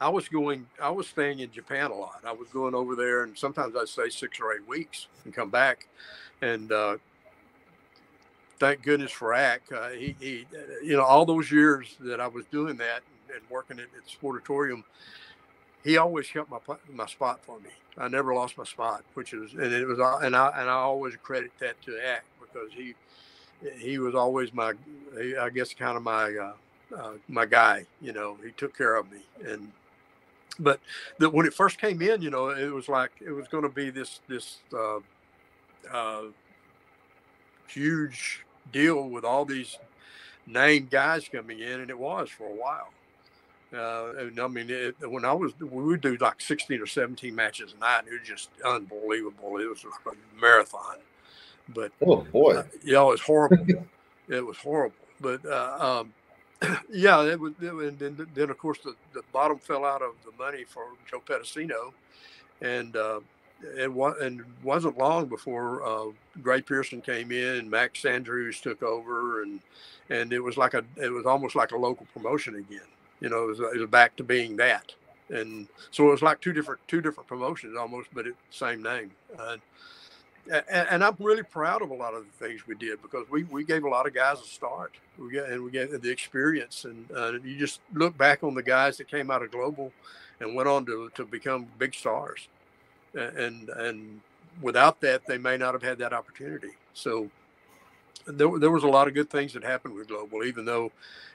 I 0.00 0.08
was 0.08 0.28
going, 0.28 0.66
I 0.82 0.90
was 0.90 1.06
staying 1.06 1.40
in 1.40 1.50
Japan 1.52 1.90
a 1.90 1.94
lot. 1.94 2.22
I 2.24 2.32
was 2.32 2.48
going 2.48 2.74
over 2.74 2.96
there, 2.96 3.24
and 3.24 3.36
sometimes 3.36 3.76
I'd 3.76 3.88
stay 3.88 4.08
six 4.08 4.40
or 4.40 4.54
eight 4.54 4.66
weeks 4.66 5.08
and 5.24 5.34
come 5.34 5.50
back. 5.50 5.88
And 6.40 6.72
uh, 6.72 6.96
thank 8.58 8.82
goodness 8.82 9.10
for 9.10 9.34
Ack. 9.34 9.62
Uh, 9.70 9.90
he, 9.90 10.16
he, 10.18 10.46
you 10.82 10.96
know, 10.96 11.02
all 11.02 11.26
those 11.26 11.52
years 11.52 11.96
that 12.00 12.18
I 12.18 12.28
was 12.28 12.46
doing 12.46 12.76
that 12.78 13.02
and 13.32 13.42
working 13.50 13.78
at, 13.78 13.86
at 13.96 14.08
Sportatorium, 14.08 14.84
he 15.84 15.98
always 15.98 16.28
kept 16.28 16.50
my 16.50 16.58
my 16.92 17.06
spot 17.06 17.40
for 17.42 17.58
me. 17.60 17.70
I 17.98 18.08
never 18.08 18.34
lost 18.34 18.56
my 18.56 18.64
spot, 18.64 19.02
which 19.14 19.32
is, 19.32 19.52
and 19.52 19.72
it 19.72 19.86
was, 19.86 19.98
and 20.22 20.34
I 20.34 20.48
and 20.60 20.68
I 20.68 20.74
always 20.74 21.16
credit 21.16 21.52
that 21.60 21.80
to 21.82 21.98
Ack 22.06 22.24
because 22.40 22.70
he 22.72 22.94
he 23.78 23.98
was 23.98 24.14
always 24.14 24.52
my, 24.54 24.72
I 25.40 25.50
guess, 25.50 25.74
kind 25.74 25.96
of 25.98 26.02
my. 26.02 26.34
Uh, 26.34 26.52
uh, 26.96 27.12
my 27.28 27.46
guy. 27.46 27.86
You 28.00 28.12
know, 28.12 28.36
he 28.44 28.50
took 28.52 28.76
care 28.76 28.96
of 28.96 29.10
me, 29.10 29.18
and 29.46 29.70
but 30.58 30.80
the, 31.18 31.30
when 31.30 31.46
it 31.46 31.54
first 31.54 31.78
came 31.78 32.02
in, 32.02 32.22
you 32.22 32.30
know, 32.30 32.48
it 32.48 32.72
was 32.72 32.88
like 32.88 33.10
it 33.20 33.30
was 33.30 33.48
going 33.48 33.62
to 33.62 33.68
be 33.68 33.90
this 33.90 34.20
this 34.28 34.58
uh, 34.72 34.98
uh, 35.92 36.22
huge 37.68 38.44
deal 38.72 39.08
with 39.08 39.24
all 39.24 39.44
these 39.44 39.78
named 40.46 40.90
guys 40.90 41.28
coming 41.28 41.60
in, 41.60 41.80
and 41.80 41.90
it 41.90 41.98
was 41.98 42.28
for 42.30 42.46
a 42.46 42.54
while. 42.54 42.88
Uh, 43.72 44.42
I 44.42 44.48
mean, 44.48 44.68
it, 44.68 44.96
when 45.08 45.24
I 45.24 45.32
was, 45.32 45.52
we 45.60 45.84
would 45.84 46.00
do 46.00 46.16
like 46.20 46.40
16 46.40 46.80
or 46.80 46.86
17 46.86 47.32
matches 47.32 47.74
a 47.76 47.80
night. 47.80 48.02
It 48.08 48.18
was 48.18 48.28
just 48.28 48.50
unbelievable. 48.64 49.58
It 49.58 49.68
was 49.68 49.84
a 49.84 50.40
marathon. 50.40 50.96
But 51.68 51.92
oh 52.04 52.22
boy, 52.22 52.56
uh, 52.56 52.62
yeah, 52.82 53.02
it 53.02 53.06
was 53.06 53.20
horrible. 53.20 53.86
it 54.28 54.44
was 54.44 54.56
horrible. 54.56 54.96
But 55.20 55.44
uh, 55.46 56.00
um, 56.00 56.12
yeah, 56.90 57.22
it 57.24 57.40
was. 57.40 57.52
It, 57.60 57.72
and 57.72 57.98
then, 57.98 58.26
then 58.34 58.50
of 58.50 58.58
course 58.58 58.78
the, 58.84 58.94
the 59.14 59.22
bottom 59.32 59.58
fell 59.58 59.84
out 59.84 60.02
of 60.02 60.14
the 60.24 60.32
money 60.42 60.64
for 60.64 60.84
Joe 61.10 61.22
Pedicino, 61.26 61.92
and 62.60 62.96
uh, 62.96 63.20
it 63.76 63.92
was 63.92 64.16
and 64.20 64.44
wasn't 64.62 64.98
long 64.98 65.26
before 65.26 65.82
uh, 65.84 66.06
Gray 66.42 66.60
Pearson 66.62 67.00
came 67.00 67.32
in 67.32 67.56
and 67.58 67.70
Max 67.70 68.04
Andrews 68.04 68.60
took 68.60 68.82
over, 68.82 69.42
and 69.42 69.60
and 70.10 70.32
it 70.32 70.40
was 70.40 70.56
like 70.56 70.74
a 70.74 70.84
it 70.96 71.10
was 71.10 71.26
almost 71.26 71.54
like 71.54 71.72
a 71.72 71.76
local 71.78 72.06
promotion 72.12 72.56
again. 72.56 72.80
You 73.20 73.28
know, 73.28 73.44
it 73.44 73.48
was, 73.48 73.60
it 73.60 73.80
was 73.80 73.90
back 73.90 74.16
to 74.16 74.24
being 74.24 74.56
that, 74.56 74.92
and 75.30 75.66
so 75.90 76.08
it 76.08 76.10
was 76.10 76.22
like 76.22 76.40
two 76.40 76.52
different 76.52 76.80
two 76.88 77.00
different 77.00 77.28
promotions 77.28 77.76
almost, 77.76 78.08
but 78.12 78.26
it 78.26 78.34
same 78.50 78.82
name. 78.82 79.10
Uh, 79.38 79.56
and, 80.50 80.88
and, 80.90 81.04
I'm 81.04 81.16
really 81.18 81.42
proud 81.42 81.82
of 81.82 81.90
a 81.90 81.94
lot 81.94 82.14
of 82.14 82.24
the 82.24 82.46
things 82.46 82.66
we 82.66 82.74
did 82.74 83.00
because 83.02 83.28
we, 83.30 83.44
we 83.44 83.64
gave 83.64 83.84
a 83.84 83.88
lot 83.88 84.06
of 84.06 84.14
guys 84.14 84.40
a 84.40 84.44
start. 84.44 84.92
We 85.18 85.32
got 85.32 85.48
and 85.48 85.62
we 85.62 85.70
get 85.70 86.02
the 86.02 86.10
experience, 86.10 86.84
and 86.84 87.06
uh, 87.14 87.32
you 87.44 87.56
just 87.58 87.80
look 87.94 88.16
back 88.18 88.42
on 88.42 88.54
the 88.54 88.62
guys 88.62 88.96
that 88.98 89.08
came 89.08 89.30
out 89.30 89.42
of 89.42 89.50
global 89.50 89.92
and 90.40 90.54
went 90.54 90.68
on 90.68 90.86
to, 90.86 91.10
to 91.14 91.24
become 91.24 91.66
big 91.78 91.94
stars 91.94 92.48
and 93.14 93.68
and 93.70 94.20
without 94.62 95.00
that, 95.00 95.26
they 95.26 95.38
may 95.38 95.56
not 95.56 95.74
have 95.74 95.82
had 95.82 95.98
that 95.98 96.12
opportunity. 96.12 96.70
So 96.94 97.30
there, 98.26 98.58
there 98.58 98.70
was 98.70 98.84
a 98.84 98.88
lot 98.88 99.08
of 99.08 99.14
good 99.14 99.30
things 99.30 99.52
that 99.54 99.64
happened 99.64 99.94
with 99.94 100.08
Global, 100.08 100.44
even 100.44 100.64
though 100.64 100.92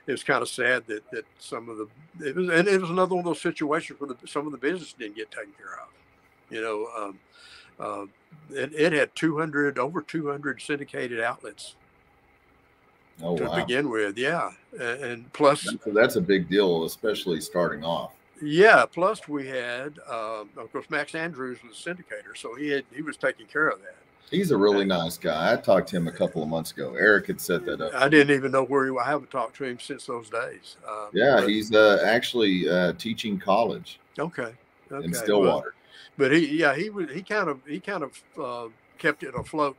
it 0.07 0.11
was 0.11 0.24
kind 0.24 0.41
of 0.41 0.49
sad 0.49 0.86
that 0.88 1.09
that 1.11 1.26
some 1.39 1.70
of 1.70 1.78
the 1.78 1.88
it 2.26 2.36
was 2.36 2.49
and 2.49 2.68
it 2.68 2.80
was 2.80 2.89
another 2.89 3.16
one 3.16 3.20
of 3.20 3.26
those 3.26 3.41
situations 3.41 3.99
where 3.99 4.09
the, 4.09 4.28
some 4.28 4.45
of 4.45 4.51
the 4.51 4.57
business 4.57 4.93
didn't 4.93 5.16
get 5.16 5.32
taken 5.32 5.53
care 5.57 5.80
of. 5.82 5.89
You 6.49 6.61
know, 6.61 6.88
um, 6.97 7.20
uh, 7.80 8.05
it, 8.51 8.73
it 8.73 8.93
had 8.93 9.15
200 9.15 9.80
over 9.80 10.01
200 10.01 10.61
syndicated 10.61 11.19
outlets 11.19 11.76
oh, 13.21 13.38
to 13.38 13.45
wow. 13.45 13.55
begin 13.55 13.89
with. 13.89 14.17
Yeah, 14.17 14.51
and, 14.73 15.03
and 15.03 15.34
plus 15.34 15.63
that's, 15.63 15.86
that's 15.93 16.15
a 16.15 16.21
big 16.21 16.49
deal, 16.49 16.86
especially 16.86 17.41
starting 17.41 17.84
off. 17.84 18.13
Yeah. 18.41 18.86
Plus, 18.86 19.28
we 19.28 19.47
had, 19.47 19.99
um, 20.09 20.49
of 20.57 20.71
course, 20.71 20.89
Max 20.89 21.15
Andrews 21.15 21.59
was 21.63 21.86
a 21.86 21.89
syndicator, 21.89 22.36
so 22.36 22.55
he 22.55 22.69
had 22.69 22.86
he 22.93 23.01
was 23.01 23.17
taking 23.17 23.45
care 23.45 23.67
of 23.67 23.82
that. 23.82 23.95
He's 24.32 24.49
a 24.49 24.57
really 24.57 24.86
nice 24.86 25.17
guy. 25.19 25.53
I 25.53 25.55
talked 25.55 25.89
to 25.89 25.97
him 25.97 26.07
a 26.07 26.11
couple 26.11 26.41
of 26.41 26.49
months 26.49 26.71
ago. 26.71 26.95
Eric 26.95 27.28
had 27.28 27.39
set 27.39 27.63
that 27.65 27.80
up. 27.80 27.93
I 27.93 28.09
didn't 28.09 28.36
even 28.36 28.51
know 28.51 28.63
where 28.65 28.86
he. 28.86 28.91
was. 28.91 29.03
I 29.05 29.09
haven't 29.09 29.30
talked 29.30 29.55
to 29.57 29.65
him 29.65 29.80
since 29.80 30.07
those 30.07 30.30
days. 30.32 30.78
Um, 30.88 31.09
yeah, 31.13 31.41
but, 31.41 31.49
he's 31.49 31.71
uh, 31.71 32.01
actually 32.03 32.67
uh, 32.67 32.93
teaching 32.93 33.38
college. 33.38 33.99
Okay. 34.17 34.53
okay. 34.91 35.05
In 35.05 35.13
Stillwater. 35.13 35.76
But, 35.76 35.84
but 36.17 36.31
he, 36.31 36.57
yeah, 36.59 36.75
he 36.75 36.89
was. 36.89 37.09
He 37.11 37.21
kind 37.21 37.49
of, 37.49 37.59
he 37.65 37.79
kind 37.79 38.03
of 38.03 38.23
uh, 38.41 38.67
kept 38.97 39.23
it 39.23 39.33
afloat. 39.35 39.77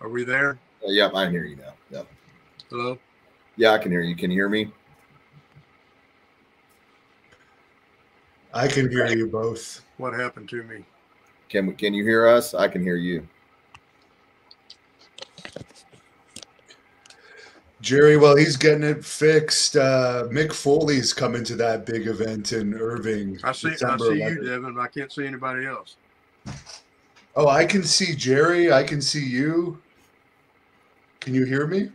Are 0.00 0.08
we 0.08 0.24
there? 0.24 0.58
Uh, 0.82 0.90
yep, 0.90 1.14
I 1.14 1.28
hear 1.28 1.44
you 1.44 1.56
now. 1.56 1.74
Yep. 1.90 2.06
Hello? 2.70 2.98
Yeah, 3.56 3.72
I 3.72 3.78
can 3.78 3.90
hear 3.92 4.00
you. 4.00 4.16
Can 4.16 4.30
you 4.30 4.36
hear 4.36 4.48
me? 4.48 4.72
I 8.54 8.66
can 8.66 8.90
hear 8.90 9.06
you 9.06 9.26
both. 9.26 9.84
What 9.98 10.14
happened 10.14 10.48
to 10.48 10.62
me? 10.62 10.84
Can 11.48 11.66
we, 11.66 11.74
can 11.74 11.94
you 11.94 12.04
hear 12.04 12.26
us? 12.26 12.54
I 12.54 12.68
can 12.68 12.82
hear 12.82 12.96
you. 12.96 13.26
Jerry, 17.80 18.16
well, 18.16 18.36
he's 18.36 18.56
getting 18.56 18.82
it 18.82 19.04
fixed. 19.04 19.76
Uh, 19.76 20.24
Mick 20.30 20.52
Foley's 20.52 21.12
coming 21.12 21.44
to 21.44 21.56
that 21.56 21.86
big 21.86 22.06
event 22.06 22.52
in 22.52 22.74
Irving. 22.74 23.38
I 23.42 23.52
see. 23.52 23.70
December 23.70 24.04
I 24.04 24.08
see 24.08 24.20
11th. 24.20 24.34
you, 24.34 24.48
Devin. 24.48 24.78
I 24.78 24.86
can't 24.86 25.12
see 25.12 25.26
anybody 25.26 25.66
else. 25.66 25.96
Oh, 27.36 27.48
I 27.48 27.64
can 27.64 27.82
see 27.82 28.14
Jerry. 28.14 28.72
I 28.72 28.82
can 28.82 29.00
see 29.00 29.24
you. 29.24 29.80
Can 31.20 31.34
you 31.34 31.44
hear 31.44 31.66
me? 31.66 31.90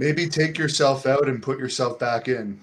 maybe 0.00 0.26
take 0.26 0.56
yourself 0.56 1.06
out 1.06 1.28
and 1.28 1.42
put 1.42 1.58
yourself 1.58 1.98
back 1.98 2.26
in. 2.26 2.58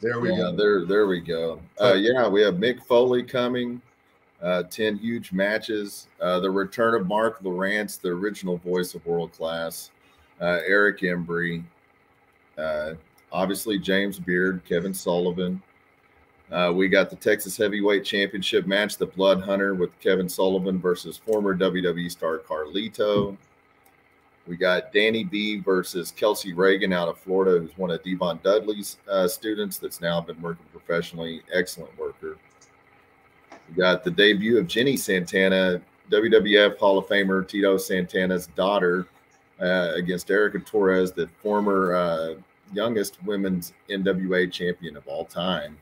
There 0.00 0.20
we 0.20 0.30
yeah, 0.30 0.36
go. 0.36 0.56
There, 0.56 0.84
there 0.86 1.06
we 1.06 1.20
go. 1.20 1.60
Uh, 1.80 1.94
yeah, 1.94 2.28
we 2.28 2.42
have 2.42 2.54
Mick 2.54 2.84
Foley 2.86 3.22
coming. 3.22 3.82
Uh, 4.42 4.64
10 4.64 4.98
huge 4.98 5.32
matches. 5.32 6.08
Uh, 6.20 6.40
the 6.40 6.50
return 6.50 6.94
of 6.94 7.06
Mark 7.06 7.42
Lowrance, 7.42 8.00
the 8.00 8.08
original 8.08 8.56
voice 8.58 8.94
of 8.94 9.06
world 9.06 9.32
class. 9.32 9.90
Uh, 10.40 10.58
Eric 10.66 11.00
Embry. 11.00 11.62
Uh, 12.58 12.94
obviously, 13.30 13.78
James 13.78 14.18
Beard, 14.18 14.62
Kevin 14.68 14.92
Sullivan. 14.92 15.62
Uh, 16.50 16.70
we 16.74 16.88
got 16.88 17.08
the 17.08 17.16
Texas 17.16 17.56
Heavyweight 17.56 18.04
Championship 18.04 18.66
match, 18.66 18.98
the 18.98 19.06
Blood 19.06 19.40
Hunter 19.42 19.74
with 19.74 19.98
Kevin 20.00 20.28
Sullivan 20.28 20.78
versus 20.78 21.16
former 21.16 21.56
WWE 21.56 22.10
star 22.10 22.38
Carlito. 22.38 23.36
We 24.46 24.56
got 24.56 24.92
Danny 24.92 25.22
B 25.24 25.60
versus 25.60 26.10
Kelsey 26.10 26.52
Reagan 26.52 26.92
out 26.92 27.08
of 27.08 27.16
Florida, 27.16 27.60
who's 27.60 27.78
one 27.78 27.90
of 27.90 28.02
Devon 28.02 28.40
Dudley's 28.42 28.98
uh, 29.08 29.28
students 29.28 29.78
that's 29.78 30.00
now 30.00 30.20
been 30.20 30.40
working 30.42 30.66
professionally. 30.72 31.42
Excellent 31.54 31.96
worker. 31.96 32.36
We 33.72 33.80
got 33.80 34.04
the 34.04 34.10
debut 34.10 34.58
of 34.58 34.66
Jenny 34.66 34.98
Santana, 34.98 35.80
WWF 36.10 36.76
Hall 36.76 36.98
of 36.98 37.06
Famer 37.06 37.46
Tito 37.48 37.78
Santana's 37.78 38.48
daughter, 38.48 39.06
uh, 39.62 39.92
against 39.94 40.30
Erica 40.30 40.58
Torres, 40.58 41.12
the 41.12 41.26
former 41.40 41.94
uh, 41.94 42.34
youngest 42.74 43.22
women's 43.24 43.72
NWA 43.88 44.52
champion 44.52 44.96
of 44.96 45.06
all 45.06 45.24
time. 45.24 45.78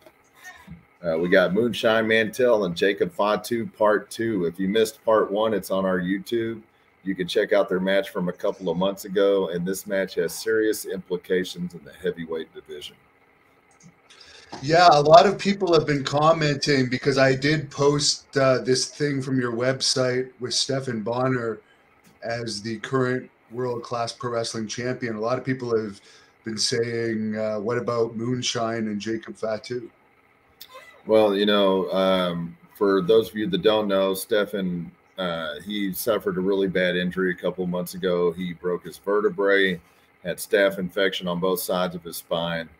Uh, 1.03 1.18
we 1.18 1.28
got 1.28 1.53
Moonshine 1.53 2.07
Mantell 2.07 2.64
and 2.64 2.76
Jacob 2.76 3.12
Fatu 3.12 3.66
Part 3.66 4.09
Two. 4.09 4.45
If 4.45 4.61
you 4.61 4.68
missed 4.68 5.05
Part 5.05 5.32
One, 5.32 5.53
it's 5.53 5.72
on 5.72 5.84
our 5.84 5.99
YouTube. 5.99 6.62
You 7.03 7.16
can 7.16 7.26
check 7.26 7.53
out 7.53 7.68
their 7.68 7.80
match 7.80 8.11
from 8.11 8.28
a 8.28 8.32
couple 8.32 8.68
of 8.68 8.76
months 8.76 9.05
ago, 9.05 9.49
and 9.49 9.66
this 9.66 9.86
match 9.86 10.14
has 10.14 10.32
serious 10.32 10.84
implications 10.84 11.74
in 11.74 11.82
the 11.82 11.93
heavyweight 11.93 12.55
division. 12.55 12.95
Yeah, 14.62 14.88
a 14.92 15.01
lot 15.01 15.26
of 15.26 15.38
people 15.38 15.72
have 15.72 15.86
been 15.86 16.05
commenting 16.05 16.88
because 16.88 17.18
I 17.18 17.34
did 17.34 17.70
post 17.70 18.36
uh, 18.36 18.59
this 18.59 18.86
thing 18.86 19.22
from 19.22 19.40
your 19.40 19.53
website 19.53 20.30
with 20.38 20.53
Stephan 20.53 21.03
Bonnar 21.03 21.61
as 22.22 22.61
the 22.61 22.78
current 22.80 23.30
world 23.51 23.82
class 23.82 24.12
pro 24.12 24.32
wrestling 24.32 24.66
champion. 24.66 25.16
A 25.16 25.20
lot 25.20 25.38
of 25.38 25.44
people 25.44 25.76
have 25.76 26.01
been 26.44 26.59
saying, 26.59 27.36
uh, 27.36 27.59
"What 27.59 27.78
about 27.78 28.16
Moonshine 28.16 28.88
and 28.88 29.01
Jacob 29.01 29.36
Fatu?" 29.36 29.90
Well, 31.07 31.34
you 31.34 31.46
know, 31.46 31.90
um, 31.92 32.57
for 32.74 33.01
those 33.01 33.30
of 33.30 33.36
you 33.36 33.46
that 33.48 33.62
don't 33.62 33.88
know, 33.88 34.14
Stephan 34.14 34.90
uh, 35.20 35.60
he 35.66 35.93
suffered 35.93 36.39
a 36.39 36.40
really 36.40 36.66
bad 36.66 36.97
injury 36.97 37.31
a 37.31 37.35
couple 37.35 37.66
months 37.66 37.93
ago. 37.93 38.32
He 38.32 38.55
broke 38.55 38.85
his 38.85 38.97
vertebrae, 38.97 39.78
had 40.24 40.39
staph 40.39 40.78
infection 40.78 41.28
on 41.28 41.40
both 41.40 41.60
sides 41.60 41.94
of 41.94 42.02
his 42.02 42.16
spine. 42.16 42.70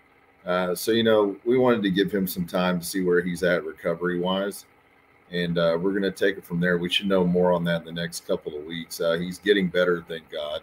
Uh, 0.46 0.74
so, 0.74 0.92
you 0.92 1.02
know, 1.02 1.36
we 1.44 1.58
wanted 1.58 1.82
to 1.82 1.90
give 1.90 2.10
him 2.10 2.26
some 2.26 2.46
time 2.46 2.80
to 2.80 2.86
see 2.86 3.02
where 3.02 3.20
he's 3.20 3.42
at 3.42 3.64
recovery 3.64 4.18
wise. 4.18 4.64
And 5.30 5.58
uh, 5.58 5.78
we're 5.80 5.92
going 5.92 6.02
to 6.02 6.10
take 6.10 6.38
it 6.38 6.44
from 6.44 6.60
there. 6.60 6.78
We 6.78 6.88
should 6.88 7.06
know 7.06 7.24
more 7.24 7.52
on 7.52 7.62
that 7.64 7.80
in 7.80 7.94
the 7.94 8.00
next 8.00 8.26
couple 8.26 8.58
of 8.58 8.64
weeks. 8.64 9.00
Uh, 9.00 9.12
he's 9.12 9.38
getting 9.38 9.68
better, 9.68 10.04
thank 10.08 10.28
God. 10.30 10.62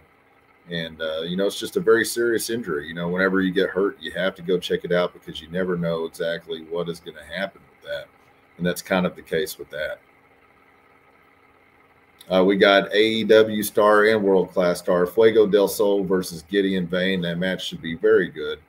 And, 0.70 1.02
uh, 1.02 1.22
you 1.22 1.38
know, 1.38 1.46
it's 1.46 1.60
just 1.60 1.78
a 1.78 1.80
very 1.80 2.04
serious 2.04 2.50
injury. 2.50 2.88
You 2.88 2.94
know, 2.94 3.08
whenever 3.08 3.42
you 3.42 3.54
get 3.54 3.70
hurt, 3.70 3.98
you 4.02 4.12
have 4.12 4.36
to 4.36 4.42
go 4.42 4.60
check 4.60 4.84
it 4.84 4.92
out 4.92 5.14
because 5.14 5.42
you 5.42 5.48
never 5.50 5.78
know 5.78 6.06
exactly 6.06 6.64
what 6.64 6.90
is 6.90 7.00
going 7.00 7.16
to 7.16 7.24
happen 7.24 7.62
with 7.70 7.90
that. 7.90 8.08
And 8.58 8.66
that's 8.66 8.82
kind 8.82 9.06
of 9.06 9.16
the 9.16 9.22
case 9.22 9.58
with 9.58 9.70
that. 9.70 10.00
Uh, 12.30 12.44
we 12.44 12.58
got 12.58 12.92
AEW 12.92 13.64
star 13.64 14.06
and 14.08 14.22
world 14.22 14.52
class 14.52 14.80
star 14.80 15.08
Fuego 15.08 15.48
del 15.48 15.70
Sol 15.70 16.04
versus 16.04 16.44
Gideon 16.50 16.86
Vane. 16.86 17.22
That 17.22 17.38
match 17.38 17.66
should 17.66 17.82
be 17.82 17.96
very 17.96 18.28
good. 18.28 18.60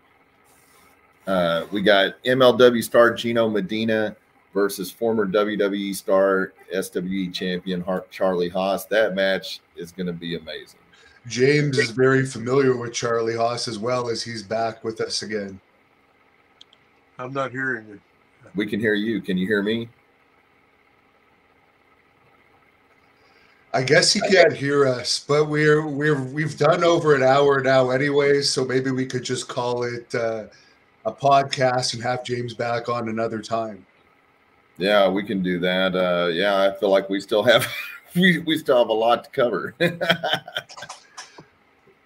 Uh, 1.28 1.66
we 1.70 1.82
got 1.82 2.14
MLW 2.24 2.82
star 2.82 3.12
Gino 3.12 3.50
Medina 3.50 4.16
versus 4.54 4.90
former 4.90 5.26
WWE 5.26 5.94
star 5.94 6.54
SWE 6.72 7.30
champion 7.30 7.84
Charlie 8.10 8.48
Haas. 8.48 8.86
That 8.86 9.14
match 9.14 9.60
is 9.76 9.92
going 9.92 10.06
to 10.06 10.14
be 10.14 10.36
amazing. 10.36 10.80
James 11.26 11.76
is 11.76 11.90
very 11.90 12.24
familiar 12.24 12.74
with 12.78 12.94
Charlie 12.94 13.36
Haas 13.36 13.68
as 13.68 13.78
well 13.78 14.08
as 14.08 14.22
he's 14.22 14.42
back 14.42 14.82
with 14.82 15.02
us 15.02 15.20
again. 15.20 15.60
I'm 17.18 17.34
not 17.34 17.50
hearing 17.50 17.86
you. 17.88 18.00
We 18.54 18.66
can 18.66 18.80
hear 18.80 18.94
you. 18.94 19.20
Can 19.20 19.36
you 19.36 19.46
hear 19.46 19.62
me? 19.62 19.90
I 23.74 23.82
guess 23.82 24.14
he 24.14 24.20
can't 24.20 24.54
hear 24.54 24.86
us, 24.86 25.22
but 25.28 25.44
we're 25.44 25.86
we're 25.86 26.22
we've 26.22 26.56
done 26.56 26.82
over 26.82 27.14
an 27.14 27.22
hour 27.22 27.60
now, 27.60 27.90
anyway, 27.90 28.40
So 28.40 28.64
maybe 28.64 28.90
we 28.90 29.04
could 29.04 29.24
just 29.24 29.46
call 29.46 29.82
it 29.82 30.14
uh, 30.14 30.44
a 31.04 31.12
podcast 31.12 31.94
and 31.94 32.02
have 32.02 32.24
James 32.24 32.54
back 32.54 32.88
on 32.88 33.08
another 33.08 33.40
time. 33.40 33.84
Yeah, 34.76 35.08
we 35.08 35.24
can 35.24 35.42
do 35.42 35.58
that. 35.60 35.94
Uh, 35.96 36.28
yeah, 36.28 36.60
I 36.62 36.72
feel 36.78 36.90
like 36.90 37.08
we 37.08 37.20
still 37.20 37.42
have 37.42 37.66
we, 38.14 38.38
we 38.38 38.56
still 38.56 38.78
have 38.78 38.88
a 38.88 38.92
lot 38.92 39.24
to 39.24 39.30
cover. 39.30 39.74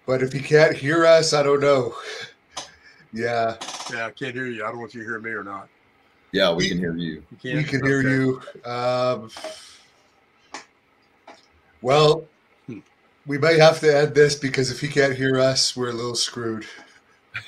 but 0.05 0.23
if 0.23 0.33
you 0.33 0.41
can't 0.41 0.75
hear 0.75 1.05
us, 1.05 1.33
I 1.33 1.43
don't 1.43 1.61
know. 1.61 1.93
Yeah. 3.13 3.55
Yeah, 3.91 4.07
I 4.07 4.11
can't 4.11 4.33
hear 4.33 4.47
you. 4.47 4.63
I 4.63 4.69
don't 4.69 4.79
know 4.79 4.85
if 4.85 4.95
you 4.95 5.01
hear 5.01 5.19
me 5.19 5.31
or 5.31 5.43
not. 5.43 5.69
Yeah, 6.31 6.49
we, 6.51 6.63
we 6.63 6.69
can 6.69 6.79
hear 6.79 6.95
you. 6.95 7.23
you 7.29 7.37
can? 7.39 7.57
We 7.57 7.63
can 7.63 7.85
hear 7.85 8.01
you. 8.01 8.41
Um, 8.65 9.29
well, 11.83 12.25
hmm. 12.65 12.79
we 13.27 13.37
might 13.37 13.59
have 13.59 13.79
to 13.81 13.95
end 13.95 14.15
this 14.15 14.35
because 14.35 14.71
if 14.71 14.81
he 14.81 14.87
can't 14.87 15.15
hear 15.15 15.39
us, 15.39 15.77
we're 15.77 15.89
a 15.89 15.93
little 15.93 16.15
screwed. 16.15 16.65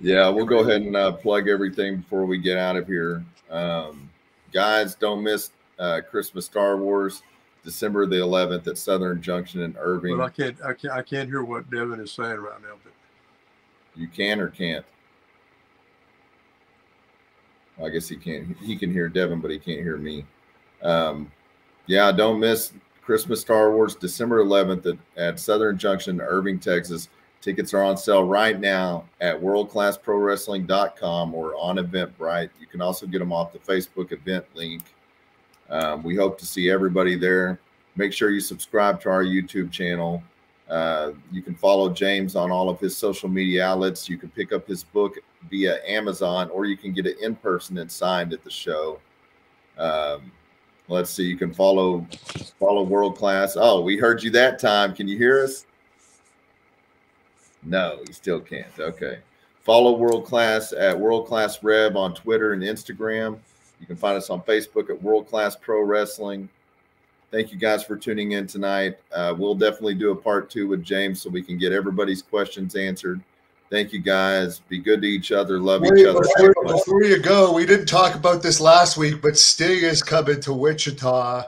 yeah, 0.00 0.28
we'll 0.28 0.46
go 0.46 0.60
ahead 0.60 0.82
and 0.82 0.96
uh, 0.96 1.12
plug 1.12 1.48
everything 1.48 1.98
before 1.98 2.24
we 2.24 2.38
get 2.38 2.56
out 2.56 2.76
of 2.76 2.86
here. 2.86 3.24
Um, 3.50 4.08
guys, 4.52 4.94
don't 4.94 5.22
miss 5.22 5.50
uh, 5.78 6.00
Christmas 6.08 6.46
Star 6.46 6.76
Wars, 6.76 7.22
December 7.64 8.06
the 8.06 8.16
11th 8.16 8.66
at 8.66 8.78
Southern 8.78 9.20
Junction 9.20 9.62
in 9.62 9.76
Irving. 9.78 10.16
But 10.16 10.24
I 10.24 10.30
can't, 10.30 10.62
I 10.62 10.72
can't, 10.72 10.94
I 10.94 11.02
can't 11.02 11.28
hear 11.28 11.42
what 11.42 11.70
Devin 11.70 12.00
is 12.00 12.12
saying 12.12 12.38
right 12.38 12.60
now. 12.62 12.76
But 12.82 12.92
you 13.94 14.08
can 14.08 14.40
or 14.40 14.48
can't. 14.48 14.84
I 17.82 17.88
guess 17.88 18.08
he 18.08 18.16
can't. 18.16 18.56
He 18.58 18.76
can 18.76 18.92
hear 18.92 19.08
Devin, 19.08 19.40
but 19.40 19.50
he 19.50 19.58
can't 19.58 19.80
hear 19.80 19.96
me. 19.96 20.24
Um, 20.82 21.30
yeah, 21.86 22.12
don't 22.12 22.40
miss 22.40 22.72
Christmas 23.02 23.40
Star 23.40 23.72
Wars, 23.72 23.94
December 23.94 24.44
11th 24.44 24.86
at, 24.86 24.98
at 25.16 25.40
Southern 25.40 25.78
Junction, 25.78 26.20
Irving, 26.20 26.58
Texas. 26.58 27.08
Tickets 27.40 27.72
are 27.72 27.82
on 27.82 27.96
sale 27.96 28.24
right 28.24 28.60
now 28.60 29.04
at 29.20 29.40
worldclassprowrestling.com 29.40 31.34
or 31.34 31.54
on 31.56 31.76
Eventbrite. 31.76 32.50
You 32.60 32.66
can 32.66 32.82
also 32.82 33.06
get 33.06 33.18
them 33.18 33.32
off 33.32 33.52
the 33.52 33.58
Facebook 33.58 34.12
event 34.12 34.44
link. 34.54 34.82
Um, 35.70 36.02
we 36.02 36.16
hope 36.16 36.38
to 36.40 36.46
see 36.46 36.68
everybody 36.68 37.16
there. 37.16 37.58
Make 37.96 38.12
sure 38.12 38.30
you 38.30 38.40
subscribe 38.40 39.00
to 39.02 39.10
our 39.10 39.24
YouTube 39.24 39.70
channel. 39.70 40.22
Uh, 40.68 41.12
you 41.32 41.40
can 41.42 41.54
follow 41.54 41.88
James 41.88 42.36
on 42.36 42.50
all 42.50 42.68
of 42.68 42.78
his 42.78 42.96
social 42.96 43.28
media 43.28 43.64
outlets. 43.64 44.08
You 44.08 44.18
can 44.18 44.28
pick 44.30 44.52
up 44.52 44.68
his 44.68 44.84
book 44.84 45.16
via 45.48 45.80
Amazon, 45.86 46.50
or 46.50 46.66
you 46.66 46.76
can 46.76 46.92
get 46.92 47.06
it 47.06 47.18
in 47.20 47.34
person 47.34 47.78
and 47.78 47.90
signed 47.90 48.32
at 48.32 48.44
the 48.44 48.50
show. 48.50 49.00
Um, 49.78 50.30
let's 50.88 51.10
see. 51.10 51.24
You 51.24 51.36
can 51.36 51.54
follow 51.54 52.06
follow 52.58 52.82
World 52.82 53.16
Class. 53.16 53.56
Oh, 53.58 53.80
we 53.80 53.96
heard 53.96 54.22
you 54.22 54.30
that 54.30 54.58
time. 54.58 54.94
Can 54.94 55.08
you 55.08 55.16
hear 55.16 55.42
us? 55.42 55.66
No, 57.62 58.00
you 58.06 58.12
still 58.12 58.40
can't. 58.40 58.78
Okay. 58.78 59.18
Follow 59.62 59.96
World 59.96 60.24
Class 60.24 60.72
at 60.72 60.98
World 60.98 61.26
Class 61.26 61.62
Rev 61.62 61.96
on 61.96 62.14
Twitter 62.14 62.52
and 62.52 62.62
Instagram. 62.62 63.38
You 63.80 63.86
can 63.86 63.96
find 63.96 64.16
us 64.16 64.30
on 64.30 64.42
Facebook 64.42 64.90
at 64.90 65.02
World 65.02 65.28
Class 65.28 65.56
Pro 65.56 65.82
Wrestling. 65.82 66.48
Thank 67.30 67.52
you 67.52 67.58
guys 67.58 67.84
for 67.84 67.96
tuning 67.96 68.32
in 68.32 68.46
tonight. 68.46 68.96
Uh, 69.12 69.34
we'll 69.36 69.54
definitely 69.54 69.94
do 69.94 70.10
a 70.10 70.16
part 70.16 70.50
two 70.50 70.66
with 70.66 70.82
James 70.82 71.22
so 71.22 71.30
we 71.30 71.42
can 71.42 71.58
get 71.58 71.72
everybody's 71.72 72.22
questions 72.22 72.74
answered. 72.74 73.20
Thank 73.70 73.92
you 73.92 74.00
guys. 74.00 74.58
Be 74.68 74.78
good 74.78 75.00
to 75.02 75.06
each 75.06 75.30
other. 75.30 75.60
Love 75.60 75.84
each 75.84 76.04
other. 76.04 76.20
Before, 76.20 76.64
before, 76.64 77.04
you 77.04 77.20
go, 77.20 77.52
we 77.52 77.64
didn't 77.64 77.86
talk 77.86 78.16
about 78.16 78.42
this 78.42 78.60
last 78.60 78.96
week, 78.96 79.22
but 79.22 79.38
Sting 79.38 79.84
is 79.84 80.02
coming 80.02 80.40
to 80.40 80.52
Wichita 80.52 81.44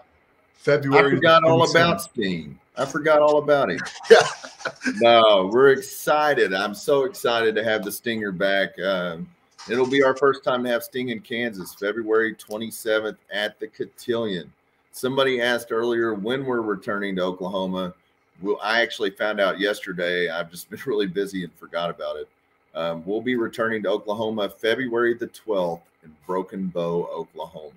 February. 0.55 1.09
I 1.09 1.17
forgot 1.17 1.43
all 1.43 1.69
about 1.69 2.03
Sting. 2.03 2.61
I 2.77 2.87
forgot 2.87 3.21
all 3.21 3.39
about 3.39 3.71
him. 3.71 3.81
no, 5.01 5.51
we're 5.53 5.71
excited. 5.71 6.55
I'm 6.55 6.75
so 6.75 7.05
excited 7.05 7.55
to 7.55 7.65
have 7.65 7.85
the 7.85 7.93
Stinger 7.93 8.33
back. 8.33 8.79
Um, 8.81 9.29
it'll 9.71 9.87
be 9.87 10.03
our 10.03 10.17
first 10.17 10.43
time 10.43 10.65
to 10.65 10.71
have 10.71 10.83
Sting 10.83 11.11
in 11.11 11.21
Kansas, 11.21 11.75
February 11.75 12.35
27th 12.35 13.17
at 13.31 13.61
the 13.61 13.69
Cotillion. 13.69 14.51
Somebody 14.93 15.41
asked 15.41 15.71
earlier 15.71 16.15
when 16.15 16.45
we're 16.45 16.63
returning 16.63 17.17
to 17.17 17.23
Oklahoma. 17.23 17.95
Well, 18.41 18.59
I 18.63 18.81
actually 18.81 19.11
found 19.11 19.39
out 19.39 19.61
yesterday. 19.61 20.31
I've 20.31 20.51
just 20.51 20.71
been 20.71 20.81
really 20.87 21.07
busy 21.07 21.45
and 21.45 21.53
forgot 21.55 21.91
about 21.91 22.17
it. 22.17 22.29
Um, 22.75 23.03
we'll 23.05 23.21
be 23.21 23.37
returning 23.37 23.83
to 23.83 23.91
Oklahoma 23.91 24.49
February 24.49 25.13
the 25.15 25.29
12th 25.29 25.83
in 26.05 26.17
Broken 26.27 26.69
Bow, 26.69 27.07
Oklahoma. 27.13 27.73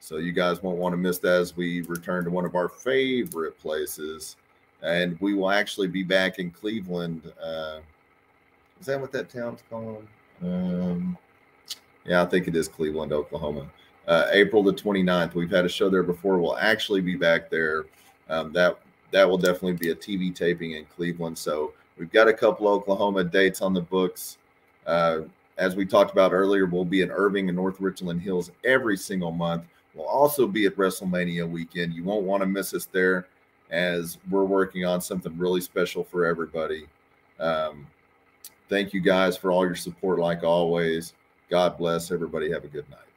So 0.00 0.16
you 0.16 0.32
guys 0.32 0.62
won't 0.62 0.78
want 0.78 0.94
to 0.94 0.96
miss 0.96 1.18
that 1.18 1.40
as 1.40 1.56
we 1.56 1.82
return 1.82 2.24
to 2.24 2.30
one 2.30 2.46
of 2.46 2.56
our 2.56 2.68
favorite 2.68 3.58
places. 3.58 4.36
And 4.82 5.20
we 5.20 5.34
will 5.34 5.50
actually 5.50 5.88
be 5.88 6.02
back 6.02 6.38
in 6.38 6.50
Cleveland. 6.50 7.30
Uh, 7.40 7.80
is 8.80 8.86
that 8.86 8.98
what 8.98 9.12
that 9.12 9.28
town's 9.28 9.62
called? 9.68 10.06
Um, 10.42 11.18
yeah, 12.06 12.22
I 12.22 12.26
think 12.26 12.48
it 12.48 12.56
is 12.56 12.66
Cleveland, 12.66 13.12
Oklahoma. 13.12 13.70
Uh, 14.08 14.26
April 14.32 14.62
the 14.62 14.72
29th. 14.72 15.34
We've 15.34 15.50
had 15.50 15.66
a 15.66 15.68
show 15.68 15.90
there 15.90 16.02
before. 16.02 16.38
We'll 16.38 16.56
actually 16.56 17.02
be 17.02 17.14
back 17.14 17.50
there. 17.50 17.84
Um, 18.30 18.52
that 18.54 18.78
that 19.10 19.28
will 19.28 19.38
definitely 19.38 19.74
be 19.74 19.90
a 19.90 19.94
TV 19.94 20.34
taping 20.34 20.72
in 20.72 20.86
Cleveland. 20.86 21.36
So 21.36 21.74
we've 21.98 22.10
got 22.10 22.26
a 22.28 22.32
couple 22.32 22.68
Oklahoma 22.68 23.24
dates 23.24 23.60
on 23.60 23.74
the 23.74 23.82
books. 23.82 24.38
Uh, 24.86 25.20
as 25.58 25.76
we 25.76 25.84
talked 25.84 26.12
about 26.12 26.32
earlier, 26.32 26.64
we'll 26.64 26.84
be 26.84 27.02
in 27.02 27.10
Irving 27.10 27.48
and 27.48 27.56
North 27.56 27.80
Richland 27.80 28.22
Hills 28.22 28.50
every 28.64 28.96
single 28.96 29.30
month. 29.30 29.64
We'll 29.94 30.06
also 30.06 30.46
be 30.46 30.66
at 30.66 30.76
WrestleMania 30.76 31.48
weekend. 31.48 31.94
You 31.94 32.04
won't 32.04 32.24
want 32.24 32.42
to 32.42 32.46
miss 32.46 32.74
us 32.74 32.86
there 32.86 33.26
as 33.70 34.18
we're 34.30 34.44
working 34.44 34.84
on 34.84 35.00
something 35.00 35.36
really 35.36 35.60
special 35.60 36.04
for 36.04 36.24
everybody. 36.24 36.86
Um, 37.38 37.86
thank 38.68 38.92
you 38.92 39.00
guys 39.00 39.36
for 39.36 39.50
all 39.50 39.64
your 39.64 39.74
support, 39.74 40.18
like 40.18 40.44
always. 40.44 41.14
God 41.48 41.76
bless 41.76 42.10
everybody. 42.10 42.50
Have 42.50 42.64
a 42.64 42.68
good 42.68 42.88
night. 42.90 43.09